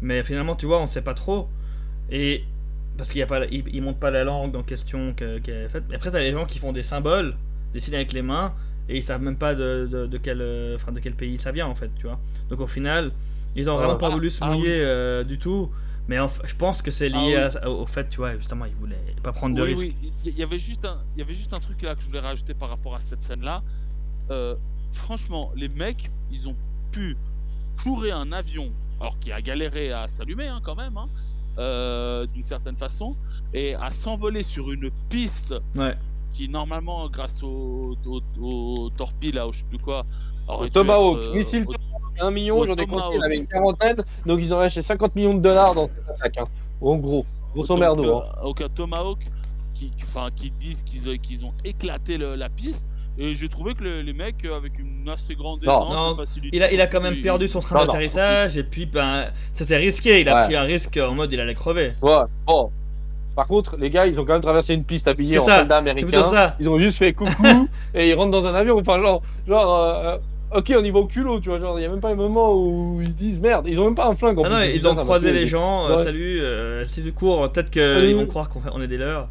Mais 0.00 0.22
finalement, 0.22 0.54
tu 0.54 0.66
vois, 0.66 0.80
on 0.80 0.86
sait 0.86 1.02
pas 1.02 1.14
trop. 1.14 1.48
Et. 2.10 2.44
Parce 2.96 3.08
qu'il 3.10 3.18
y 3.18 3.22
a 3.22 3.26
pas, 3.26 4.10
la 4.10 4.24
langue 4.24 4.54
en 4.56 4.62
question 4.62 5.14
que- 5.14 5.38
qui 5.38 5.50
est 5.50 5.68
faite. 5.68 5.84
Mais 5.88 5.96
après, 5.96 6.10
t'as 6.10 6.20
les 6.20 6.32
gens 6.32 6.44
qui 6.44 6.58
font 6.58 6.72
des 6.72 6.82
symboles, 6.82 7.36
des 7.72 7.80
signes 7.80 7.94
avec 7.94 8.12
les 8.12 8.22
mains, 8.22 8.52
et 8.88 8.96
ils 8.98 9.02
savent 9.02 9.22
même 9.22 9.36
pas 9.36 9.54
de, 9.54 9.88
de, 9.90 10.06
de 10.06 10.18
quel, 10.18 10.40
euh, 10.40 10.74
enfin, 10.76 10.92
de 10.92 11.00
quel 11.00 11.14
pays 11.14 11.38
ça 11.38 11.52
vient, 11.52 11.66
en 11.66 11.74
fait, 11.74 11.90
tu 11.96 12.06
vois. 12.06 12.18
Donc 12.50 12.60
au 12.60 12.66
final, 12.66 13.12
ils 13.56 13.68
ont 13.70 13.74
Ah, 13.74 13.78
vraiment 13.78 13.96
pas 13.98 14.08
ah, 14.08 14.14
voulu 14.14 14.28
se 14.30 14.42
ah 14.42 14.50
mouiller 14.50 14.80
euh, 14.80 15.24
du 15.24 15.38
tout. 15.38 15.70
Mais 16.08 16.18
en 16.18 16.28
je 16.44 16.56
pense 16.56 16.82
que 16.82 16.90
c'est 16.90 17.08
lié 17.08 17.36
Ah 17.36 17.58
à- 17.62 17.68
au 17.70 17.86
fait, 17.86 18.10
tu 18.10 18.16
vois, 18.16 18.34
justement, 18.36 18.64
ils 18.64 18.74
voulaient 18.74 18.96
pas 19.22 19.32
prendre 19.32 19.54
de 19.54 19.62
Oui, 19.62 19.68
risques. 19.74 19.94
oui, 20.02 20.12
il 20.24 20.36
y 20.36 20.42
avait 20.42 20.58
juste 20.58 20.84
un, 20.84 20.98
il 21.14 21.20
y 21.20 21.22
avait 21.22 21.34
juste 21.34 21.54
un 21.54 21.60
truc 21.60 21.80
là 21.82 21.94
que 21.94 22.02
je 22.02 22.08
voulais 22.08 22.20
rajouter 22.20 22.54
par 22.54 22.68
rapport 22.70 22.94
à 22.94 23.00
cette 23.00 23.22
scène-là. 23.22 23.62
Euh, 24.30 24.56
franchement, 24.90 25.52
les 25.56 25.68
mecs, 25.68 26.10
ils 26.32 26.48
ont 26.48 26.56
pu 26.90 27.16
fourrer 27.76 28.10
un 28.10 28.32
avion, 28.32 28.70
alors 29.00 29.18
qui 29.20 29.30
a 29.32 29.40
galéré 29.40 29.92
à 29.92 30.08
s'allumer 30.08 30.48
hein, 30.48 30.60
quand 30.62 30.74
même, 30.74 30.96
hein, 30.96 31.08
euh, 31.58 32.26
d'une 32.26 32.42
certaine 32.44 32.76
façon, 32.76 33.14
et 33.52 33.74
à 33.74 33.90
s'envoler 33.90 34.42
sur 34.42 34.70
une 34.72 34.90
piste 35.08 35.54
Ouais. 35.76 35.94
qui 36.32 36.48
normalement, 36.48 37.08
grâce 37.08 37.42
au, 37.42 37.96
au, 38.06 38.20
au 38.40 38.90
torpille 38.90 39.32
là, 39.32 39.46
ou 39.48 39.52
je 39.52 39.58
sais 39.60 39.64
plus 39.68 39.78
quoi, 39.78 40.04
aurait 40.48 40.66
Au 40.66 40.70
Tomahawk, 40.70 41.18
être, 41.18 41.28
euh, 41.28 41.34
missile 41.34 41.64
au- 41.68 41.72
1 42.24 42.30
million, 42.30 42.64
j'en 42.64 42.74
ai 42.76 42.86
en 42.90 43.20
avait 43.22 43.36
une 43.38 43.46
quarantaine, 43.46 43.96
donc 44.26 44.40
ils 44.42 44.52
ont 44.54 44.58
lâché 44.58 44.82
50 44.82 45.14
millions 45.16 45.34
de 45.34 45.40
dollars 45.40 45.74
dans 45.74 45.88
cette 45.88 46.08
attaque. 46.10 46.38
Hein. 46.38 46.44
En 46.80 46.96
gros, 46.96 47.24
grosso 47.54 47.76
merdo. 47.76 48.04
euh, 48.04 48.20
Hein. 48.20 48.40
aucun 48.44 48.68
Tomahawk 48.68 49.18
qui, 49.74 49.90
qui- 49.90 50.04
enfin, 50.04 50.28
qui 50.34 50.50
disent 50.50 50.82
qu'ils 50.82 51.08
euh, 51.08 51.16
qu'ils 51.16 51.44
ont 51.44 51.52
éclaté 51.64 52.18
le- 52.18 52.34
la 52.34 52.48
piste. 52.50 52.90
Et 53.18 53.34
j'ai 53.34 53.48
trouvé 53.48 53.74
que 53.74 53.84
le- 53.84 54.00
les 54.02 54.14
mecs, 54.14 54.44
euh, 54.46 54.56
avec 54.56 54.78
une 54.78 55.08
assez 55.08 55.34
grande 55.34 55.62
aisance 55.62 56.16
facilité, 56.16 56.56
Il 56.56 56.62
a, 56.62 56.72
il 56.72 56.80
a 56.80 56.86
quand 56.86 57.00
même 57.00 57.20
perdu 57.20 57.46
son 57.48 57.60
train 57.60 57.76
d'atterrissage 57.84 58.56
et 58.56 58.62
puis 58.62 58.86
ben 58.86 59.26
c'était 59.52 59.76
risqué, 59.76 60.20
il 60.22 60.28
a 60.28 60.34
Ouais. 60.36 60.44
pris 60.46 60.56
un 60.56 60.62
risque 60.62 60.96
en 60.98 61.14
mode 61.14 61.30
il 61.32 61.38
allait 61.40 61.54
crever. 61.54 61.92
Ouais, 62.00 62.22
bon. 62.46 62.70
Par 63.36 63.46
contre, 63.46 63.76
les 63.78 63.88
gars, 63.88 64.06
ils 64.06 64.20
ont 64.20 64.24
quand 64.26 64.34
même 64.34 64.42
traversé 64.42 64.74
une 64.74 64.84
piste 64.84 65.08
habillée 65.08 65.38
en 65.38 65.44
plutôt 65.44 65.72
américains. 65.74 66.24
ça. 66.24 66.54
Ils 66.60 66.68
ont 66.68 66.78
juste 66.78 66.98
fait 66.98 67.12
coucou 67.14 67.68
et 67.94 68.10
ils 68.10 68.14
rentrent 68.14 68.30
dans 68.30 68.46
un 68.46 68.54
avion. 68.54 68.78
Enfin, 68.78 69.00
genre, 69.00 69.22
genre 69.48 69.74
euh, 69.74 70.16
ok, 70.54 70.72
on 70.78 70.84
y 70.84 70.90
va 70.90 70.98
au 70.98 71.06
culot, 71.06 71.40
tu 71.40 71.48
vois. 71.48 71.58
Genre, 71.58 71.78
il 71.78 71.82
y 71.82 71.86
a 71.86 71.88
même 71.88 72.00
pas 72.00 72.10
un 72.10 72.14
moment 72.14 72.54
où 72.54 72.98
ils 73.00 73.08
se 73.08 73.12
disent 73.14 73.40
merde. 73.40 73.66
Ils 73.68 73.80
ont 73.80 73.84
même 73.86 73.94
pas 73.94 74.06
un 74.06 74.14
flingue 74.14 74.38
en 74.38 74.44
Ah 74.44 74.48
non, 74.50 74.56
plus. 74.60 74.74
ils 74.74 74.86
ont 74.86 74.94
croisé 74.94 75.32
les 75.32 75.46
gens, 75.46 75.88
euh, 75.88 76.02
salut, 76.04 76.40
euh, 76.42 76.84
c'est 76.84 77.00
du 77.02 77.12
cours, 77.14 77.50
peut-être 77.50 77.70
qu'ils 77.70 78.14
vont 78.16 78.26
croire 78.26 78.50
qu'on 78.50 78.60
fait- 78.60 78.68
on 78.72 78.82
est 78.82 78.86
des 78.86 78.98
leurs. 78.98 79.28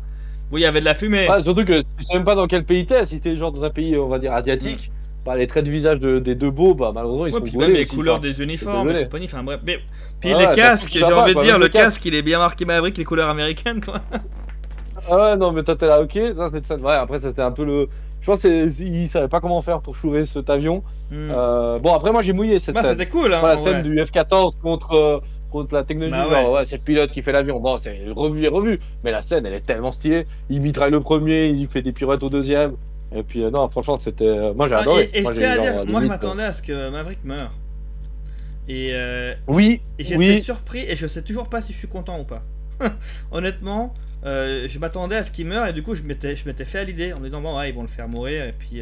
Oui, 0.52 0.62
il 0.62 0.64
y 0.64 0.68
avait 0.68 0.80
de 0.82 0.86
la 0.86 0.94
fumée. 0.94 1.28
Surtout 1.44 1.64
que 1.66 1.82
tu 1.82 2.04
sais 2.06 2.14
même 2.14 2.24
pas 2.26 2.36
dans 2.36 2.48
quel 2.48 2.66
pays 2.66 2.86
t'es. 2.86 3.06
Si 3.06 3.20
t'es 3.22 3.36
genre 3.36 3.52
dans 3.52 3.64
un 3.64 3.70
pays, 3.70 3.98
on 3.98 4.08
va 4.08 4.20
dire, 4.20 4.34
asiatique, 4.34 4.92
bah, 5.26 5.36
les 5.36 5.48
traits 5.48 5.66
de 5.66 5.72
visage 5.72 6.00
de- 6.00 6.20
des 6.20 6.36
deux 6.36 6.52
beaux, 6.52 6.74
bah, 6.74 6.92
malheureusement, 6.94 7.26
ils 7.28 7.34
Ouais, 7.34 7.40
sont 7.40 7.46
puis 7.46 7.58
même 7.58 7.72
les 7.74 7.84
aussi, 7.84 7.96
couleurs 7.96 8.16
enfin. 8.18 8.24
des 8.28 8.42
uniformes 8.44 8.90
et 8.92 9.04
compagnie, 9.04 9.26
enfin 9.26 9.44
bref. 9.44 9.60
Mais- 9.66 9.80
puis 10.20 10.34
Ouais, 10.34 10.48
les 10.50 10.56
casques, 10.56 10.92
j'ai 10.94 11.04
envie 11.04 11.36
de 11.36 11.42
dire, 11.42 11.58
le 11.60 11.68
casque. 11.70 12.04
il 12.06 12.16
est 12.16 12.22
bien 12.22 12.38
marqué 12.40 12.66
Maverick, 12.66 12.98
les 12.98 13.04
couleurs 13.04 13.30
américaines 13.30 13.82
quoi. 13.82 14.02
Ah 15.10 15.32
ouais, 15.32 15.38
non, 15.38 15.52
mais 15.52 15.64
toi 15.64 15.76
t'es 15.76 15.88
là, 15.88 16.02
ok. 16.02 16.18
Ça, 16.36 16.50
c'est 16.52 16.66
ça. 16.66 16.76
Ouais, 16.76 16.94
après, 16.94 17.20
c'était 17.20 17.42
un 17.42 17.52
peu 17.52 17.64
le. 17.66 17.88
Je 18.22 18.26
pense 18.28 18.42
qu'ils 18.42 19.10
savaient 19.10 19.28
pas 19.28 19.40
comment 19.40 19.62
faire 19.64 19.82
pour 19.82 19.96
chourer 19.96 20.26
cet 20.26 20.50
avion. 20.52 20.84
Hmm. 21.10 21.30
Euh, 21.32 21.80
bon, 21.80 21.92
après, 21.94 22.12
moi 22.12 22.22
j'ai 22.22 22.34
mouillé 22.34 22.60
cette 22.60 22.76
Bah, 22.76 22.82
scène. 22.84 22.92
c'était 22.92 23.08
cool 23.10 23.34
hein. 23.34 23.40
Voilà, 23.40 23.56
la 23.56 23.62
scène 23.62 23.74
vrai. 23.74 23.82
du 23.82 23.96
F-14 24.04 24.52
contre, 24.62 24.94
euh, 24.94 25.20
contre 25.52 25.76
la 25.76 25.84
technologie. 25.84 26.18
Bah 26.18 26.28
genre, 26.30 26.52
ouais. 26.54 26.60
ouais, 26.60 26.66
c'est 26.66 26.78
le 26.78 26.84
pilote 26.84 27.12
qui 27.12 27.22
fait 27.22 27.32
l'avion. 27.32 27.60
Bon, 27.60 27.78
c'est 27.78 28.00
revu 28.10 28.44
et 28.44 28.48
revu. 28.48 28.80
Mais 29.04 29.12
la 29.12 29.22
scène, 29.22 29.46
elle 29.46 29.54
est 29.54 29.66
tellement 29.66 29.92
stylée. 29.92 30.26
Il 30.50 30.62
mitraille 30.62 30.92
le 30.92 31.02
premier, 31.02 31.48
il 31.50 31.68
fait 31.68 31.82
des 31.84 31.92
pirouettes 31.92 32.24
au 32.24 32.30
deuxième. 32.30 32.74
Et 33.14 33.24
puis, 33.24 33.44
euh, 33.44 33.52
non, 33.52 33.70
franchement, 33.70 34.00
c'était. 34.00 34.26
euh, 34.26 34.54
Moi 34.54 34.68
j'ai 34.68 34.76
Ah, 34.76 34.80
adoré. 34.80 35.10
et, 35.14 35.20
et 35.20 35.22
moi, 35.22 35.34
je 35.34 35.38
j'ai 35.38 35.42
tiens 35.42 35.52
à 35.52 35.56
genre, 35.58 35.66
dire, 35.66 35.86
limite, 35.86 35.92
moi 35.92 36.00
je 36.02 36.06
euh, 36.06 36.10
m'attendais 36.10 36.44
à 36.44 36.54
ce 36.54 36.62
que 36.64 36.90
Maverick 36.90 37.24
meure. 37.26 37.52
Et, 38.68 38.90
euh, 38.94 39.34
Oui, 39.48 39.82
et 40.00 40.04
j'étais 40.04 40.18
oui. 40.18 40.42
surpris 40.42 40.86
et 40.88 40.96
je 40.96 41.08
sais 41.08 41.22
toujours 41.24 41.50
pas 41.50 41.62
si 41.62 41.74
je 41.74 41.78
suis 41.78 41.88
content 41.88 42.20
ou 42.20 42.24
pas. 42.24 42.44
Honnêtement, 43.32 43.94
euh, 44.26 44.68
je 44.68 44.80
m'attendais 44.80 45.16
à 45.18 45.24
ce 45.24 45.32
qu'il 45.32 45.48
meure 45.48 45.68
et 45.68 45.74
du 45.74 45.84
coup 45.84 45.96
je 45.96 46.04
m'étais, 46.04 46.36
je 46.36 46.48
m'étais 46.48 46.64
fait 46.66 46.80
à 46.80 46.84
l'idée 46.84 47.12
en 47.12 47.20
me 47.20 47.26
disant 47.26 47.42
bon 47.42 47.58
ouais 47.58 47.70
ils 47.70 47.76
vont 47.76 47.82
le 47.82 47.88
faire 47.88 48.08
mourir 48.08 48.46
et 48.46 48.54
puis 48.58 48.82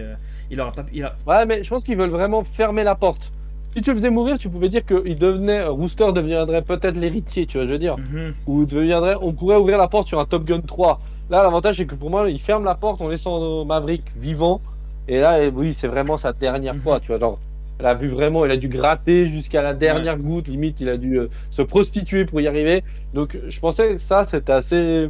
il 0.52 0.60
aura 0.62 0.72
pas, 0.74 0.86
il 0.94 1.04
a, 1.06 1.16
Ouais, 1.26 1.46
mais 1.46 1.64
je 1.64 1.70
pense 1.70 1.84
qu'ils 1.84 1.98
veulent 1.98 2.10
vraiment 2.10 2.44
fermer 2.44 2.84
la 2.84 2.96
porte. 2.96 3.32
Si 3.76 3.82
tu 3.84 3.92
le 3.92 3.98
faisais 3.98 4.10
mourir, 4.10 4.38
tu 4.40 4.50
pouvais 4.50 4.70
dire 4.70 4.84
que 4.86 5.04
il 5.06 5.16
devenait, 5.18 5.60
euh, 5.60 5.70
Rooster 5.72 6.12
deviendrait 6.12 6.64
peut-être 6.64 6.98
l'héritier, 6.98 7.46
tu 7.46 7.58
vois, 7.58 7.68
je 7.68 7.72
veux 7.72 7.78
dire. 7.78 7.98
Mhm. 7.98 8.34
Ou 8.48 8.66
deviendrait, 8.66 9.16
on 9.22 9.32
pourrait 9.32 9.58
ouvrir 9.58 9.78
la 9.78 9.88
porte 9.88 10.08
sur 10.08 10.20
un 10.20 10.26
Top 10.26 10.44
Gun 10.44 10.62
3. 10.62 11.00
Là, 11.30 11.44
l'avantage, 11.44 11.78
c'est 11.78 11.86
que 11.86 11.94
pour 11.96 12.10
moi, 12.10 12.30
il 12.30 12.40
ferme 12.40 12.64
la 12.66 12.74
porte 12.74 13.00
en 13.02 13.08
laissant 13.08 13.64
Maverick 13.66 14.04
vivant. 14.18 14.62
Et 15.08 15.20
là, 15.20 15.44
eh, 15.44 15.50
oui, 15.54 15.74
c'est 15.74 15.88
vraiment 15.88 16.18
sa 16.18 16.34
dernière 16.34 16.74
Mhm. 16.74 16.80
fois, 16.80 17.00
tu 17.00 17.08
vois. 17.08 17.20
Genre, 17.20 17.40
elle 17.80 17.86
a 17.86 17.94
vu 17.94 18.08
vraiment, 18.08 18.44
il 18.46 18.52
a 18.52 18.58
dû 18.58 18.68
gratter 18.70 19.28
jusqu'à 19.28 19.62
la 19.62 19.74
dernière 19.74 20.18
goutte. 20.18 20.48
Limite, 20.48 20.82
il 20.82 20.90
a 20.90 20.98
dû 20.98 21.20
euh, 21.20 21.28
se 21.52 21.62
prostituer 21.62 22.26
pour 22.26 22.42
y 22.42 22.48
arriver. 22.48 22.84
Donc, 23.14 23.38
je 23.48 23.60
pensais 23.60 23.94
que 23.94 23.98
ça, 24.00 24.24
c'était 24.24 24.52
assez, 24.52 25.10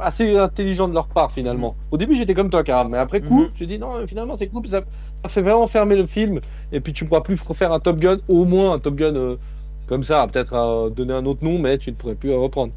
assez 0.00 0.36
intelligent 0.36 0.88
de 0.88 0.94
leur 0.94 1.06
part, 1.06 1.30
finalement. 1.30 1.76
Au 1.92 1.96
début, 1.96 2.16
j'étais 2.16 2.34
comme 2.34 2.50
toi, 2.50 2.64
Karam. 2.64 2.88
Mais 2.90 2.98
après 2.98 3.20
coup, 3.20 3.42
Mhm. 3.42 3.50
j'ai 3.54 3.66
dit 3.66 3.78
non, 3.78 4.00
mais 4.00 4.06
finalement, 4.08 4.36
c'est 4.36 4.48
cool. 4.48 4.66
ça 4.66 4.82
fait 5.28 5.40
vraiment 5.42 5.66
fermer 5.68 5.96
le 5.96 6.04
film. 6.06 6.40
Et 6.74 6.80
puis, 6.80 6.92
tu 6.92 7.06
pourras 7.06 7.20
plus 7.22 7.40
refaire 7.40 7.72
un 7.72 7.80
Top 7.80 7.98
Gun, 7.98 8.18
au 8.28 8.44
moins 8.44 8.74
un 8.74 8.78
Top 8.78 8.96
Gun 8.96 9.14
euh, 9.16 9.36
comme 9.86 10.02
ça. 10.02 10.26
Peut-être 10.26 10.52
euh, 10.54 10.90
donner 10.90 11.14
un 11.14 11.24
autre 11.24 11.42
nom, 11.44 11.58
mais 11.58 11.78
tu 11.78 11.90
ne 11.90 11.96
pourrais 11.96 12.16
plus 12.16 12.30
euh, 12.32 12.36
reprendre. 12.36 12.72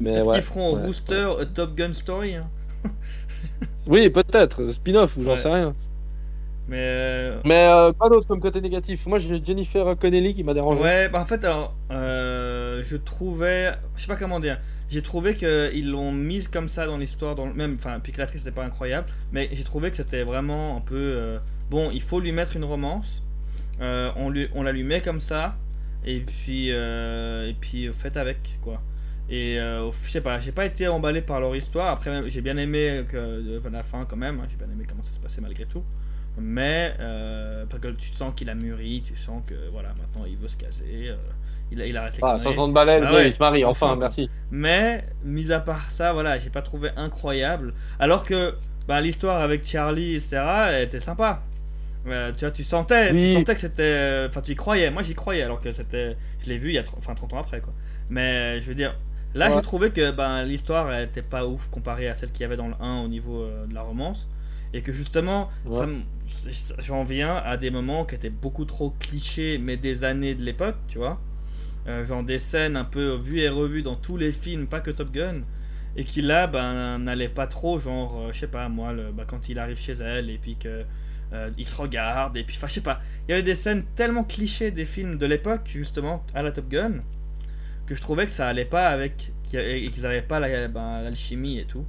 Mais 0.00 0.20
ouais. 0.20 0.34
qu'ils 0.34 0.42
feront 0.42 0.74
ouais, 0.74 0.82
Rooster 0.82 1.28
a 1.40 1.46
Top 1.46 1.74
Gun 1.74 1.92
Story. 1.94 2.34
hein. 2.34 2.48
Oui, 3.86 4.10
peut-être, 4.10 4.62
euh, 4.62 4.72
spin-off 4.72 5.16
ou 5.16 5.22
j'en 5.22 5.36
sais 5.36 5.48
rien. 5.48 5.74
Mais 6.68 6.78
euh, 6.80 7.40
Mais 7.44 7.68
euh, 7.68 7.92
pas 7.92 8.08
d'autre 8.08 8.26
comme 8.26 8.40
côté 8.40 8.60
négatif. 8.60 9.06
Moi, 9.06 9.18
j'ai 9.18 9.42
Jennifer 9.44 9.96
Connelly 9.96 10.34
qui 10.34 10.42
m'a 10.42 10.52
dérangé. 10.54 10.82
ouais, 10.82 11.08
bah 11.08 11.20
en 11.20 11.24
fait 11.24 11.44
alors 11.44 11.74
euh, 11.92 12.82
je 12.84 12.96
trouvais, 12.96 13.72
je 13.94 14.02
sais 14.02 14.08
pas 14.08 14.16
comment 14.16 14.40
dire, 14.40 14.58
j'ai 14.88 15.00
trouvé 15.02 15.36
qu'ils 15.36 15.88
l'ont 15.88 16.10
mise 16.10 16.48
comme 16.48 16.68
ça 16.68 16.86
dans 16.86 16.98
l'histoire, 16.98 17.36
dans 17.36 17.46
le 17.46 17.54
même, 17.54 17.76
enfin 17.78 18.00
puis 18.02 18.10
que 18.12 18.18
l'actrice 18.18 18.44
n'était 18.44 18.54
pas 18.54 18.64
incroyable, 18.64 19.06
mais 19.30 19.48
j'ai 19.52 19.62
trouvé 19.62 19.90
que 19.90 19.96
c'était 19.96 20.24
vraiment 20.24 20.76
un 20.76 20.80
peu 20.80 20.96
euh, 20.96 21.38
bon, 21.70 21.90
il 21.92 22.02
faut 22.02 22.18
lui 22.18 22.32
mettre 22.32 22.56
une 22.56 22.64
romance, 22.64 23.22
Euh, 23.80 24.10
on 24.16 24.30
lui, 24.30 24.48
on 24.54 24.62
la 24.62 24.72
lui 24.72 24.84
met 24.84 25.00
comme 25.02 25.20
ça 25.20 25.56
et 26.04 26.20
puis 26.20 26.68
euh, 26.72 27.48
et 27.48 27.54
puis 27.54 27.86
euh, 27.88 27.92
faites 27.92 28.16
avec 28.16 28.58
quoi. 28.62 28.80
Et 29.28 29.58
euh, 29.58 29.90
je 30.04 30.10
sais 30.10 30.20
pas, 30.20 30.38
j'ai 30.38 30.52
pas 30.52 30.64
été 30.66 30.86
emballé 30.88 31.20
par 31.20 31.40
leur 31.40 31.54
histoire. 31.56 31.88
Après, 31.88 32.28
j'ai 32.28 32.40
bien 32.40 32.56
aimé 32.56 33.04
que, 33.08 33.16
euh, 33.16 33.60
la 33.72 33.82
fin 33.82 34.04
quand 34.04 34.16
même. 34.16 34.40
hein, 34.40 34.46
j'ai 34.48 34.56
bien 34.56 34.70
aimé 34.72 34.84
comment 34.88 35.02
ça 35.02 35.12
se 35.12 35.18
passait 35.20 35.40
malgré 35.40 35.66
tout. 35.66 35.82
Mais 36.38 36.94
parce 37.68 37.80
que 37.80 37.88
tu 37.88 38.12
sens 38.14 38.32
qu'il 38.36 38.50
a 38.50 38.54
mûri, 38.54 39.02
tu 39.04 39.16
sens 39.16 39.42
que 39.46 39.54
voilà, 39.72 39.88
maintenant 40.00 40.26
il 40.26 40.36
veut 40.36 40.48
se 40.48 40.56
caser. 40.56 41.12
il, 41.72 41.80
a- 41.82 41.86
il 41.86 41.96
arrête 41.96 42.16
les 42.16 42.22
Ah, 42.22 42.32
conneries. 42.36 42.42
60 42.42 42.72
balais, 42.74 43.00
le 43.00 43.06
Ah 43.06 43.10
gars, 43.10 43.16
ouais, 43.16 43.28
il 43.28 43.32
se 43.32 43.38
marie, 43.40 43.64
enfin, 43.64 43.88
enfin, 43.88 43.96
merci. 43.96 44.30
Mais, 44.50 45.04
mis 45.24 45.50
à 45.50 45.60
part 45.60 45.90
ça, 45.90 46.12
voilà, 46.12 46.38
j'ai 46.38 46.50
pas 46.50 46.62
trouvé 46.62 46.90
incroyable. 46.96 47.74
Alors 47.98 48.24
que 48.24 48.54
bah, 48.86 49.00
l'histoire 49.00 49.40
avec 49.40 49.66
Charlie, 49.66 50.14
etc., 50.14 50.36
elle 50.68 50.84
était 50.84 51.00
sympa. 51.00 51.42
Euh, 52.08 52.32
tu 52.32 52.40
vois, 52.40 52.50
tu 52.52 52.62
sentais, 52.64 53.10
Oui. 53.12 53.18
tu 53.18 53.32
sentais 53.34 53.54
que 53.54 53.60
c'était. 53.60 54.26
Enfin, 54.28 54.40
tu 54.40 54.52
y 54.52 54.54
croyais. 54.54 54.90
Moi, 54.90 55.02
j'y 55.02 55.14
croyais, 55.14 55.42
alors 55.42 55.60
que 55.60 55.72
c'était. 55.72 56.16
Je 56.40 56.48
l'ai 56.48 56.58
vu 56.58 56.68
il 56.70 56.74
y 56.74 56.78
a 56.78 56.84
enfin, 56.96 57.14
30 57.14 57.32
ans 57.32 57.38
après, 57.40 57.60
quoi. 57.60 57.72
Mais 58.10 58.60
je 58.60 58.66
veux 58.66 58.74
dire, 58.74 58.94
là, 59.34 59.48
Ouais. 59.48 59.56
j'ai 59.56 59.62
trouvé 59.62 59.90
que 59.90 60.10
ben, 60.12 60.42
l'histoire 60.44 60.92
elle 60.92 61.08
était 61.08 61.22
pas 61.22 61.46
ouf 61.46 61.68
comparée 61.68 62.08
à 62.08 62.14
celle 62.14 62.30
qu'il 62.30 62.42
y 62.42 62.44
avait 62.44 62.56
dans 62.56 62.68
le 62.68 62.74
1 62.80 63.02
au 63.02 63.08
niveau 63.08 63.42
euh, 63.42 63.66
de 63.66 63.74
la 63.74 63.82
romance. 63.82 64.28
Et 64.72 64.82
que 64.82 64.92
justement, 64.92 65.48
Ouais. 65.64 65.86
j'en 66.78 67.02
viens 67.04 67.36
à 67.36 67.56
des 67.56 67.70
moments 67.70 68.04
qui 68.04 68.14
étaient 68.14 68.30
beaucoup 68.30 68.64
trop 68.64 68.90
clichés, 68.98 69.58
mais 69.58 69.76
des 69.76 70.04
années 70.04 70.34
de 70.34 70.42
l'époque, 70.42 70.76
tu 70.88 70.98
vois. 70.98 71.20
Euh, 71.88 72.04
genre 72.04 72.22
des 72.24 72.38
scènes 72.40 72.76
un 72.76 72.84
peu 72.84 73.14
vues 73.14 73.40
et 73.40 73.48
revues 73.48 73.82
dans 73.82 73.94
tous 73.94 74.16
les 74.16 74.32
films, 74.32 74.66
pas 74.66 74.80
que 74.80 74.90
Top 74.90 75.12
Gun. 75.12 75.42
Et 75.96 76.04
qui 76.04 76.20
là, 76.20 76.46
ben, 76.46 76.98
n'allait 76.98 77.28
pas 77.28 77.46
trop, 77.46 77.78
genre, 77.78 78.20
euh, 78.20 78.32
je 78.32 78.40
sais 78.40 78.48
pas, 78.48 78.68
moi, 78.68 78.92
le, 78.92 79.12
bah, 79.12 79.24
quand 79.26 79.48
il 79.48 79.58
arrive 79.58 79.78
chez 79.78 79.92
elle, 79.94 80.28
et 80.30 80.36
puis 80.38 80.56
que. 80.56 80.84
Euh, 81.32 81.50
il 81.58 81.66
se 81.66 81.74
regarde, 81.80 82.36
et 82.36 82.44
puis, 82.44 82.56
enfin, 82.56 82.66
je 82.68 82.74
sais 82.74 82.80
pas. 82.80 83.00
Il 83.26 83.32
y 83.32 83.34
avait 83.34 83.42
des 83.42 83.54
scènes 83.54 83.84
tellement 83.94 84.24
clichés 84.24 84.70
des 84.70 84.84
films 84.84 85.18
de 85.18 85.26
l'époque, 85.26 85.62
justement, 85.66 86.24
à 86.34 86.42
la 86.42 86.52
Top 86.52 86.68
Gun, 86.68 87.02
que 87.86 87.94
je 87.94 88.00
trouvais 88.00 88.26
que 88.26 88.32
ça 88.32 88.48
allait 88.48 88.64
pas 88.64 88.88
avec. 88.88 89.32
et 89.54 89.88
qu'ils 89.90 90.02
n'avaient 90.02 90.22
pas 90.22 90.40
la- 90.40 90.66
ben, 90.68 91.02
l'alchimie 91.02 91.58
et 91.60 91.64
tout. 91.66 91.84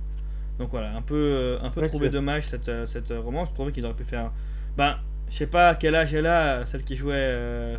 Donc 0.60 0.70
voilà, 0.70 0.96
un 0.96 1.02
peu, 1.02 1.16
euh, 1.16 1.58
un 1.62 1.70
peu 1.72 1.82
trouvé 1.88 2.06
dommage 2.12 2.48
cette, 2.48 2.70
euh, 2.70 2.86
cette 2.86 3.10
romance. 3.10 3.50
Je 3.50 3.54
trouvais 3.56 3.72
qu'ils 3.72 3.84
auraient 3.86 3.96
pu 3.96 4.04
faire. 4.04 4.32
Ben, 4.78 4.98
je 5.30 5.36
sais 5.38 5.48
pas 5.48 5.70
à 5.70 5.76
quel 5.76 5.96
âge 5.96 6.14
elle 6.14 6.28
a, 6.28 6.66
celle 6.66 6.84
qui 6.84 6.96
jouait 6.96 7.14
euh, 7.16 7.78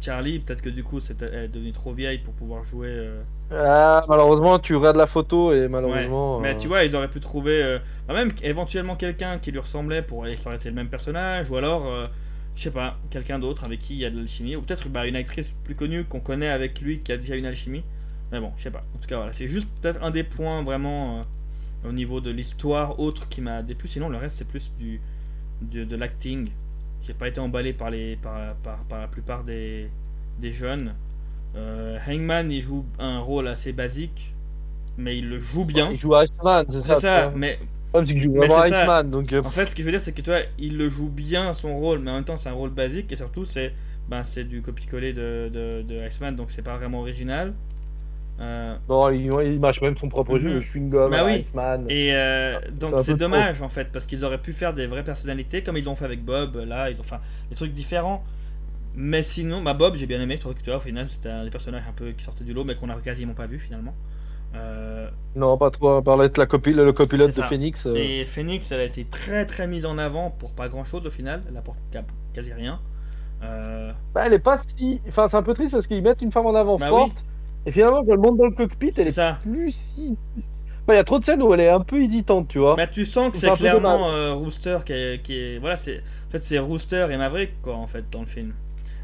Charlie. 0.00 0.38
Peut-être 0.40 0.60
que 0.62 0.68
du 0.68 0.82
coup, 0.84 1.00
elle 1.20 1.44
est 1.44 1.48
devenue 1.48 1.72
trop 1.72 1.92
vieille 1.94 2.18
pour 2.18 2.34
pouvoir 2.34 2.62
jouer. 2.64 2.88
euh, 2.90 3.22
Ah, 3.50 4.04
malheureusement, 4.08 4.58
tu 4.58 4.74
regardes 4.74 4.96
la 4.96 5.06
photo 5.06 5.52
et 5.52 5.68
malheureusement. 5.68 6.40
mais 6.40 6.54
euh, 6.54 6.54
tu 6.56 6.66
vois, 6.66 6.82
ils 6.84 6.96
auraient 6.96 7.08
pu 7.10 7.20
trouver 7.20 7.62
euh, 7.62 7.78
bah, 8.08 8.14
même 8.14 8.32
éventuellement 8.42 8.96
quelqu'un 8.96 9.38
qui 9.38 9.52
lui 9.52 9.60
ressemblait 9.60 10.02
pour 10.02 10.26
ça 10.36 10.48
aurait 10.48 10.56
été 10.56 10.68
le 10.68 10.74
même 10.74 10.88
personnage, 10.88 11.48
ou 11.50 11.56
alors, 11.56 11.86
euh, 11.86 12.04
je 12.56 12.62
sais 12.62 12.70
pas, 12.72 12.98
quelqu'un 13.10 13.38
d'autre 13.38 13.64
avec 13.64 13.78
qui 13.80 13.94
il 13.94 14.00
y 14.00 14.04
a 14.04 14.10
de 14.10 14.16
l'alchimie, 14.18 14.56
ou 14.56 14.62
peut-être 14.62 14.88
bah, 14.88 15.06
une 15.06 15.14
actrice 15.16 15.50
plus 15.64 15.76
connue 15.76 16.04
qu'on 16.04 16.20
connaît 16.20 16.48
avec 16.48 16.80
lui 16.80 17.00
qui 17.02 17.12
a 17.12 17.16
déjà 17.18 17.36
une 17.36 17.46
alchimie. 17.46 17.84
Mais 18.32 18.40
bon, 18.40 18.52
je 18.56 18.64
sais 18.64 18.70
pas. 18.72 18.84
En 18.96 18.98
tout 18.98 19.06
cas, 19.06 19.16
voilà, 19.18 19.32
c'est 19.32 19.46
juste 19.46 19.68
peut-être 19.80 20.02
un 20.02 20.10
des 20.10 20.24
points 20.24 20.62
vraiment 20.64 21.22
au 21.88 21.92
niveau 21.92 22.20
de 22.20 22.30
l'histoire 22.30 22.98
autre 22.98 23.28
qui 23.28 23.40
m'a 23.40 23.62
déplu. 23.62 23.88
Sinon, 23.88 24.08
le 24.08 24.18
reste, 24.18 24.36
c'est 24.38 24.48
plus 24.48 24.72
du, 24.78 25.00
du- 25.62 25.86
de 25.86 25.96
l'acting. 25.96 26.50
J'ai 27.02 27.12
pas 27.14 27.28
été 27.28 27.40
emballé 27.40 27.72
par, 27.72 27.90
les, 27.90 28.16
par, 28.16 28.54
par, 28.56 28.78
par 28.84 29.00
la 29.00 29.08
plupart 29.08 29.44
des, 29.44 29.90
des 30.40 30.52
jeunes. 30.52 30.94
Euh, 31.54 31.98
Hangman, 32.06 32.50
il 32.50 32.60
joue 32.60 32.84
un 32.98 33.20
rôle 33.20 33.48
assez 33.48 33.72
basique, 33.72 34.34
mais 34.98 35.16
il 35.16 35.28
le 35.28 35.40
joue 35.40 35.64
bien. 35.64 35.90
Il 35.90 35.96
joue 35.96 36.14
à 36.14 36.24
Iceman, 36.24 36.66
c'est 36.70 36.80
ça. 36.80 36.94
C'est 36.96 37.00
ça, 37.02 37.32
mais 37.34 37.58
joue 37.94 38.42
à. 38.42 38.68
Iceman. 38.68 39.10
Donc, 39.10 39.32
euh, 39.32 39.42
en 39.42 39.50
fait, 39.50 39.66
ce 39.66 39.74
qu'il 39.74 39.84
veut 39.84 39.90
dire, 39.90 40.00
c'est 40.00 40.12
que 40.12 40.20
toi, 40.22 40.40
il 40.58 40.76
le 40.76 40.88
joue 40.90 41.08
bien 41.08 41.52
son 41.52 41.74
rôle, 41.76 42.00
mais 42.00 42.10
en 42.10 42.14
même 42.14 42.24
temps, 42.24 42.36
c'est 42.36 42.48
un 42.48 42.52
rôle 42.54 42.70
basique, 42.70 43.10
et 43.12 43.16
surtout, 43.16 43.44
c'est 43.44 43.72
ben, 44.08 44.22
c'est 44.22 44.44
du 44.44 44.62
copier-coller 44.62 45.12
de, 45.12 45.50
de, 45.52 45.82
de 45.82 46.06
Iceman, 46.06 46.36
donc 46.36 46.50
c'est 46.50 46.62
pas 46.62 46.76
vraiment 46.76 47.00
original. 47.00 47.54
Euh, 48.38 48.76
non, 48.88 49.08
il, 49.10 49.30
il 49.54 49.58
même 49.58 49.96
son 49.96 50.08
propre 50.10 50.36
jeu, 50.38 50.48
Mhm. 50.50 50.54
le 50.56 50.60
chewing-gum, 50.60 51.10
Bah 51.10 51.24
oui. 51.24 51.38
Iceman. 51.40 51.86
et 51.88 52.14
euh, 52.14 52.60
donc 52.70 52.92
c'est 52.98 53.04
trop. 53.12 53.14
dommage 53.16 53.62
en 53.62 53.70
fait, 53.70 53.88
parce 53.90 54.04
qu'ils 54.04 54.24
auraient 54.26 54.36
pu 54.42 54.52
faire 54.52 54.74
des 54.74 54.86
vraies 54.86 55.04
personnalités, 55.04 55.62
comme 55.62 55.78
ils 55.78 55.84
l'ont 55.84 55.94
fait 55.94 56.04
avec 56.04 56.22
Bob, 56.22 56.56
là, 56.66 56.90
ils 56.90 57.00
ont 57.00 57.02
fait 57.02 57.16
des 57.48 57.56
trucs 57.56 57.72
différents. 57.72 58.22
Mais 58.96 59.22
sinon, 59.22 59.62
bah 59.62 59.74
Bob, 59.74 59.94
j'ai 59.96 60.06
bien 60.06 60.20
aimé, 60.20 60.36
je 60.36 60.40
trouvais 60.40 60.54
que 60.54 60.60
tu 60.60 60.70
vois, 60.70 60.78
au 60.78 60.80
final, 60.80 61.08
c'était 61.08 61.28
un 61.28 61.44
des 61.44 61.50
personnages 61.50 61.84
un 61.88 61.92
peu 61.92 62.12
qui 62.12 62.24
sortaient 62.24 62.44
du 62.44 62.54
lot, 62.54 62.64
mais 62.64 62.74
qu'on 62.74 62.88
a 62.88 62.94
quasiment 62.94 63.34
pas 63.34 63.46
vu 63.46 63.58
finalement. 63.58 63.94
Euh, 64.54 65.08
Non, 65.34 65.58
pas 65.58 65.70
trop. 65.70 65.90
À 65.90 66.02
part 66.02 66.16
d'être 66.18 66.38
la 66.38 66.46
copi- 66.46 66.72
le 66.72 66.92
copilote 66.92 67.36
de. 67.36 67.42
Phoenix. 67.42 67.84
euh, 67.86 67.94
Et 67.94 68.24
Phoenix, 68.24 68.72
elle 68.72 68.80
a 68.80 68.84
été 68.84 69.04
très 69.04 69.44
très 69.44 69.66
mise 69.66 69.84
en 69.84 69.98
avant 69.98 70.30
pour 70.30 70.52
pas 70.54 70.68
grand 70.68 70.84
chose 70.84 71.06
au 71.06 71.10
final, 71.10 71.42
elle 71.48 71.56
apporte 71.56 71.78
quasi 72.32 72.52
rien. 72.54 72.80
Euh, 73.42 73.92
bah, 74.14 74.22
elle 74.24 74.32
est 74.32 74.38
pas 74.38 74.58
si. 74.76 75.00
Enfin, 75.08 75.28
c'est 75.28 75.36
un 75.36 75.42
peu 75.42 75.52
triste 75.52 75.72
parce 75.72 75.86
qu'ils 75.86 76.02
mettent 76.02 76.22
une 76.22 76.32
femme 76.32 76.46
en 76.46 76.54
avant 76.54 76.78
Bah 76.78 76.88
forte. 76.88 77.22
Et 77.66 77.70
finalement, 77.72 78.02
quand 78.02 78.12
elle 78.12 78.18
monte 78.18 78.38
dans 78.38 78.46
le 78.46 78.52
cockpit, 78.52 78.92
elle 78.96 79.08
est 79.08 79.10
ça. 79.10 79.38
plus 79.42 79.72
si. 79.72 80.16
Bah, 80.86 80.94
il 80.94 80.96
y 80.96 81.00
a 81.00 81.04
trop 81.04 81.18
de 81.18 81.24
scènes 81.24 81.42
où 81.42 81.52
elle 81.52 81.60
est 81.60 81.68
un 81.68 81.80
peu 81.80 82.00
hésitante, 82.00 82.48
tu 82.48 82.60
vois. 82.60 82.76
Bah, 82.76 82.86
tu 82.86 83.04
sens 83.04 83.30
que 83.32 83.36
C'est 83.36 83.50
clairement 83.56 84.36
Rooster 84.36 84.78
qui 84.86 84.92
est, 84.94 85.22
qui 85.22 85.34
est- 85.36 85.58
Voilà, 85.58 85.76
c'est. 85.76 85.98
En 85.98 86.30
fait, 86.30 86.38
c'est 86.38 86.58
Rooster 86.58 87.08
et 87.10 87.16
Maverick, 87.18 87.60
quoi, 87.60 87.74
en 87.76 87.86
fait, 87.86 88.04
dans 88.10 88.20
le 88.20 88.26
film. 88.26 88.52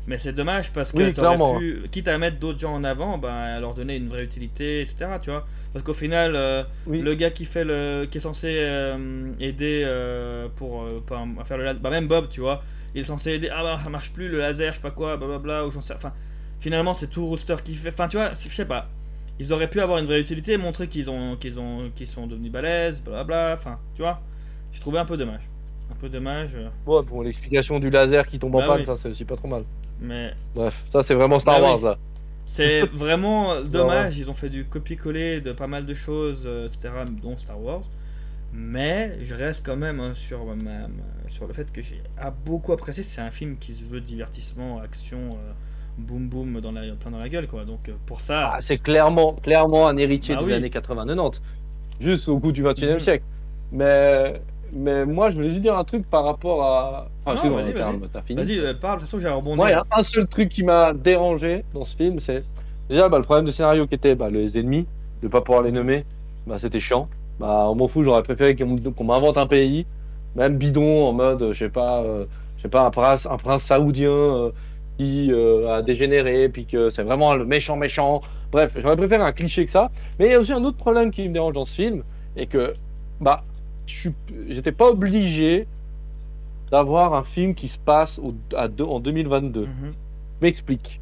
Mais 0.07 0.19
c'est 0.19 0.33
dommage 0.33 0.73
parce 0.73 0.93
que 0.93 0.97
Oui, 0.99 1.13
t'aurais 1.13 1.39
pu, 1.39 1.83
quitte 1.93 2.09
à 2.09 2.19
mettre 2.19 2.39
d'autres 2.41 2.59
gens 2.59 2.75
en 2.75 2.83
avant, 2.85 3.19
bah, 3.19 3.61
leur 3.61 3.73
donner 3.75 3.97
une 3.97 4.09
vraie 4.09 4.25
utilité, 4.25 4.81
etc. 4.83 5.21
Tu 5.21 5.31
vois 5.31 5.47
Parce 5.73 5.85
qu'au 5.85 5.95
final, 5.95 6.35
euh, 6.35 6.65
Oui. 6.87 6.99
le 6.99 7.15
gars 7.15 7.31
qui 7.31 7.45
fait 7.45 7.65
le, 7.65 8.07
qui 8.11 8.19
est 8.19 8.21
censé 8.21 8.49
euh, 8.51 9.33
aider 9.39 9.83
euh, 9.85 10.49
pour, 10.57 10.87
pour- 11.07 11.17
à 11.41 11.45
faire 11.45 11.57
le 11.57 11.65
laser, 11.65 11.81
bah 11.81 11.91
même 11.91 12.09
Bob, 12.09 12.29
tu 12.31 12.41
vois, 12.41 12.65
il 12.95 13.01
est 13.03 13.05
censé 13.05 13.31
aider. 13.33 13.49
Ah 13.53 13.63
bah 13.63 13.79
ça 13.83 13.91
marche 13.91 14.13
plus 14.13 14.29
le 14.29 14.39
laser, 14.39 14.71
je 14.73 14.77
sais 14.77 14.83
pas 14.83 14.91
quoi, 14.91 15.17
blablabla, 15.17 15.67
ou 15.67 15.71
j'en 15.71 15.81
sais. 15.83 15.95
Enfin, 15.95 16.13
finalement 16.59 16.95
c'est 16.95 17.09
tout 17.09 17.25
Rooster 17.27 17.57
qui 17.65 17.75
fait. 17.77 17.91
Enfin, 17.91 18.09
tu 18.09 18.17
vois, 18.17 18.31
je 18.35 18.49
sais 18.49 18.65
pas. 18.67 18.91
Ils 19.39 19.53
auraient 19.53 19.71
pu 19.71 19.81
avoir 19.81 19.99
une 19.99 20.07
vraie 20.07 20.21
utilité, 20.21 20.57
montrer 20.57 20.89
qu'ils 20.89 21.11
ont, 21.11 21.37
qu'ils 21.37 21.59
ont, 21.61 21.91
qu'ils 21.95 22.07
sont 22.09 22.27
devenus 22.27 22.51
balèzes, 22.53 23.03
blablabla. 23.03 23.55
Enfin, 23.57 23.79
tu 23.95 24.03
vois, 24.03 24.21
je 24.73 24.81
trouvais 24.81 24.99
un 24.99 25.05
peu 25.07 25.17
dommage, 25.17 25.49
un 25.91 25.95
peu 25.95 26.09
dommage, 26.09 26.57
Ouais, 26.87 27.03
bon, 27.03 27.23
l'explication 27.23 27.79
du 27.81 27.91
laser 27.91 28.27
qui 28.29 28.39
tombe 28.39 28.55
en 28.57 28.63
Bah 28.63 28.65
panne, 28.65 28.85
oui. 28.85 28.85
ça 28.85 28.97
c'est 28.97 29.09
aussi 29.09 29.25
pas 29.25 29.37
trop 29.37 29.49
mal. 29.49 29.65
Mais 30.03 30.35
Bref, 30.55 30.85
ça 30.91 31.03
c'est 31.03 31.15
vraiment 31.15 31.39
Star 31.39 31.59
Bah 31.59 31.61
Wars 31.61 31.79
oui. 31.79 31.83
là. 31.83 31.99
C'est 32.47 32.83
vraiment 32.93 33.63
dommage, 33.63 34.19
ils 34.19 34.29
ont 34.31 34.35
fait 34.35 34.51
du 34.51 34.65
copier-coller 34.67 35.41
de 35.41 35.53
pas 35.53 35.67
mal 35.69 35.87
de 35.87 35.95
choses, 35.95 36.45
euh, 36.47 36.69
etc., 36.69 36.91
dont 37.23 37.37
Star 37.37 37.61
Wars. 37.63 37.85
Mais 38.53 39.19
je 39.25 39.35
reste 39.35 39.65
quand 39.67 39.77
même 39.77 40.01
hein, 40.01 40.15
sur, 40.15 40.45
ma, 40.47 40.55
ma- 40.57 40.89
sur 41.31 41.47
le 41.47 41.55
fait 41.55 41.73
que 41.73 41.83
j'ai 41.83 42.03
a 42.19 42.31
beaucoup 42.31 42.73
apprécié. 42.73 43.03
C'est 43.03 43.21
un 43.23 43.31
film 43.31 43.59
qui 43.59 43.73
se 43.75 43.85
veut 43.85 44.01
divertissement, 44.01 44.81
action, 44.81 45.31
euh, 45.37 45.53
boum 45.99 46.29
boum 46.29 46.61
dans 46.61 46.73
la, 46.73 46.83
plein 46.97 47.11
dans 47.13 47.19
la 47.19 47.29
gueule, 47.31 47.49
quoi. 47.49 47.65
Donc 47.65 47.89
euh, 47.89 47.95
pour 48.07 48.21
ça, 48.21 48.55
Ah, 48.55 48.61
c'est 48.61 48.79
clairement, 48.79 49.35
clairement 49.35 49.89
un 49.89 49.97
héritier 49.97 50.37
Bah 50.37 50.43
des 50.45 50.47
oui. 50.47 50.53
années 50.53 50.71
80-90, 50.71 51.41
juste 52.01 52.29
au 52.29 52.39
goût 52.39 52.53
du 52.53 52.63
21 52.63 52.97
e 52.97 52.99
siècle. 52.99 53.25
Mais, 53.73 54.41
mais 54.73 55.05
moi, 55.05 55.29
je 55.29 55.37
voulais 55.37 55.51
juste 55.51 55.61
dire 55.61 55.77
un 55.77 55.85
truc 55.85 56.09
par 56.09 56.25
rapport 56.25 56.63
à. 56.65 57.09
Enfin, 57.27 57.49
vas-y, 57.49 57.73
vas-y. 57.73 58.09
t'as 58.11 58.23
fini. 58.23 58.43
vas-y, 58.43 58.59
euh, 58.59 58.75
parle, 58.75 58.97
de 58.97 59.01
toute 59.01 59.11
façon, 59.11 59.23
j'ai 59.23 59.29
rebondi. 59.29 59.57
Moi, 59.57 59.69
il 59.69 59.73
y 59.73 59.75
a 59.75 59.85
un 59.91 60.03
seul 60.03 60.27
truc 60.27 60.49
qui 60.49 60.63
m'a 60.63 60.95
dérangé 60.95 61.65
dans 61.75 61.85
ce 61.85 61.95
film, 61.95 62.19
c'est 62.19 62.43
déjà 62.89 63.09
bah, 63.11 63.19
le 63.19 63.25
problème 63.25 63.45
de 63.45 63.51
scénario 63.51 63.87
qui 63.87 63.95
était 63.95 64.15
bah, 64.15 64.31
les 64.31 64.57
ennemis, 64.59 64.87
de 65.23 65.29
pas 65.29 65.43
pouvoir 65.43 65.63
les 65.63 65.73
nommer, 65.73 66.05
bah, 66.47 66.59
c'était 66.59 66.81
chiant. 66.81 67.09
Bah, 67.39 67.67
on 67.69 67.75
m'en 67.75 67.87
fout, 67.87 68.05
j'aurais 68.05 68.23
préféré 68.23 68.57
qu'on 68.57 68.77
qu'on 68.79 69.05
m'invente 69.05 69.37
un 69.37 69.47
pays, 69.47 69.85
même 70.37 70.57
bidon, 70.57 71.07
en 71.07 71.13
mode, 71.13 71.53
je 71.53 71.59
sais 71.59 71.69
pas, 71.69 72.03
euh, 72.03 72.25
je 72.57 72.63
sais 72.63 72.69
pas, 72.69 72.87
un 72.87 72.91
prince, 72.91 73.27
un 73.27 73.37
prince 73.37 73.65
saoudien 73.65 74.11
euh, 74.11 74.51
qui 74.97 75.33
a 75.69 75.83
dégénéré, 75.83 76.49
puis 76.49 76.65
que 76.65 76.89
c'est 76.89 77.03
vraiment 77.03 77.35
le 77.35 77.45
méchant 77.45 77.77
méchant. 77.77 78.23
Bref, 78.53 78.73
j'aurais 78.77 78.97
préféré 78.97 79.23
un 79.23 79.33
cliché 79.33 79.65
que 79.67 79.71
ça. 79.71 79.91
Mais 80.19 80.27
il 80.27 80.33
y 80.33 80.35
a 80.35 80.39
aussi 80.39 80.53
un 80.53 80.65
autre 80.65 80.77
problème 80.77 81.11
qui 81.11 81.29
me 81.29 81.35
dérange 81.35 81.55
dans 81.55 81.67
ce 81.67 81.75
film, 81.75 82.03
et 82.37 82.47
que 82.47 82.75
bah, 83.21 83.43
j'étais 84.49 84.73
pas 84.73 84.89
obligé 84.91 85.67
d'avoir 86.71 87.15
un 87.15 87.23
film 87.25 87.55
qui 87.55 87.69
se 87.69 87.79
passe 87.79 88.19
au- 88.19 88.35
à 88.57 88.69
deux- 88.69 88.85
en 88.85 89.01
2022. 89.01 89.63
Mhm. 89.67 89.93
M'explique. 90.41 91.01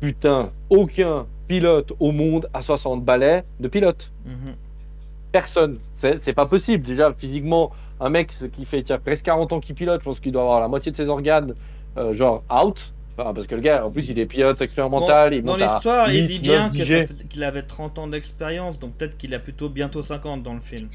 Putain, 0.00 0.50
aucun 0.70 1.26
pilote 1.48 1.92
au 1.98 2.12
monde 2.12 2.48
a 2.54 2.60
60 2.60 3.04
balais 3.04 3.44
de 3.60 3.68
pilote. 3.68 4.10
Mhm. 4.26 4.54
Personne. 5.32 5.78
C'est 5.96 6.32
pas 6.32 6.46
possible. 6.46 6.84
Déjà, 6.84 7.12
physiquement, 7.12 7.70
un 8.00 8.08
mec 8.08 8.32
qui 8.52 8.64
fait 8.64 8.84
presque 8.98 9.24
40 9.24 9.52
ans 9.52 9.60
qui 9.60 9.74
pilote, 9.74 10.00
je 10.00 10.04
pense 10.04 10.20
qu'il 10.20 10.32
doit 10.32 10.42
avoir 10.42 10.60
la 10.60 10.68
moitié 10.68 10.92
de 10.92 10.96
ses 10.96 11.08
organes, 11.08 11.54
euh, 11.96 12.14
genre 12.14 12.42
out. 12.50 12.92
Enfin, 13.16 13.34
parce 13.34 13.48
que 13.48 13.56
le 13.56 13.60
gars, 13.60 13.84
en 13.84 13.90
plus, 13.90 14.08
il 14.08 14.18
est 14.20 14.26
pilote 14.26 14.60
expérimental. 14.62 15.34
il 15.34 15.42
Dans 15.42 15.54
à 15.54 15.58
l'histoire, 15.58 16.08
il 16.12 16.22
8, 16.22 16.28
dit 16.28 16.38
bien 16.40 16.64
9, 16.64 16.68
que 16.68 16.72
10 16.74 16.78
ça 16.80 16.84
G. 16.86 17.06
fait- 17.06 17.28
qu'il 17.28 17.42
avait 17.42 17.62
30 17.62 17.98
ans 17.98 18.06
d'expérience, 18.06 18.78
donc 18.78 18.92
peut-être 18.94 19.16
qu'il 19.18 19.34
a 19.34 19.40
plutôt 19.40 19.68
bientôt 19.68 20.02
50 20.02 20.42
dans 20.44 20.54
le 20.54 20.60
film. 20.60 20.88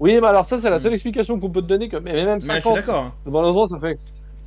Oui, 0.00 0.18
mais 0.20 0.26
alors 0.26 0.44
ça, 0.46 0.58
c'est 0.58 0.70
la 0.70 0.78
seule 0.78 0.92
Mm. 0.92 0.94
explication 0.94 1.38
qu'on 1.38 1.50
peut 1.50 1.62
te 1.62 1.66
donner. 1.66 1.88
Que... 1.88 1.96
Mais 1.98 2.12
même 2.12 2.26
Mais 2.26 2.40
je 2.40 2.44
suis 2.46 2.54
50, 2.62 2.74
d'accord. 2.76 3.02
hein. 3.04 3.12
malheureusement, 3.26 3.66
ça 3.66 3.78
fait. 3.78 3.98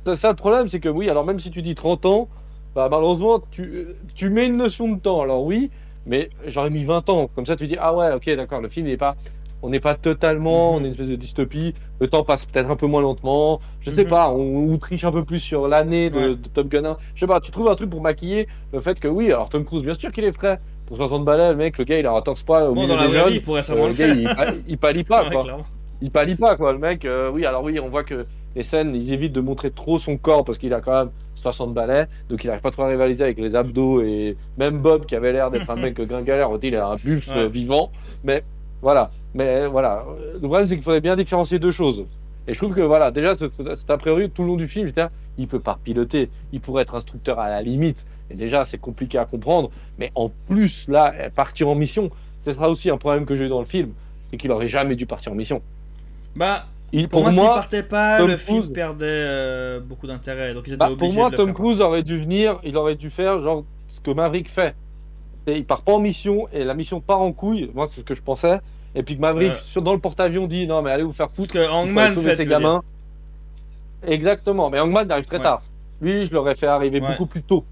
Ça, 0.04 0.16
ça, 0.16 0.28
le 0.30 0.36
problème, 0.36 0.68
c'est 0.68 0.80
que 0.80 0.88
oui, 0.88 1.08
alors 1.08 1.24
même 1.24 1.38
si 1.40 1.50
tu 1.50 1.62
dis 1.62 1.74
30 1.74 2.04
ans, 2.06 2.28
bah, 2.74 2.88
malheureusement, 2.90 3.40
tu, 3.50 3.86
tu 4.14 4.30
mets 4.30 4.46
une 4.46 4.56
notion 4.56 4.88
de 4.88 4.98
temps. 5.00 5.22
Alors 5.22 5.44
oui, 5.44 5.70
mais 6.06 6.28
j'aurais 6.46 6.70
mis 6.70 6.84
20 6.84 7.08
ans. 7.08 7.28
Comme 7.34 7.46
ça, 7.46 7.56
tu 7.56 7.66
dis, 7.66 7.76
ah 7.78 7.94
ouais, 7.94 8.12
ok, 8.12 8.28
d'accord, 8.36 8.60
le 8.60 8.68
film 8.68 8.86
n'est 8.86 8.96
pas. 8.96 9.16
On 9.62 9.70
n'est 9.70 9.80
pas 9.80 9.94
totalement, 9.94 10.74
on 10.74 10.80
est 10.80 10.86
une 10.86 10.90
espèce 10.90 11.08
de 11.08 11.16
dystopie. 11.16 11.74
Le 11.98 12.08
temps 12.08 12.22
passe 12.22 12.44
peut-être 12.44 12.70
un 12.70 12.76
peu 12.76 12.86
moins 12.86 13.00
lentement. 13.00 13.60
Je 13.80 13.88
sais 13.90 14.02
Mhm. 14.04 14.10
pas, 14.10 14.28
on, 14.30 14.70
on 14.72 14.76
triche 14.76 15.04
un 15.04 15.12
peu 15.12 15.24
plus 15.24 15.40
sur 15.40 15.68
l'année 15.68 16.10
de, 16.10 16.16
Ouais. 16.18 16.28
de 16.36 16.48
Top 16.52 16.68
Gun 16.68 16.84
1. 16.84 16.96
Je 17.14 17.20
sais 17.20 17.26
pas, 17.26 17.40
tu 17.40 17.50
trouves 17.50 17.70
un 17.70 17.74
truc 17.74 17.88
pour 17.88 18.02
maquiller 18.02 18.46
le 18.74 18.80
fait 18.82 19.00
que 19.00 19.08
oui, 19.08 19.26
alors 19.32 19.48
Tom 19.48 19.64
Cruise, 19.64 19.82
bien 19.82 19.94
sûr 19.94 20.12
qu'il 20.12 20.24
est 20.24 20.32
frais. 20.32 20.58
Pour 20.86 20.96
60 20.98 21.24
balais, 21.24 21.48
le 21.50 21.56
mec, 21.56 21.78
le 21.78 21.84
gars, 21.84 21.98
il 21.98 22.06
a 22.06 22.12
un 22.12 22.20
torse 22.20 22.42
pas 22.42 22.68
au 22.68 22.74
Bon, 22.74 22.82
milieu 22.82 22.94
dans 22.94 23.00
la 23.00 23.08
des 23.08 23.16
vraie 23.18 23.30
vie, 23.30 23.36
il 23.36 23.42
pourrait 23.42 23.60
Euh, 23.60 23.62
sûrement 23.62 23.84
le 23.86 23.92
le 23.92 23.96
gars, 23.96 24.06
il, 24.08 24.24
pa- 24.34 24.54
il 24.68 24.78
pallie 24.78 25.04
pas, 25.04 25.30
quoi. 25.30 25.44
il 26.02 26.10
pallie 26.10 26.34
pas 26.36 26.56
quoi 26.56 26.72
le 26.72 26.78
mec 26.78 27.04
euh, 27.04 27.30
oui 27.32 27.46
alors 27.46 27.62
oui 27.64 27.78
on 27.80 27.88
voit 27.88 28.04
que 28.04 28.26
les 28.56 28.62
scènes 28.62 28.94
ils 28.94 29.12
évitent 29.12 29.32
de 29.32 29.40
montrer 29.40 29.70
trop 29.70 29.98
son 29.98 30.16
corps 30.18 30.44
parce 30.44 30.58
qu'il 30.58 30.74
a 30.74 30.80
quand 30.80 30.92
même 30.92 31.10
60 31.36 31.72
balais 31.72 32.06
donc 32.28 32.44
il 32.44 32.50
arrive 32.50 32.60
pas 32.62 32.70
trop 32.70 32.82
à 32.82 32.88
rivaliser 32.88 33.24
avec 33.24 33.38
les 33.38 33.54
abdos 33.56 34.02
et 34.02 34.36
même 34.58 34.78
Bob 34.78 35.06
qui 35.06 35.16
avait 35.16 35.32
l'air 35.32 35.50
d'être 35.50 35.70
un 35.70 35.76
mec 35.76 35.94
gringalère 36.00 36.50
on 36.50 36.58
dit 36.58 36.68
il 36.68 36.76
a 36.76 36.86
un 36.88 36.96
buff 36.96 37.28
Ouais. 37.28 37.34
euh, 37.36 37.48
vivant. 37.48 37.90
Mais 38.24 38.42
voilà. 38.82 39.10
Mais 39.34 39.66
voilà. 39.66 40.04
Le 40.34 40.38
problème 40.40 40.66
c'est 40.68 40.74
qu'il 40.74 40.84
faudrait 40.84 41.00
bien 41.00 41.16
différencier 41.16 41.58
deux 41.58 41.72
choses. 41.72 42.04
Et 42.46 42.52
je 42.52 42.58
trouve 42.58 42.74
que 42.74 42.82
voilà 42.82 43.10
déjà 43.10 43.34
ce- 43.36 43.48
ce- 43.50 43.74
c'est 43.76 43.90
a 43.90 43.96
priori 43.96 44.28
tout 44.30 44.42
le 44.42 44.48
long 44.48 44.56
du 44.56 44.68
film 44.68 44.86
j'étais 44.86 45.00
là, 45.02 45.10
il 45.38 45.48
peut 45.48 45.58
pas 45.60 45.78
piloter. 45.82 46.28
Il 46.52 46.60
pourrait 46.60 46.82
être 46.82 46.94
instructeur 46.94 47.38
à 47.40 47.48
la 47.48 47.62
limite 47.62 48.04
et 48.30 48.34
déjà 48.34 48.64
c'est 48.64 48.78
compliqué 48.78 49.18
à 49.18 49.24
comprendre 49.26 49.70
mais 49.98 50.10
en 50.14 50.30
plus 50.48 50.86
là 50.88 51.12
partir 51.34 51.68
en 51.68 51.74
mission 51.74 52.10
ce 52.44 52.54
sera 52.54 52.68
aussi 52.70 52.90
un 52.90 52.96
problème 52.96 53.26
que 53.26 53.34
j'ai 53.34 53.44
eu 53.46 53.48
dans 53.48 53.60
le 53.60 53.66
film 53.66 53.90
c'est 54.30 54.36
qu'il 54.36 54.50
aurait 54.52 54.68
jamais 54.68 54.96
dû 54.96 55.06
partir 55.06 55.32
en 55.32 55.34
mission 55.34 55.60
Bah, 56.36 56.66
Il, 56.92 57.08
pour, 57.08 57.22
pour, 57.22 57.22
moi, 57.22 57.32
s'il 57.32 57.42
moi, 57.42 57.54
partait 57.54 57.82
pas, 57.82 58.18
Tom 58.18 58.28
le 58.28 58.36
film 58.36 58.58
Cruise- 58.60 58.72
perdait 58.72 59.04
euh, 59.06 59.80
beaucoup 59.80 60.06
d'intérêt. 60.06 60.54
Donc 60.54 60.64
ils 60.66 60.70
étaient 60.74 60.78
bah, 60.78 60.90
obligés 60.90 61.12
pour 61.12 61.12
moi, 61.14 61.30
de 61.30 61.36
Tom. 61.36 61.52
Cruise 61.52 61.80
aurait 61.80 62.02
dû 62.02 62.18
venir, 62.18 62.58
il 62.64 62.76
aurait 62.76 62.94
dû 62.94 63.10
faire 63.10 63.42
genre 63.42 63.64
ce 63.88 64.00
que 64.00 64.10
Maverick 64.12 64.48
fait. 64.50 64.74
Et 65.46 65.56
il 65.58 65.64
part 65.66 65.82
pas 65.82 65.92
en 65.92 65.98
mission 66.00 66.46
et 66.52 66.64
la 66.64 66.74
mission 66.74 67.00
part 67.00 67.20
en 67.20 67.32
couille. 67.32 67.70
Moi, 67.74 67.86
c'est 67.90 68.00
ce 68.00 68.06
que 68.06 68.14
je 68.14 68.22
pensais. 68.22 68.60
Et 68.94 69.02
puis 69.02 69.16
que 69.16 69.20
Maverick, 69.20 69.58
sur, 69.58 69.82
dans 69.82 69.92
le 69.92 69.98
porte-avions, 69.98 70.46
dit 70.46 70.66
non, 70.66 70.82
mais 70.82 70.90
allez 70.92 71.02
vous 71.02 71.12
faire 71.12 71.26
Parce 71.26 71.36
foutre. 71.36 71.52
que 71.52 71.68
Hangman 71.68 72.14
fait, 72.16 72.36
ses 72.36 72.46
gamins. 72.46 72.82
Exactement, 74.06 74.70
mais 74.70 74.80
Hangman 74.80 75.10
arrive 75.10 75.24
très 75.26 75.38
Ouais. 75.38 75.42
tard. 75.42 75.62
Lui, 76.00 76.26
je 76.26 76.32
l'aurais 76.32 76.54
fait 76.54 76.66
arriver 76.66 77.00
Ouais. 77.00 77.08
beaucoup 77.08 77.26
plus 77.26 77.42
tôt. 77.42 77.64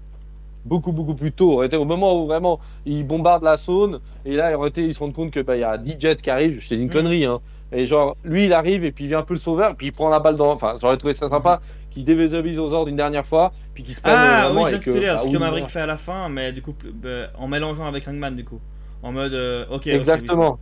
Beaucoup, 0.65 0.91
beaucoup 0.93 1.13
plus 1.13 1.31
tôt. 1.31 1.53
Aurait 1.53 1.67
été 1.67 1.75
au 1.77 1.85
moment 1.85 2.21
où 2.21 2.25
vraiment 2.27 2.59
il 2.85 3.05
bombarde 3.05 3.43
la 3.43 3.57
zone. 3.57 3.99
Et 4.25 4.35
là, 4.35 4.51
il 4.51 4.55
aurait 4.55 4.69
été, 4.69 4.83
ils 4.85 4.93
se 4.93 4.99
rendent 4.99 5.13
compte 5.13 5.31
que 5.31 5.39
bah, 5.41 5.55
il 5.57 5.59
y 5.59 5.63
a 5.63 5.77
10 5.77 5.95
jets 5.99 6.15
qui 6.17 6.29
arrivent. 6.29 6.61
C'est 6.65 6.75
une 6.75 6.85
Mhm. 6.85 6.89
connerie. 6.91 7.25
Hein. 7.25 7.39
Et 7.71 7.85
genre, 7.85 8.15
lui, 8.23 8.45
il 8.45 8.53
arrive 8.53 8.85
et 8.85 8.91
puis 8.91 9.05
il 9.05 9.07
vient 9.07 9.19
un 9.19 9.23
peu 9.23 9.33
le 9.33 9.39
sauveur. 9.39 9.71
Et 9.71 9.73
puis 9.73 9.87
il 9.87 9.91
prend 9.91 10.09
la 10.09 10.19
balle 10.19 10.37
dans. 10.37 10.51
Enfin, 10.51 10.75
j'aurais 10.79 10.97
trouvé 10.97 11.13
ça 11.13 11.27
sympa. 11.27 11.59
Qu'il 11.91 12.05
désobéisse 12.05 12.57
aux 12.57 12.73
ordres 12.73 12.87
une 12.89 12.95
dernière 12.95 13.25
fois. 13.25 13.51
Puis 13.73 13.83
qu'il 13.83 13.95
se 13.95 14.01
prenne. 14.01 14.15
Ah 14.15 14.51
oui, 14.53 14.61
et 14.73 14.79
que 14.79 14.89
bah, 14.91 15.17
ce 15.17 15.27
que 15.31 15.37
Maverick 15.37 15.63
voilà. 15.63 15.67
fait 15.67 15.81
à 15.81 15.85
la 15.85 15.97
fin, 15.97 16.29
mais 16.29 16.51
du 16.53 16.61
coup, 16.61 16.73
bah, 16.95 17.27
en 17.37 17.47
mélangeant 17.47 17.85
avec 17.85 18.07
Hangman, 18.07 18.35
du 18.35 18.45
coup. 18.45 18.59
En 19.03 19.11
mode, 19.11 19.33
euh, 19.33 19.65
ok. 19.69 19.87
Exactement. 19.87 20.57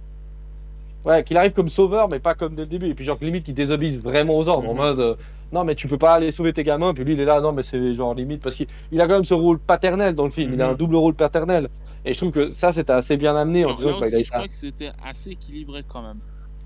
Ouais, 1.06 1.24
qu'il 1.24 1.36
arrive 1.38 1.54
comme 1.54 1.70
sauveur, 1.70 2.10
mais 2.10 2.20
pas 2.20 2.36
comme 2.36 2.54
dès 2.56 2.62
le 2.64 2.68
début. 2.68 2.88
Et 2.88 2.94
puis, 2.94 3.06
genre, 3.06 3.18
limite, 3.22 3.44
qu'il 3.44 3.54
désobéisse 3.56 3.98
vraiment 4.00 4.38
aux 4.38 4.48
ordres. 4.48 4.70
En 4.70 4.74
Mhm. 4.74 4.78
mode, 4.80 5.00
euh, 5.00 5.16
non, 5.52 5.64
mais 5.66 5.76
tu 5.76 5.88
peux 5.88 5.98
pas 5.98 6.14
aller 6.16 6.32
sauver 6.32 6.54
tes 6.54 6.64
gamins. 6.64 6.94
Puis 6.94 7.04
lui, 7.04 7.14
il 7.14 7.20
est 7.20 7.26
là, 7.26 7.42
non, 7.42 7.52
mais 7.52 7.64
c'est 7.64 7.94
genre 7.94 8.14
limite. 8.16 8.42
Parce 8.42 8.56
qu'il 8.56 8.68
il 8.92 9.02
a 9.02 9.08
quand 9.08 9.16
même 9.16 9.24
ce 9.26 9.34
rôle 9.34 9.60
paternel 9.60 10.16
dans 10.16 10.26
le 10.26 10.32
film. 10.32 10.54
Il 10.54 10.62
a 10.62 10.68
Mhm. 10.68 10.72
un 10.72 10.76
double 10.76 10.96
rôle 10.96 11.16
paternel. 11.16 11.70
Et 12.06 12.14
je 12.14 12.18
trouve 12.20 12.32
que 12.32 12.52
ça, 12.52 12.72
c'était 12.72 12.94
assez 12.94 13.18
bien 13.18 13.36
amené 13.36 13.66
en 13.66 13.74
disant 13.74 13.94
que, 13.94 14.00
bah, 14.00 14.08
il 14.08 14.16
a 14.16 14.20
aussi, 14.20 14.24
je 14.24 14.32
crois 14.32 14.48
que 14.48 14.56
c'était 14.56 14.92
assez 15.04 15.32
équilibré 15.32 15.84
quand 15.88 16.02
même. 16.02 16.22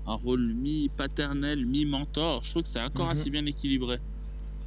Un 0.06 0.14
rôle 0.14 0.54
mi-paternel, 0.54 1.66
mi-mentor. 1.66 2.42
Je 2.42 2.50
trouve 2.50 2.62
que 2.62 2.68
c'est 2.68 2.82
encore 2.82 3.06
Mhm. 3.06 3.10
assez 3.10 3.30
bien 3.30 3.44
équilibré. 3.46 3.98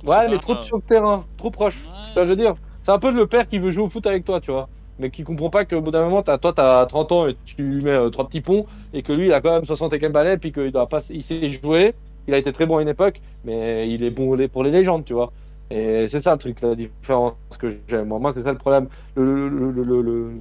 Je 0.03 0.07
Ouais, 0.07 0.30
mais 0.30 0.36
pas, 0.36 0.39
trop 0.39 0.55
euh, 0.55 0.63
sur 0.63 0.78
le 0.78 0.82
terrain, 0.82 1.26
trop 1.38 1.51
proche. 1.51 1.78
ouais, 1.86 1.91
Tu 2.13 2.20
vois, 2.20 2.24
je 2.24 2.30
veux 2.30 2.36
dire, 2.36 2.55
c'est 2.82 2.91
un 2.91 2.99
peu 2.99 3.11
le 3.11 3.28
père 3.28 3.47
qui 3.47 3.59
veut 3.59 3.72
jouer 3.72 3.84
au 3.84 3.89
foot 3.89 4.05
avec 4.07 4.26
toi, 4.26 4.39
tu 4.41 4.51
vois. 4.51 4.70
Mais 4.97 5.11
qui 5.11 5.24
comprend 5.24 5.49
pas 5.49 5.65
qu'au 5.65 5.82
bout 5.82 5.91
d'un 5.91 6.03
moment, 6.03 6.24
t'as- 6.24 6.38
toi, 6.38 6.53
t'as 6.53 6.86
30 6.86 7.11
ans 7.11 7.28
et 7.28 7.36
tu 7.45 7.55
lui 7.63 7.84
mets 7.84 7.91
euh, 7.91 8.09
trois 8.09 8.28
petits 8.28 8.41
ponts. 8.41 8.65
Et 8.93 9.03
que 9.03 9.13
lui, 9.13 9.28
il 9.28 9.34
a 9.34 9.41
quand 9.41 9.51
même 9.53 9.65
60 9.65 9.93
et 9.93 9.99
quelques 9.99 10.13
balais. 10.13 10.38
Puis 10.38 10.51
qu'il 10.51 10.72
doit 10.72 10.88
pas. 10.89 10.99
Il 11.09 11.24
sait 11.24 11.49
jouer. 11.49 11.95
Il 12.30 12.34
a 12.36 12.38
été 12.38 12.54
très 12.54 12.68
bon 12.68 12.78
à 12.78 12.82
une 12.84 12.88
époque. 12.88 13.20
Mais 13.44 13.90
il 13.90 14.04
est 14.04 14.12
bon 14.12 14.38
pour 14.54 14.64
les 14.64 14.72
légendes, 14.72 15.04
tu 15.04 15.14
vois. 15.14 15.32
Et 15.72 16.08
c'est 16.08 16.20
ça 16.20 16.34
le 16.34 16.38
truc, 16.40 16.62
la 16.62 16.76
différence 16.76 17.34
que 17.60 17.68
j'aime. 17.88 18.08
Moi, 18.08 18.32
c'est 18.34 18.44
ça 18.44 18.52
le 18.52 18.58
problème. 18.58 18.88
Le, 19.16 19.50
le- 19.50 19.72
le- 19.72 19.84
le- 19.84 20.02
le 20.02 20.32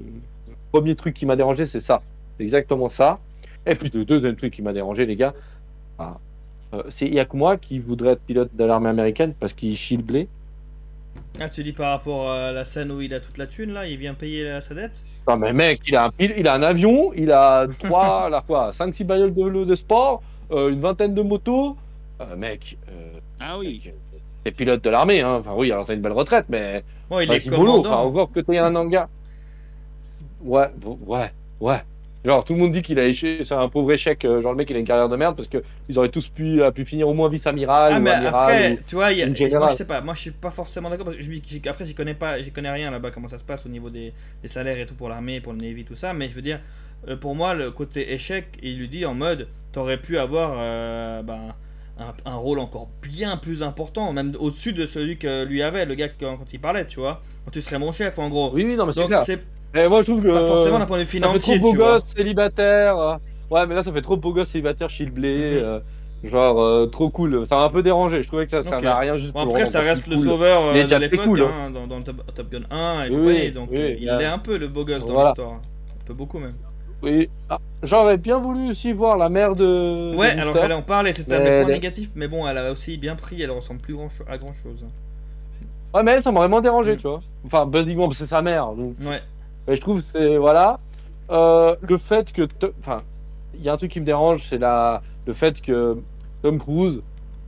premier 0.71 0.95
truc 0.95 1.15
qui 1.15 1.25
m'a 1.27 1.37
dérangé, 1.37 1.65
c'est 1.67 1.81
ça. 1.81 2.03
C'est 2.37 2.45
exactement 2.45 2.91
ça. 2.91 3.19
Et 3.67 3.75
puis 3.75 3.91
le 3.93 4.05
deuxième 4.05 4.37
truc 4.37 4.53
qui 4.53 4.63
m'a 4.63 4.73
dérangé, 4.73 5.07
les 5.07 5.17
gars, 5.17 5.35
ah, 5.99 6.19
euh, 6.75 6.83
c'est 6.89 7.07
il 7.07 7.19
a 7.19 7.25
que 7.25 7.37
moi 7.37 7.57
qui 7.57 7.79
voudrais 7.79 8.13
être 8.13 8.21
pilote 8.23 8.51
de 8.55 8.65
l'armée 8.65 8.91
américaine 8.91 9.33
parce 9.39 9.53
qu'il 9.55 9.77
chie 9.77 9.97
le 9.97 10.03
blé. 10.03 10.29
Ah, 11.41 11.49
tu 11.49 11.63
dis 11.63 11.73
par 11.73 11.91
rapport 11.91 12.31
à 12.31 12.53
la 12.53 12.65
scène 12.65 12.91
où 12.91 13.01
il 13.01 13.13
a 13.15 13.21
toute 13.21 13.39
la 13.39 13.47
thune, 13.47 13.73
là, 13.73 13.87
il 13.87 13.97
vient 13.99 14.15
payer 14.15 14.45
la- 14.45 14.61
sa 14.61 14.75
dette? 14.75 15.03
Non 15.29 15.37
mais 15.37 15.53
mec, 15.53 15.81
il 15.87 15.97
a 15.97 16.07
un, 16.07 16.11
il 16.19 16.49
a 16.49 16.55
un 16.55 16.63
avion, 16.63 17.13
il 17.15 17.31
a 17.33 17.67
trois, 17.79 18.31
là 18.35 18.43
quoi, 18.47 18.71
5-6 18.73 19.05
bagnoles 19.05 19.35
de, 19.35 19.65
de 19.65 19.75
sport, 19.75 20.23
une 20.51 20.81
vingtaine 20.81 21.15
de 21.15 21.23
motos. 21.23 21.77
Euh, 22.21 22.37
mec, 22.37 22.79
euh, 22.91 23.21
Ah 23.41 23.59
oui. 23.59 23.83
mec, 23.85 23.95
t'es 24.45 24.53
pilote 24.53 24.83
de 24.83 24.91
l'armée, 24.91 25.21
hein. 25.21 25.37
Enfin 25.41 25.55
oui, 25.57 25.71
alors 25.73 25.85
t'as 25.87 25.95
une 25.95 26.03
belle 26.03 26.13
retraite, 26.13 26.47
mais 26.49 26.85
Bon, 27.09 27.21
il 27.21 27.31
est 27.33 27.47
mollo, 27.51 27.81
enfin, 27.81 28.05
voit 28.11 28.27
que 28.29 28.41
t'es 28.41 28.59
un 28.59 28.75
hangar. 28.75 29.09
Ouais, 30.41 30.69
bon, 30.77 30.99
ouais, 31.07 31.31
ouais. 31.61 31.81
Genre 32.25 32.45
tout 32.45 32.53
le 32.55 32.59
monde 32.61 32.73
dit 32.73 32.83
qu'il 32.83 32.99
a 32.99 33.07
échoué, 33.07 33.41
c'est 33.45 33.55
un 33.55 33.69
pauvre 33.69 33.93
échec, 33.93 34.25
euh, 34.25 34.41
genre 34.41 34.53
le 34.53 34.59
mec 34.59 34.69
il 34.71 34.77
a 34.77 34.81
une 34.81 34.85
carrière 34.87 35.09
de 35.09 35.17
merde 35.17 35.37
parce 35.37 35.49
que 35.49 35.63
ils 35.89 35.99
auraient 35.99 36.09
tous 36.09 36.29
pu, 36.29 36.63
a 36.63 36.73
pu 36.73 36.85
finir 36.85 37.09
au 37.09 37.15
moins 37.15 37.29
vice-amiral 37.29 37.95
Ah 37.95 38.01
ou 38.01 38.03
mais 38.03 38.11
amiral. 38.11 38.29
après, 38.29 38.73
ou- 38.73 38.79
tu 38.87 38.97
vois, 38.97 39.13
il 39.13 39.19
y 39.19 39.23
a- 39.23 39.27
moi 39.59 39.69
je 39.69 39.77
sais 39.77 39.85
pas, 39.87 40.01
moi 40.01 40.15
je 40.15 40.21
suis 40.21 40.31
pas 40.33 40.51
forcément 40.51 40.91
d'accord 40.91 41.07
parce 41.07 41.17
que 41.17 41.23
je, 41.23 41.69
après 41.69 41.87
j'y 41.87 41.95
connais 41.95 42.15
pas, 42.15 42.41
j'y 42.43 42.51
connais 42.51 42.71
rien 42.71 42.91
là-bas 42.91 43.11
comment 43.13 43.29
ça 43.29 43.39
se 43.39 43.45
passe 43.45 43.65
au 43.65 43.69
niveau 43.69 43.89
des, 43.89 44.13
des 44.43 44.49
salaires 44.49 44.79
et 44.79 44.85
tout 44.87 44.95
pour 44.95 45.09
l'armée, 45.09 45.41
pour 45.41 45.53
le 45.53 45.59
navy 45.61 45.85
tout 45.85 45.95
ça, 45.95 46.13
mais 46.13 46.29
je 46.29 46.35
veux 46.35 46.43
dire, 46.43 46.61
euh, 47.07 47.17
pour 47.17 47.35
moi 47.37 47.55
le 47.55 47.71
côté 47.71 48.13
échec, 48.13 48.59
il 48.63 48.79
lui 48.79 48.89
dit 48.89 49.07
en 49.07 49.15
mode, 49.15 49.49
t'aurais 49.79 49.97
pu 49.99 50.19
avoir 50.19 50.55
euh, 50.59 51.23
ben, 51.23 51.55
un, 51.99 52.31
un 52.31 52.35
rôle 52.35 52.59
encore 52.59 52.89
bien 53.03 53.37
plus 53.37 53.63
important, 53.63 54.13
même 54.13 54.33
au-dessus 54.41 54.73
de 54.73 54.87
celui 54.87 55.19
que 55.19 55.45
lui 55.45 55.63
avait 55.63 55.85
le 55.85 55.95
gars 55.95 56.09
quand, 56.09 56.37
quand 56.37 56.53
il 56.53 56.61
parlait, 56.61 56.87
tu 56.87 56.99
vois, 56.99 57.21
quand 57.45 57.53
tu 57.53 57.61
serais 57.63 57.79
mon 57.79 57.93
chef 57.93 58.19
en 58.19 58.29
gros. 58.29 58.51
Oui, 58.53 58.65
oui, 58.65 58.77
non 58.77 58.87
mais 58.87 58.93
c'est 58.93 59.07
clair. 59.07 59.23
c'est 59.25 59.41
Mais 59.75 59.89
moi 59.89 60.03
je 60.03 60.11
trouve 60.11 60.23
que 60.23 60.29
pas 60.33 60.47
forcément 60.47 60.79
d'un 60.81 60.87
point 60.87 60.99
de 60.99 61.05
vue 61.05 61.19
Ça 61.21 61.29
fait 61.29 61.39
trop 61.39 61.39
financier, 61.39 61.59
beau 61.61 61.73
gosse, 61.75 62.03
célibataire. 62.07 62.99
euh. 62.99 63.17
Ouais, 63.51 63.67
mais 63.67 63.75
là, 63.77 63.83
ça 63.83 63.93
fait 63.93 64.03
trop 64.03 64.17
beau 64.17 64.33
gosse, 64.35 64.49
célibataire, 64.49 64.91
chez 64.91 65.05
le 65.07 65.11
blé. 65.13 65.53
Mhm. 65.61 65.65
euh, 65.65 65.81
genre, 66.25 66.61
euh, 66.61 66.87
trop 66.87 67.09
cool. 67.11 67.47
Ça 67.47 67.55
m'a 67.57 67.63
un 67.65 67.69
peu 67.71 67.83
dérangé. 67.83 68.23
Je 68.23 68.29
trouvais 68.29 68.45
que 68.45 68.51
ça 68.51 68.63
servait 68.63 68.79
Ok. 68.89 68.93
à 68.93 68.99
rien 68.99 69.17
juste 69.17 69.33
Bon, 69.33 69.45
pour 69.45 69.55
après, 69.57 69.67
ça 69.71 69.81
reste 69.81 70.07
le 70.09 70.17
cool. 70.17 70.25
sauveur 70.25 70.63
euh, 70.65 70.85
de 70.85 70.97
l'époque, 70.97 71.25
cool, 71.25 71.43
hein, 71.43 71.71
dans, 71.71 71.87
dans 71.87 72.03
Top, 72.03 72.17
Top 72.35 72.51
Gun 72.51 72.63
1 72.71 73.05
et 73.05 73.11
Oui, 73.11 73.17
compagnie, 73.17 73.51
donc 73.53 73.69
oui, 73.71 73.79
euh, 73.81 73.95
il 74.01 74.09
est 74.09 74.25
un 74.27 74.39
peu 74.39 74.59
le 74.59 74.67
beau 74.69 74.85
gosse 74.85 75.07
dans 75.07 75.15
Voilà. 75.15 75.29
l'histoire. 75.31 75.53
Un 75.53 76.05
peu 76.05 76.15
beaucoup 76.15 76.39
même. 76.39 76.55
Oui. 77.03 77.29
Ah, 77.49 77.59
J'aurais 77.83 78.17
bien 78.17 78.39
voulu 78.39 78.71
aussi 78.71 78.93
voir 78.93 79.17
la 79.17 79.29
mère 79.29 79.55
de. 79.55 80.15
Ouais, 80.17 80.35
de 80.35 80.41
alors 80.41 80.57
elle 80.57 80.73
en 80.73 80.83
parlait, 80.83 81.13
c'était 81.13 81.35
un 81.37 81.41
est- 81.41 81.65
négatifs, 81.67 82.11
mais 82.17 82.27
bon, 82.27 82.47
elle 82.49 82.59
a 82.59 82.73
aussi 82.73 82.97
bien 82.97 83.15
pris, 83.15 83.41
elle 83.41 83.53
ressemble 83.53 83.81
plus 83.81 83.95
grand 83.95 84.09
à 84.29 84.37
grand 84.37 84.53
chose. 84.63 84.85
Ouais, 85.95 86.03
mais 86.03 86.13
elle, 86.13 86.23
ça 86.23 86.33
m'a 86.33 86.41
vraiment 86.41 86.61
dérangé, 86.61 86.95
Mm. 86.95 86.97
tu 86.97 87.07
vois. 87.09 87.21
Enfin, 87.47 87.67
basiquement, 87.67 88.11
c'est 88.11 88.27
sa 88.27 88.43
mère. 88.43 88.73
Donc... 88.73 88.95
Ouais, 89.01 89.23
Mais 89.67 89.77
je 89.77 89.81
trouve 89.81 90.01
que 90.03 90.07
c'est. 90.13 90.37
Voilà. 90.37 90.81
Euh, 91.31 91.77
le 91.83 91.99
fait 91.99 92.33
que. 92.33 92.49
Enfin, 92.81 93.03
il 93.55 93.63
y 93.63 93.69
a 93.69 93.73
un 93.73 93.77
truc 93.77 93.93
qui 93.93 94.01
me 94.01 94.05
dérange, 94.05 94.47
c'est 94.49 94.59
la... 94.59 95.03
le 95.27 95.33
fait 95.35 95.61
que 95.63 95.99
Tom 96.43 96.59
Cruise. 96.59 97.01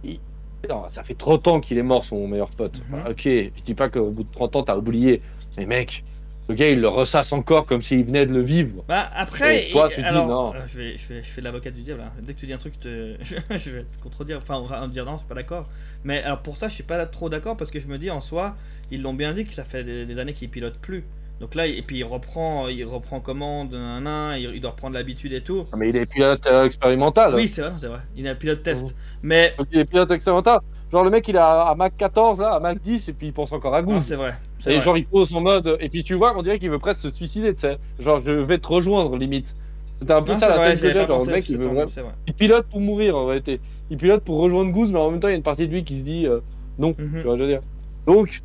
il- 0.04 0.20
Non, 0.68 0.84
ça 0.90 1.02
fait 1.02 1.14
30 1.14 1.48
ans 1.48 1.60
qu'il 1.60 1.76
est 1.78 1.82
mort, 1.82 2.04
son 2.04 2.26
meilleur 2.28 2.50
pote. 2.50 2.80
Mhm. 2.90 3.00
Enfin, 3.00 3.10
ok, 3.10 3.22
je 3.24 3.62
dis 3.64 3.74
pas 3.74 3.88
qu'au 3.88 4.10
bout 4.10 4.22
de 4.24 4.32
30 4.32 4.54
ans, 4.56 4.62
t'as 4.62 4.76
oublié. 4.76 5.20
Mais 5.56 5.66
mec, 5.66 6.04
le 6.50 6.56
gars, 6.56 6.68
il 6.70 6.80
le 6.80 6.88
ressasse 6.88 7.32
encore 7.32 7.66
comme 7.66 7.82
s'il 7.82 8.04
venait 8.04 8.26
de 8.26 8.32
le 8.32 8.40
vivre. 8.42 8.84
bah 8.88 9.08
après, 9.14 9.68
Et 9.68 9.70
toi, 9.72 9.88
il- 9.90 9.94
tu 9.94 10.00
dis 10.02 10.06
alors, 10.06 10.28
non. 10.28 10.52
je, 10.66 10.78
vais, 10.78 10.96
je, 10.98 11.08
vais, 11.08 11.22
je 11.22 11.28
fais 11.28 11.40
l'avocat 11.40 11.70
du 11.70 11.82
diable, 11.82 12.00
là. 12.00 12.12
dès 12.22 12.34
que 12.34 12.40
tu 12.40 12.46
dis 12.46 12.52
un 12.52 12.58
truc, 12.58 12.74
je, 12.78 12.80
te... 12.80 13.16
je 13.56 13.70
vais 13.70 13.84
te 13.84 13.98
contredire, 14.02 14.38
enfin, 14.38 14.56
on 14.56 14.62
va 14.66 14.86
dire 14.88 15.04
non, 15.04 15.12
je 15.14 15.18
suis 15.18 15.26
pas 15.28 15.34
d'accord. 15.34 15.68
Mais 16.04 16.22
alors 16.22 16.42
pour 16.42 16.56
ça, 16.56 16.68
je 16.68 16.74
suis 16.74 16.82
pas 16.82 17.04
trop 17.06 17.28
d'accord 17.28 17.56
parce 17.56 17.70
que 17.70 17.80
je 17.80 17.86
me 17.86 17.98
dis 17.98 18.10
en 18.10 18.20
soi, 18.20 18.56
ils 18.90 19.00
l'ont 19.02 19.14
bien 19.14 19.32
dit 19.32 19.44
que 19.44 19.52
ça 19.54 19.64
fait 19.64 19.84
des, 19.84 20.06
des 20.06 20.18
années 20.18 20.32
qu'il 20.32 20.48
pilote 20.50 20.78
plus. 20.78 21.04
Donc 21.40 21.54
là, 21.54 21.66
et 21.66 21.80
puis 21.80 21.98
il 21.98 22.04
reprend, 22.04 22.68
il 22.68 22.84
reprend 22.84 23.20
commande, 23.20 23.72
nan, 23.72 24.04
nan, 24.04 24.38
il, 24.38 24.50
il 24.54 24.60
doit 24.60 24.72
reprendre 24.72 24.94
l'habitude 24.94 25.32
et 25.32 25.40
tout. 25.40 25.66
Ah, 25.72 25.76
Mais 25.78 25.88
il 25.88 25.96
est 25.96 26.04
pilote 26.06 26.46
euh, 26.46 26.66
expérimental. 26.66 27.34
Oui, 27.34 27.48
c'est 27.48 27.62
vrai, 27.62 27.72
c'est 27.78 27.86
vrai. 27.86 28.00
Il 28.14 28.26
est 28.26 28.28
un 28.30 28.34
pilote 28.34 28.62
test. 28.62 28.82
Mhm. 28.82 28.90
Mais 29.22 29.54
Donc, 29.58 29.68
il 29.72 29.78
est 29.78 29.84
pilote 29.86 30.10
expérimental. 30.10 30.60
Genre, 30.90 31.04
le 31.04 31.10
mec, 31.10 31.28
il 31.28 31.36
est 31.36 31.38
à, 31.38 31.74
Mac 31.76 31.96
14, 31.96 32.40
là, 32.40 32.54
à 32.54 32.60
Mac 32.60 32.80
10, 32.82 33.08
et 33.08 33.12
puis 33.12 33.28
il 33.28 33.32
pense 33.32 33.52
encore 33.52 33.74
à 33.74 33.82
Goose. 33.82 34.02
c'est 34.02 34.16
vrai. 34.16 34.34
Et 34.66 34.74
vrai. 34.74 34.80
genre, 34.80 34.96
il 34.96 35.06
pose 35.06 35.32
en 35.34 35.40
mode. 35.40 35.76
Et 35.80 35.88
puis 35.88 36.02
tu 36.02 36.14
vois, 36.14 36.36
on 36.36 36.42
dirait 36.42 36.58
qu'il 36.58 36.70
veut 36.70 36.80
presque 36.80 37.00
se 37.00 37.12
suicider, 37.12 37.54
tu 37.54 37.60
sais. 37.60 37.78
Genre, 38.00 38.20
je 38.24 38.32
vais 38.32 38.58
te 38.58 38.66
rejoindre, 38.66 39.16
limite. 39.16 39.54
C'était 40.00 40.14
un 40.14 40.22
peu 40.22 40.32
Non, 40.32 40.38
ça 40.38 40.48
la 40.48 40.56
vrai, 40.56 40.76
scène 40.76 40.80
que 40.80 40.98
j'ai. 40.98 41.06
Genre, 41.06 41.24
le 41.24 41.32
mec, 41.32 41.48
il, 41.48 41.58
veut 41.58 42.34
pilote 42.36 42.66
pour 42.66 42.80
mourir, 42.80 43.16
en 43.16 43.26
réalité. 43.26 43.60
Il 43.90 43.98
pilote 43.98 44.24
pour 44.24 44.40
rejoindre 44.40 44.72
Goose, 44.72 44.92
mais 44.92 44.98
en 44.98 45.10
même 45.10 45.20
temps, 45.20 45.28
il 45.28 45.32
y 45.32 45.34
a 45.34 45.36
une 45.36 45.42
partie 45.42 45.68
de 45.68 45.72
lui 45.72 45.84
qui 45.84 45.98
se 45.98 46.02
dit 46.02 46.26
euh, 46.26 46.40
non. 46.78 46.94
Mhm. 46.98 47.12
Tu 47.18 47.22
vois, 47.22 47.36
je 47.36 47.42
veux 47.42 47.48
dire. 47.48 47.60
Donc, 48.06 48.42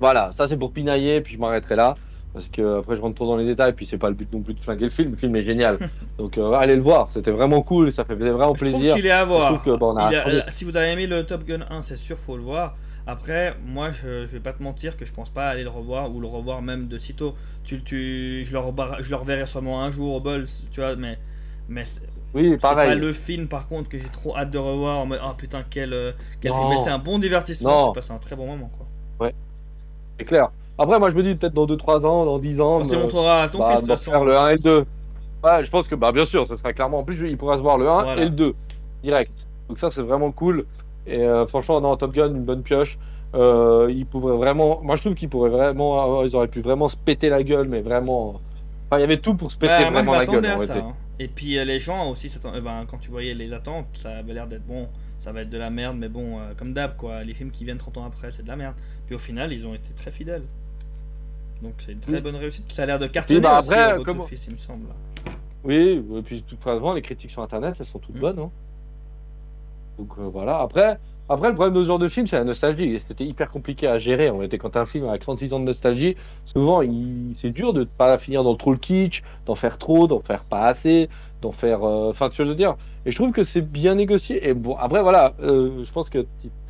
voilà, 0.00 0.32
ça 0.32 0.46
c'est 0.46 0.56
pour 0.56 0.72
pinailler, 0.72 1.20
puis 1.20 1.34
je 1.34 1.38
m'arrêterai 1.38 1.76
là. 1.76 1.96
Parce 2.36 2.48
que 2.48 2.80
après, 2.80 2.96
je 2.96 3.00
rentre 3.00 3.14
trop 3.14 3.26
dans 3.26 3.38
les 3.38 3.46
détails, 3.46 3.72
puis 3.72 3.86
c'est 3.86 3.96
pas 3.96 4.10
le 4.10 4.14
but 4.14 4.30
non 4.30 4.40
plus 4.42 4.52
de 4.52 4.60
flinguer 4.60 4.84
le 4.84 4.90
film. 4.90 5.12
Le 5.12 5.16
film 5.16 5.34
est 5.36 5.46
génial. 5.46 5.78
Donc, 6.18 6.36
euh, 6.36 6.52
allez 6.52 6.76
le 6.76 6.82
voir, 6.82 7.10
c'était 7.10 7.30
vraiment 7.30 7.62
cool, 7.62 7.90
ça 7.90 8.04
fait 8.04 8.14
vraiment 8.14 8.54
Je 8.54 8.62
trouve 8.66 8.72
plaisir. 8.78 8.94
qu'il 8.94 9.06
est 9.06 9.10
à 9.10 9.24
voir. 9.24 9.54
trouve 9.58 9.72
que, 9.74 9.78
bon, 9.78 9.94
on 9.94 9.96
a 9.96 10.10
Il 10.12 10.16
a- 10.16 10.20
attendu. 10.20 10.36
euh, 10.36 10.40
si 10.48 10.64
vous 10.66 10.76
avez 10.76 10.88
aimé 10.88 11.06
le 11.06 11.24
Top 11.24 11.44
Gun 11.46 11.64
1, 11.70 11.80
c'est 11.80 11.96
sûr, 11.96 12.18
faut 12.18 12.36
le 12.36 12.42
voir. 12.42 12.76
Après, 13.06 13.56
moi, 13.64 13.88
je, 13.88 14.26
je 14.26 14.32
vais 14.32 14.40
pas 14.40 14.52
te 14.52 14.62
mentir 14.62 14.98
que 14.98 15.06
je 15.06 15.12
pense 15.14 15.30
pas 15.30 15.48
aller 15.48 15.62
le 15.62 15.70
revoir 15.70 16.14
ou 16.14 16.20
le 16.20 16.26
revoir 16.26 16.60
même 16.60 16.88
de 16.88 16.98
sitôt. 16.98 17.34
Tu, 17.64 17.82
tu, 17.82 18.44
je, 18.44 18.52
le 18.52 18.58
rebar- 18.58 19.00
je 19.00 19.08
le 19.08 19.16
reverrai 19.16 19.46
sûrement 19.46 19.82
un 19.82 19.88
jour 19.88 20.14
au 20.16 20.20
bol, 20.20 20.44
tu 20.70 20.80
vois, 20.80 20.94
mais, 20.94 21.18
mais 21.70 21.86
c'est 21.86 22.02
Oui, 22.34 22.50
c'est 22.50 22.60
pas 22.60 22.94
le 22.94 23.12
film 23.14 23.48
par 23.48 23.66
contre 23.66 23.88
que 23.88 23.96
j'ai 23.96 24.10
trop 24.10 24.36
hâte 24.36 24.50
de 24.50 24.58
revoir. 24.58 24.98
en 24.98 25.06
mode, 25.06 25.20
Oh 25.24 25.32
putain, 25.38 25.64
quel, 25.70 25.94
euh, 25.94 26.12
quel 26.42 26.50
Non. 26.52 26.58
film. 26.58 26.70
Mais 26.76 26.84
c'est 26.84 26.90
un 26.90 26.98
bon 26.98 27.18
divertissement, 27.18 27.86
Non. 27.86 27.92
tu 27.92 27.94
passes 27.94 28.10
un 28.10 28.18
très 28.18 28.36
bon 28.36 28.46
moment 28.46 28.70
quoi. 28.76 29.30
C'est 30.18 30.24
clair. 30.24 30.50
Après, 30.78 30.98
moi, 30.98 31.10
je 31.10 31.14
me 31.16 31.22
dis 31.22 31.34
peut-être 31.34 31.54
dans 31.54 31.66
2-3 31.66 32.04
ans, 32.06 32.24
dans 32.24 32.38
10 32.38 32.60
ans. 32.60 32.80
On 32.82 32.86
te 32.86 32.94
montrera 32.94 33.48
ton 33.48 33.58
bah, 33.60 33.66
film 33.68 33.76
de 33.76 33.80
toute 33.86 33.90
façon. 33.96 34.10
faire 34.10 34.24
le 34.24 34.36
1 34.36 34.48
et 34.50 34.52
le 34.54 34.58
2. 34.58 34.84
Ouais, 35.44 35.64
je 35.64 35.70
pense 35.70 35.88
que, 35.88 35.94
bah, 35.94 36.12
bien 36.12 36.24
sûr, 36.24 36.46
ça 36.46 36.56
sera 36.56 36.72
clairement. 36.72 36.98
En 36.98 37.04
plus, 37.04 37.18
il 37.28 37.36
pourra 37.36 37.56
se 37.56 37.62
voir 37.62 37.78
le 37.78 37.88
1 37.88 38.02
Voilà. 38.02 38.22
et 38.22 38.24
le 38.26 38.30
2 38.30 38.54
direct. 39.02 39.32
Donc, 39.68 39.78
ça, 39.78 39.90
c'est 39.90 40.02
vraiment 40.02 40.32
cool. 40.32 40.66
Et 41.06 41.20
euh, 41.22 41.46
franchement, 41.46 41.80
dans 41.80 41.96
Top 41.96 42.12
Gun, 42.12 42.28
une 42.28 42.44
bonne 42.44 42.62
pioche. 42.62 42.98
Euh, 43.34 43.90
ils 43.94 44.06
pourraient 44.06 44.36
vraiment. 44.36 44.80
Moi, 44.82 44.96
je 44.96 45.02
trouve 45.02 45.14
qu'ils 45.14 45.28
pourraient 45.28 45.50
vraiment. 45.50 46.02
avoir- 46.02 46.24
Ils 46.26 46.34
auraient 46.36 46.48
pu 46.48 46.60
vraiment 46.60 46.88
se 46.88 46.96
péter 46.96 47.28
la 47.28 47.42
gueule, 47.42 47.68
mais 47.68 47.80
vraiment. 47.80 48.40
Enfin, 48.88 48.98
il 48.98 49.00
y 49.00 49.04
avait 49.04 49.16
tout 49.18 49.34
pour 49.34 49.50
se 49.50 49.58
péter 49.58 49.72
Bah, 49.72 49.90
moi, 49.90 50.02
vraiment 50.02 50.14
la 50.14 50.24
gueule. 50.24 50.46
en 50.46 50.60
à 50.60 50.66
ça. 50.66 50.76
hein. 50.78 50.92
Et 51.18 51.28
puis 51.28 51.58
euh, 51.58 51.64
les 51.64 51.80
gens 51.80 52.10
aussi, 52.10 52.30
euh, 52.44 52.60
ben, 52.60 52.84
quand 52.88 52.98
tu 52.98 53.10
voyais 53.10 53.34
les 53.34 53.52
attentes, 53.52 53.86
ça 53.94 54.10
avait 54.10 54.32
l'air 54.34 54.46
d'être 54.46 54.66
bon. 54.66 54.86
Ça 55.18 55.32
va 55.32 55.40
être 55.42 55.48
de 55.48 55.58
la 55.58 55.70
merde, 55.70 55.96
mais 55.98 56.08
bon, 56.08 56.38
euh, 56.38 56.52
comme 56.58 56.72
d'hab, 56.72 56.96
quoi. 56.96 57.24
Les 57.24 57.34
films 57.34 57.50
qui 57.50 57.64
viennent 57.64 57.78
30 57.78 57.96
ans 57.98 58.04
après, 58.06 58.30
c'est 58.30 58.42
de 58.42 58.48
la 58.48 58.56
merde. 58.56 58.74
Puis 59.06 59.14
au 59.14 59.18
final, 59.18 59.52
ils 59.52 59.66
ont 59.66 59.74
été 59.74 59.92
très 59.94 60.10
fidèles. 60.10 60.42
Donc 61.62 61.72
c'est 61.78 61.92
une 61.92 62.00
très 62.00 62.14
Oui. 62.14 62.20
bonne 62.20 62.36
réussite. 62.36 62.70
Ça 62.72 62.82
a 62.82 62.86
l'air 62.86 62.98
de 62.98 63.06
cartonner 63.06 63.40
bah, 63.40 63.60
aussi 63.60 63.72
après, 63.72 63.92
au 63.94 63.96
box 63.98 64.04
comment- 64.06 64.24
office, 64.24 64.46
il 64.46 64.52
me 64.52 64.58
semble. 64.58 64.86
Oui, 65.64 66.02
et 66.16 66.22
puis, 66.22 66.42
de 66.42 66.46
toute 66.46 66.60
façon, 66.62 66.92
les 66.94 67.02
critiques 67.02 67.30
sur 67.30 67.42
internet, 67.42 67.74
elles 67.80 67.86
sont 67.86 67.98
toutes 67.98 68.14
Mm. 68.16 68.20
bonnes. 68.20 68.38
hein. 68.38 68.50
Donc 69.98 70.10
euh, 70.18 70.28
voilà. 70.30 70.58
Après, 70.60 70.98
après, 71.28 71.48
le 71.48 71.54
problème 71.54 71.74
de 71.74 71.80
ce 71.82 71.86
genre 71.88 71.98
de 71.98 72.08
film, 72.08 72.26
c'est 72.26 72.36
la 72.36 72.44
nostalgie. 72.44 73.00
C'était 73.00 73.24
hyper 73.24 73.50
compliqué 73.50 73.88
à 73.88 73.98
gérer. 73.98 74.30
En 74.30 74.38
fait, 74.38 74.58
quand 74.58 74.76
un 74.76 74.84
film 74.86 75.08
avec 75.08 75.22
36 75.22 75.52
ans 75.54 75.60
de 75.60 75.64
nostalgie, 75.64 76.14
souvent, 76.44 76.82
il... 76.82 77.32
c'est 77.36 77.50
dur 77.50 77.72
de 77.72 77.84
pas 77.84 78.16
finir 78.18 78.44
dans 78.44 78.54
trop 78.54 78.72
le 78.72 78.78
kitsch, 78.78 79.22
d'en 79.46 79.54
faire 79.54 79.78
trop, 79.78 80.06
d'en 80.06 80.20
faire 80.20 80.44
pas 80.44 80.66
assez, 80.66 81.08
d'en 81.42 81.52
faire. 81.52 81.82
euh, 81.84 82.10
Enfin, 82.10 82.28
tu 82.28 82.36
vois, 82.36 82.44
je 82.44 82.50
veux 82.50 82.56
dire. 82.56 82.76
Et 83.06 83.10
je 83.10 83.16
trouve 83.16 83.32
que 83.32 83.42
c'est 83.42 83.62
bien 83.62 83.94
négocié. 83.94 84.46
Et 84.48 84.54
bon, 84.54 84.76
après, 84.76 85.02
voilà, 85.02 85.32
euh, 85.40 85.82
je 85.84 85.90
pense 85.92 86.10
que, 86.10 86.26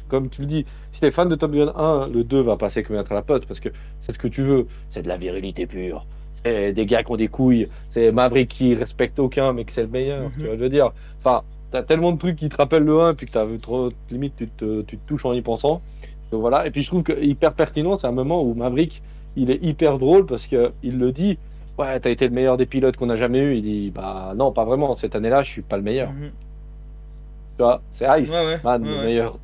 comme 0.08 0.28
tu 0.28 0.42
le 0.42 0.46
dis, 0.46 0.64
si 0.92 1.00
t'es 1.00 1.10
fan 1.10 1.28
de 1.28 1.34
Top 1.34 1.52
Gun 1.52 1.72
1, 1.74 2.08
le 2.08 2.24
2 2.24 2.40
va 2.42 2.56
passer 2.56 2.82
comme 2.82 2.96
être 2.96 3.12
à 3.12 3.14
la 3.14 3.22
pote, 3.22 3.46
parce 3.46 3.60
que 3.60 3.68
c'est 4.00 4.12
ce 4.12 4.18
que 4.18 4.28
tu 4.28 4.42
veux. 4.42 4.66
C'est 4.88 5.02
de 5.02 5.08
la 5.08 5.16
virilité 5.16 5.66
pure. 5.66 6.06
C'est 6.44 6.72
des 6.72 6.86
gars 6.86 7.02
qui 7.02 7.12
ont 7.12 7.16
des 7.16 7.28
couilles. 7.28 7.68
C'est 7.90 8.12
Maverick 8.12 8.48
qui 8.48 8.74
respecte 8.74 9.18
aucun, 9.18 9.52
mais 9.52 9.64
que 9.64 9.72
c'est 9.72 9.82
le 9.82 9.88
meilleur. 9.88 10.24
Mhm. 10.24 10.32
Tu 10.38 10.44
vois, 10.46 10.54
je 10.54 10.60
veux 10.60 10.68
dire. 10.68 10.92
Enfin, 11.20 11.42
t'as 11.70 11.82
tellement 11.82 12.12
de 12.12 12.18
trucs 12.18 12.36
qui 12.36 12.48
te 12.48 12.56
rappellent 12.56 12.84
le 12.84 13.00
1, 13.00 13.14
puis 13.14 13.26
que 13.26 13.32
t'as 13.32 13.44
vu 13.44 13.58
trop, 13.58 13.90
limite, 14.10 14.34
tu 14.36 14.48
te, 14.48 14.82
tu 14.82 14.98
te 14.98 15.08
touches 15.08 15.24
en 15.24 15.32
y 15.32 15.42
pensant. 15.42 15.80
Donc 16.30 16.40
voilà. 16.40 16.66
Et 16.66 16.70
puis 16.70 16.82
je 16.82 16.88
trouve 16.88 17.02
que 17.02 17.20
hyper 17.20 17.54
pertinent, 17.54 17.96
c'est 17.96 18.06
un 18.06 18.12
moment 18.12 18.42
où 18.42 18.54
Maverick, 18.54 19.02
il 19.36 19.50
est 19.50 19.62
hyper 19.62 19.98
drôle 19.98 20.26
parce 20.26 20.46
que 20.46 20.72
il 20.82 20.98
le 20.98 21.12
dit. 21.12 21.38
Ouais, 21.78 22.00
t'as 22.00 22.08
été 22.08 22.26
le 22.26 22.32
meilleur 22.32 22.56
des 22.56 22.64
pilotes 22.64 22.96
qu'on 22.96 23.10
a 23.10 23.16
jamais 23.16 23.38
eu. 23.38 23.56
Il 23.56 23.62
dit, 23.62 23.92
bah 23.94 24.32
non, 24.34 24.50
pas 24.50 24.64
vraiment. 24.64 24.96
Cette 24.96 25.14
année-là, 25.14 25.42
je 25.42 25.50
suis 25.50 25.60
pas 25.60 25.76
le 25.76 25.82
meilleur. 25.82 26.10
Mhm. 26.10 26.30
Tu 27.58 27.62
vois, 27.62 27.82
c'est 27.92 28.06
Ice, 28.22 28.30
Ouais, 28.30 28.46
ouais, 28.46 28.60
man, 28.64 28.82
ouais, 28.82 28.88
le 28.88 29.02
meilleur. 29.02 29.38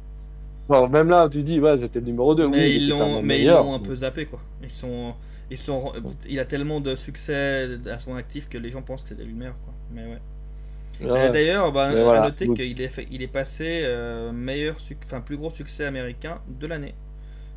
Bon, 0.69 0.89
même 0.89 1.09
là, 1.09 1.29
tu 1.29 1.43
dis, 1.43 1.59
ouais, 1.61 1.77
c'était 1.77 2.01
le 2.01 2.07
numéro 2.07 2.35
2. 2.35 2.49
Mais 2.49 2.59
oui, 2.59 2.77
ils 2.77 2.89
l'ont, 2.89 3.17
le 3.17 3.23
mais 3.23 3.37
ils 3.39 3.47
meilleur. 3.47 3.65
l'ont 3.65 3.75
un 3.75 3.79
peu 3.81 3.95
zappé 3.95 4.27
quoi. 4.27 4.41
Ils 4.63 4.71
sont, 4.71 5.15
ils 5.51 5.59
sont, 5.59 5.93
il 6.29 6.39
a 6.41 6.45
tellement 6.45 6.81
de 6.81 6.95
succès 6.95 7.69
à 7.91 7.99
son 7.99 8.15
actif 8.15 8.49
que 8.49 8.59
les 8.59 8.71
gens 8.71 8.83
pensent 8.83 9.03
que 9.03 9.09
c'était 9.11 9.25
lui 9.25 9.33
le 9.33 9.39
meilleur 9.39 9.57
quoi. 9.65 9.75
Mais 9.93 10.07
ouais. 10.07 11.31
D'ailleurs, 11.33 11.73
bah, 11.73 11.87
à 11.89 11.93
voilà. 12.03 12.21
noter 12.23 12.49
qu'il 12.55 12.81
est, 12.81 12.89
fait- 12.89 13.09
il 13.11 13.23
est 13.23 13.27
passé 13.29 13.83
euh, 13.85 14.31
meilleur, 14.31 14.77
enfin 15.05 15.21
plus 15.21 15.37
gros 15.37 15.51
succès 15.51 15.85
américain 15.85 16.41
de 16.49 16.67
l'année. 16.67 16.95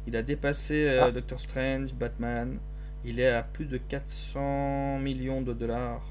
Il 0.08 0.16
a 0.16 0.24
dépassé 0.24 0.88
euh, 0.88 1.04
Ah. 1.06 1.12
Doctor 1.12 1.40
Strange, 1.40 1.94
Batman. 1.94 2.58
Il 3.06 3.20
est 3.20 3.30
à 3.30 3.44
plus 3.44 3.66
de 3.66 3.78
400 3.78 4.98
millions 5.00 5.42
de 5.44 5.54
dollars 5.54 6.02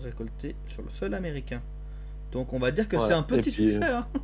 récoltés 0.00 0.54
sur 0.68 0.82
le 0.82 0.90
sol 0.90 1.14
américain. 1.14 1.60
Donc 2.30 2.52
on 2.52 2.60
va 2.60 2.70
dire 2.70 2.86
que 2.86 2.96
Ouais, 2.96 3.02
c'est 3.06 3.14
un 3.14 3.22
et 3.22 3.26
petit 3.26 3.50
puis, 3.50 3.72
succès. 3.72 3.84
hein. 3.84 4.06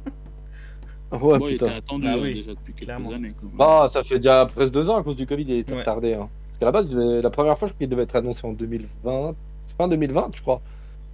Ouais, 1.13 1.39
Bon, 1.39 1.47
il 1.49 1.55
était 1.55 1.69
attendu 1.69 2.07
Bah 2.07 2.15
hein, 2.15 2.19
oui, 2.21 2.35
déjà 2.35 2.51
depuis 2.55 2.73
quelques 2.73 2.85
clairement. 2.87 3.11
années. 3.13 3.35
quoi. 3.39 3.49
Bah, 3.55 3.89
ça 3.89 4.03
fait 4.03 4.17
déjà 4.17 4.47
presque 4.47 4.73
deux 4.73 4.89
ans 4.91 4.97
à 4.97 5.03
cause 5.03 5.17
du 5.17 5.27
Covid, 5.27 5.43
il 5.45 5.53
était 5.59 5.73
Ouais. 5.73 5.81
retardé. 5.81 6.15
Hein. 6.15 6.29
Parce 6.49 6.59
qu'à 6.61 6.65
la 6.67 6.73
base, 6.73 6.89
devait- 6.89 7.23
la 7.23 7.31
première 7.31 7.57
fois, 7.59 7.69
je 7.69 7.73
crois 7.75 7.79
qu'il 7.81 7.89
devait 7.89 8.03
être 8.03 8.17
annoncé 8.17 8.47
en 8.47 8.53
2020, 8.53 9.35
fin 9.79 9.89
2020, 9.89 10.31
je 10.35 10.43
crois. 10.43 10.61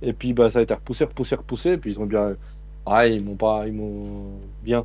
Et 0.02 0.12
puis, 0.14 0.32
bah, 0.32 0.50
ça 0.50 0.60
a 0.60 0.62
été 0.62 0.72
repoussé, 0.74 1.04
repoussé, 1.04 1.34
repoussé. 1.34 1.70
Et 1.72 1.76
puis, 1.76 1.92
ils 1.92 2.00
ont 2.00 2.06
bien. 2.06 2.32
Ah, 2.86 3.06
ils 3.06 3.22
m'ont 3.22 3.36
pas. 3.36 3.66
Ils 3.66 3.72
m'ont. 3.74 4.30
Bien. 4.62 4.84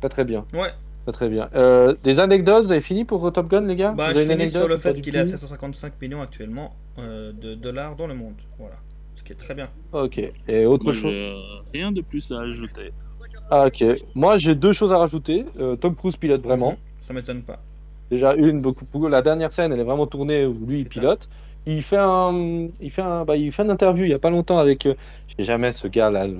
Très, 0.00 0.08
très 0.08 0.24
bien. 0.24 0.44
Ouais. 0.52 0.70
Très, 1.04 1.12
très 1.12 1.28
bien. 1.28 1.48
Euh, 1.54 1.94
des 2.02 2.18
anecdotes, 2.20 2.64
vous 2.66 2.72
avez 2.72 2.80
fini 2.80 3.04
pour 3.04 3.30
Top 3.32 3.48
Gun, 3.50 3.62
les 3.62 3.76
gars? 3.76 3.92
Bah, 3.92 4.12
Vous 4.12 4.20
je 4.20 4.24
finis 4.24 4.48
sur 4.48 4.68
le 4.68 4.76
pas 4.76 4.80
fait 4.80 5.00
qu'il 5.00 5.14
est 5.16 5.18
à 5.18 5.24
tout 5.24 5.30
755 5.30 6.00
millions 6.00 6.22
actuellement 6.22 6.74
euh, 6.98 7.32
de 7.32 7.54
dollars 7.54 7.96
dans 7.96 8.06
le 8.06 8.14
monde. 8.14 8.34
Voilà. 8.58 8.76
Ce 9.16 9.22
qui 9.24 9.32
est 9.32 9.36
très 9.36 9.54
bien. 9.54 9.68
Ok. 9.92 10.18
Et 10.48 10.64
autre 10.66 10.84
Moi, 10.84 10.94
chose 10.94 11.12
euh, 11.12 11.34
rien 11.72 11.92
de 11.92 12.00
plus 12.00 12.30
à 12.32 12.38
ajouter. 12.40 12.92
Ah, 13.50 13.66
ok. 13.66 13.84
Moi, 14.14 14.36
j'ai 14.36 14.54
deux 14.54 14.72
choses 14.72 14.92
à 14.92 14.98
rajouter. 14.98 15.44
Euh, 15.60 15.76
Tom 15.76 15.94
Cruise 15.94 16.16
pilote 16.16 16.42
vraiment. 16.42 16.72
Mhm. 16.72 16.76
Ça 17.00 17.12
m'étonne 17.12 17.42
pas. 17.42 17.58
Déjà 18.10 18.34
une 18.34 18.60
beaucoup 18.60 18.84
beaucoup- 18.92 19.08
la 19.08 19.22
dernière 19.22 19.50
scène 19.52 19.72
elle 19.72 19.80
est 19.80 19.84
vraiment 19.84 20.06
tournée 20.06 20.44
où 20.46 20.56
lui 20.66 20.80
il 20.80 20.86
pilote. 20.88 21.28
Il 21.66 21.82
fait 21.82 21.96
un 21.98 22.68
il 22.80 22.90
fait 22.90 23.00
un 23.02 23.24
bah, 23.24 23.36
il 23.36 23.50
fait 23.50 23.62
une 23.62 23.70
interview 23.70 24.04
il 24.04 24.10
y 24.10 24.14
a 24.14 24.18
pas 24.18 24.28
longtemps 24.28 24.58
avec 24.58 24.84
euh, 24.84 24.94
je 25.28 25.34
sais 25.36 25.44
jamais 25.44 25.72
ce 25.72 25.86
gars 25.88 26.10
là 26.10 26.26
le, 26.26 26.36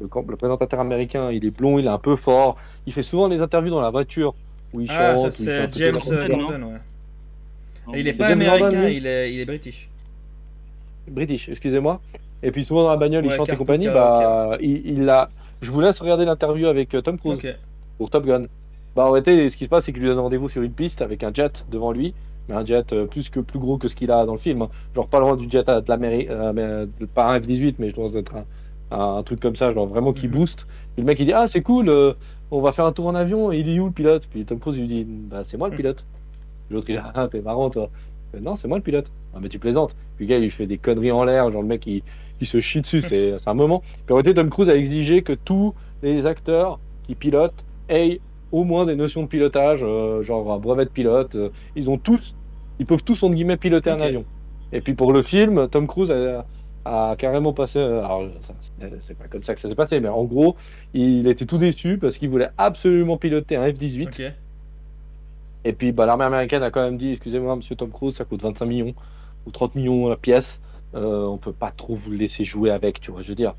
le, 0.00 0.06
camp- 0.08 0.24
le 0.28 0.36
présentateur 0.36 0.80
américain, 0.80 1.30
il 1.30 1.44
est 1.44 1.50
blond, 1.50 1.78
il 1.78 1.84
est 1.84 1.90
un 1.90 1.98
peu 1.98 2.16
fort. 2.16 2.56
Il 2.86 2.92
fait 2.94 3.02
souvent 3.02 3.28
les 3.28 3.42
interviews 3.42 3.70
dans 3.70 3.82
la 3.82 3.90
voiture 3.90 4.34
où 4.72 4.80
il 4.80 4.88
Ah, 4.90 5.16
chante, 5.16 5.32
ça 5.32 5.38
où 5.38 5.42
il 5.42 5.44
fait 5.44 5.58
un 5.58 5.70
c'est 5.70 5.92
peu 5.92 5.98
James 6.00 6.28
Gordon, 6.28 6.52
euh, 6.62 7.92
ouais. 7.92 7.96
Et 7.98 8.00
il 8.00 8.08
est 8.08 8.12
mais- 8.12 8.18
pas 8.18 8.26
américain, 8.28 8.58
Gordon, 8.70 8.86
il 8.88 9.06
est, 9.06 9.32
il 9.34 9.40
est 9.40 9.44
british. 9.44 9.88
British, 11.08 11.48
excusez-moi. 11.50 12.00
Et 12.42 12.50
puis 12.50 12.64
souvent 12.64 12.84
dans 12.84 12.90
la 12.90 12.96
bagnole, 12.96 13.24
il 13.26 13.30
chante 13.32 13.48
et 13.50 13.56
compagnie, 13.56 13.88
bah 13.88 14.56
il, 14.60 14.86
il 14.86 15.08
a 15.08 15.28
je 15.62 15.70
vous 15.70 15.80
laisse 15.80 15.98
regarder 16.00 16.24
l'interview 16.26 16.66
avec 16.66 16.94
euh, 16.94 17.00
Tom 17.00 17.18
Cruise. 17.18 17.38
Pour 17.98 18.10
Top 18.10 18.26
Gun. 18.26 18.44
Bah 18.94 19.06
en 19.06 19.10
réalité, 19.12 19.48
ce 19.48 19.56
qui 19.56 19.64
se 19.64 19.68
passe, 19.70 19.84
c'est 19.84 19.92
qu'il 19.92 20.02
lui 20.02 20.08
donne 20.08 20.18
rendez-vous 20.18 20.48
sur 20.50 20.60
une 20.62 20.72
piste 20.72 21.00
avec 21.00 21.22
un 21.24 21.32
jet 21.32 21.64
devant 21.70 21.92
lui, 21.92 22.12
mais 22.48 22.54
un 22.54 22.64
jet 22.66 22.92
euh, 22.92 23.06
plus 23.06 23.30
que 23.30 23.40
plus 23.40 23.58
gros 23.58 23.78
que 23.78 23.88
ce 23.88 23.96
qu'il 23.96 24.10
a 24.10 24.26
dans 24.26 24.32
le 24.32 24.38
film. 24.38 24.62
hein. 24.62 24.68
Genre 24.94 25.08
pas 25.08 25.20
loin 25.20 25.36
du 25.36 25.48
jet 25.48 25.66
à- 25.68 25.80
de 25.80 25.88
l'Amérique, 25.88 26.28
euh, 26.30 26.52
mais, 26.52 26.62
euh, 26.62 26.86
pas 27.14 27.32
un 27.32 27.38
F-18, 27.40 27.76
mais 27.78 27.88
je 27.90 27.94
pense 27.94 28.14
être 28.14 28.34
un, 28.34 28.44
un, 28.90 29.16
un 29.18 29.22
truc 29.22 29.40
comme 29.40 29.56
ça, 29.56 29.72
genre 29.72 29.86
vraiment 29.86 30.12
qui 30.12 30.26
Mhm. 30.26 30.34
booste. 30.34 30.66
Puis 30.94 31.02
le 31.02 31.04
mec 31.04 31.18
il 31.20 31.26
dit 31.26 31.32
ah 31.32 31.46
c'est 31.46 31.62
cool, 31.62 31.88
euh, 31.88 32.12
on 32.50 32.60
va 32.60 32.72
faire 32.72 32.84
un 32.84 32.92
tour 32.92 33.06
en 33.06 33.14
avion. 33.14 33.50
Et 33.52 33.60
il 33.60 33.68
est 33.70 33.78
où 33.80 33.86
le 33.86 33.92
pilote? 33.92 34.26
Puis 34.30 34.44
Tom 34.44 34.58
Cruise 34.58 34.78
lui 34.78 34.86
dit 34.86 35.04
bah 35.08 35.42
c'est 35.44 35.56
moi 35.56 35.68
le 35.70 35.76
pilote. 35.76 36.04
L'autre 36.70 36.90
il 36.90 36.96
dit 36.96 37.02
ah 37.14 37.28
t'es 37.30 37.40
marrant 37.40 37.70
toi. 37.70 37.88
Non 38.40 38.56
c'est 38.56 38.68
moi 38.68 38.78
le 38.78 38.82
pilote. 38.82 39.10
Ah 39.34 39.38
mais 39.40 39.48
tu 39.48 39.58
plaisantes. 39.58 39.94
Puis 40.16 40.26
le 40.26 40.30
gars 40.30 40.36
il 40.38 40.42
lui 40.42 40.50
fait 40.50 40.66
des 40.66 40.76
conneries 40.78 41.12
en 41.12 41.24
l'air, 41.24 41.50
genre 41.50 41.62
le 41.62 41.68
mec 41.68 41.86
il, 41.86 42.02
il 42.42 42.46
se 42.46 42.60
chie 42.60 42.80
dessus, 42.80 43.00
c'est 43.38 43.48
un 43.48 43.54
moment. 43.54 43.82
Puis 44.04 44.12
en 44.12 44.16
réalité 44.16 44.34
Tom 44.34 44.50
Cruise 44.50 44.68
a 44.68 44.74
exigé 44.76 45.22
que 45.22 45.32
tous 45.32 45.74
les 46.02 46.26
acteurs 46.26 46.80
qui 47.04 47.14
pilotent 47.14 47.64
aient 47.88 48.20
au 48.50 48.64
moins 48.64 48.84
des 48.84 48.96
notions 48.96 49.22
de 49.22 49.28
pilotage, 49.28 49.80
euh, 49.82 50.22
genre 50.22 50.52
un 50.52 50.58
brevet 50.58 50.84
de 50.84 50.90
pilote. 50.90 51.34
euh, 51.36 51.50
ils 51.76 51.88
ont 51.88 51.98
tous, 51.98 52.34
ils 52.80 52.84
peuvent 52.86 53.02
tous 53.04 53.22
entre 53.22 53.34
guillemets 53.34 53.56
piloter 53.56 53.90
un 53.90 53.96
avion. 54.08 54.24
Et 54.72 54.80
puis 54.80 54.94
pour 54.94 55.12
le 55.12 55.22
film, 55.22 55.68
Tom 55.68 55.86
Cruise 55.86 56.10
a, 56.10 56.44
a 56.84 57.14
carrément 57.16 57.52
passé. 57.52 57.78
euh, 57.78 58.02
Alors 58.04 58.24
c'est- 59.00 59.14
pas 59.14 59.28
comme 59.28 59.44
ça 59.44 59.54
que 59.54 59.60
ça 59.60 59.68
s'est 59.68 59.74
passé, 59.76 60.00
mais 60.00 60.08
en 60.08 60.24
gros, 60.24 60.56
il 60.94 61.28
était 61.28 61.46
tout 61.46 61.58
déçu 61.58 61.96
parce 61.98 62.18
qu'il 62.18 62.28
voulait 62.28 62.50
absolument 62.58 63.16
piloter 63.18 63.54
un 63.56 63.66
F-18. 63.70 64.08
Ok. 64.08 64.32
Et 65.64 65.72
puis 65.74 65.92
bah, 65.92 66.06
l'armée 66.06 66.24
américaine 66.24 66.62
a 66.62 66.70
quand 66.70 66.82
même 66.82 66.96
dit, 66.98 67.12
excusez-moi, 67.12 67.54
Monsieur 67.56 67.76
Tom 67.76 67.90
Cruise, 67.90 68.14
ça 68.16 68.24
coûte 68.24 68.42
25 68.42 68.66
millions 68.66 68.94
ou 69.46 69.50
30 69.52 69.74
millions 69.76 70.08
la 70.08 70.16
pièce. 70.16 70.60
Euh, 70.94 71.24
on 71.26 71.38
peut 71.38 71.52
pas 71.52 71.70
trop 71.70 71.94
vous 71.94 72.10
le 72.10 72.16
laisser 72.18 72.44
jouer 72.44 72.70
avec, 72.70 73.00
tu 73.00 73.10
vois. 73.10 73.22
Je 73.22 73.28
veux 73.28 73.34
dire, 73.34 73.54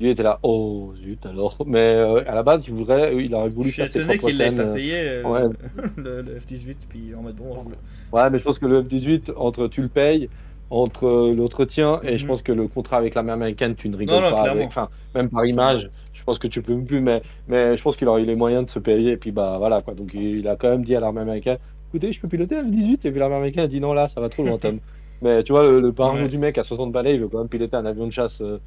lui 0.00 0.10
était 0.10 0.22
là, 0.22 0.38
oh 0.42 0.92
zut 0.96 1.24
alors. 1.26 1.56
Mais 1.66 1.78
euh, 1.78 2.22
à 2.30 2.34
la 2.34 2.42
base, 2.42 2.66
il 2.68 2.74
voudrait, 2.74 3.16
il 3.24 3.34
aurait 3.34 3.48
voulu 3.48 3.70
faire 3.70 3.90
ses 3.90 4.04
propres 4.04 4.28
qu'il 4.28 4.38
l'ait 4.38 4.44
scènes. 4.44 4.60
euh, 4.60 4.74
payé 4.74 4.94
euh, 5.00 5.22
ouais. 5.24 5.48
le, 5.96 6.22
le 6.22 6.38
F-18 6.38 6.76
puis 6.88 7.14
en 7.18 7.22
mode 7.22 7.36
bon. 7.36 7.54
je 7.54 8.16
Ouais, 8.16 8.30
mais 8.30 8.38
je 8.38 8.44
pense 8.44 8.58
que 8.58 8.66
le 8.66 8.82
F-18, 8.82 9.32
entre 9.36 9.66
tu 9.68 9.82
le 9.82 9.88
payes, 9.88 10.28
entre 10.70 11.06
euh, 11.06 11.34
l'entretien, 11.34 11.98
et 12.02 12.18
je 12.18 12.22
Mhm. 12.24 12.28
pense 12.28 12.42
que 12.42 12.52
le 12.52 12.68
contrat 12.68 12.98
avec 12.98 13.14
l'armée 13.14 13.32
américaine, 13.32 13.74
tu 13.74 13.88
ne 13.88 13.96
rigoles 13.96 14.22
Non, 14.22 14.30
pas 14.30 14.48
avec. 14.50 14.66
Enfin, 14.68 14.88
même 15.14 15.28
par 15.28 15.44
image, 15.46 15.90
je 16.12 16.22
pense 16.24 16.38
que 16.38 16.46
tu 16.48 16.62
peux 16.62 16.76
plus, 16.78 17.00
mais, 17.00 17.22
mais 17.48 17.76
je 17.76 17.82
pense 17.82 17.96
qu'il 17.96 18.06
aurait 18.08 18.22
eu 18.22 18.26
les 18.26 18.36
moyens 18.36 18.66
de 18.66 18.70
se 18.70 18.78
payer, 18.78 19.12
et 19.12 19.16
puis 19.16 19.32
bah 19.32 19.56
voilà 19.58 19.82
quoi. 19.82 19.94
Donc 19.94 20.12
il 20.14 20.46
a 20.48 20.56
quand 20.56 20.68
même 20.70 20.82
dit 20.84 20.94
à 20.94 21.00
l'armée 21.00 21.20
américaine 21.20 21.58
écoutez, 21.88 22.12
je 22.12 22.20
peux 22.20 22.28
piloter 22.28 22.56
un 22.56 22.64
F-18, 22.64 23.06
et 23.06 23.10
puis 23.10 23.18
l'armée 23.20 23.36
américaine 23.36 23.64
a 23.64 23.68
dit 23.68 23.80
non, 23.80 23.92
là, 23.92 24.08
ça 24.08 24.20
va 24.20 24.28
trop 24.28 24.44
loin, 24.44 24.58
Tom. 24.58 24.78
mais 25.22 25.42
tu 25.42 25.52
vois, 25.52 25.62
le, 25.64 25.80
le 25.80 25.88
Ouais. 25.98 26.28
du 26.28 26.38
mec 26.38 26.58
à 26.58 26.62
60 26.62 26.92
balais, 26.92 27.14
il 27.14 27.20
veut 27.20 27.28
quand 27.28 27.38
même 27.38 27.48
piloter 27.48 27.76
un 27.76 27.86
avion 27.86 28.06
de 28.06 28.12
chasse 28.12 28.40
euh, 28.40 28.58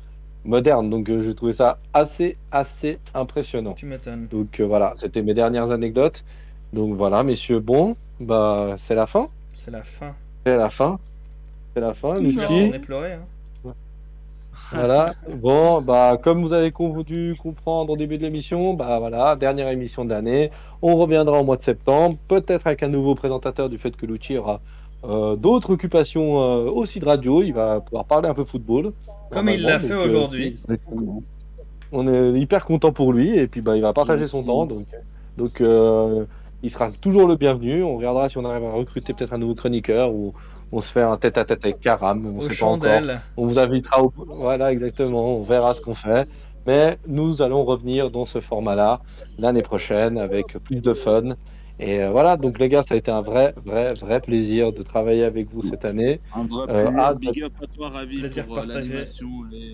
moderne, 0.45 0.89
donc 0.89 1.09
euh, 1.09 1.23
j'ai 1.23 1.35
trouvé 1.35 1.53
ça 1.53 1.77
assez, 1.93 2.37
assez 2.51 2.97
impressionnant. 3.13 3.73
Tu 3.73 3.85
m'étonnes. 3.85 4.27
Donc 4.31 4.59
euh, 4.59 4.65
voilà, 4.65 4.93
c'était 4.95 5.21
mes 5.21 5.33
dernières 5.33 5.71
anecdotes. 5.71 6.23
Donc 6.73 6.93
voilà, 6.95 7.23
messieurs, 7.23 7.59
bon, 7.59 7.95
bah 8.19 8.75
c'est 8.77 8.95
la 8.95 9.05
fin. 9.07 9.27
C'est 9.53 9.71
la 9.71 9.83
fin. 9.83 10.13
C'est 10.45 10.55
la 10.57 10.69
fin. 10.69 10.99
C'est 11.73 11.81
la 11.81 11.93
fin, 11.93 12.09
On 12.09 12.19
Lucie. 12.21 12.53
est 12.73 12.79
pleuré. 12.79 13.13
Hein. 13.13 13.21
Voilà. 14.71 15.13
Bon, 15.41 15.81
bah 15.81 16.17
comme 16.21 16.41
vous 16.41 16.53
avez 16.53 16.71
dû 17.05 17.35
comprendre 17.41 17.93
au 17.93 17.97
début 17.97 18.17
de 18.17 18.23
l'émission, 18.23 18.73
bah 18.73 18.99
voilà, 18.99 19.35
dernière 19.35 19.69
émission 19.69 20.03
de 20.05 20.09
l'année. 20.09 20.51
On 20.81 20.95
reviendra 20.95 21.39
au 21.39 21.43
mois 21.43 21.55
de 21.57 21.61
septembre, 21.61 22.17
peut-être 22.27 22.67
avec 22.67 22.83
un 22.83 22.89
nouveau 22.89 23.15
présentateur 23.15 23.69
du 23.69 23.77
fait 23.77 23.95
que 23.95 24.05
Lucci 24.05 24.37
aura 24.37 24.59
euh, 25.03 25.35
d'autres 25.35 25.71
occupations 25.71 26.41
euh, 26.41 26.69
aussi 26.69 26.99
de 26.99 27.05
radio. 27.05 27.41
Il 27.41 27.53
va 27.53 27.79
pouvoir 27.81 28.05
parler 28.05 28.27
un 28.27 28.33
peu 28.33 28.45
football. 28.45 28.93
Comme 29.31 29.49
il 29.49 29.61
l'a 29.61 29.79
fait 29.79 29.93
euh, 29.93 30.05
aujourd'hui. 30.05 30.47
Exactement. 30.47 31.19
on 31.91 32.07
est 32.07 32.39
hyper 32.39 32.65
content 32.65 32.91
pour 32.91 33.13
lui 33.13 33.37
et 33.37 33.47
puis 33.47 33.61
bah, 33.61 33.75
il 33.75 33.81
va 33.81 33.93
partager 33.93 34.27
son 34.27 34.43
temps 34.43 34.65
donc 34.65 34.85
donc 35.37 35.61
euh, 35.61 36.25
il 36.63 36.71
sera 36.71 36.91
toujours 36.91 37.27
le 37.27 37.35
bienvenu 37.35 37.83
on 37.83 37.97
regardera 37.97 38.29
si 38.29 38.37
on 38.37 38.45
arrive 38.45 38.63
à 38.65 38.71
recruter 38.71 39.13
peut-être 39.13 39.33
un 39.33 39.37
nouveau 39.37 39.55
chroniqueur 39.55 40.13
ou 40.13 40.33
on 40.71 40.81
se 40.81 40.91
fait 40.91 41.01
un 41.01 41.17
tête 41.17 41.37
à 41.37 41.45
tête 41.45 41.63
avec 41.65 41.79
Karam 41.79 42.25
on 42.25 42.41
sait 42.41 42.55
pas 42.55 42.65
encore 42.65 43.01
on 43.37 43.47
vous 43.47 43.57
invitera 43.57 44.03
au... 44.03 44.13
voilà 44.27 44.71
exactement 44.71 45.37
on 45.37 45.41
verra 45.41 45.73
ce 45.73 45.81
qu'on 45.81 45.95
fait 45.95 46.27
mais 46.67 46.99
nous 47.07 47.41
allons 47.41 47.63
revenir 47.63 48.11
dans 48.11 48.25
ce 48.25 48.39
format 48.39 48.75
là 48.75 49.01
l'année 49.37 49.63
prochaine 49.63 50.17
avec 50.17 50.57
plus 50.59 50.81
de 50.81 50.93
fun 50.93 51.35
et 51.79 52.01
euh, 52.03 52.11
voilà 52.11 52.35
donc 52.37 52.59
les 52.59 52.67
gars 52.69 52.83
ça 52.83 52.93
a 52.95 52.97
été 52.97 53.09
un 53.09 53.21
vrai 53.21 53.53
vrai 53.65 53.93
vrai 53.93 54.19
plaisir 54.21 54.73
de 54.73 54.83
travailler 54.83 55.23
avec 55.23 55.49
vous 55.51 55.61
cette 55.61 55.85
année 55.85 56.19
Un 56.35 56.45
vrai 56.45 56.65
Euh, 56.69 56.83
plaisir. 56.83 57.13
Big 57.33 57.43
up 57.43 57.53
à 57.61 57.67
toi, 57.67 57.89
Ravi, 57.89 58.19
Plaisir 58.19 58.45
pour 58.45 58.57
euh, 58.57 58.65
l'animation 58.65 59.29
et, 59.53 59.73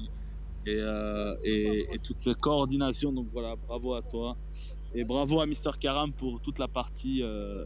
et, 0.71 0.77
euh, 0.81 1.33
et, 1.43 1.87
et 1.93 1.99
toute 2.03 2.19
cette 2.21 2.37
coordination. 2.39 3.11
Donc 3.11 3.27
voilà, 3.33 3.55
bravo 3.67 3.93
à 3.93 4.01
toi. 4.01 4.35
Et 4.93 5.03
bravo 5.03 5.39
à 5.41 5.45
Mister 5.45 5.71
Karam 5.79 6.11
pour 6.13 6.39
toute 6.41 6.57
la 6.57 6.67
partie 6.67 7.21
euh, 7.21 7.65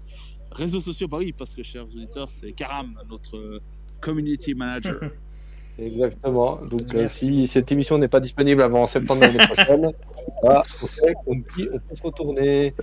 réseaux 0.51 0.79
sociaux. 0.79 1.07
Bah 1.07 1.17
oui, 1.19 1.31
parce 1.31 1.53
que, 1.55 1.61
chers 1.63 1.85
auditeurs, 1.85 2.31
c'est 2.31 2.53
Karam, 2.53 2.93
notre 3.09 3.61
community 4.01 4.53
manager. 4.55 4.99
Exactement. 5.79 6.59
Donc, 6.69 6.93
euh, 6.93 7.07
si 7.07 7.47
cette 7.47 7.71
émission 7.71 7.97
n'est 7.97 8.07
pas 8.07 8.19
disponible 8.19 8.61
avant 8.61 8.85
septembre 8.87 9.21
de 9.21 9.25
l'année 9.37 9.47
prochaine, 9.53 9.91
voilà, 10.43 10.59
on 10.61 10.63
sait 10.87 11.13
qu'on 11.13 11.35
dit 11.35 11.67
on 11.71 11.79
peut 11.79 11.95
se 11.95 12.03
retourner. 12.03 12.73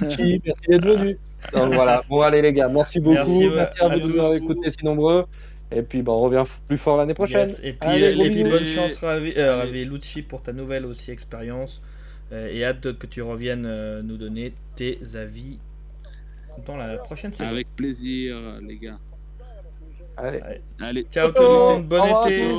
Merci 0.00 0.40
merci 0.44 0.62
d'être 0.68 0.86
venu. 0.86 1.18
Donc 1.52 1.72
voilà. 1.74 2.02
Bon, 2.08 2.20
allez, 2.20 2.42
les 2.42 2.52
gars, 2.52 2.68
merci 2.68 3.00
beaucoup. 3.00 3.14
Merci, 3.14 3.48
ouais. 3.48 3.66
À 3.80 3.88
vous 3.88 4.00
de 4.00 4.06
nous 4.06 4.18
avoir 4.18 4.34
écoutés 4.34 4.70
si 4.70 4.84
nombreux. 4.84 5.26
Et 5.72 5.82
puis, 5.82 6.02
bah, 6.02 6.12
on 6.12 6.20
revient 6.20 6.44
plus 6.66 6.78
fort 6.78 6.96
l'année 6.96 7.14
prochaine. 7.14 7.48
Yes. 7.48 7.60
Et 7.62 7.72
puis, 7.72 7.88
Allez, 7.88 8.08
euh, 8.08 8.14
gros 8.14 8.24
et 8.24 8.30
puis 8.30 8.38
bisous. 8.38 8.50
bonne 8.50 8.64
chance, 8.64 8.98
Ravi, 8.98 9.32
euh. 9.36 9.58
Ravi 9.58 9.84
Lucci, 9.84 10.22
pour 10.22 10.42
ta 10.42 10.52
nouvelle 10.52 10.84
aussi 10.84 11.10
expérience. 11.10 11.80
Euh, 12.32 12.50
et 12.52 12.64
hâte 12.64 12.98
que 12.98 13.06
tu 13.06 13.22
reviennes 13.22 13.66
euh, 13.66 14.02
nous 14.02 14.16
donner 14.16 14.52
tes 14.76 14.98
avis 15.14 15.58
dans 16.66 16.76
la 16.76 16.96
prochaine 16.98 17.32
saison. 17.32 17.50
Avec 17.50 17.68
plaisir, 17.76 18.36
les 18.66 18.76
gars. 18.76 18.98
Allez. 20.16 20.42
Allez. 20.80 21.06
Ciao 21.10 21.30
tout 21.30 21.42
le 21.42 21.48
monde, 21.48 21.86
bon 21.86 22.26
été. 22.26 22.52